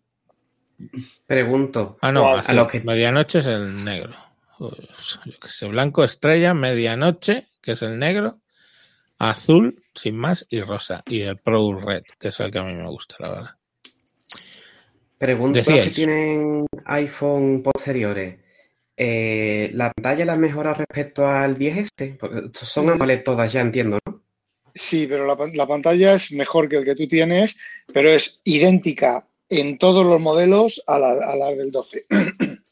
Pregunto, 1.26 1.98
Ah, 2.02 2.12
no, 2.12 2.28
azul. 2.36 2.52
a 2.52 2.54
lo 2.56 2.68
que- 2.68 2.82
medianoche 2.82 3.40
es 3.40 3.46
el 3.48 3.84
negro. 3.84 4.16
Pues, 4.58 5.20
yo 5.26 5.40
qué 5.40 5.50
sé, 5.50 5.68
blanco 5.68 6.04
estrella, 6.04 6.56
medianoche, 6.56 7.48
que 7.62 7.74
es 7.74 7.82
el 7.84 8.00
negro, 8.00 8.40
azul, 9.20 9.84
sin 9.94 10.18
más, 10.18 10.46
y 10.50 10.62
rosa. 10.62 11.04
Y 11.06 11.22
el 11.22 11.38
Pro 11.38 11.80
Red, 11.80 12.04
que 12.20 12.30
es 12.30 12.40
el 12.40 12.52
que 12.52 12.58
a 12.60 12.64
mí 12.64 12.74
me 12.74 12.88
gusta, 12.88 13.16
la 13.20 13.30
verdad. 13.30 13.52
pregunto 15.20 15.58
a 15.58 15.62
los 15.62 15.68
que 15.68 15.74
Decíais. 15.74 15.96
tienen 15.96 16.66
iPhone 16.86 17.62
posteriores. 17.64 18.40
Eh, 18.98 19.70
¿La 19.74 19.92
pantalla 19.94 20.26
la 20.26 20.36
mejora 20.36 20.74
respecto 20.74 21.28
al 21.28 21.58
10S? 21.58 22.18
Porque 22.18 22.50
son. 22.54 22.90
AMOLED 22.90 23.24
todas, 23.24 23.54
ya 23.54 23.62
entiendo, 23.62 24.00
¿no? 24.06 24.22
Sí, 24.74 25.08
pero 25.08 25.26
la, 25.26 25.36
pan- 25.38 25.52
la 25.56 25.66
pantalla 25.68 26.14
es 26.16 26.32
mejor 26.32 26.68
que 26.70 26.78
el 26.78 26.86
que 26.86 26.96
tú 26.96 27.08
tienes, 27.08 27.58
pero 27.94 28.10
es 28.12 28.42
idéntica 28.44 29.28
en 29.50 29.78
todos 29.78 30.06
los 30.06 30.20
modelos 30.20 30.84
a 30.88 31.00
la, 31.00 31.12
a 31.14 31.36
la 31.36 31.48
del 31.56 31.72
12. 31.72 32.06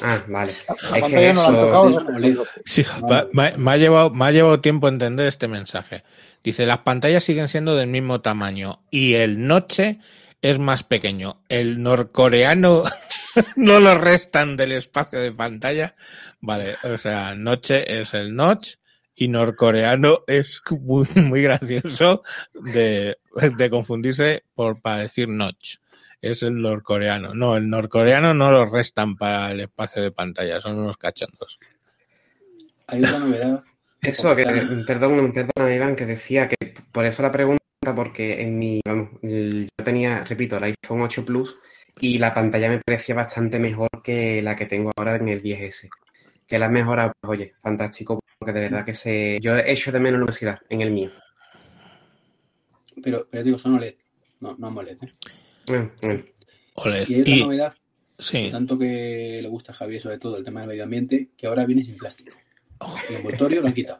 Ah, 0.00 0.22
vale. 0.28 0.52
La, 0.68 0.74
Es 0.76 0.80
que 0.92 1.00
pantalla 1.00 1.32
no 1.32 1.42
la 1.42 1.48
han 1.48 1.54
eso- 1.54 1.66
tocado, 1.66 1.88
eso 1.90 2.00
es 2.00 2.06
el 2.06 2.12
molesta. 2.12 2.38
12. 2.38 2.62
Sí, 2.66 2.84
No, 3.00 3.08
va- 3.08 3.22
no. 3.22 3.28
me, 3.32 3.52
me 3.58 3.70
ha 3.72 3.76
llevado, 3.78 4.10
me 4.10 4.24
ha 4.26 4.30
llevado 4.30 4.60
tiempo 4.60 4.86
entender 4.86 5.26
este 5.26 5.48
mensaje. 5.48 6.04
Dice, 6.44 6.66
las 6.66 6.78
pantallas 6.78 7.24
siguen 7.24 7.48
siendo 7.48 7.74
del 7.74 7.88
mismo 7.88 8.20
tamaño 8.20 8.80
y 8.92 9.14
el 9.14 9.44
noche 9.48 9.98
es 10.42 10.58
más 10.58 10.84
pequeño. 10.84 11.42
El 11.48 11.82
norcoreano 11.82 12.84
no 13.56 13.80
lo 13.80 13.94
restan 13.96 14.56
del 14.56 14.72
espacio 14.72 15.20
de 15.20 15.32
pantalla. 15.32 15.94
Vale, 16.40 16.76
o 16.84 16.98
sea, 16.98 17.34
noche 17.34 18.00
es 18.00 18.14
el 18.14 18.34
notch 18.34 18.76
y 19.14 19.28
norcoreano 19.28 20.20
es 20.26 20.62
muy, 20.70 21.06
muy 21.16 21.42
gracioso 21.42 22.22
de, 22.54 23.18
de 23.56 23.70
confundirse 23.70 24.44
por 24.54 24.80
para 24.80 24.98
decir 24.98 25.28
notch. 25.28 25.76
Es 26.20 26.42
el 26.42 26.60
norcoreano. 26.60 27.34
No, 27.34 27.56
el 27.56 27.68
norcoreano 27.68 28.34
no 28.34 28.50
lo 28.50 28.66
restan 28.66 29.16
para 29.16 29.52
el 29.52 29.60
espacio 29.60 30.02
de 30.02 30.10
pantalla, 30.10 30.60
son 30.60 30.78
unos 30.78 30.96
cachondos. 30.96 31.58
Hay 32.86 33.00
otra 33.00 33.18
novedad. 33.18 33.62
Eso, 34.00 34.34
que, 34.36 34.44
perdón, 34.86 35.32
perdona, 35.32 35.74
Iván, 35.74 35.96
que 35.96 36.06
decía 36.06 36.48
que 36.48 36.56
por 36.92 37.04
eso 37.04 37.22
la 37.22 37.32
pregunta, 37.32 37.62
porque 37.94 38.42
en 38.42 38.58
mi, 38.58 38.80
vamos, 38.84 39.10
el- 39.22 39.68
yo 39.78 39.84
tenía, 39.84 40.24
repito, 40.24 40.56
el 40.56 40.64
iPhone 40.64 41.02
8 41.02 41.24
Plus 41.24 41.56
y 42.00 42.18
la 42.18 42.34
pantalla 42.34 42.68
me 42.68 42.80
parecía 42.80 43.14
bastante 43.14 43.58
mejor 43.58 43.88
que 44.02 44.42
la 44.42 44.56
que 44.56 44.66
tengo 44.66 44.90
ahora 44.96 45.16
en 45.16 45.28
el 45.28 45.42
10S. 45.42 45.88
Que 46.46 46.58
la 46.58 46.66
han 46.66 46.72
mejorado, 46.72 47.12
pues 47.20 47.30
oye, 47.38 47.54
fantástico, 47.62 48.20
porque 48.38 48.52
de 48.52 48.62
verdad 48.62 48.84
que 48.84 48.94
se, 48.94 49.38
yo 49.40 49.56
he 49.56 49.70
hecho 49.72 49.92
de 49.92 50.00
menos 50.00 50.18
luminosidad 50.20 50.58
en 50.70 50.80
el 50.80 50.90
mío. 50.90 51.10
Pero, 53.02 53.28
pero 53.30 53.42
digo, 53.44 53.58
son 53.58 53.74
OLED. 53.76 53.94
No, 54.40 54.56
no 54.58 54.66
AMOLED. 54.68 54.98
¿eh? 55.02 55.12
Bueno, 55.66 55.92
bueno. 56.00 56.24
OLED. 56.74 57.08
Y 57.08 57.14
hay 57.14 57.20
otra 57.20 57.34
Y- 57.34 57.40
novedad, 57.42 57.74
sí, 58.18 58.48
tanto 58.50 58.78
que 58.78 59.40
le 59.42 59.48
gusta 59.48 59.72
a 59.72 59.74
Javier, 59.74 60.00
sobre 60.00 60.18
todo 60.18 60.36
el 60.36 60.44
tema 60.44 60.60
del 60.60 60.70
medio 60.70 60.84
ambiente, 60.84 61.28
que 61.36 61.46
ahora 61.46 61.64
viene 61.66 61.82
sin 61.82 61.96
plástico. 61.96 62.36
El 63.10 63.16
envoltorio 63.16 63.60
lo 63.60 63.66
han 63.68 63.74
quitado. 63.74 63.98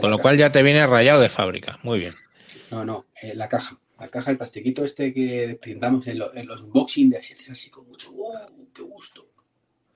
Con 0.00 0.10
lo 0.10 0.18
cual 0.18 0.36
ya 0.38 0.50
te 0.52 0.62
viene 0.62 0.86
rayado 0.86 1.20
de 1.20 1.28
fábrica. 1.28 1.78
Muy 1.82 1.98
bien. 1.98 2.14
No, 2.70 2.84
no, 2.84 3.06
eh, 3.22 3.34
la 3.34 3.48
caja. 3.48 3.78
La 3.98 4.08
caja, 4.08 4.30
el 4.30 4.36
plastiquito 4.36 4.84
este 4.84 5.12
que 5.14 5.58
presentamos 5.60 6.06
en, 6.06 6.18
lo- 6.18 6.34
en 6.34 6.46
los 6.46 6.60
unboxing 6.62 7.10
de 7.10 7.18
así, 7.18 7.32
es 7.32 7.50
así 7.50 7.70
con 7.70 7.86
mucho. 7.88 8.10
¡Oh, 8.16 8.34
qué 8.74 8.82
gusto! 8.82 9.26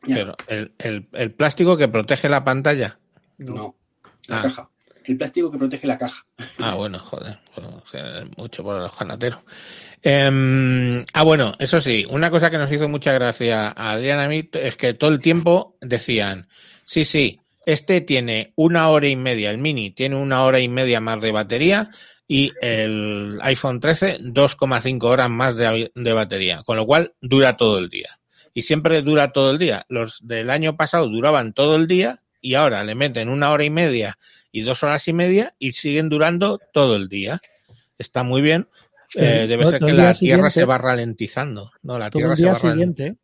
Ya, 0.07 0.15
Pero 0.17 0.37
el, 0.49 0.73
el- 0.79 1.09
el 1.13 1.33
plástico 1.33 1.77
que 1.77 1.89
protege 1.89 2.29
la 2.29 2.43
pantalla. 2.45 2.99
no, 3.39 3.77
la 4.29 4.39
Ah. 4.39 4.43
caja. 4.43 4.71
El 5.05 5.17
plástico 5.17 5.51
que 5.51 5.59
protege 5.59 5.87
la 5.87 5.99
caja. 5.99 6.25
Ah, 6.59 6.75
bueno, 6.75 6.99
joder. 6.99 7.39
pues, 7.55 7.67
o 7.67 7.83
sea, 7.87 8.25
mucho 8.37 8.63
por 8.63 8.77
el 8.77 8.83
ojanatero. 8.85 9.43
Em, 10.03 11.05
ah, 11.13 11.23
bueno, 11.25 11.55
eso 11.59 11.81
sí, 11.81 12.07
una 12.09 12.31
cosa 12.31 12.51
que 12.51 12.57
nos 12.59 12.73
hizo 12.73 12.89
mucha 12.89 13.13
gracia 13.13 13.69
a 13.69 13.93
Adrián 13.93 14.19
y 14.21 14.23
a 14.25 14.29
mí 14.29 14.49
es 14.53 14.77
que 14.77 14.95
todo 14.95 15.11
el 15.11 15.19
tiempo 15.19 15.77
decían, 15.81 16.49
sí, 16.85 17.05
sí, 17.05 17.41
este 17.67 18.01
tiene 18.01 18.53
una 18.57 18.89
hora 18.89 19.09
y 19.09 19.17
media, 19.17 19.51
el 19.51 19.59
mini 19.59 19.91
tiene 19.91 20.17
una 20.17 20.43
hora 20.45 20.61
y 20.61 20.69
media 20.69 21.01
más 21.01 21.21
de 21.21 21.33
batería 21.33 21.91
y 22.33 22.53
el 22.61 23.41
iPhone 23.43 23.81
13 23.81 24.21
2,5 24.21 25.03
horas 25.03 25.29
más 25.29 25.57
de, 25.57 25.91
de 25.93 26.13
batería, 26.13 26.63
con 26.63 26.77
lo 26.77 26.87
cual 26.87 27.13
dura 27.21 27.57
todo 27.57 27.81
el 27.81 27.89
día. 27.89 28.21
Y 28.55 28.63
siempre 28.63 29.03
dura 29.03 29.33
todo 29.33 29.51
el 29.51 29.59
día. 29.59 29.85
Los 29.89 30.21
del 30.23 30.51
año 30.51 30.77
pasado 30.77 31.09
duraban 31.09 31.53
todo 31.55 31.75
el 31.75 31.89
día 31.89 32.23
y 32.41 32.55
ahora 32.55 32.85
le 32.85 32.95
meten 32.95 33.31
una 33.31 33.51
hora 33.51 33.65
y 33.65 33.71
media 33.71 34.17
y 34.53 34.63
dos 34.63 34.85
horas 34.85 35.09
y 35.09 35.13
media 35.13 35.57
y 35.59 35.73
siguen 35.73 36.09
durando 36.09 36.61
todo 36.73 36.95
el 36.95 37.09
día. 37.09 37.41
Está 37.99 38.23
muy 38.23 38.43
bien. 38.43 38.69
Eh, 39.17 39.47
debe 39.49 39.67
ser 39.67 39.81
que 39.81 39.93
la 39.93 40.15
Tierra 40.15 40.51
se 40.51 40.65
va 40.65 40.79
ralentizando. 40.79 41.73
No, 41.83 41.99
la 41.99 42.11
Tierra 42.11 42.37
se 42.37 42.47
va 42.47 42.55
ralentizando. 42.55 43.19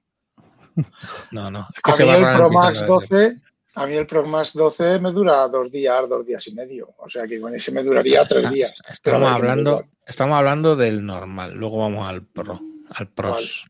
No, 1.30 1.48
no. 1.48 1.68
Es 1.72 1.80
que 1.80 1.90
A 1.92 1.94
se 1.94 2.04
va 2.04 2.16
el 2.16 2.36
Pro 2.36 2.50
Max 2.50 2.80
ralentizando. 2.80 2.94
12, 3.00 3.36
a 3.76 3.86
mí 3.86 3.94
el 3.94 4.06
Pro 4.06 4.26
Max 4.26 4.52
12 4.54 4.98
me 5.00 5.12
dura 5.12 5.46
dos 5.48 5.70
días, 5.70 6.08
dos 6.08 6.26
días 6.26 6.46
y 6.48 6.54
medio. 6.54 6.94
O 6.98 7.08
sea 7.08 7.26
que 7.26 7.38
con 7.40 7.54
ese 7.54 7.70
me 7.72 7.82
duraría 7.82 8.22
Está- 8.22 8.28
tres 8.28 8.44
está- 8.44 8.54
días. 8.54 8.72
está- 8.72 8.92
Estamos 8.92 9.30
hablando, 9.30 9.84
estamos 10.06 10.36
hablando 10.36 10.76
del 10.76 11.04
normal. 11.04 11.54
Luego 11.54 11.78
vamos 11.78 12.08
al 12.08 12.22
Pro, 12.24 12.60
al 12.90 13.08
Pros. 13.08 13.66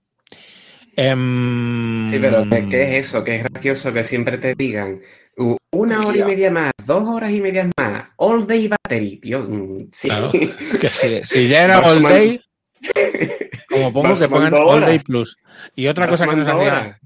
Em, 0.97 2.09
Sí, 2.09 2.19
pero 2.19 2.45
¿qué, 2.49 2.69
qué 2.69 2.99
es 2.99 3.07
eso? 3.09 3.23
Que 3.23 3.37
es 3.37 3.45
gracioso 3.45 3.93
que 3.93 4.03
siempre 4.05 4.39
te 4.39 4.55
digan 4.55 5.01
"Uh, 5.37 5.57
una 5.73 6.07
hora 6.07 6.17
y 6.19 6.23
media 6.25 6.51
más, 6.51 6.73
dos 6.87 7.03
horas 7.07 7.31
y 7.33 7.41
media 7.41 7.69
más, 7.77 8.05
all 8.17 8.47
day 8.47 8.69
battery, 8.69 9.19
tío. 9.19 9.41
mm, 9.41 9.89
Sí. 9.93 10.09
Claro. 10.09 10.31
Que 10.81 10.89
si, 10.89 11.23
si 11.25 11.49
ya 11.49 11.65
era 11.65 11.81
All 11.81 12.01
Day, 12.03 12.41
como 13.71 13.93
pongo 13.93 14.17
que 14.19 14.29
pongan 14.29 14.55
All 14.55 14.81
Day. 14.81 14.99
Plus. 15.01 15.37
Y 15.75 15.87
otra 15.89 16.09
cosa 16.09 16.27
que 16.27 16.37
nos 16.37 16.49
hacía, 16.49 16.99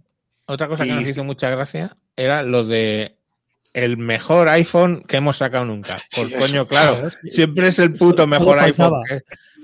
otra 0.46 0.68
cosa 0.68 0.84
que 0.84 0.90
Y- 0.90 0.94
nos 0.94 1.08
hizo 1.08 1.24
mucha 1.24 1.50
gracia 1.50 1.96
era 2.16 2.42
lo 2.42 2.64
de 2.64 3.16
el 3.72 3.96
mejor 3.98 4.48
iPhone 4.48 5.02
que 5.06 5.18
hemos 5.18 5.36
sacado 5.38 5.64
nunca. 5.64 6.02
Por 6.14 6.28
Sí, 6.28 6.34
coño, 6.34 6.62
eso. 6.62 6.66
claro, 6.66 7.08
siempre 7.28 7.68
es 7.68 7.78
el 7.78 7.92
puto 7.94 8.26
mejor 8.26 8.58
iPhone. 8.58 9.02
que- 9.08 9.22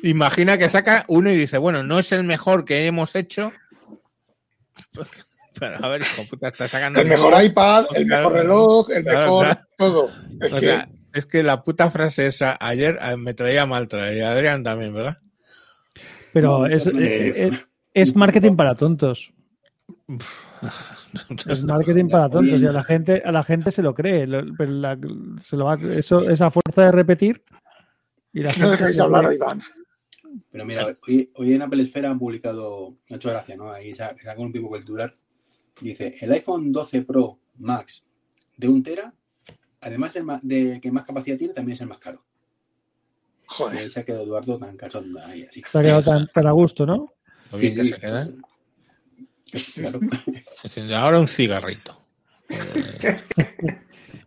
imagina 0.09 0.57
que 0.59 0.69
saca 0.69 1.05
uno 1.09 1.31
y 1.31 1.37
dice, 1.37 1.59
bueno, 1.59 1.83
no 1.83 1.99
es 1.99 2.13
el 2.13 2.23
mejor 2.25 2.65
que 2.65 2.87
hemos 2.87 3.15
hecho. 3.17 3.53
Pero 5.59 5.85
a 5.85 5.89
ver, 5.89 6.03
hijo 6.03 6.25
puta, 6.29 6.49
está 6.49 6.69
sacando 6.69 7.01
El 7.01 7.09
mejor 7.09 7.43
iPad, 7.43 7.87
el 7.95 8.07
Claro, 8.07 8.29
mejor 8.31 8.33
reloj, 8.43 8.91
el 8.91 9.05
claro, 9.05 9.21
mejor 9.21 9.45
claro. 9.47 9.61
todo. 9.79 10.11
Es 10.41 10.53
O 10.53 10.61
que 10.61 10.67
sea, 10.67 10.89
es 11.15 11.25
que 11.27 11.43
la 11.43 11.63
puta 11.65 11.91
frase 11.91 12.27
esa 12.27 12.57
ayer 12.61 12.99
eh, 13.01 13.17
me 13.17 13.33
traía 13.33 13.65
mal 13.65 13.89
traía 13.89 14.31
Adrián 14.33 14.63
también, 14.63 14.93
¿verdad? 14.95 15.17
Pero 16.35 16.59
No, 16.59 16.67
es, 16.67 16.87
es- 16.87 17.67
es 17.95 18.15
marketing 18.15 18.55
para 18.57 18.75
tontos. 18.75 19.33
Es 21.49 21.63
marketing 21.63 22.09
para 22.09 22.29
tontos 22.29 22.61
y 22.61 22.67
a 22.67 22.73
la 22.73 22.85
gente, 22.85 23.23
a 23.25 23.33
la 23.33 23.43
gente 23.45 23.71
se 23.71 23.83
lo 23.83 23.95
cree, 23.95 24.27
lo- 24.27 24.45
pero 24.57 24.71
la- 24.73 24.99
se 25.43 25.57
lo 25.57 25.65
va- 25.67 25.79
eso, 25.95 26.29
esa 26.29 26.51
fuerza 26.51 26.83
de 26.87 26.93
repetir 26.93 27.43
y 28.33 28.41
la 28.41 28.49
No 28.53 28.55
gente 28.55 28.71
dejéis 28.73 29.01
hablar 29.01 29.27
a. 29.27 29.35
Iván. 29.35 29.61
Pero 30.51 30.65
mira, 30.67 30.87
hoy, 31.09 31.31
hoy 31.37 31.55
en 31.55 31.63
Apple 31.63 31.83
Esfera 31.83 32.11
han 32.11 32.19
publicado, 32.19 32.97
me 33.09 33.15
ha 33.15 33.17
hecho 33.17 33.31
gracia, 33.31 33.57
¿no? 33.57 33.71
Ahí 33.73 33.95
sa- 33.95 34.15
sacan 34.23 34.41
un 34.47 34.53
pico 34.53 34.69
cultural. 34.69 35.15
Dice, 35.81 36.15
el 36.21 36.33
iPhone 36.33 36.73
12 36.73 37.03
Pro 37.03 37.39
Max 37.59 38.05
de 38.57 38.69
un 38.69 38.83
tera, 38.83 39.13
además 39.81 40.15
de 40.43 40.81
que 40.81 40.91
más 40.91 41.05
capacidad 41.05 41.37
tiene, 41.39 41.55
también 41.55 41.75
es 41.75 41.81
el 41.81 41.87
más 41.89 41.99
caro. 41.99 42.23
Joder. 43.49 43.79
ahí 43.79 43.91
se 43.91 44.01
ha 44.01 44.05
quedado 44.05 44.25
Eduardo 44.25 44.59
tan 44.59 44.77
cachonda 44.77 45.27
ahí, 45.29 45.45
así. 45.49 45.63
Se 45.71 45.79
ha 45.79 45.83
quedado 45.83 46.03
tan, 46.03 46.27
tan 46.29 46.47
a 46.47 46.51
gusto, 46.53 46.85
¿no? 46.85 47.13
Bien 47.59 47.75
que 47.75 47.85
se 47.85 47.99
quedan. 47.99 48.43
Claro. 49.75 50.01
Ahora 50.97 51.21
un 51.21 51.29
cigarrito. 51.29 52.01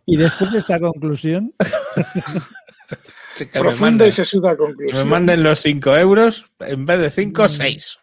Y 0.06 0.16
después 0.16 0.50
de 0.52 0.58
esta 0.58 0.80
conclusión, 0.80 1.52
Profunda 3.52 3.80
manden, 3.80 4.08
y 4.08 4.12
sesuda 4.12 4.56
que 4.56 4.62
me 4.62 4.68
conclusión. 4.68 5.08
manden 5.08 5.42
los 5.42 5.60
5 5.60 5.96
euros 5.96 6.44
en 6.60 6.84
vez 6.84 6.98
de 7.00 7.10
5, 7.10 7.48
6. 7.48 7.98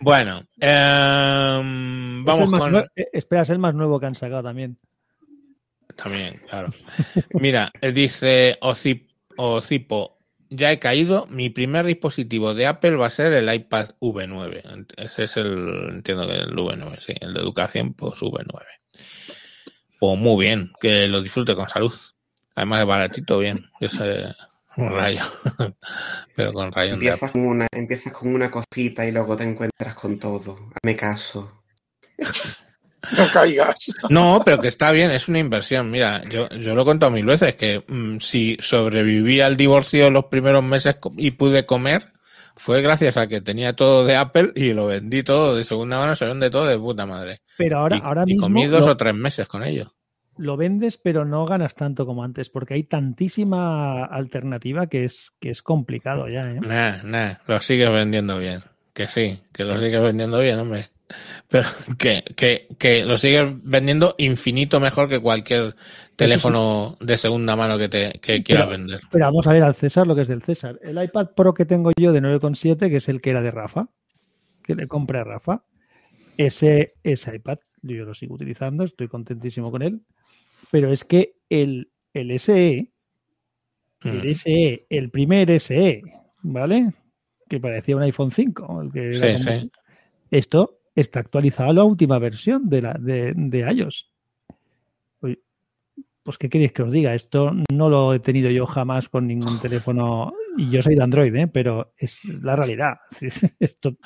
Bueno, 0.00 0.42
em, 0.60 2.24
vamos 2.24 2.50
con... 2.50 2.76
eh, 2.76 3.08
espera, 3.12 3.42
es 3.42 3.50
el 3.50 3.58
más 3.58 3.74
nuevo 3.74 4.00
que 4.00 4.06
han 4.06 4.14
sacado 4.14 4.42
también. 4.44 4.78
También, 5.96 6.40
claro. 6.48 6.72
Mira, 7.34 7.70
eh, 7.80 7.92
dice 7.92 8.56
Ocip- 8.60 9.08
Ocipo, 9.36 10.17
ya 10.50 10.72
he 10.72 10.78
caído, 10.78 11.26
mi 11.26 11.50
primer 11.50 11.86
dispositivo 11.86 12.54
de 12.54 12.66
Apple 12.66 12.96
va 12.96 13.06
a 13.06 13.10
ser 13.10 13.32
el 13.32 13.52
iPad 13.52 13.90
V9. 14.00 14.86
Ese 14.96 15.24
es 15.24 15.36
el, 15.36 15.90
entiendo 15.90 16.26
que 16.26 16.36
el 16.36 16.54
V9, 16.54 16.98
sí, 17.00 17.14
el 17.20 17.34
de 17.34 17.40
educación, 17.40 17.94
pues 17.94 18.20
V9. 18.20 18.62
Pues 19.98 20.18
muy 20.18 20.44
bien, 20.44 20.72
que 20.80 21.08
lo 21.08 21.22
disfrute 21.22 21.54
con 21.54 21.68
salud. 21.68 21.92
Además 22.54 22.80
es 22.80 22.86
baratito, 22.86 23.38
bien. 23.38 23.66
Sé, 23.80 24.34
un 24.76 24.94
rayo. 24.94 25.22
Pero 26.36 26.52
con 26.52 26.70
de 26.70 26.88
Empiezas 26.88 27.32
con, 27.32 27.46
una, 27.46 27.66
empiezas 27.72 28.12
con 28.12 28.34
una 28.34 28.50
cosita 28.50 29.06
y 29.06 29.12
luego 29.12 29.36
te 29.36 29.44
encuentras 29.44 29.94
con 29.94 30.18
todo. 30.18 30.70
Hazme 30.74 30.96
caso. 30.96 31.62
No 33.16 33.24
caigas. 33.32 33.92
No, 34.10 34.42
pero 34.44 34.58
que 34.60 34.68
está 34.68 34.90
bien, 34.92 35.10
es 35.10 35.28
una 35.28 35.38
inversión. 35.38 35.90
Mira, 35.90 36.22
yo, 36.28 36.48
yo 36.50 36.74
lo 36.74 36.82
he 36.82 36.84
contado 36.84 37.12
mil 37.12 37.24
veces, 37.24 37.54
que 37.56 37.84
mm, 37.86 38.18
si 38.18 38.56
sobreviví 38.60 39.40
al 39.40 39.56
divorcio 39.56 40.10
los 40.10 40.26
primeros 40.26 40.64
meses 40.64 40.96
y 41.16 41.30
pude 41.32 41.64
comer, 41.66 42.12
fue 42.56 42.82
gracias 42.82 43.16
a 43.16 43.28
que 43.28 43.40
tenía 43.40 43.74
todo 43.76 44.04
de 44.04 44.16
Apple 44.16 44.50
y 44.56 44.72
lo 44.72 44.86
vendí 44.86 45.22
todo 45.22 45.54
de 45.56 45.64
segunda 45.64 45.98
mano, 46.00 46.16
se 46.16 46.26
vende 46.26 46.50
todo 46.50 46.66
de 46.66 46.76
puta 46.78 47.06
madre. 47.06 47.40
Pero 47.56 47.78
ahora, 47.78 47.96
y, 47.96 48.00
ahora 48.02 48.24
y 48.26 48.34
mismo 48.34 48.46
comí 48.46 48.66
dos 48.66 48.84
lo, 48.84 48.92
o 48.92 48.96
tres 48.96 49.14
meses 49.14 49.46
con 49.46 49.62
ello. 49.62 49.94
lo 50.36 50.56
vendes, 50.56 50.96
pero 50.98 51.24
no 51.24 51.46
ganas 51.46 51.74
tanto 51.76 52.04
como 52.06 52.24
antes, 52.24 52.48
porque 52.50 52.74
hay 52.74 52.84
tantísima 52.84 54.04
alternativa 54.04 54.86
que 54.88 55.04
es, 55.04 55.32
que 55.40 55.50
es 55.50 55.62
complicado 55.62 56.28
ya, 56.28 56.50
¿eh? 56.50 56.62
Nah, 56.62 57.02
nah, 57.02 57.34
lo 57.46 57.60
sigues 57.60 57.90
vendiendo 57.90 58.38
bien. 58.38 58.62
Que 58.92 59.06
sí, 59.06 59.40
que 59.52 59.64
lo 59.64 59.78
sigues 59.78 60.00
vendiendo 60.02 60.40
bien, 60.40 60.58
hombre. 60.58 60.88
Pero 61.48 61.68
que, 61.98 62.22
que, 62.36 62.68
que 62.78 63.04
lo 63.04 63.16
sigues 63.18 63.46
vendiendo 63.62 64.14
infinito 64.18 64.78
mejor 64.80 65.08
que 65.08 65.18
cualquier 65.20 65.74
teléfono 66.16 66.96
de 67.00 67.16
segunda 67.16 67.56
mano 67.56 67.78
que 67.78 67.88
te 67.88 68.12
que 68.20 68.42
quieras 68.42 68.66
Pero- 68.66 68.78
vender. 68.78 69.00
Pero 69.10 69.24
vamos 69.24 69.46
a 69.46 69.52
ver 69.52 69.62
al 69.62 69.74
César 69.74 70.06
lo 70.06 70.14
que 70.14 70.22
es 70.22 70.28
del 70.28 70.42
César. 70.42 70.78
El 70.82 71.02
iPad 71.02 71.28
Pro 71.34 71.54
que 71.54 71.64
tengo 71.64 71.90
yo 71.98 72.12
de 72.12 72.20
9,7, 72.20 72.88
que 72.90 72.96
es 72.96 73.08
el 73.08 73.20
que 73.20 73.30
era 73.30 73.40
de 73.42 73.50
Rafa, 73.50 73.88
que 74.62 74.74
le 74.74 74.86
compré 74.86 75.20
a 75.20 75.24
Rafa, 75.24 75.64
ese, 76.36 76.88
ese 77.02 77.36
iPad 77.36 77.58
yo 77.82 78.04
lo 78.04 78.14
sigo 78.14 78.34
utilizando, 78.34 78.84
estoy 78.84 79.08
contentísimo 79.08 79.70
con 79.70 79.82
él, 79.82 80.02
pero 80.70 80.92
es 80.92 81.04
que 81.04 81.34
el, 81.48 81.90
el 82.12 82.38
SE, 82.38 82.92
el 84.04 84.22
Mm. 84.30 84.34
SE, 84.34 84.86
el 84.90 85.10
primer 85.10 85.58
SE, 85.60 86.02
¿vale? 86.42 86.92
Que 87.48 87.58
parecía 87.58 87.96
un 87.96 88.02
iPhone 88.02 88.30
5, 88.30 88.82
el 88.82 88.92
que 88.92 89.14
Sí, 89.14 89.38
sí. 89.38 89.70
esto 90.30 90.77
está 91.00 91.20
actualizado 91.20 91.70
a 91.70 91.74
la 91.74 91.84
última 91.84 92.18
versión 92.18 92.68
de, 92.68 92.82
la, 92.82 92.94
de, 92.94 93.32
de 93.34 93.58
iOS. 93.72 94.10
Pues, 96.28 96.36
¿qué 96.36 96.50
queréis 96.50 96.72
que 96.72 96.82
os 96.82 96.92
diga? 96.92 97.14
Esto 97.14 97.52
no 97.72 97.88
lo 97.88 98.12
he 98.12 98.20
tenido 98.20 98.50
yo 98.50 98.66
jamás 98.66 99.08
con 99.08 99.26
ningún 99.26 99.58
teléfono. 99.60 100.34
Y 100.58 100.68
yo 100.68 100.82
soy 100.82 100.94
de 100.94 101.02
Android, 101.02 101.34
¿eh? 101.34 101.46
pero 101.46 101.94
es 101.96 102.22
la 102.42 102.54
realidad. 102.54 102.96
Esto... 103.58 103.96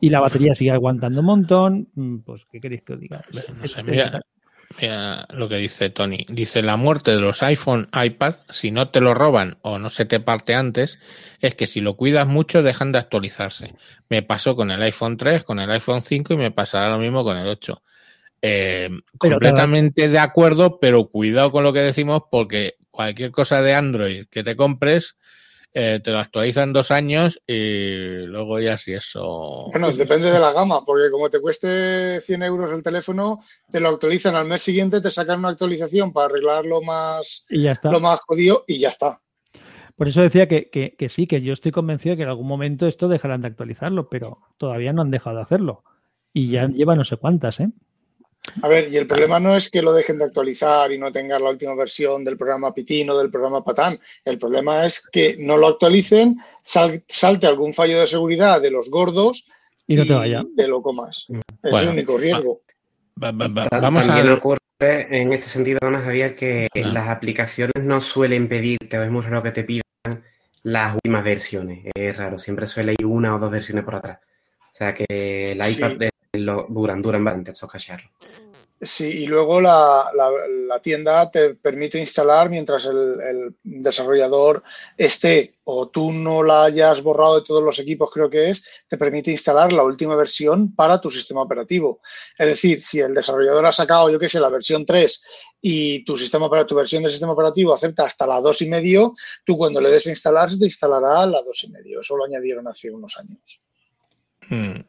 Y 0.00 0.08
la 0.10 0.18
batería 0.18 0.54
sigue 0.56 0.72
aguantando 0.72 1.20
un 1.20 1.26
montón. 1.26 1.88
Mm, 1.94 2.18
Pues, 2.24 2.44
¿qué 2.50 2.58
queréis 2.58 2.82
que 2.82 2.94
os 2.94 3.00
diga? 3.00 3.22
No 3.60 3.66
sé, 3.68 3.84
mira, 3.84 4.20
mira 4.80 5.26
lo 5.30 5.48
que 5.48 5.56
dice 5.56 5.90
Tony. 5.90 6.24
Dice, 6.28 6.62
la 6.62 6.76
muerte 6.76 7.12
de 7.12 7.20
los 7.20 7.42
iPhone, 7.42 7.88
iPad, 7.92 8.36
si 8.50 8.70
no 8.70 8.88
te 8.88 9.00
lo 9.00 9.14
roban 9.14 9.58
o 9.62 9.78
no 9.78 9.88
se 9.88 10.04
te 10.04 10.20
parte 10.20 10.54
antes, 10.54 10.98
es 11.40 11.54
que 11.54 11.66
si 11.66 11.80
lo 11.80 11.96
cuidas 11.96 12.26
mucho 12.26 12.62
dejan 12.62 12.92
de 12.92 12.98
actualizarse. 12.98 13.74
Me 14.08 14.22
pasó 14.22 14.56
con 14.56 14.70
el 14.70 14.82
iPhone 14.82 15.16
3, 15.16 15.44
con 15.44 15.58
el 15.58 15.70
iPhone 15.70 16.02
5 16.02 16.34
y 16.34 16.36
me 16.36 16.50
pasará 16.50 16.90
lo 16.90 16.98
mismo 16.98 17.24
con 17.24 17.36
el 17.36 17.48
8. 17.48 17.82
Eh, 18.42 18.90
completamente 19.18 20.08
de 20.08 20.18
acuerdo, 20.18 20.78
pero 20.80 21.08
cuidado 21.08 21.52
con 21.52 21.62
lo 21.62 21.72
que 21.72 21.80
decimos 21.80 22.22
porque 22.30 22.76
cualquier 22.90 23.30
cosa 23.30 23.60
de 23.62 23.74
Android 23.74 24.24
que 24.30 24.42
te 24.42 24.56
compres 24.56 25.16
eh, 25.72 26.00
te 26.02 26.10
lo 26.10 26.18
actualizan 26.18 26.72
dos 26.72 26.90
años 26.90 27.40
y 27.46 28.26
luego 28.26 28.58
ya 28.58 28.76
si 28.76 28.92
eso... 28.92 29.66
Bueno, 29.70 29.92
depende 29.92 30.30
de 30.30 30.38
la 30.40 30.52
gama, 30.52 30.84
porque 30.84 31.10
como 31.10 31.30
te 31.30 31.40
cueste 31.40 32.20
100 32.20 32.42
euros 32.42 32.72
el 32.72 32.82
teléfono, 32.82 33.40
te 33.70 33.78
lo 33.80 33.88
actualizan 33.90 34.34
al 34.34 34.46
mes 34.46 34.62
siguiente, 34.62 35.00
te 35.00 35.10
sacan 35.10 35.38
una 35.40 35.50
actualización 35.50 36.12
para 36.12 36.26
arreglar 36.26 36.64
lo 36.66 36.82
más, 36.82 37.44
Y 37.48 37.62
ya 37.62 37.72
está. 37.72 37.90
lo 37.90 38.00
más 38.00 38.20
jodido 38.26 38.64
y 38.66 38.78
ya 38.80 38.88
está. 38.88 39.20
Por 39.96 40.08
eso 40.08 40.22
decía 40.22 40.48
que, 40.48 40.70
que- 40.70 40.96
que 40.98 41.08
sí, 41.08 41.26
que 41.26 41.42
yo 41.42 41.52
estoy 41.52 41.72
convencido 41.72 42.12
de 42.14 42.16
que 42.16 42.22
en 42.22 42.30
algún 42.30 42.46
momento 42.48 42.86
esto 42.86 43.06
dejarán 43.08 43.42
de 43.42 43.48
actualizarlo, 43.48 44.08
pero 44.08 44.38
todavía 44.56 44.92
no 44.92 45.02
han 45.02 45.10
dejado 45.10 45.36
de 45.36 45.42
hacerlo. 45.42 45.84
Y 46.32 46.48
ya 46.50 46.66
lleva 46.68 46.94
no 46.96 47.04
sé 47.04 47.16
cuántas, 47.16 47.60
¿eh? 47.60 47.68
A 48.62 48.68
ver, 48.68 48.92
y 48.92 48.96
el 48.96 49.06
problema 49.06 49.38
no 49.38 49.54
es 49.54 49.70
que 49.70 49.82
lo 49.82 49.92
dejen 49.92 50.18
de 50.18 50.24
actualizar 50.24 50.90
y 50.92 50.98
no 50.98 51.12
tengas 51.12 51.40
la 51.40 51.50
última 51.50 51.74
versión 51.74 52.24
del 52.24 52.36
programa 52.38 52.72
Pitín 52.74 53.10
o 53.10 53.18
del 53.18 53.30
programa 53.30 53.62
Patán. 53.62 53.98
El 54.24 54.38
problema 54.38 54.86
es 54.86 55.06
que 55.12 55.36
no 55.38 55.56
lo 55.56 55.68
actualicen, 55.68 56.38
sal- 56.62 57.02
salte 57.06 57.46
algún 57.46 57.74
fallo 57.74 58.00
de 58.00 58.06
seguridad 58.06 58.60
de 58.60 58.70
los 58.70 58.90
gordos 58.90 59.46
Y 59.86 59.94
no 59.94 60.06
te 60.06 60.14
vaya. 60.14 60.42
te 60.56 60.66
lo 60.66 60.82
comas. 60.82 61.26
Es 61.62 61.70
Bueno, 61.70 61.90
el 61.90 61.96
único 61.98 62.16
riesgo. 62.18 62.62
Va- 63.22 63.30
va- 63.32 63.68
Vamos 63.80 64.06
También 64.06 64.28
a... 64.30 64.34
ocurre 64.34 64.58
en 64.80 65.32
este 65.34 65.46
sentido, 65.46 65.78
Ana 65.82 66.00
Javier, 66.00 66.34
que 66.34 66.68
Ah. 66.74 66.78
las 66.80 67.08
aplicaciones 67.08 67.84
no 67.84 68.00
suelen 68.00 68.48
pedirte, 68.48 68.98
o 68.98 69.02
es 69.02 69.10
muy 69.10 69.20
raro 69.22 69.42
que 69.42 69.50
te 69.52 69.64
pidan 69.64 69.82
las 70.62 70.94
últimas 70.94 71.22
versiones. 71.22 71.84
Es 71.94 72.16
raro, 72.16 72.38
siempre 72.38 72.66
suele 72.66 72.94
ir 72.98 73.04
una 73.06 73.34
o 73.34 73.38
dos 73.38 73.50
versiones 73.50 73.84
por 73.84 73.96
atrás. 73.96 74.18
O 74.62 74.72
sea 74.74 74.94
que 74.94 75.52
el 75.52 75.58
iPad 75.70 76.08
lo, 76.32 76.66
duran, 76.68 77.02
duran 77.02 77.24
bastante 77.24 77.50
estos 77.52 77.70
cacharros. 77.70 78.10
Sí, 78.82 79.04
y 79.04 79.26
luego 79.26 79.60
la, 79.60 80.10
la- 80.14 80.30
la 80.66 80.80
tienda 80.80 81.30
te 81.30 81.54
permite 81.54 81.98
instalar 81.98 82.48
mientras 82.48 82.86
el, 82.86 83.20
el 83.20 83.54
desarrollador 83.62 84.62
esté 84.96 85.56
o 85.64 85.88
tú 85.90 86.12
no 86.12 86.42
la 86.42 86.64
hayas 86.64 87.02
borrado 87.02 87.38
de 87.40 87.44
todos 87.46 87.62
los 87.62 87.78
equipos, 87.78 88.10
creo 88.10 88.30
que 88.30 88.48
es, 88.48 88.64
te 88.88 88.96
permite 88.96 89.30
instalar 89.30 89.70
la 89.74 89.82
última 89.82 90.16
versión 90.16 90.74
para 90.74 90.98
tu 90.98 91.10
sistema 91.10 91.42
operativo. 91.42 92.00
Es 92.38 92.46
decir, 92.46 92.82
si 92.82 93.00
el 93.00 93.12
desarrollador 93.12 93.66
ha 93.66 93.72
sacado, 93.72 94.08
yo 94.08 94.18
qué 94.18 94.30
sé, 94.30 94.40
la 94.40 94.48
versión 94.48 94.86
3 94.86 95.22
y 95.60 96.02
tu 96.04 96.16
sistema 96.16 96.48
para 96.48 96.64
tu 96.66 96.74
versión 96.74 97.02
de 97.02 97.10
sistema 97.10 97.32
operativo 97.32 97.74
acepta 97.74 98.04
hasta 98.06 98.26
la 98.26 98.40
2 98.40 98.62
y 98.62 98.70
medio, 98.70 99.14
tú 99.44 99.58
cuando 99.58 99.78
le 99.82 99.90
des 99.90 100.06
a 100.06 100.10
instalar 100.10 100.50
se 100.50 100.58
te 100.58 100.64
instalará 100.64 101.26
la 101.26 101.42
2 101.42 101.64
y 101.64 101.70
medio. 101.70 102.00
Eso 102.00 102.16
lo 102.16 102.24
añadieron 102.24 102.66
hace 102.66 102.90
unos 102.90 103.18
años. 103.18 103.62
Mm. 104.48 104.80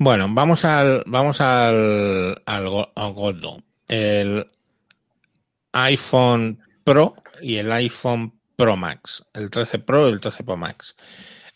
Bueno, 0.00 0.28
vamos 0.30 0.64
al 0.64 1.02
vamos 1.06 1.40
al, 1.40 2.40
al, 2.46 2.88
al 2.94 3.12
gordo. 3.12 3.58
El 3.88 4.48
iPhone 5.72 6.60
Pro 6.84 7.14
y 7.42 7.56
el 7.56 7.72
iPhone 7.72 8.40
Pro 8.54 8.76
Max. 8.76 9.24
El 9.34 9.50
13 9.50 9.80
Pro 9.80 10.08
y 10.08 10.12
el 10.12 10.20
13 10.20 10.44
Pro 10.44 10.56
Max. 10.56 10.94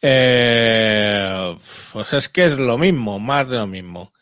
Eh, 0.00 1.56
pues 1.92 2.12
es 2.14 2.28
que 2.28 2.46
es 2.46 2.58
lo 2.58 2.78
mismo, 2.78 3.20
más 3.20 3.48
de 3.48 3.58
lo 3.58 3.66
mismo. 3.68 4.12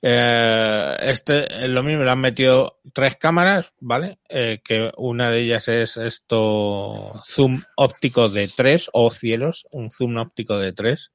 Eh, 0.00 0.96
este 1.00 1.64
es 1.64 1.68
lo 1.68 1.82
mismo, 1.82 2.04
le 2.04 2.10
han 2.12 2.20
metido 2.20 2.78
tres 2.92 3.16
cámaras, 3.16 3.72
¿vale? 3.80 4.20
Eh, 4.28 4.60
que 4.64 4.92
una 4.96 5.30
de 5.30 5.40
ellas 5.40 5.66
es 5.66 5.96
esto 5.96 7.20
zoom 7.24 7.62
óptico 7.76 8.28
de 8.28 8.46
tres, 8.46 8.88
o 8.92 9.10
cielos, 9.10 9.66
un 9.72 9.90
zoom 9.90 10.18
óptico 10.18 10.56
de 10.58 10.72
tres. 10.72 11.10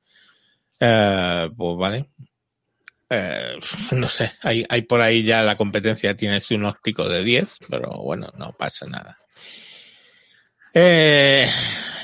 Eh, 0.81 1.49
pues 1.55 1.77
vale. 1.77 2.09
Eh, 3.13 3.57
no 3.91 4.07
sé, 4.07 4.31
hay, 4.41 4.65
hay 4.69 4.83
por 4.83 5.01
ahí 5.01 5.23
ya 5.23 5.43
la 5.43 5.57
competencia 5.57 6.15
tiene 6.15 6.39
un 6.51 6.63
óptico 6.65 7.09
de 7.09 7.23
10, 7.23 7.57
pero 7.69 7.89
bueno, 8.01 8.31
no 8.37 8.53
pasa 8.57 8.85
nada. 8.85 9.19
Eh, 10.73 11.49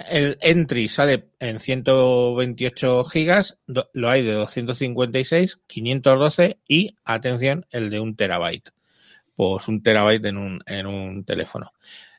el 0.10 0.38
entry 0.42 0.90
sale 0.90 1.30
en 1.40 1.60
128 1.60 3.06
gigas, 3.06 3.58
lo 3.68 4.10
hay 4.10 4.24
de 4.24 4.34
256, 4.34 5.60
512 5.66 6.60
y, 6.68 6.96
atención, 7.06 7.66
el 7.72 7.90
de 7.90 8.00
un 8.02 8.16
terabyte. 8.16 8.72
Pues 9.36 9.68
un 9.70 9.82
terabyte 9.84 10.26
en 10.26 10.38
un, 10.38 10.62
en 10.66 10.88
un 10.88 11.24
teléfono. 11.24 11.72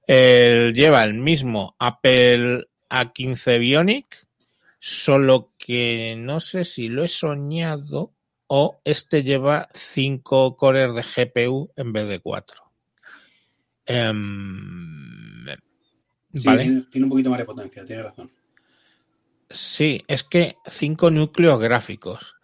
El- 0.06 0.72
lleva 0.74 1.04
el 1.04 1.14
mismo 1.14 1.76
Apple 1.78 2.68
A15 2.88 3.58
Bionic, 3.58 4.26
solo 4.78 5.52
que 5.58 6.14
no 6.16 6.40
sé 6.40 6.64
si 6.64 6.88
lo 6.88 7.04
he 7.04 7.08
soñado 7.08 8.14
o 8.48 8.80
este 8.84 9.22
lleva 9.22 9.68
5 9.72 10.56
cores 10.56 10.94
de 10.94 11.02
GPU 11.02 11.70
en 11.76 11.92
vez 11.92 12.08
de 12.08 12.18
4. 12.20 12.62
Sí, 16.34 16.42
vale. 16.46 16.62
tiene, 16.62 16.82
tiene 16.90 17.04
un 17.06 17.10
poquito 17.10 17.30
más 17.30 17.38
de 17.38 17.44
potencia, 17.44 17.84
tiene 17.86 18.02
razón. 18.02 18.30
Sí, 19.50 20.04
es 20.08 20.24
que 20.24 20.56
cinco 20.66 21.10
núcleos 21.10 21.58
gráficos 21.58 22.34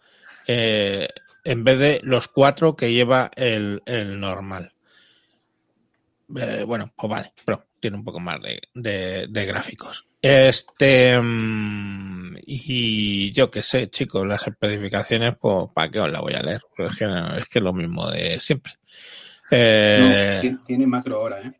eh, 0.47 1.07
en 1.43 1.63
vez 1.63 1.77
de 1.77 1.99
los 2.03 2.27
cuatro 2.27 2.75
que 2.75 2.91
lleva 2.93 3.29
el, 3.35 3.83
el 3.85 4.19
normal. 4.19 4.73
Eh, 6.35 6.63
bueno, 6.65 6.91
pues 6.97 7.09
vale, 7.09 7.33
pero 7.45 7.67
tiene 7.79 7.97
un 7.97 8.03
poco 8.03 8.19
más 8.19 8.41
de, 8.41 8.59
de- 8.73 9.27
de 9.29 9.45
gráficos. 9.45 10.07
Este 10.27 11.19
mm, 11.21 12.37
y 12.47 13.31
yo 13.31 13.51
qué 13.51 13.61
sé, 13.61 13.91
chicos, 13.91 14.25
las 14.25 14.47
especificaciones, 14.47 15.33
pues 15.39 15.67
¿para 15.73 15.91
qué 15.91 15.99
os 15.99 16.11
la 16.11 16.19
voy 16.19 16.33
a 16.33 16.41
leer? 16.41 16.61
Pues 16.75 16.93
es 16.93 16.97
que 16.97 17.05
es 17.05 17.45
que 17.47 17.59
es 17.59 17.63
lo 17.63 17.73
mismo 17.73 18.09
de 18.09 18.39
siempre. 18.39 18.73
Eh, 19.51 20.39
No, 20.41 20.41
ti- 20.41 20.57
tiene 20.65 20.87
macro 20.87 21.17
ahora, 21.17 21.41
¿eh? 21.41 21.51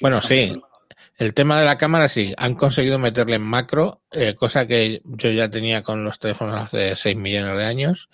bueno, 0.00 0.22
sí. 0.22 0.52
macro. 0.52 0.68
El 1.18 1.34
tema 1.34 1.58
de 1.58 1.66
la 1.66 1.76
cámara 1.76 2.08
sí, 2.08 2.32
han 2.38 2.54
conseguido 2.54 2.98
meterle 3.00 3.36
en 3.36 3.42
macro, 3.42 4.02
eh, 4.12 4.34
cosa 4.36 4.66
que 4.68 5.02
yo 5.04 5.30
ya 5.32 5.50
tenía 5.50 5.82
con 5.82 6.04
los 6.04 6.20
teléfonos 6.20 6.62
hace 6.62 6.94
6 6.94 7.16
millones 7.16 7.58
de 7.58 7.64
años. 7.64 8.08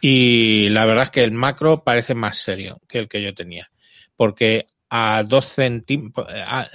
Y 0.00 0.68
la 0.70 0.84
verdad 0.86 1.04
es 1.04 1.10
que 1.10 1.22
el 1.22 1.30
macro 1.32 1.84
parece 1.84 2.14
más 2.16 2.36
serio 2.38 2.80
que 2.88 2.98
el 2.98 3.08
que 3.08 3.22
yo 3.22 3.32
tenía. 3.32 3.70
Porque 4.16 4.66
a 4.90 5.22
2 5.24 5.46
centímetros, 5.46 6.26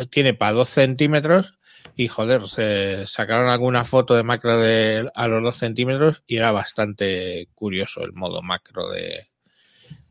tiene 0.10 0.34
para 0.34 0.54
2 0.54 0.70
centímetros 0.70 1.54
y 1.96 2.08
joder, 2.08 2.48
se 2.50 3.08
sacaron 3.08 3.50
alguna 3.50 3.86
foto 3.86 4.16
de 4.16 4.24
macro 4.24 4.60
de 4.60 5.10
a 5.16 5.28
los 5.28 5.42
2 5.44 5.58
centímetros 5.58 6.24
y 6.28 6.38
era 6.38 6.52
bastante 6.52 7.48
curioso 7.56 8.02
el 8.04 8.14
modo 8.14 8.42
macro 8.42 8.90
de, 8.90 9.28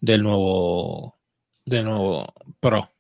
del 0.01 0.23
nuevo, 0.23 1.19
del 1.65 1.85
nuevo 1.85 2.27
Pro. 2.61 2.91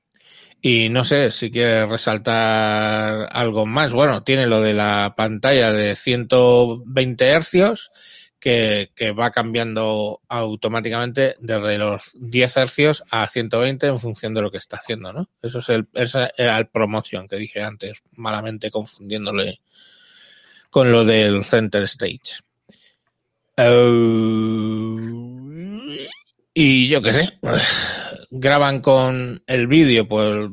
Y 0.61 0.89
no 0.89 1.05
sé 1.05 1.31
si 1.31 1.51
quiere 1.51 1.87
resaltar 1.87 3.29
algo 3.33 3.67
más. 3.67 3.93
Bueno, 3.93 4.23
tiene 4.23 4.47
lo 4.47 4.63
de 4.63 4.73
la 4.73 5.15
pantalla 5.17 5.73
de 5.73 5.95
120 5.95 7.27
hercios 7.27 7.91
que, 8.45 9.15
va 9.19 9.31
cambiando 9.31 10.21
automáticamente 10.29 11.35
desde 11.39 11.79
los 11.79 12.15
10 12.21 12.57
hercios 12.59 13.03
a 13.11 13.27
120 13.27 13.87
en 13.87 13.99
función 13.99 14.35
de 14.35 14.43
lo 14.43 14.51
que 14.51 14.59
está 14.59 14.77
haciendo, 14.77 15.15
¿no? 15.15 15.31
Eso 15.43 15.61
es 15.61 15.69
el, 15.71 15.89
era 16.37 16.59
el 16.59 16.67
promotion 16.67 17.27
que 17.27 17.37
dije 17.37 17.63
antes, 17.63 18.03
malamente 18.13 18.71
confundiéndole 18.71 19.61
con 20.69 20.93
lo 20.93 21.07
del 21.07 21.43
center 21.43 21.85
stage. 21.85 22.43
Eh, 23.57 23.71
y 26.53 26.89
yo 26.89 27.01
qué 27.01 27.13
sé, 27.15 27.39
graban 28.31 28.81
con 28.81 29.43
el 29.47 29.67
vídeo, 29.69 30.07
pues 30.07 30.51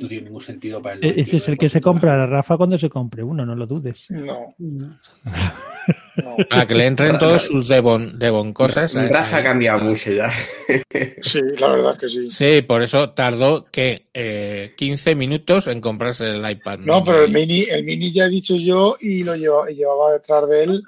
No 0.00 0.08
tiene 0.08 0.24
ningún 0.24 0.40
sentido 0.42 0.82
para 0.82 0.96
el 0.96 1.04
E- 1.04 1.20
Ese 1.20 1.36
es 1.36 1.48
el 1.48 1.56
que 1.58 1.68
se 1.68 1.80
99% 1.80 1.80
de 1.80 1.80
la 1.80 1.82
compra 1.92 2.26
Rafa 2.26 2.56
cuando 2.56 2.78
se 2.78 2.90
compre 2.90 3.22
uno, 3.22 3.46
no 3.46 3.54
lo 3.54 3.66
dudes. 3.66 4.04
No. 4.08 4.54
no. 4.58 6.36
Para 6.48 6.66
que 6.66 6.74
le 6.74 6.86
entren 6.86 7.18
todos 7.18 7.42
sus 7.42 7.68
Devon, 7.68 8.18
Devon 8.18 8.52
cosas. 8.52 8.94
eh, 8.94 9.08
Rafa 9.08 9.38
ha 9.38 9.42
cambiado 9.42 9.84
mucho 9.84 10.10
ya. 10.10 10.30
Sí, 11.22 11.40
la 11.58 11.68
verdad 11.72 11.92
es 11.92 11.98
que 11.98 12.08
sí. 12.08 12.30
Sí, 12.30 12.62
por 12.62 12.82
eso 12.82 13.10
tardó 13.10 13.64
que 13.66 14.06
eh, 14.14 14.74
15 14.76 15.14
minutos 15.14 15.66
en 15.66 15.80
comprarse 15.80 16.24
el 16.30 16.48
iPad. 16.50 16.78
No, 16.80 16.94
mini. 17.00 17.04
pero 17.06 17.24
el 17.24 17.32
mini, 17.32 17.62
el 17.70 17.84
mini 17.84 18.12
ya 18.12 18.26
he 18.26 18.28
dicho 18.28 18.56
yo 18.56 18.96
y 19.00 19.24
lo 19.24 19.34
llevaba, 19.36 19.70
y 19.70 19.74
llevaba 19.76 20.12
detrás 20.12 20.48
de 20.48 20.64
él, 20.64 20.82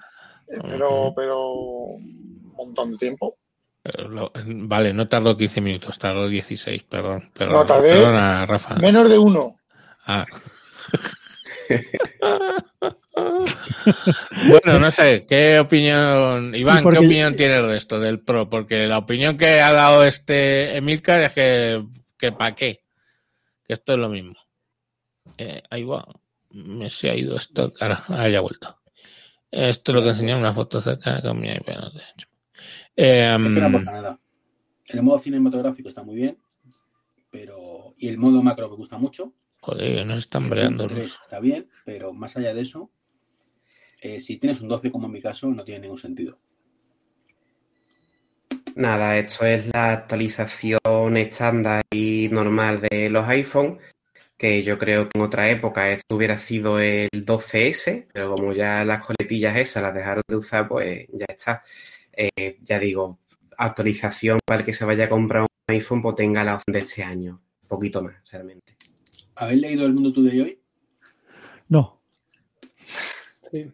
eh, 0.48 0.58
pero, 0.62 1.12
pero 1.14 1.50
un 1.50 2.52
montón 2.56 2.92
de 2.92 2.98
tiempo. 2.98 3.36
Lo- 4.08 4.32
vale, 4.44 4.92
no 4.92 5.08
tardó 5.08 5.36
15 5.36 5.60
minutos, 5.60 5.98
tardó 5.98 6.28
16, 6.28 6.84
perdón. 6.84 7.30
perdón 7.32 7.54
No, 7.54 7.66
tardé 7.66 7.90
Perdona, 7.90 8.46
Rafa. 8.46 8.74
Menos 8.76 9.08
de 9.08 9.18
uno. 9.18 9.56
Ah. 10.06 10.24
bueno, 14.48 14.78
no 14.78 14.90
sé, 14.90 15.24
¿qué 15.26 15.58
opinión, 15.58 16.54
Iván, 16.54 16.82
qué 16.82 16.98
opinión 16.98 17.34
tienes 17.34 17.66
de 17.66 17.76
esto, 17.76 17.98
del 17.98 18.20
Pro? 18.20 18.48
Porque 18.48 18.86
la 18.86 18.98
opinión 18.98 19.36
que 19.36 19.60
ha 19.60 19.72
dado 19.72 20.04
este 20.04 20.76
Emilcar 20.76 21.20
es 21.20 21.32
que, 21.32 21.84
que 22.18 22.32
¿para 22.32 22.54
qué? 22.54 22.82
Que 23.66 23.74
esto 23.74 23.94
es 23.94 23.98
lo 23.98 24.08
mismo. 24.08 24.34
Eh, 25.38 25.62
ahí 25.70 25.84
va, 25.84 26.06
me 26.50 26.88
se 26.90 27.10
ha 27.10 27.14
ido 27.14 27.36
esto, 27.36 27.72
cara, 27.72 28.04
ah, 28.08 28.28
ya 28.28 28.38
ha 28.38 28.42
vuelto. 28.42 28.78
Esto 29.50 29.92
es 29.92 29.96
lo 29.96 30.02
que 30.02 30.10
enseñé 30.10 30.36
una 30.36 30.54
foto 30.54 30.80
cerca 30.80 31.20
con 31.22 31.40
mi 31.40 31.50
iPad. 31.50 31.92
Eh, 32.96 33.36
no 33.38 33.66
aporta 33.66 33.92
nada. 33.92 34.20
El 34.88 35.02
modo 35.02 35.18
cinematográfico 35.18 35.88
está 35.88 36.02
muy 36.02 36.16
bien, 36.16 36.38
pero. 37.30 37.94
Y 37.98 38.08
el 38.08 38.18
modo 38.18 38.42
macro 38.42 38.68
me 38.70 38.76
gusta 38.76 38.98
mucho. 38.98 39.32
joder, 39.60 40.06
nos 40.06 40.20
están 40.20 40.44
El 40.44 40.50
breando. 40.50 40.86
3 40.86 41.18
está 41.22 41.40
bien, 41.40 41.68
pero 41.84 42.12
más 42.12 42.36
allá 42.36 42.54
de 42.54 42.62
eso, 42.62 42.90
eh, 44.00 44.20
si 44.20 44.36
tienes 44.38 44.60
un 44.60 44.68
12 44.68 44.90
como 44.90 45.06
en 45.06 45.12
mi 45.12 45.20
caso, 45.20 45.48
no 45.48 45.64
tiene 45.64 45.80
ningún 45.80 45.98
sentido. 45.98 46.38
Nada, 48.76 49.16
esto 49.18 49.44
es 49.46 49.68
la 49.72 49.92
actualización 49.92 51.16
estándar 51.16 51.82
y 51.90 52.28
normal 52.30 52.80
de 52.90 53.08
los 53.10 53.26
iPhone. 53.28 53.78
que 54.36 54.62
yo 54.62 54.78
creo 54.78 55.08
que 55.08 55.18
en 55.18 55.24
otra 55.24 55.48
época 55.50 55.90
esto 55.90 56.14
hubiera 56.16 56.36
sido 56.38 56.78
el 56.78 57.08
12S, 57.24 58.08
pero 58.12 58.34
como 58.34 58.52
ya 58.52 58.84
las 58.84 59.02
coletillas 59.04 59.56
esas 59.56 59.82
las 59.82 59.94
dejaron 59.94 60.22
de 60.28 60.36
usar, 60.36 60.68
pues 60.68 61.06
ya 61.12 61.24
está. 61.26 61.62
Eh, 62.16 62.58
ya 62.62 62.78
digo, 62.78 63.18
actualización 63.58 64.38
para 64.44 64.60
el 64.60 64.66
que 64.66 64.72
se 64.72 64.84
vaya 64.84 65.04
a 65.04 65.08
comprar 65.08 65.42
un 65.42 65.48
iPhone, 65.68 66.02
pues 66.02 66.16
tenga 66.16 66.42
la 66.44 66.54
opción 66.56 66.72
de 66.72 66.78
este 66.80 67.02
año. 67.04 67.42
Un 67.62 67.68
poquito 67.68 68.02
más, 68.02 68.14
realmente. 68.30 68.76
¿Habéis 69.36 69.60
leído 69.60 69.84
El 69.86 69.92
Mundo 69.94 70.12
Today 70.12 70.40
hoy? 70.40 70.60
No. 71.68 72.00
Sí. 73.50 73.70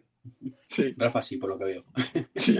Sí, 0.67 0.93
Rafa 0.97 1.21
sí, 1.21 1.37
por 1.37 1.49
lo 1.49 1.59
que 1.59 1.65
veo. 1.65 1.83
sí. 2.35 2.57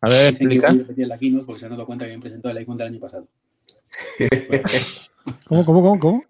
A 0.00 0.08
ver, 0.08 0.32
Dicen 0.32 0.48
que 0.48 0.54
explica. 0.56 0.68
voy 0.72 0.78
a 0.78 0.82
repetir 0.82 1.06
la 1.06 1.18
keynote 1.18 1.44
porque 1.46 1.60
se 1.60 1.66
han 1.66 1.72
dado 1.72 1.86
cuenta 1.86 2.04
que 2.04 2.10
habían 2.10 2.20
presentado 2.20 2.50
el 2.52 2.58
iPhone 2.58 2.76
del 2.76 2.88
año 2.88 3.00
pasado. 3.00 3.28
¿Cómo, 5.46 5.64
cómo, 5.64 5.82
cómo, 5.82 5.98
cómo? 6.00 6.24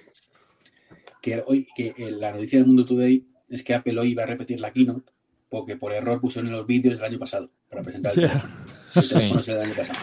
Que 1.20 1.42
hoy, 1.46 1.66
que 1.76 1.94
la 2.10 2.32
noticia 2.32 2.58
del 2.58 2.66
Mundo 2.66 2.84
Today 2.84 3.26
es 3.48 3.62
que 3.62 3.74
Apple 3.74 3.98
hoy 3.98 4.10
iba 4.10 4.24
a 4.24 4.26
repetir 4.26 4.60
la 4.60 4.72
keynote 4.72 5.10
porque 5.52 5.76
por 5.76 5.92
error 5.92 6.18
pusieron 6.18 6.48
en 6.50 6.56
los 6.56 6.66
vídeos 6.66 6.96
del 6.96 7.04
año 7.04 7.18
pasado 7.18 7.50
para 7.68 7.82
presentar 7.82 8.12
el 8.16 8.20
teléfono. 8.22 8.54
El 8.94 9.02
Sí. 9.02 9.08
teléfono 9.14 9.40
es 9.40 9.48
el 9.48 9.54
del 9.54 9.64
año 9.64 9.74
pasado. 9.74 9.98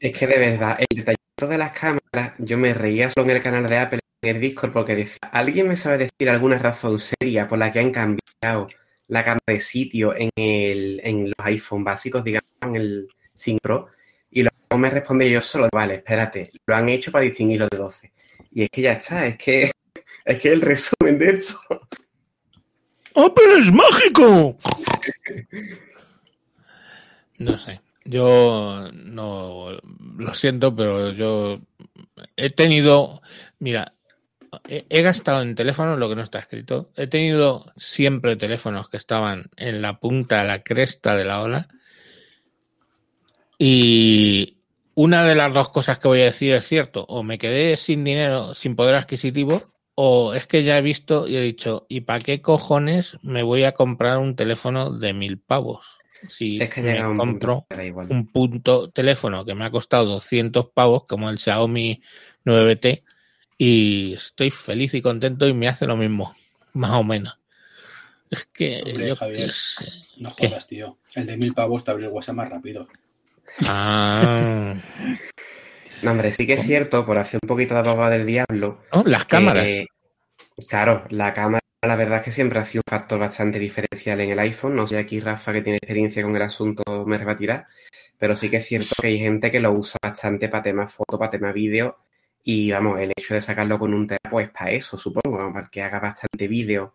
Es 0.00 0.18
que 0.18 0.26
de 0.26 0.38
verdad, 0.38 0.78
el 0.80 0.96
detallito 0.96 1.46
de 1.48 1.58
las 1.58 1.72
cámaras, 1.72 2.34
yo 2.38 2.58
me 2.58 2.74
reía 2.74 3.08
solo 3.10 3.30
en 3.30 3.36
el 3.36 3.42
canal 3.42 3.68
de 3.68 3.78
Apple, 3.78 4.00
en 4.22 4.36
el 4.36 4.42
Discord, 4.42 4.72
porque 4.72 4.96
decía, 4.96 5.18
¿alguien 5.30 5.68
me 5.68 5.76
sabe 5.76 5.98
decir 5.98 6.28
alguna 6.28 6.58
razón 6.58 6.98
seria 6.98 7.46
por 7.46 7.58
la 7.58 7.70
que 7.72 7.78
han 7.78 7.92
cambiado 7.92 8.66
la 9.08 9.24
cámara 9.24 9.44
de 9.46 9.60
sitio 9.60 10.14
en, 10.16 10.30
el, 10.36 11.00
en 11.04 11.26
los 11.26 11.46
iPhone 11.46 11.84
básicos, 11.84 12.24
digamos, 12.24 12.50
en 12.62 12.76
el 12.76 13.08
5 13.34 13.58
Pro? 13.62 13.86
Y 14.30 14.42
luego 14.42 14.56
me 14.78 14.90
responde 14.90 15.30
yo 15.30 15.40
solo, 15.40 15.68
vale, 15.72 15.94
espérate, 15.94 16.50
lo 16.66 16.74
han 16.74 16.88
hecho 16.88 17.12
para 17.12 17.24
distinguirlo 17.24 17.68
de 17.70 17.78
12. 17.78 18.12
Y 18.52 18.62
es 18.64 18.70
que 18.70 18.82
ya 18.82 18.92
está, 18.94 19.26
es 19.26 19.36
que 19.36 19.70
es 20.24 20.38
que 20.40 20.52
el 20.52 20.60
resumen 20.60 21.18
de 21.18 21.30
esto. 21.30 21.58
¡Apple 23.14 23.58
es 23.58 23.72
mágico! 23.72 24.56
No 27.38 27.58
sé. 27.58 27.80
Yo 28.04 28.90
no 28.92 29.78
lo 30.16 30.34
siento, 30.34 30.74
pero 30.74 31.10
yo 31.10 31.60
he 32.36 32.50
tenido. 32.50 33.22
Mira, 33.58 33.94
he, 34.68 35.02
gastado 35.02 35.42
en 35.42 35.54
teléfonos 35.54 35.98
lo 35.98 36.08
que 36.08 36.16
no 36.16 36.22
está 36.22 36.38
escrito. 36.38 36.90
He 36.96 37.06
tenido 37.06 37.72
siempre 37.76 38.36
teléfonos 38.36 38.88
que 38.88 38.96
estaban 38.96 39.50
en 39.56 39.82
la 39.82 40.00
punta, 40.00 40.44
la 40.44 40.62
cresta 40.62 41.16
de 41.16 41.24
la 41.24 41.42
ola. 41.42 41.68
Y 43.58 44.58
una 44.94 45.24
de 45.24 45.34
las 45.34 45.52
dos 45.52 45.70
cosas 45.70 45.98
que 45.98 46.08
voy 46.08 46.22
a 46.22 46.24
decir 46.24 46.54
es 46.54 46.66
cierto. 46.66 47.04
O 47.08 47.22
me 47.22 47.38
quedé 47.38 47.76
sin 47.76 48.04
dinero, 48.04 48.54
sin 48.54 48.76
poder 48.76 48.94
adquisitivo, 48.94 49.72
o 50.02 50.32
es 50.32 50.46
que 50.46 50.64
ya 50.64 50.78
he 50.78 50.80
visto 50.80 51.28
y 51.28 51.36
he 51.36 51.42
dicho, 51.42 51.84
¿y 51.90 52.00
para 52.00 52.20
qué 52.20 52.40
cojones 52.40 53.18
me 53.20 53.42
voy 53.42 53.64
a 53.64 53.72
comprar 53.72 54.16
un 54.16 54.34
teléfono 54.34 54.92
de 54.96 55.12
mil 55.12 55.38
pavos? 55.38 55.98
Si 56.26 56.56
Es 56.58 56.70
que 56.70 56.80
me 56.80 57.06
un 57.06 57.18
compro 57.18 57.66
punto 57.68 58.04
un 58.08 58.26
punto 58.26 58.88
teléfono 58.88 59.44
que 59.44 59.54
me 59.54 59.66
ha 59.66 59.70
costado 59.70 60.06
200 60.06 60.70
pavos, 60.72 61.04
como 61.06 61.28
el 61.28 61.38
Xiaomi 61.38 62.00
9T, 62.46 63.02
y 63.58 64.14
estoy 64.14 64.50
feliz 64.50 64.94
y 64.94 65.02
contento 65.02 65.46
y 65.46 65.52
me 65.52 65.68
hace 65.68 65.86
lo 65.86 65.98
mismo, 65.98 66.34
más 66.72 66.92
o 66.92 67.04
menos. 67.04 67.38
Es 68.30 68.46
que 68.54 68.80
Hombre, 68.82 69.08
yo 69.08 69.16
Javier. 69.16 69.48
qué 69.48 69.52
sé. 69.52 69.92
No 70.16 70.30
¿Qué? 70.34 70.48
jodas, 70.48 70.66
tío. 70.66 70.96
El 71.14 71.26
de 71.26 71.36
mil 71.36 71.52
pavos 71.52 71.84
te 71.84 71.90
abre 71.90 72.06
el 72.06 72.10
WhatsApp 72.10 72.36
más 72.36 72.48
rápido. 72.48 72.88
Ah, 73.66 74.76
No, 76.02 76.12
hombre, 76.12 76.32
sí 76.32 76.46
que 76.46 76.54
es 76.54 76.66
cierto, 76.66 77.04
por 77.04 77.18
hacer 77.18 77.40
un 77.42 77.48
poquito 77.48 77.74
de 77.74 77.80
abogado 77.80 78.10
del 78.10 78.26
diablo, 78.26 78.80
oh, 78.92 79.02
las 79.04 79.24
que, 79.24 79.36
cámaras. 79.36 79.66
claro, 80.68 81.04
la 81.10 81.34
cámara, 81.34 81.60
la 81.82 81.96
verdad 81.96 82.18
es 82.18 82.24
que 82.24 82.32
siempre 82.32 82.58
ha 82.58 82.64
sido 82.64 82.82
un 82.86 82.90
factor 82.90 83.18
bastante 83.18 83.58
diferencial 83.58 84.20
en 84.20 84.30
el 84.30 84.38
iPhone. 84.38 84.76
No 84.76 84.86
sé 84.86 84.98
aquí 84.98 85.20
Rafa, 85.20 85.52
que 85.52 85.62
tiene 85.62 85.76
experiencia 85.76 86.22
con 86.22 86.34
el 86.34 86.42
asunto, 86.42 87.04
me 87.06 87.18
rebatirá, 87.18 87.68
pero 88.18 88.34
sí 88.34 88.48
que 88.48 88.58
es 88.58 88.66
cierto 88.66 88.94
que 89.00 89.08
hay 89.08 89.18
gente 89.18 89.50
que 89.50 89.60
lo 89.60 89.72
usa 89.72 89.98
bastante 90.02 90.48
para 90.48 90.62
temas 90.62 90.92
foto, 90.92 91.18
para 91.18 91.30
temas 91.30 91.52
vídeo, 91.54 91.98
y 92.42 92.72
vamos, 92.72 93.00
el 93.00 93.12
hecho 93.16 93.34
de 93.34 93.42
sacarlo 93.42 93.78
con 93.78 93.92
un 93.92 94.06
tera, 94.06 94.30
pues 94.30 94.50
para 94.50 94.70
eso, 94.70 94.96
supongo, 94.96 95.52
para 95.52 95.68
que 95.68 95.82
haga 95.82 96.00
bastante 96.00 96.48
vídeo 96.48 96.94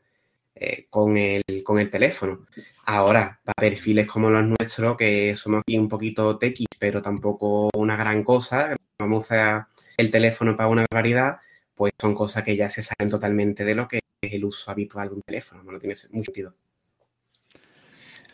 eh, 0.55 0.87
con, 0.89 1.17
el, 1.17 1.43
con 1.63 1.79
el 1.79 1.89
teléfono. 1.89 2.45
Ahora, 2.85 3.39
para 3.43 3.69
perfiles 3.69 4.07
como 4.07 4.29
los 4.29 4.45
nuestros, 4.45 4.95
que 4.97 5.35
somos 5.35 5.61
aquí 5.61 5.77
un 5.77 5.89
poquito 5.89 6.37
tequis, 6.37 6.67
pero 6.79 7.01
tampoco 7.01 7.69
una 7.75 7.95
gran 7.97 8.23
cosa, 8.23 8.75
vamos 8.97 9.23
a 9.23 9.25
usar 9.25 9.65
el 9.97 10.11
teléfono 10.11 10.55
para 10.55 10.69
una 10.69 10.85
variedad, 10.91 11.37
pues 11.75 11.91
son 11.99 12.13
cosas 12.15 12.43
que 12.43 12.55
ya 12.55 12.69
se 12.69 12.81
salen 12.81 13.09
totalmente 13.09 13.65
de 13.65 13.75
lo 13.75 13.87
que 13.87 13.99
es 14.21 14.33
el 14.33 14.45
uso 14.45 14.71
habitual 14.71 15.09
de 15.09 15.15
un 15.15 15.21
teléfono. 15.21 15.63
No 15.63 15.77
tiene 15.79 15.95
mucho 16.11 16.25
sentido. 16.31 16.53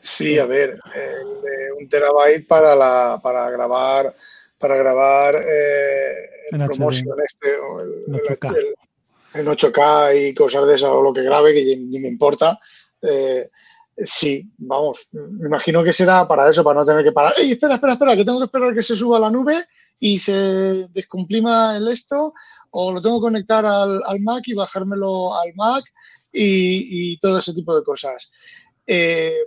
Sí, 0.04 0.40
a 0.40 0.46
ver, 0.46 0.80
el 0.96 1.42
de 1.42 1.72
un 1.80 1.88
terabyte 1.88 2.48
para 2.48 2.76
la 2.76 3.20
para 3.22 3.50
grabar 3.52 4.16
para 4.58 4.76
grabar 4.76 5.36
eh, 5.36 6.30
el 6.52 6.66
promotion 6.66 7.16
este 7.24 7.56
o 7.58 7.82
el, 7.82 8.04
En 8.08 8.16
el- 8.16 8.22
8K. 8.22 8.50
el- 8.58 8.76
en 9.34 9.46
8K 9.46 10.30
y 10.30 10.36
cosas 10.36 10.68
de 10.68 10.76
esas 10.76 10.90
o 10.90 11.02
lo 11.02 11.14
que 11.14 11.24
grabe 11.24 11.54
que 11.54 11.78
ni 11.78 12.00
me 12.00 12.08
importa. 12.08 12.60
Eh, 13.02 13.50
sí, 14.04 14.50
vamos, 14.58 15.08
me 15.12 15.48
imagino 15.48 15.84
que 15.84 15.94
será 15.94 16.28
para 16.28 16.50
eso, 16.50 16.64
para 16.64 16.80
no 16.80 16.86
tener 16.86 17.04
que 17.04 17.12
parar. 17.12 17.34
¡Ey, 17.38 17.52
espera, 17.52 17.76
espera, 17.76 17.94
espera! 17.94 18.16
Que 18.16 18.26
tengo 18.26 18.40
que 18.40 18.46
esperar 18.46 18.74
que 18.74 18.84
se 18.84 18.96
suba 18.96 19.20
la 19.20 19.30
nube 19.30 19.66
y 20.00 20.18
se 20.20 20.88
descomprima 20.90 21.78
el 21.78 21.88
esto, 21.88 22.34
o 22.72 22.92
lo 22.92 23.02
tengo 23.02 23.20
que 23.20 23.26
conectar 23.26 23.66
al, 23.66 24.02
al 24.06 24.20
Mac 24.22 24.44
y 24.48 24.54
bajármelo 24.54 25.36
al 25.36 25.54
Mac 25.56 25.86
y, 26.32 27.12
y 27.14 27.18
todo 27.18 27.38
ese 27.40 27.54
tipo 27.54 27.76
de 27.76 27.84
cosas. 27.84 28.32
Eh, 28.88 29.46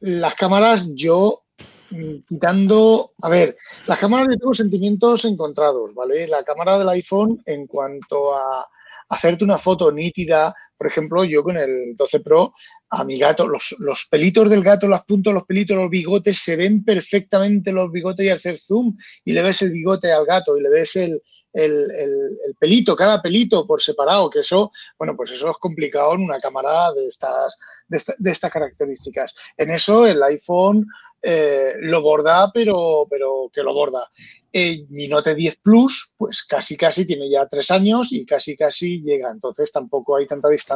las 0.00 0.34
cámaras, 0.34 0.92
yo 0.94 1.44
quitando, 1.88 3.12
a 3.22 3.28
ver, 3.28 3.56
las 3.86 3.98
cámaras 3.98 4.28
yo 4.30 4.38
tengo 4.38 4.54
sentimientos 4.54 5.24
encontrados, 5.24 5.94
¿vale? 5.94 6.26
La 6.28 6.42
cámara 6.42 6.78
del 6.78 6.88
iPhone 6.88 7.42
en 7.46 7.66
cuanto 7.66 8.34
a 8.34 8.66
hacerte 9.08 9.44
una 9.44 9.58
foto 9.58 9.90
nítida, 9.90 10.54
por 10.78 10.86
ejemplo, 10.86 11.24
yo 11.24 11.42
con 11.42 11.56
el 11.58 11.94
12 11.96 12.20
Pro, 12.20 12.54
a 12.90 13.04
mi 13.04 13.18
gato, 13.18 13.46
los, 13.48 13.74
los 13.80 14.06
pelitos 14.10 14.48
del 14.48 14.62
gato, 14.62 14.88
las 14.88 15.04
puntas, 15.04 15.34
los 15.34 15.44
pelitos, 15.44 15.76
los 15.76 15.90
bigotes, 15.90 16.38
se 16.38 16.56
ven 16.56 16.84
perfectamente 16.84 17.72
los 17.72 17.90
bigotes 17.92 18.24
y 18.24 18.30
hacer 18.30 18.56
zoom 18.58 18.96
y 19.24 19.32
le 19.32 19.42
ves 19.42 19.60
el 19.62 19.70
bigote 19.72 20.12
al 20.12 20.24
gato 20.24 20.56
y 20.56 20.62
le 20.62 20.70
ves 20.70 20.96
el, 20.96 21.20
el, 21.52 21.72
el- 21.90 22.38
el 22.46 22.54
pelito, 22.58 22.94
cada 22.96 23.20
pelito 23.20 23.66
por 23.66 23.82
separado, 23.82 24.30
que 24.30 24.40
eso, 24.40 24.70
bueno, 24.98 25.14
pues 25.16 25.32
eso 25.32 25.50
es 25.50 25.56
complicado 25.58 26.14
en 26.14 26.22
una 26.22 26.38
cámara 26.38 26.92
de 26.92 27.08
estas, 27.08 27.56
de, 27.88 27.96
esta- 27.96 28.14
de 28.18 28.30
estas 28.30 28.50
características. 28.52 29.34
En 29.56 29.70
eso 29.70 30.06
el 30.06 30.22
iPhone 30.22 30.86
eh, 31.20 31.72
lo 31.80 32.00
borda, 32.02 32.50
pero, 32.54 33.06
pero 33.10 33.50
que 33.52 33.62
lo 33.62 33.74
borda. 33.74 34.08
Mi 34.52 35.06
Note 35.08 35.34
10 35.34 35.56
Plus, 35.58 36.14
pues 36.16 36.42
casi 36.44 36.76
casi 36.76 37.06
tiene 37.06 37.28
ya 37.30 37.46
tres 37.46 37.70
años 37.70 38.12
y 38.12 38.24
casi 38.26 38.56
casi 38.56 39.00
llega, 39.02 39.30
entonces 39.30 39.70
tampoco 39.70 40.16
hay 40.16 40.26
tanta 40.26 40.48
distancia. 40.48 40.67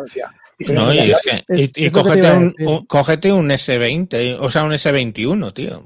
Y 0.58 0.72
No, 0.72 0.92
y, 0.92 0.98
es 1.48 1.72
y- 1.76 1.86
y 1.86 1.90
cógete, 1.90 2.30
un, 2.32 2.54
un- 2.64 2.86
cógete 2.86 3.32
un 3.32 3.48
S20, 3.50 4.36
o 4.40 4.50
sea, 4.50 4.64
un 4.64 4.72
S21, 4.72 5.52
tío. 5.52 5.82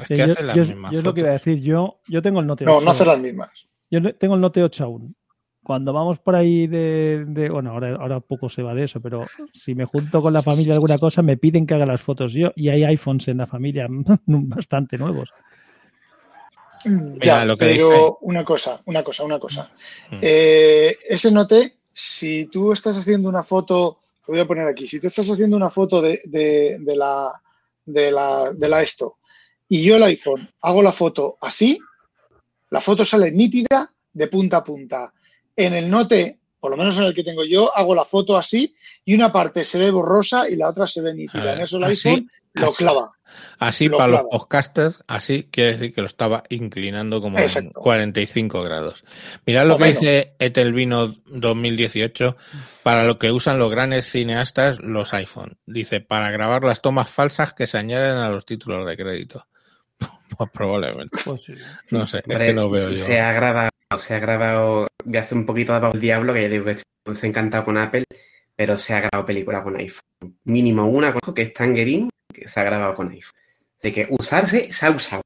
Es 0.00 0.06
Sí, 0.06 0.14
que 0.14 0.16
yo, 0.18 0.24
hace 0.24 0.42
las 0.42 0.56
yo- 0.56 0.64
mismas 0.64 0.92
yo 0.92 0.98
es 0.98 1.04
lo 1.04 1.14
que 1.14 1.20
iba 1.20 1.28
a 1.30 1.32
decir. 1.32 1.60
Yo, 1.60 2.00
yo 2.08 2.22
tengo 2.22 2.40
el 2.40 2.46
Note 2.46 2.64
no, 2.64 2.76
8. 2.76 2.84
no 2.84 2.90
hace 2.90 3.04
las 3.04 3.18
mismas. 3.18 3.50
Yo 3.90 4.00
no- 4.00 4.12
tengo 4.14 4.34
el 4.34 4.40
Note 4.40 4.62
8 4.62 4.84
aún. 4.84 5.14
Cuando 5.62 5.92
vamos 5.92 6.18
por 6.18 6.34
ahí 6.34 6.66
de, 6.66 7.24
de- 7.28 7.50
bueno, 7.50 7.72
ahora, 7.72 7.94
ahora 8.00 8.20
poco 8.20 8.48
se 8.48 8.62
va 8.62 8.72
de 8.74 8.84
eso, 8.84 9.00
pero 9.00 9.24
si 9.52 9.74
me 9.74 9.84
junto 9.84 10.22
con 10.22 10.32
la 10.32 10.42
familia 10.42 10.72
alguna 10.72 10.96
cosa, 10.96 11.20
me 11.20 11.36
piden 11.36 11.66
que 11.66 11.74
haga 11.74 11.84
las 11.84 12.00
fotos 12.00 12.32
yo 12.32 12.52
y 12.56 12.70
hay 12.70 12.84
iPhones 12.84 13.28
en 13.28 13.36
la 13.38 13.46
familia 13.46 13.86
bastante 14.26 14.96
nuevos. 14.96 15.28
Ya, 17.20 17.44
lo 17.44 17.56
que 17.58 17.66
pero 17.66 17.88
dice. 17.88 18.02
una 18.22 18.44
cosa, 18.44 18.80
una 18.86 19.02
cosa, 19.02 19.24
una 19.24 19.38
cosa. 19.38 19.70
Mm. 20.10 20.18
Eh, 20.22 20.96
ese 21.08 21.30
note, 21.32 21.77
si 21.92 22.46
tú 22.46 22.72
estás 22.72 22.96
haciendo 22.96 23.28
una 23.28 23.42
foto, 23.42 23.98
lo 24.26 24.32
voy 24.34 24.40
a 24.40 24.46
poner 24.46 24.66
aquí, 24.68 24.86
si 24.86 25.00
tú 25.00 25.08
estás 25.08 25.28
haciendo 25.28 25.56
una 25.56 25.70
foto 25.70 26.00
de, 26.02 26.20
de- 26.24 26.76
de 26.80 26.96
la, 26.96 27.32
de, 27.84 28.10
la, 28.10 28.52
de 28.52 28.68
la 28.68 28.82
esto 28.82 29.16
y 29.68 29.82
yo 29.82 29.96
el 29.96 30.02
iPhone 30.04 30.48
hago 30.62 30.82
la 30.82 30.92
foto 30.92 31.36
así, 31.40 31.78
la 32.70 32.80
foto 32.80 33.04
sale 33.04 33.30
nítida 33.30 33.90
de 34.12 34.26
punta 34.28 34.58
a 34.58 34.64
punta. 34.64 35.12
En 35.56 35.74
el 35.74 35.88
note, 35.90 36.38
por 36.60 36.70
lo 36.70 36.76
menos 36.76 36.96
en 36.98 37.04
el 37.04 37.14
que 37.14 37.24
tengo 37.24 37.44
yo, 37.44 37.74
hago 37.76 37.94
la 37.94 38.04
foto 38.04 38.36
así 38.36 38.74
y 39.04 39.14
una 39.14 39.32
parte 39.32 39.64
se 39.64 39.78
ve 39.78 39.90
borrosa 39.90 40.48
y 40.48 40.56
la 40.56 40.68
otra 40.68 40.86
se 40.86 41.00
ve 41.00 41.14
nítida. 41.14 41.44
ver, 41.44 41.56
En 41.58 41.64
eso 41.64 41.76
el 41.78 41.84
así- 41.84 42.08
iPhone 42.08 42.30
lo 42.60 42.66
así- 42.66 42.84
clava. 42.84 43.10
Así 43.58 43.88
Lo 43.88 43.98
para 43.98 44.12
los 44.12 44.22
podcasters, 44.30 45.00
así 45.06 45.48
quiere 45.52 45.72
decir 45.72 45.94
que 45.94 46.00
lo 46.00 46.06
estaba 46.06 46.42
inclinando 46.48 47.20
como 47.20 47.36
en 47.38 47.44
Exacto. 47.44 47.78
45 47.80 48.62
grados. 48.62 49.04
Mirad 49.46 49.66
lo 49.66 49.74
O 49.74 49.78
que 49.78 49.84
menos. 49.84 50.00
dice 50.00 50.34
Etelvino 50.38 51.14
2018 51.26 52.36
para 52.82 53.04
lo 53.04 53.18
que 53.18 53.30
usan 53.30 53.58
los 53.58 53.70
grandes 53.70 54.10
cineastas 54.10 54.78
los 54.80 55.12
iPhone. 55.12 55.58
Dice, 55.66 56.00
para 56.00 56.30
grabar 56.30 56.64
las 56.64 56.80
tomas 56.80 57.10
falsas 57.10 57.52
que 57.52 57.66
se 57.66 57.76
añaden 57.78 58.16
a 58.16 58.30
los 58.30 58.46
títulos 58.46 58.86
de 58.86 58.96
crédito. 58.96 59.46
pues 60.38 60.50
probablemente. 60.50 61.18
Pues 61.24 61.42
sí. 61.44 61.52
No 61.90 62.06
sé, 62.06 62.18
es 62.18 62.24
Hombre, 62.34 62.46
que 62.46 62.54
no 62.54 62.70
veo 62.70 62.88
si 62.88 62.96
yo. 62.96 63.04
se 63.04 63.20
ha 63.20 63.32
grabado, 63.32 63.70
se 63.98 64.14
ha 64.14 64.18
grabado, 64.20 64.86
voy 65.04 65.16
a 65.16 65.20
hacer 65.20 65.36
un 65.36 65.44
poquito 65.46 65.78
de 65.78 65.86
del 65.86 66.00
diablo, 66.00 66.32
que 66.32 66.42
ya 66.42 66.48
digo 66.48 66.64
que 66.64 66.70
estoy 66.72 67.14
se 67.14 67.26
ha 67.26 67.28
encantado 67.28 67.64
con 67.64 67.76
Apple, 67.76 68.04
pero 68.56 68.76
se 68.76 68.94
ha 68.94 69.00
grabado 69.00 69.26
película 69.26 69.62
con 69.62 69.76
iPhone. 69.76 70.00
Mínimo 70.44 70.86
una 70.86 71.08
conozco 71.08 71.34
que 71.34 71.42
es 71.42 71.52
Tangerine, 71.52 72.08
se 72.46 72.60
ha 72.60 72.64
grabado 72.64 72.94
con 72.94 73.10
iPhone. 73.10 73.38
Así 73.78 73.92
que 73.92 74.06
usarse, 74.10 74.72
se 74.72 74.86
ha 74.86 74.90
usado. 74.90 75.22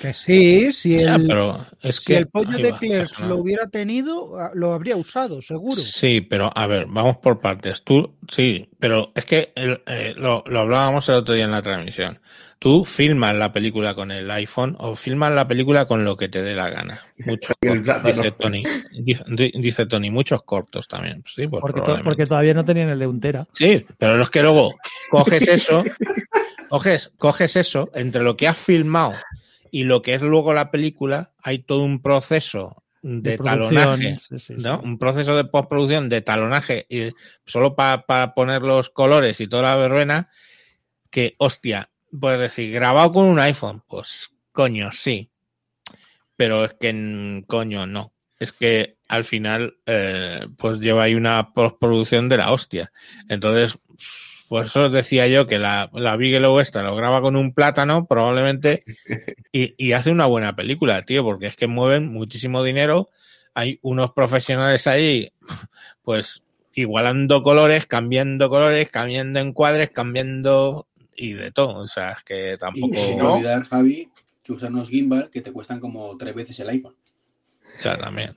Que 0.00 0.14
sí, 0.14 0.72
si 0.72 0.96
Ya, 0.96 1.16
el, 1.16 1.26
pero 1.26 1.66
es 1.80 1.96
si 1.96 2.04
que. 2.06 2.16
el 2.18 2.28
pollo 2.28 2.56
de 2.56 2.72
perdona. 2.72 3.26
lo 3.26 3.36
hubiera 3.38 3.66
tenido, 3.68 4.38
ah, 4.38 4.52
lo 4.54 4.72
habría 4.72 4.94
usado, 4.96 5.42
seguro. 5.42 5.74
Sí, 5.80 6.20
pero 6.20 6.52
a 6.54 6.68
ver, 6.68 6.86
vamos 6.88 7.16
por 7.16 7.40
partes. 7.40 7.82
Tú, 7.82 8.14
sí, 8.28 8.68
pero 8.78 9.10
es 9.16 9.24
que 9.24 9.52
el- 9.56 9.82
eh, 9.88 10.14
lo, 10.16 10.44
lo 10.46 10.60
hablábamos 10.60 11.08
el 11.08 11.16
otro 11.16 11.34
día 11.34 11.44
en 11.46 11.50
la 11.50 11.62
transmisión. 11.62 12.20
Tú 12.60 12.84
filmas 12.84 13.34
la 13.34 13.52
película 13.52 13.96
con 13.96 14.12
el 14.12 14.30
iPhone 14.30 14.76
o 14.78 14.94
filmas 14.94 15.32
la 15.34 15.48
película 15.48 15.86
con 15.88 16.04
lo 16.04 16.16
que 16.16 16.28
te 16.28 16.42
dé 16.42 16.54
la 16.54 16.70
gana. 16.70 17.00
Muchos 17.26 17.56
cortos, 17.60 18.04
dice 18.04 18.30
Tony. 18.38 18.62
Dice, 18.92 19.24
di- 19.26 19.52
dice 19.56 19.86
Tony, 19.86 20.10
muchos 20.12 20.44
cortos 20.44 20.86
también. 20.86 21.24
Sí, 21.26 21.48
pues 21.48 21.60
Porque, 21.60 21.80
to- 21.80 21.84
probablemente. 21.86 22.04
porque 22.04 22.26
todavía 22.26 22.54
no 22.54 22.64
tenían 22.64 22.88
el 22.90 23.00
de 23.00 23.06
un 23.08 23.18
tera. 23.20 23.48
Sí, 23.52 23.84
pero 23.98 24.22
es 24.22 24.30
que 24.30 24.42
luego 24.42 24.76
coges 25.10 25.48
eso, 25.48 25.82
coges, 26.68 27.10
coges 27.18 27.56
eso, 27.56 27.90
entre 27.94 28.22
lo 28.22 28.36
que 28.36 28.46
has 28.46 28.56
filmado 28.58 29.14
y 29.72 29.84
lo 29.84 30.02
que 30.02 30.14
es 30.14 30.22
luego 30.22 30.52
la 30.52 30.70
película, 30.70 31.32
hay 31.42 31.60
todo 31.60 31.82
un 31.82 32.02
proceso 32.02 32.84
de, 33.00 33.38
talonaje, 33.38 34.18
sí, 34.20 34.38
sí, 34.38 34.54
¿no? 34.58 34.76
sí. 34.76 34.86
Un 34.86 34.98
proceso 34.98 35.34
de 35.34 35.44
postproducción 35.44 36.10
de 36.10 36.20
talonaje 36.20 36.86
y 36.90 37.10
solo 37.46 37.74
para 37.74 38.34
poner 38.34 38.62
los 38.62 38.90
colores 38.90 39.40
y 39.40 39.48
toda 39.48 39.62
la 39.62 39.76
verbena, 39.76 40.28
que, 41.10 41.34
hostia, 41.38 41.90
puedes 42.20 42.38
decir, 42.38 42.70
grabado 42.70 43.12
con 43.12 43.24
un 43.24 43.40
iPhone, 43.40 43.82
pues 43.88 44.30
coño, 44.52 44.92
sí. 44.92 45.30
Pero 46.36 46.66
es 46.66 46.74
que, 46.74 47.42
coño, 47.48 47.86
no. 47.86 48.12
Es 48.38 48.52
que 48.52 48.98
al 49.08 49.24
final, 49.24 49.78
eh, 49.86 50.46
pues 50.58 50.80
lleva 50.80 51.04
ahí 51.04 51.14
una 51.14 51.54
postproducción 51.54 52.28
de 52.28 52.36
la 52.36 52.52
hostia. 52.52 52.92
Entonces, 53.28 53.78
por 54.52 54.66
eso 54.66 54.84
os 54.84 54.92
decía 54.92 55.26
yo 55.28 55.46
que 55.46 55.58
la, 55.58 55.88
la 55.94 56.14
Bigelow 56.18 56.60
esta 56.60 56.82
lo 56.82 56.94
graba 56.94 57.22
con 57.22 57.36
un 57.36 57.54
plátano, 57.54 58.04
probablemente, 58.04 58.84
y, 59.50 59.74
y 59.78 59.92
hace 59.92 60.10
una 60.10 60.26
buena 60.26 60.54
película, 60.54 61.06
tío, 61.06 61.24
porque 61.24 61.46
es 61.46 61.56
que 61.56 61.68
mueven 61.68 62.08
muchísimo 62.12 62.62
dinero. 62.62 63.08
Hay 63.54 63.78
unos 63.80 64.12
profesionales 64.12 64.86
ahí, 64.86 65.32
pues, 66.02 66.42
igualando 66.74 67.42
colores, 67.42 67.86
cambiando 67.86 68.50
colores, 68.50 68.90
cambiando 68.90 69.40
encuadres, 69.40 69.88
cambiando 69.88 70.86
y 71.16 71.32
de 71.32 71.50
todo. 71.50 71.78
O 71.78 71.88
sea, 71.88 72.10
es 72.12 72.22
que 72.22 72.52
Y 72.52 72.56
tampoco. 72.58 72.94
sin 72.94 73.16
no- 73.18 73.32
olvidar, 73.32 73.64
Javi, 73.64 74.10
que 74.44 74.52
usan 74.52 74.74
unos 74.74 74.90
gimbal 74.90 75.30
que 75.30 75.40
te 75.40 75.50
cuestan 75.50 75.80
como 75.80 76.14
tres 76.18 76.34
veces 76.34 76.60
el 76.60 76.68
iPhone. 76.68 76.94
Ya 77.82 77.96
también. 77.96 78.34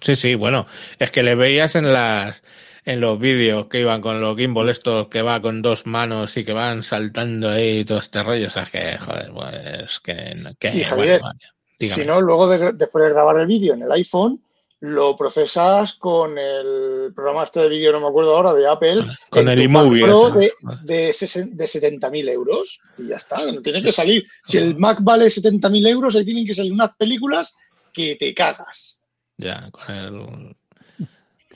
Sí, 0.00 0.14
sí, 0.14 0.36
bueno, 0.36 0.66
es 1.00 1.10
que 1.10 1.24
le 1.24 1.34
veías 1.34 1.74
en 1.74 1.92
las 1.92 2.42
en 2.88 3.00
los 3.00 3.18
vídeos 3.18 3.66
que 3.66 3.80
iban 3.80 4.00
con 4.00 4.20
los 4.20 4.36
gimbal 4.36 4.68
estos 4.70 5.08
que 5.08 5.20
va 5.22 5.42
con 5.42 5.60
dos 5.60 5.86
manos 5.86 6.36
y 6.36 6.44
que 6.44 6.52
van 6.54 6.82
saltando 6.82 7.50
ahí 7.50 7.80
y 7.80 7.84
todo 7.84 7.98
este 7.98 8.22
rollo, 8.22 8.46
o 8.46 8.50
sea, 8.50 8.64
que 8.64 8.96
joder, 8.98 9.30
pues 9.32 10.00
que, 10.00 10.54
que 10.58 10.76
Y, 10.76 10.84
Javier, 10.84 11.20
bueno. 11.20 11.38
Si 11.78 12.04
no, 12.04 12.20
luego 12.20 12.48
de- 12.48 12.72
después 12.72 13.04
de 13.04 13.10
grabar 13.10 13.38
el 13.40 13.46
vídeo 13.46 13.74
en 13.74 13.82
el 13.82 13.92
iPhone, 13.92 14.42
lo 14.80 15.16
procesas 15.16 15.94
con 15.94 16.38
el 16.38 17.12
programa 17.14 17.42
este 17.42 17.60
de 17.60 17.68
vídeo, 17.68 17.92
no 17.92 18.00
me 18.00 18.08
acuerdo 18.08 18.34
ahora, 18.36 18.54
de 18.54 18.66
Apple. 18.66 19.04
Con 19.28 19.48
el 19.48 19.60
iMovie 19.62 20.06
de, 20.06 20.52
de, 20.82 21.10
sesen- 21.10 21.50
de 21.52 21.64
70.000 21.66 22.28
euros. 22.30 22.80
Y 22.96 23.08
ya 23.08 23.16
está, 23.16 23.44
no 23.52 23.60
tiene 23.60 23.82
que 23.82 23.92
salir. 23.92 24.24
Si 24.46 24.56
el 24.56 24.76
Mac 24.76 24.98
vale 25.02 25.26
70.000 25.26 25.88
euros, 25.88 26.16
ahí 26.16 26.24
tienen 26.24 26.46
que 26.46 26.54
salir 26.54 26.72
unas 26.72 26.94
películas 26.96 27.54
que 27.92 28.16
te 28.16 28.32
cagas. 28.34 29.02
Ya, 29.36 29.68
con 29.70 29.94
el 29.94 30.56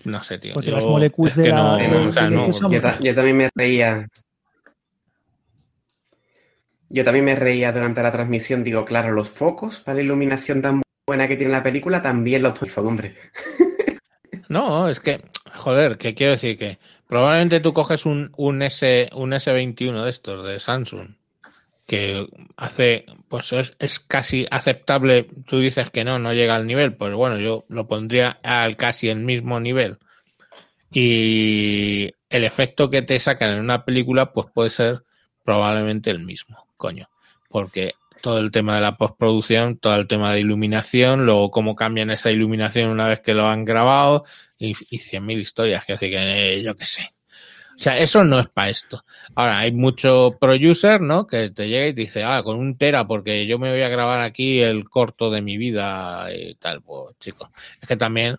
no 0.04 0.22
sé, 0.24 0.38
tío. 0.38 0.54
Porque 0.54 0.70
yo- 0.70 0.76
las 0.76 0.84
moléculas 0.86 1.32
es 1.32 1.36
de 1.36 1.42
que 1.44 1.48
la- 1.50 1.56
no, 1.88 2.06
o 2.06 2.10
sea, 2.10 2.30
no, 2.30 2.70
Yo, 2.70 2.80
ta- 2.80 2.98
yo 3.00 3.14
también 3.14 3.36
me 3.36 3.50
reía. 3.54 4.08
Yo 6.88 7.04
también 7.04 7.24
me 7.24 7.34
reía 7.36 7.72
durante 7.72 8.02
la 8.02 8.12
transmisión. 8.12 8.64
Digo, 8.64 8.84
claro, 8.84 9.12
los 9.12 9.30
focos 9.30 9.80
para 9.80 9.96
la 9.96 10.02
iluminación 10.02 10.60
tan 10.60 10.82
buena 11.06 11.26
que 11.26 11.36
tiene 11.36 11.52
la 11.52 11.62
película 11.62 12.02
también 12.02 12.42
los 12.42 12.60
iPhone, 12.62 12.86
hombre. 12.86 13.16
No, 14.48 14.88
es 14.90 15.00
que, 15.00 15.22
joder, 15.54 15.96
que 15.96 16.14
quiero 16.14 16.32
decir 16.32 16.58
que 16.58 16.78
probablemente 17.08 17.60
tú 17.60 17.72
coges 17.72 18.04
un, 18.04 18.30
un 18.36 18.60
S, 18.60 19.08
un 19.14 19.32
S21 19.32 20.04
de 20.04 20.10
estos, 20.10 20.44
de 20.46 20.60
Samsung, 20.60 21.08
que 21.92 22.26
hace, 22.56 23.04
pues 23.28 23.52
es, 23.52 23.76
es 23.78 23.98
casi 24.00 24.46
aceptable. 24.50 25.28
Tú 25.46 25.58
dices 25.58 25.90
que 25.90 26.04
no, 26.04 26.18
no 26.18 26.32
llega 26.32 26.56
al 26.56 26.66
nivel, 26.66 26.94
pues 26.96 27.12
bueno, 27.12 27.38
yo 27.38 27.66
lo 27.68 27.86
pondría 27.86 28.38
al 28.42 28.78
casi 28.78 29.10
el 29.10 29.18
mismo 29.18 29.60
nivel. 29.60 29.98
Y 30.90 32.14
el 32.30 32.44
efecto 32.44 32.88
que 32.88 33.02
te 33.02 33.18
sacan 33.18 33.50
en 33.50 33.60
una 33.60 33.84
película, 33.84 34.32
pues 34.32 34.46
puede 34.54 34.70
ser 34.70 35.02
probablemente 35.44 36.10
el 36.10 36.20
mismo, 36.20 36.66
coño. 36.78 37.10
Porque 37.50 37.92
todo 38.22 38.38
el 38.38 38.50
tema 38.50 38.76
de 38.76 38.80
la 38.80 38.96
postproducción, 38.96 39.76
todo 39.76 39.96
el 39.96 40.06
tema 40.06 40.32
de 40.32 40.40
iluminación, 40.40 41.26
luego 41.26 41.50
cómo 41.50 41.76
cambian 41.76 42.10
esa 42.10 42.30
iluminación 42.30 42.88
una 42.88 43.06
vez 43.06 43.20
que 43.20 43.34
lo 43.34 43.48
han 43.48 43.66
grabado 43.66 44.24
y, 44.56 44.70
y 44.88 44.98
100.000 44.98 45.38
historias, 45.38 45.84
que 45.84 45.92
hace 45.92 46.08
que 46.08 46.54
eh, 46.54 46.62
yo 46.62 46.74
qué 46.74 46.86
sé. 46.86 47.12
O 47.74 47.78
sea, 47.78 47.98
eso 47.98 48.22
no 48.24 48.38
es 48.38 48.48
para 48.48 48.70
esto. 48.70 49.04
Ahora, 49.34 49.60
hay 49.60 49.72
mucho 49.72 50.36
pro-user, 50.40 51.00
¿no? 51.00 51.26
Que 51.26 51.50
te 51.50 51.68
llega 51.68 51.86
y 51.86 51.92
dice, 51.92 52.22
ah, 52.22 52.42
con 52.42 52.58
un 52.58 52.74
tera, 52.76 53.06
porque 53.06 53.46
yo 53.46 53.58
me 53.58 53.70
voy 53.70 53.82
a 53.82 53.88
grabar 53.88 54.20
aquí 54.20 54.60
el 54.60 54.88
corto 54.88 55.30
de 55.30 55.42
mi 55.42 55.56
vida 55.56 56.28
y 56.34 56.54
tal. 56.56 56.82
Pues, 56.82 57.16
chicos, 57.18 57.48
es 57.80 57.88
que 57.88 57.96
también, 57.96 58.36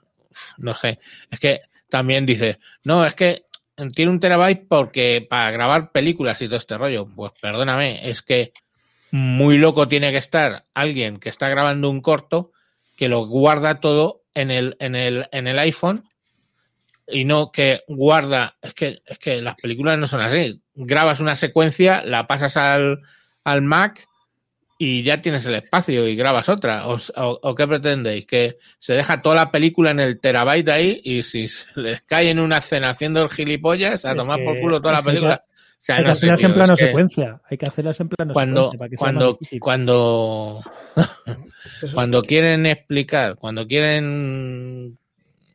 no 0.57 0.75
sé, 0.75 0.99
es 1.31 1.39
que 1.39 1.61
también 1.89 2.25
dice, 2.25 2.59
no, 2.83 3.05
es 3.05 3.15
que 3.15 3.45
tiene 3.93 4.11
un 4.11 4.19
terabyte 4.19 4.67
porque 4.67 5.25
para 5.27 5.51
grabar 5.51 5.91
películas 5.91 6.41
y 6.41 6.47
todo 6.47 6.57
este 6.57 6.77
rollo. 6.77 7.07
Pues 7.07 7.31
perdóname, 7.41 8.09
es 8.09 8.21
que 8.21 8.53
muy 9.11 9.57
loco 9.57 9.87
tiene 9.87 10.11
que 10.11 10.17
estar 10.17 10.65
alguien 10.73 11.19
que 11.19 11.29
está 11.29 11.49
grabando 11.49 11.89
un 11.89 12.01
corto 12.01 12.51
que 12.95 13.09
lo 13.09 13.25
guarda 13.25 13.79
todo 13.79 14.23
en 14.33 14.51
el, 14.51 14.75
en 14.79 14.95
el, 14.95 15.27
en 15.31 15.47
el 15.47 15.59
iPhone 15.59 16.07
y 17.07 17.25
no 17.25 17.51
que 17.51 17.81
guarda, 17.87 18.57
es 18.61 18.73
que, 18.73 19.01
es 19.05 19.19
que 19.19 19.41
las 19.41 19.55
películas 19.55 19.97
no 19.97 20.07
son 20.07 20.21
así. 20.21 20.61
Grabas 20.75 21.19
una 21.19 21.35
secuencia, 21.35 22.03
la 22.05 22.27
pasas 22.27 22.57
al, 22.57 23.01
al 23.43 23.61
Mac 23.61 24.07
y 24.77 25.03
ya 25.03 25.21
tienes 25.21 25.45
el 25.45 25.55
espacio 25.55 26.07
y 26.07 26.15
grabas 26.15 26.49
otra. 26.49 26.87
¿O, 26.87 26.95
o, 26.95 27.39
o 27.41 27.55
qué 27.55 27.67
pretendéis? 27.67 28.25
Que 28.25 28.57
se 28.79 28.93
deja 28.93 29.21
toda 29.21 29.35
la 29.35 29.51
película 29.51 29.91
en 29.91 29.99
el 29.99 30.19
terabyte 30.19 30.69
ahí 30.69 30.99
y 31.03 31.23
si 31.23 31.47
se 31.47 31.65
les 31.79 32.01
cae 32.01 32.29
en 32.29 32.39
una 32.39 32.57
escena 32.57 32.89
haciendo 32.89 33.21
el 33.21 33.29
gilipollas, 33.29 34.05
a 34.05 34.11
Es 34.11 34.17
tomar 34.17 34.43
por 34.43 34.59
culo 34.59 34.81
toda 34.81 34.95
la 34.95 35.03
película. 35.03 35.43
O 35.45 35.85
sea, 35.85 35.97
Hay 35.97 36.05
que 36.05 36.15
sé, 36.15 36.31
hacerlas 36.31 36.39
tío, 36.39 36.47
en 36.47 36.53
plano 36.53 36.77
secuencia. 36.77 37.41
Hay 37.49 37.57
que 37.57 37.65
hacerlas 37.65 37.99
en 37.99 38.09
plano 38.09 38.33
cuando, 38.33 38.71
secuencia 38.71 38.97
cuando, 38.97 39.37
cuando, 39.59 40.63
cuando 41.93 42.21
quieren 42.23 42.65
explicar, 42.65 43.35
cuando 43.35 43.67
quieren 43.67 44.97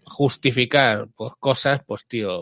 justificar 0.09 1.09
pues 1.17 1.33
cosas, 1.39 1.81
pues 1.87 2.07
tío, 2.07 2.39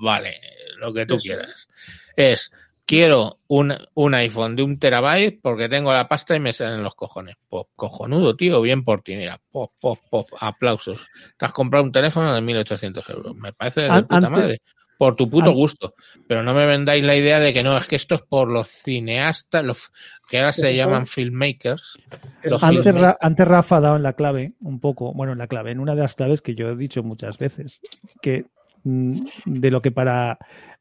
vale, 0.00 0.38
lo 0.78 0.92
que 0.92 1.06
tú 1.06 1.16
quieras. 1.18 1.68
Es 2.16 2.50
quiero 2.84 3.40
un, 3.48 3.74
un 3.94 4.14
iPhone 4.14 4.54
de 4.54 4.62
un 4.62 4.78
terabyte 4.78 5.40
porque 5.42 5.68
tengo 5.68 5.92
la 5.92 6.06
pasta 6.08 6.36
y 6.36 6.40
me 6.40 6.52
salen 6.52 6.82
los 6.82 6.94
cojones. 6.94 7.34
Pues 7.48 7.66
cojonudo, 7.74 8.36
tío, 8.36 8.60
bien 8.62 8.84
por 8.84 9.02
ti, 9.02 9.16
mira, 9.16 9.40
pop, 9.50 9.72
pop, 9.80 9.98
pop, 10.10 10.28
aplausos. 10.40 11.04
Te 11.36 11.46
has 11.46 11.52
comprado 11.52 11.84
un 11.84 11.92
teléfono 11.92 12.32
de 12.34 12.40
1800 12.40 13.08
euros. 13.10 13.34
Me 13.36 13.52
parece 13.52 13.82
de 13.82 13.88
An- 13.88 14.02
puta 14.06 14.16
antes- 14.16 14.30
madre. 14.30 14.58
Por 14.98 15.14
tu 15.16 15.28
puto 15.28 15.52
gusto. 15.52 15.94
Pero 16.26 16.42
no 16.42 16.54
me 16.54 16.64
vendáis 16.66 17.04
la 17.04 17.14
idea 17.16 17.38
de 17.40 17.52
que 17.52 17.62
no, 17.62 17.76
es 17.76 17.86
que 17.86 17.96
esto 17.96 18.14
es 18.14 18.22
por 18.22 18.50
los 18.50 18.68
cineastas, 18.68 19.64
los 19.64 19.90
que 20.28 20.38
ahora 20.38 20.52
se 20.52 20.74
llaman 20.74 21.04
son- 21.06 21.12
filmmakers. 21.14 21.98
Los. 22.42 22.62
Antes, 22.62 22.84
filmes. 22.84 23.02
Ra- 23.02 23.16
antes 23.20 23.46
Rafa 23.46 23.76
ha 23.76 23.80
dado 23.80 23.96
en 23.96 24.02
la 24.02 24.14
clave, 24.14 24.54
un 24.60 24.80
poco, 24.80 25.12
bueno, 25.12 25.32
en 25.32 25.38
la 25.38 25.46
clave, 25.48 25.72
en 25.72 25.80
una 25.80 25.94
de 25.94 26.02
las 26.02 26.14
claves 26.14 26.40
que 26.42 26.54
yo 26.54 26.70
he 26.70 26.76
dicho 26.76 27.02
muchas 27.02 27.36
veces, 27.38 27.80
que 28.22 28.46
mm, 28.84 29.26
de 29.44 29.70
lo 29.70 29.82
que 29.82 29.90
para, 29.92 30.38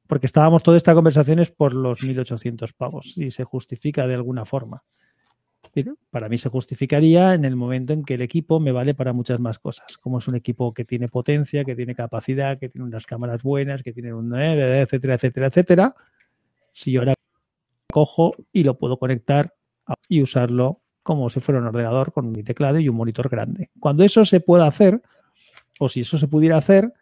porque 0.07 0.27
estábamos 0.27 0.63
toda 0.63 0.77
esta 0.77 0.93
conversación 0.93 1.39
es 1.39 1.51
por 1.51 1.73
los 1.73 2.01
1.800 2.01 2.73
pavos 2.73 3.13
y 3.17 3.31
se 3.31 3.43
justifica 3.43 4.07
de 4.07 4.15
alguna 4.15 4.45
forma. 4.45 4.83
Para 6.09 6.29
mí 6.29 6.37
se 6.37 6.49
justificaría 6.49 7.33
en 7.33 7.45
el 7.45 7.55
momento 7.55 7.93
en 7.93 8.03
que 8.03 8.13
el 8.13 8.21
equipo 8.21 8.59
me 8.59 8.71
vale 8.71 8.93
para 8.93 9.13
muchas 9.13 9.39
más 9.39 9.59
cosas, 9.59 9.97
como 9.97 10.19
es 10.19 10.27
un 10.27 10.35
equipo 10.35 10.73
que 10.73 10.85
tiene 10.85 11.07
potencia, 11.07 11.65
que 11.65 11.75
tiene 11.75 11.95
capacidad, 11.95 12.57
que 12.57 12.69
tiene 12.69 12.85
unas 12.85 13.05
cámaras 13.05 13.43
buenas, 13.43 13.83
que 13.83 13.91
tiene 13.91 14.13
un 14.13 14.33
eh, 14.39 14.81
etcétera, 14.81 15.15
etcétera, 15.15 15.47
etcétera. 15.47 15.95
Si 16.71 16.91
yo 16.91 17.01
ahora 17.01 17.13
cojo 17.91 18.35
y 18.51 18.63
lo 18.63 18.77
puedo 18.77 18.97
conectar 18.97 19.53
y 20.07 20.21
usarlo 20.21 20.81
como 21.03 21.29
si 21.29 21.39
fuera 21.39 21.61
un 21.61 21.67
ordenador 21.67 22.11
con 22.11 22.31
mi 22.31 22.43
teclado 22.43 22.79
y 22.79 22.89
un 22.89 22.95
monitor 22.95 23.29
grande. 23.29 23.69
Cuando 23.79 24.03
eso 24.03 24.25
se 24.25 24.39
pueda 24.39 24.67
hacer, 24.67 25.01
o 25.79 25.87
si 25.87 26.01
eso 26.01 26.17
se 26.17 26.27
pudiera 26.27 26.57
hacer, 26.57 26.93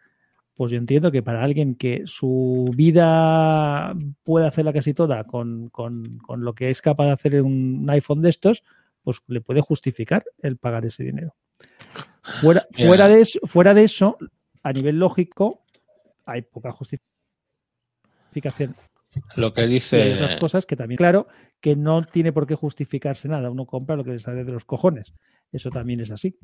pues 0.56 0.70
yo 0.72 0.78
entiendo 0.78 1.10
que 1.10 1.22
para 1.22 1.42
alguien 1.42 1.74
que 1.74 2.02
su 2.06 2.70
vida 2.76 3.94
puede 4.22 4.46
hacerla 4.46 4.72
casi 4.72 4.94
toda 4.94 5.24
con, 5.24 5.68
con- 5.70 6.18
con 6.18 6.44
lo 6.44 6.54
que 6.54 6.70
es 6.70 6.80
capaz 6.80 7.06
de 7.06 7.12
hacer 7.12 7.42
un 7.42 7.86
iPhone 7.90 8.22
de 8.22 8.30
estos, 8.30 8.62
pues 9.02 9.20
le 9.26 9.40
puede 9.40 9.60
justificar 9.60 10.24
el 10.42 10.56
pagar 10.56 10.86
ese 10.86 11.02
dinero. 11.04 11.34
Fuera, 12.40 12.66
fuera, 12.72 13.08
de, 13.08 13.20
eso, 13.20 13.38
fuera 13.44 13.74
de 13.74 13.84
eso, 13.84 14.16
a 14.62 14.72
nivel 14.72 14.98
lógico 14.98 15.62
hay 16.24 16.42
poca 16.42 16.72
justificación. 18.30 18.74
Lo 19.36 19.52
que 19.52 19.60
Y 19.62 19.64
hay 19.64 19.70
dice. 19.70 20.14
otras 20.14 20.40
cosas 20.40 20.66
que 20.66 20.74
también, 20.76 20.96
claro, 20.96 21.26
que 21.60 21.76
no 21.76 22.02
tiene 22.04 22.32
por 22.32 22.46
qué 22.46 22.54
justificarse 22.54 23.28
nada. 23.28 23.50
Uno 23.50 23.66
compra 23.66 23.94
lo 23.96 24.04
que 24.04 24.12
le 24.12 24.18
sale 24.20 24.42
de 24.44 24.52
los 24.52 24.64
cojones. 24.64 25.12
Eso 25.52 25.70
también 25.70 26.00
es 26.00 26.10
así. 26.10 26.36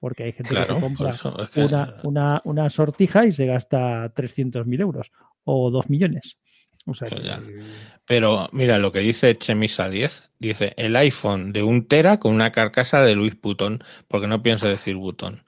Porque 0.00 0.24
hay 0.24 0.32
gente 0.32 0.48
que 0.54 0.64
Claro, 0.64 0.80
compra 0.80 1.10
eso 1.10 1.40
es 1.42 1.50
que- 1.50 1.60
una, 1.62 1.96
una, 2.02 2.40
una 2.44 2.70
sortija 2.70 3.26
y 3.26 3.32
se 3.32 3.46
gasta 3.46 4.12
300.000 4.14 4.80
euros 4.80 5.12
o 5.44 5.70
2 5.70 5.88
millones. 5.90 6.38
O 6.86 6.94
sea, 6.94 7.08
Pues 7.10 7.20
que-. 7.20 7.62
Pero 8.06 8.48
mira 8.52 8.78
lo 8.78 8.90
que 8.92 9.00
dice 9.00 9.36
Chemisa 9.36 9.88
10. 9.90 10.30
Dice 10.38 10.72
el 10.78 10.96
iPhone 10.96 11.52
de 11.52 11.62
un 11.62 11.86
tera 11.86 12.18
con 12.18 12.34
una 12.34 12.50
carcasa 12.50 13.02
de 13.02 13.14
Luis 13.14 13.34
Putón. 13.36 13.84
Porque 14.08 14.26
no 14.26 14.42
pienso 14.42 14.66
decir 14.66 14.96
botón. 14.96 15.44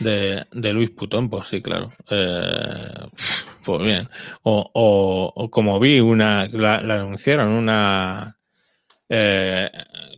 De, 0.00 0.44
de 0.52 0.72
Luis 0.72 0.90
Putón, 0.90 1.28
pues 1.28 1.48
sí, 1.48 1.60
claro. 1.60 1.92
Eh, 2.10 2.92
pues 3.64 3.82
bien. 3.82 4.08
O, 4.42 4.70
o, 4.72 5.32
o 5.34 5.50
como 5.50 5.78
vi 5.80 5.98
una, 6.00 6.46
la, 6.48 6.80
la 6.80 6.94
anunciaron, 6.94 7.48
una 7.50 8.37
eh, 9.08 9.70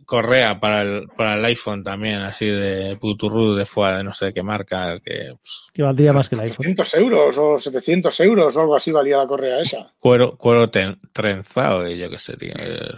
correa 0.05 0.59
para 0.59 0.81
el, 0.81 1.07
para 1.15 1.35
el 1.35 1.45
iPhone 1.45 1.83
también, 1.83 2.19
así 2.19 2.45
de 2.45 2.97
puturru 2.97 3.55
de 3.55 3.65
fuera 3.65 3.97
de 3.97 4.03
no 4.03 4.13
sé 4.13 4.33
qué 4.33 4.43
marca, 4.43 4.99
que 4.99 5.33
pues, 5.39 5.67
que 5.73 5.81
valdría 5.83 6.11
más 6.13 6.27
que 6.29 6.35
el 6.35 6.41
iPhone. 6.41 6.57
800 6.59 6.93
euros 6.95 7.37
o 7.37 7.57
700 7.57 8.19
euros 8.19 8.55
o 8.57 8.61
algo 8.61 8.75
así 8.75 8.91
valía 8.91 9.17
la 9.17 9.27
correa 9.27 9.59
esa. 9.61 9.93
cuero, 9.99 10.37
cuero 10.37 10.67
ten- 10.67 10.99
trenzado 11.13 11.87
y 11.87 11.97
yo 11.97 12.09
qué 12.09 12.19
sé, 12.19 12.35
tío. 12.37 12.53
Eh, 12.59 12.91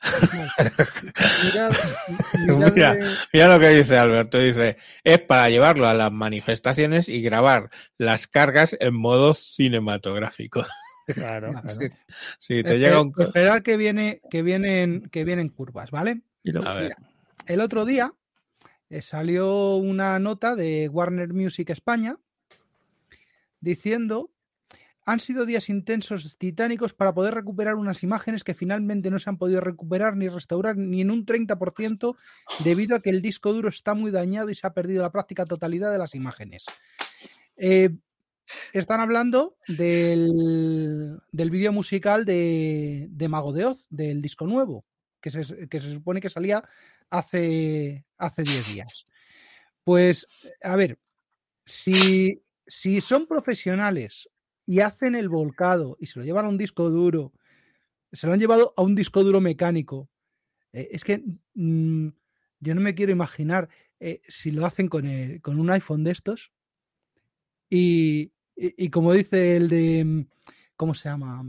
Mira. 2.74 2.94
de- 2.94 3.10
Mira 3.32 3.48
lo 3.48 3.58
que 3.60 3.68
dice 3.70 3.98
Alberto, 3.98 4.38
dice, 4.38 4.76
es 5.04 5.18
para 5.20 5.50
llevarlo 5.50 5.86
a 5.86 5.94
las 5.94 6.12
manifestaciones 6.12 7.08
y 7.08 7.20
grabar 7.22 7.68
las 7.96 8.26
cargas 8.26 8.76
en 8.80 8.94
modo 8.94 9.34
cinematográfico. 9.34 10.64
Claro, 11.14 11.50
Claro. 11.62 11.80
Sí, 12.38 12.62
te 12.62 12.70
Espe- 12.74 12.78
llega 12.78 13.02
un... 13.02 13.12
Esperad 13.18 13.62
que 13.62 13.76
viene, 13.76 14.20
que 14.30 14.42
vienen, 14.42 15.08
que 15.10 15.24
vienen 15.24 15.48
curvas, 15.48 15.90
¿vale? 15.90 16.22
Y 16.42 16.52
lo- 16.52 16.66
A 16.66 16.74
ver, 16.74 16.94
El 17.46 17.60
otro 17.60 17.84
día 17.84 18.12
eh, 18.90 19.02
salió 19.02 19.76
una 19.76 20.18
nota 20.18 20.54
de 20.56 20.88
Warner 20.88 21.32
Music 21.32 21.70
España 21.70 22.16
diciendo 23.60 24.30
han 25.04 25.20
sido 25.20 25.46
días 25.46 25.70
intensos, 25.70 26.36
titánicos, 26.36 26.92
para 26.92 27.14
poder 27.14 27.32
recuperar 27.32 27.76
unas 27.76 28.02
imágenes 28.02 28.44
que 28.44 28.52
finalmente 28.52 29.10
no 29.10 29.18
se 29.18 29.30
han 29.30 29.38
podido 29.38 29.62
recuperar 29.62 30.14
ni 30.18 30.28
restaurar 30.28 30.76
ni 30.76 31.00
en 31.00 31.10
un 31.10 31.24
30% 31.24 32.14
debido 32.62 32.94
a 32.94 33.00
que 33.00 33.08
el 33.08 33.22
disco 33.22 33.54
duro 33.54 33.70
está 33.70 33.94
muy 33.94 34.10
dañado 34.10 34.50
y 34.50 34.54
se 34.54 34.66
ha 34.66 34.74
perdido 34.74 35.00
la 35.00 35.10
práctica 35.10 35.46
totalidad 35.46 35.90
de 35.90 35.96
las 35.96 36.14
imágenes. 36.14 36.66
Eh, 37.56 37.88
están 38.72 39.00
hablando 39.00 39.56
del, 39.68 41.18
del 41.32 41.50
vídeo 41.50 41.72
musical 41.72 42.24
de, 42.24 43.08
de 43.10 43.28
Mago 43.28 43.52
de 43.52 43.66
Oz, 43.66 43.86
del 43.90 44.22
disco 44.22 44.46
nuevo, 44.46 44.84
que 45.20 45.30
se, 45.30 45.68
que 45.68 45.80
se 45.80 45.92
supone 45.92 46.20
que 46.20 46.30
salía 46.30 46.62
hace, 47.10 48.04
hace 48.16 48.42
10 48.42 48.72
días. 48.74 49.04
Pues, 49.84 50.26
a 50.62 50.76
ver, 50.76 50.98
si, 51.64 52.42
si 52.66 53.00
son 53.00 53.26
profesionales 53.26 54.28
y 54.66 54.80
hacen 54.80 55.14
el 55.14 55.28
volcado 55.28 55.96
y 56.00 56.06
se 56.06 56.18
lo 56.18 56.24
llevan 56.24 56.46
a 56.46 56.48
un 56.48 56.58
disco 56.58 56.90
duro, 56.90 57.32
se 58.12 58.26
lo 58.26 58.32
han 58.32 58.40
llevado 58.40 58.74
a 58.76 58.82
un 58.82 58.94
disco 58.94 59.24
duro 59.24 59.40
mecánico, 59.40 60.08
eh, 60.72 60.88
es 60.92 61.04
que 61.04 61.22
mm, 61.54 62.08
yo 62.60 62.74
no 62.74 62.80
me 62.80 62.94
quiero 62.94 63.12
imaginar 63.12 63.68
eh, 64.00 64.22
si 64.28 64.50
lo 64.52 64.66
hacen 64.66 64.88
con, 64.88 65.06
el- 65.06 65.40
con 65.42 65.60
un 65.60 65.70
iPhone 65.70 66.04
de 66.04 66.12
estos 66.12 66.52
y, 67.70 68.32
y- 68.58 68.84
y 68.86 68.90
como 68.90 69.12
dice 69.12 69.56
el 69.56 69.68
de, 69.68 70.26
¿cómo 70.76 70.94
se 70.94 71.08
llama? 71.08 71.44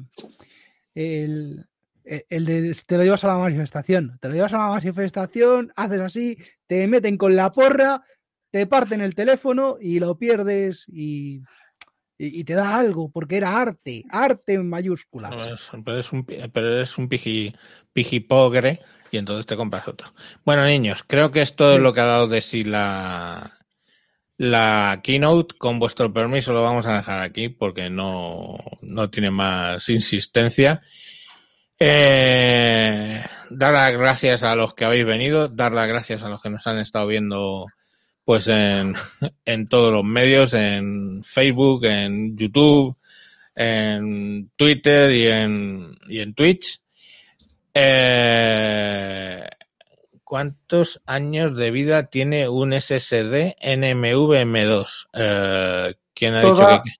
El, 0.95 1.65
el 2.03 2.45
de 2.45 2.75
te 2.85 2.97
lo 2.97 3.03
llevas 3.03 3.23
a 3.23 3.27
la 3.27 3.37
manifestación, 3.37 4.17
te 4.21 4.27
lo 4.29 4.35
llevas 4.35 4.53
a 4.53 4.57
la 4.57 4.67
manifestación, 4.67 5.71
haces 5.75 5.99
así, 6.01 6.37
te 6.67 6.87
meten 6.87 7.17
con 7.17 7.35
la 7.35 7.51
porra, 7.51 8.03
te 8.51 8.65
parten 8.67 9.01
el 9.01 9.13
teléfono 9.15 9.77
y 9.79 9.99
lo 9.99 10.17
pierdes 10.17 10.85
y, 10.87 11.41
y, 12.17 12.43
te 12.43 12.53
da 12.53 12.77
algo, 12.77 13.09
porque 13.11 13.37
era 13.37 13.59
arte, 13.61 14.03
arte 14.09 14.53
en 14.55 14.67
mayúsculas. 14.67 15.31
no, 15.31 15.53
es- 15.53 15.69
pero 15.85 15.99
es 15.99 16.11
un, 16.11 16.25
pero 16.25 16.75
eres 16.75 16.97
un 16.97 17.07
piji, 17.07 17.53
pijipogre 17.93 18.79
y 19.11 19.17
entonces 19.17 19.45
te 19.45 19.55
compras 19.55 19.87
otro. 19.87 20.13
Bueno, 20.45 20.65
niños, 20.65 21.03
creo 21.05 21.31
que 21.31 21.41
esto 21.41 21.75
es 21.75 21.81
lo 21.81 21.93
que 21.93 22.01
ha 22.01 22.05
dado 22.05 22.27
de 22.27 22.41
sí 22.41 22.63
la, 22.63 23.58
la 24.39 25.01
keynote. 25.03 25.55
Con 25.57 25.77
vuestro 25.79 26.11
permiso 26.11 26.53
lo 26.53 26.63
vamos 26.63 26.87
a 26.87 26.95
dejar 26.95 27.21
aquí 27.21 27.49
porque 27.49 27.91
no, 27.91 28.57
no 28.81 29.09
tiene 29.11 29.29
más 29.29 29.87
insistencia. 29.89 30.81
Eh, 31.77 33.23
dar 33.49 33.73
las 33.73 33.91
gracias 33.91 34.43
a 34.43 34.55
los 34.55 34.73
que 34.73 34.85
habéis 34.85 35.05
venido, 35.05 35.47
dar 35.49 35.73
las 35.73 35.87
gracias 35.87 36.23
a 36.23 36.29
los 36.29 36.41
que 36.41 36.49
nos 36.49 36.65
han 36.67 36.79
estado 36.79 37.05
viendo 37.07 37.67
pues 38.23 38.47
en, 38.47 38.95
en 39.45 39.67
todos 39.67 39.91
los 39.91 40.03
medios, 40.03 40.53
en 40.53 41.23
Facebook, 41.23 41.85
en 41.85 42.37
YouTube, 42.37 42.97
en 43.55 44.49
Twitter 44.55 45.11
y 45.11 45.27
en, 45.27 45.97
y 46.07 46.21
en 46.21 46.33
Twitch. 46.33 46.81
Eh, 47.73 49.47
¿Cuántos 50.29 51.01
años 51.07 51.57
de 51.57 51.71
vida 51.71 52.03
tiene 52.03 52.47
un 52.49 52.71
SSD 52.71 53.55
NMV 53.59 54.43
M2? 54.45 55.07
Eh, 55.13 55.95
¿Quién 56.13 56.35
ha 56.35 56.41
Toda- 56.43 56.71
dicho 56.73 56.83
que, 56.83 56.91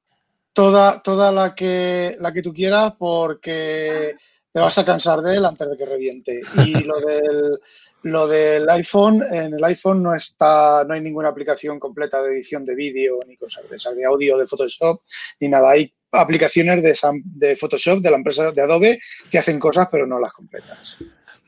Toda, 0.52 1.02
toda 1.04 1.32
la 1.32 1.54
que 1.54 2.16
la 2.20 2.34
que 2.34 2.42
tú 2.42 2.52
quieras 2.52 2.96
porque 2.98 4.16
te 4.52 4.60
vas 4.60 4.76
a 4.80 4.84
cansar 4.84 5.22
de 5.22 5.38
él 5.38 5.46
antes 5.46 5.70
de 5.70 5.78
que 5.78 5.86
reviente. 5.86 6.42
Y 6.66 6.74
lo 6.84 7.00
del 7.02 7.60
lo 8.02 8.28
del 8.28 8.68
iPhone, 8.68 9.24
en 9.32 9.54
el 9.54 9.64
iPhone 9.64 10.02
no 10.02 10.16
está, 10.16 10.84
no 10.88 10.96
hay 10.96 11.02
ninguna 11.02 11.30
aplicación 11.30 11.78
completa 11.80 12.24
de 12.24 12.32
edición 12.34 12.66
de 12.66 12.74
vídeo 12.74 13.20
ni 13.28 13.38
cosas 13.38 13.70
de 13.70 13.76
esas, 13.78 13.96
de 13.96 14.06
audio, 14.06 14.40
de 14.40 14.48
Photoshop, 14.48 15.02
ni 15.40 15.50
nada. 15.50 15.70
Hay 15.70 15.94
aplicaciones 16.12 16.82
de, 16.82 16.98
de 17.26 17.56
Photoshop 17.56 18.00
de 18.00 18.10
la 18.10 18.18
empresa 18.18 18.52
de 18.52 18.62
Adobe 18.64 19.00
que 19.30 19.38
hacen 19.38 19.60
cosas 19.60 19.88
pero 19.92 20.08
no 20.08 20.20
las 20.20 20.34
completas. 20.34 20.98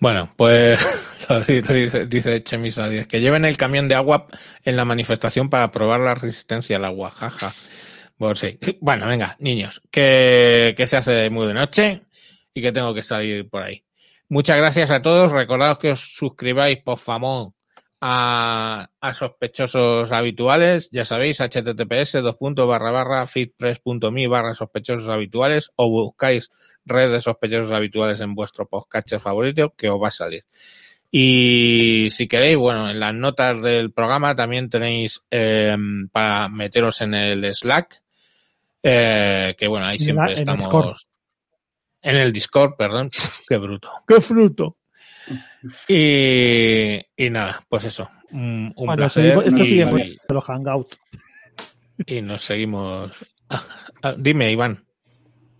Bueno, 0.01 0.33
pues 0.35 0.79
dice, 1.47 2.07
dice 2.07 2.43
Chemisa 2.43 2.89
10, 2.89 3.05
que 3.05 3.21
lleven 3.21 3.45
el 3.45 3.55
camión 3.55 3.87
de 3.87 3.93
agua 3.93 4.25
en 4.65 4.75
la 4.75 4.83
manifestación 4.83 5.47
para 5.47 5.71
probar 5.71 6.01
la 6.01 6.15
resistencia 6.15 6.77
al 6.77 6.85
agua, 6.85 7.11
jaja. 7.11 7.53
Pues 8.17 8.39
sí. 8.39 8.57
Bueno, 8.81 9.05
venga, 9.05 9.35
niños, 9.37 9.79
que, 9.91 10.73
que 10.75 10.87
se 10.87 10.97
hace 10.97 11.29
muy 11.29 11.45
de 11.45 11.53
noche 11.53 12.01
y 12.51 12.63
que 12.63 12.71
tengo 12.71 12.95
que 12.95 13.03
salir 13.03 13.47
por 13.47 13.61
ahí. 13.61 13.85
Muchas 14.27 14.57
gracias 14.57 14.89
a 14.89 15.03
todos. 15.03 15.31
Recordad 15.31 15.77
que 15.77 15.91
os 15.91 16.15
suscribáis, 16.15 16.79
por 16.79 16.97
favor, 16.97 17.53
a, 18.01 18.89
a 18.99 19.13
sospechosos 19.13 20.11
habituales. 20.11 20.89
Ya 20.91 21.05
sabéis, 21.05 21.41
https 21.41 22.13
dos 22.23 22.37
barra 22.67 22.89
barra 22.89 23.27
sospechosos 24.55 25.09
habituales 25.09 25.71
o 25.75 25.89
buscáis 25.91 26.49
red 26.85 27.11
de 27.11 27.21
sospechosos 27.21 27.71
habituales 27.71 28.19
en 28.21 28.33
vuestro 28.35 28.67
podcast 28.67 29.13
favorito 29.19 29.73
que 29.75 29.89
os 29.89 30.01
va 30.01 30.07
a 30.09 30.11
salir. 30.11 30.45
Y 31.13 32.07
si 32.11 32.27
queréis, 32.27 32.57
bueno, 32.57 32.89
en 32.89 32.99
las 32.99 33.13
notas 33.13 33.61
del 33.61 33.91
programa 33.91 34.35
también 34.35 34.69
tenéis 34.69 35.21
eh, 35.29 35.75
para 36.11 36.47
meteros 36.47 37.01
en 37.01 37.13
el 37.13 37.53
Slack, 37.53 38.01
eh, 38.81 39.53
que 39.57 39.67
bueno, 39.67 39.85
ahí 39.87 39.99
siempre 39.99 40.27
la- 40.27 40.33
estamos. 40.33 40.59
Discord. 40.63 40.97
En 42.01 42.15
el 42.17 42.31
Discord, 42.31 42.75
perdón. 42.77 43.11
qué 43.49 43.57
bruto. 43.57 43.91
Qué 44.07 44.21
fruto. 44.21 44.75
Y, 45.87 46.99
y 47.15 47.29
nada, 47.29 47.63
pues 47.69 47.83
eso. 47.85 48.09
Un, 48.31 48.73
un 48.75 48.85
Bueno, 48.87 48.95
placer. 48.95 49.23
seguimos- 49.23 49.45
esto 49.47 49.63
y- 49.63 49.67
sigue 49.67 50.17
los 50.29 50.45
hangouts. 50.45 50.99
y 52.05 52.21
nos 52.21 52.41
seguimos. 52.43 53.11
Ah, 54.01 54.15
Dime, 54.17 54.51
Iván. 54.51 54.85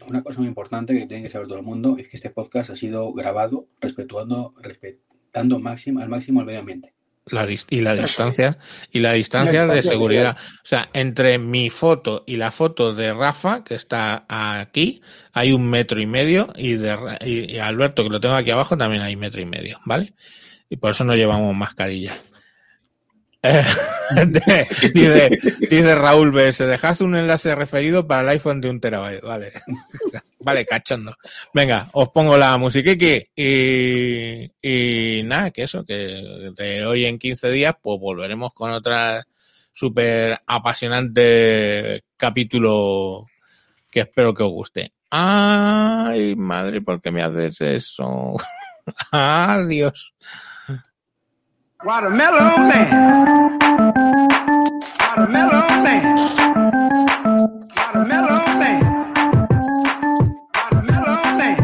Una 0.07 0.23
cosa 0.23 0.39
muy 0.39 0.47
importante 0.47 0.93
que 0.93 1.05
tiene 1.05 1.23
que 1.23 1.29
saber 1.29 1.47
todo 1.47 1.57
el 1.57 1.63
mundo 1.63 1.95
es 1.97 2.07
que 2.07 2.17
este 2.17 2.29
podcast 2.29 2.71
ha 2.71 2.75
sido 2.75 3.13
grabado 3.13 3.67
respetuando, 3.79 4.53
respetando 4.61 5.59
máximo, 5.59 6.01
al 6.01 6.09
máximo 6.09 6.39
el 6.41 6.45
medio 6.45 6.59
ambiente. 6.59 6.93
La 7.27 7.47
y 7.47 7.81
la 7.81 7.93
distancia 7.93 8.57
y 8.91 8.99
la 8.99 9.13
distancia 9.13 9.67
de 9.67 9.75
distancia 9.75 9.91
seguridad. 9.91 10.37
O 10.63 10.65
sea, 10.67 10.89
entre 10.93 11.37
mi 11.37 11.69
foto 11.69 12.23
y 12.25 12.37
la 12.37 12.51
foto 12.51 12.95
de 12.95 13.13
Rafa, 13.13 13.63
que 13.63 13.75
está 13.75 14.25
aquí, 14.27 15.01
hay 15.31 15.53
un 15.53 15.69
metro 15.69 16.01
y 16.01 16.07
medio, 16.07 16.51
y 16.55 16.73
de 16.73 16.97
y 17.23 17.57
Alberto, 17.57 18.03
que 18.03 18.09
lo 18.09 18.19
tengo 18.19 18.33
aquí 18.33 18.49
abajo, 18.49 18.75
también 18.75 19.03
hay 19.03 19.15
metro 19.15 19.39
y 19.39 19.45
medio, 19.45 19.79
¿vale? 19.85 20.13
Y 20.67 20.77
por 20.77 20.91
eso 20.91 21.03
no 21.03 21.15
llevamos 21.15 21.55
mascarilla. 21.55 22.11
Eh, 23.43 23.65
dice, 24.93 25.39
dice 25.59 25.95
Raúl 25.95 26.31
BS, 26.31 26.65
dejad 26.67 27.01
un 27.01 27.15
enlace 27.15 27.55
referido 27.55 28.07
para 28.07 28.21
el 28.21 28.29
iPhone 28.29 28.61
de 28.61 28.69
un 28.69 28.79
terabyte, 28.79 29.21
vale. 29.21 29.51
vale, 30.39 30.65
cachondo. 30.65 31.15
Venga, 31.53 31.87
os 31.93 32.09
pongo 32.09 32.37
la 32.37 32.57
musiquiki 32.57 33.29
y, 33.35 34.51
y 34.61 35.23
nada, 35.23 35.51
que 35.51 35.63
eso, 35.63 35.83
que 35.83 36.51
de 36.55 36.85
hoy 36.85 37.05
en 37.05 37.17
15 37.17 37.49
días 37.49 37.75
pues 37.81 37.99
volveremos 37.99 38.53
con 38.53 38.71
otras 38.71 39.25
súper 39.73 40.39
apasionante 40.45 42.03
capítulo 42.17 43.25
que 43.89 44.01
espero 44.01 44.33
que 44.33 44.43
os 44.43 44.51
guste. 44.51 44.93
Ay, 45.09 46.35
madre, 46.35 46.81
¿por 46.81 47.01
qué 47.01 47.11
me 47.11 47.21
haces 47.21 47.59
eso? 47.61 48.35
Adiós. 49.11 50.13
Watermelon 51.83 52.69
Man. 52.69 53.17
Watermelon 54.99 55.83
Man. 55.83 56.15
Watermelon 57.75 58.59
Man. 58.59 59.05
Watermelon 60.55 61.37
Man. 61.39 61.57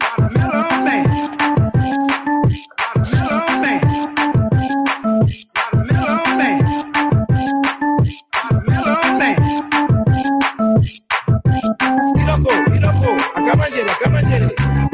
Watermelon 0.00 0.84
Man. 0.84 1.06
Watermelon 2.78 3.62
Man. 3.62 3.80
Watermelon 5.56 6.38
Man. 6.38 6.60
Watermelon 8.34 9.18
Man. 9.18 9.36
Iroko, 12.20 12.52
Iroko, 12.76 13.10
akamanyere, 13.36 13.90
akamanyere. 13.90 14.89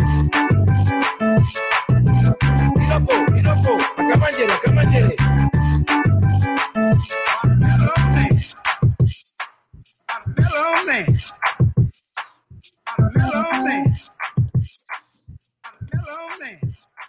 little 10.56 10.86
man. 10.86 11.06
A 12.98 13.02
little 13.02 13.64
man. 13.64 13.96
A 15.92 16.40
man. 16.40 16.65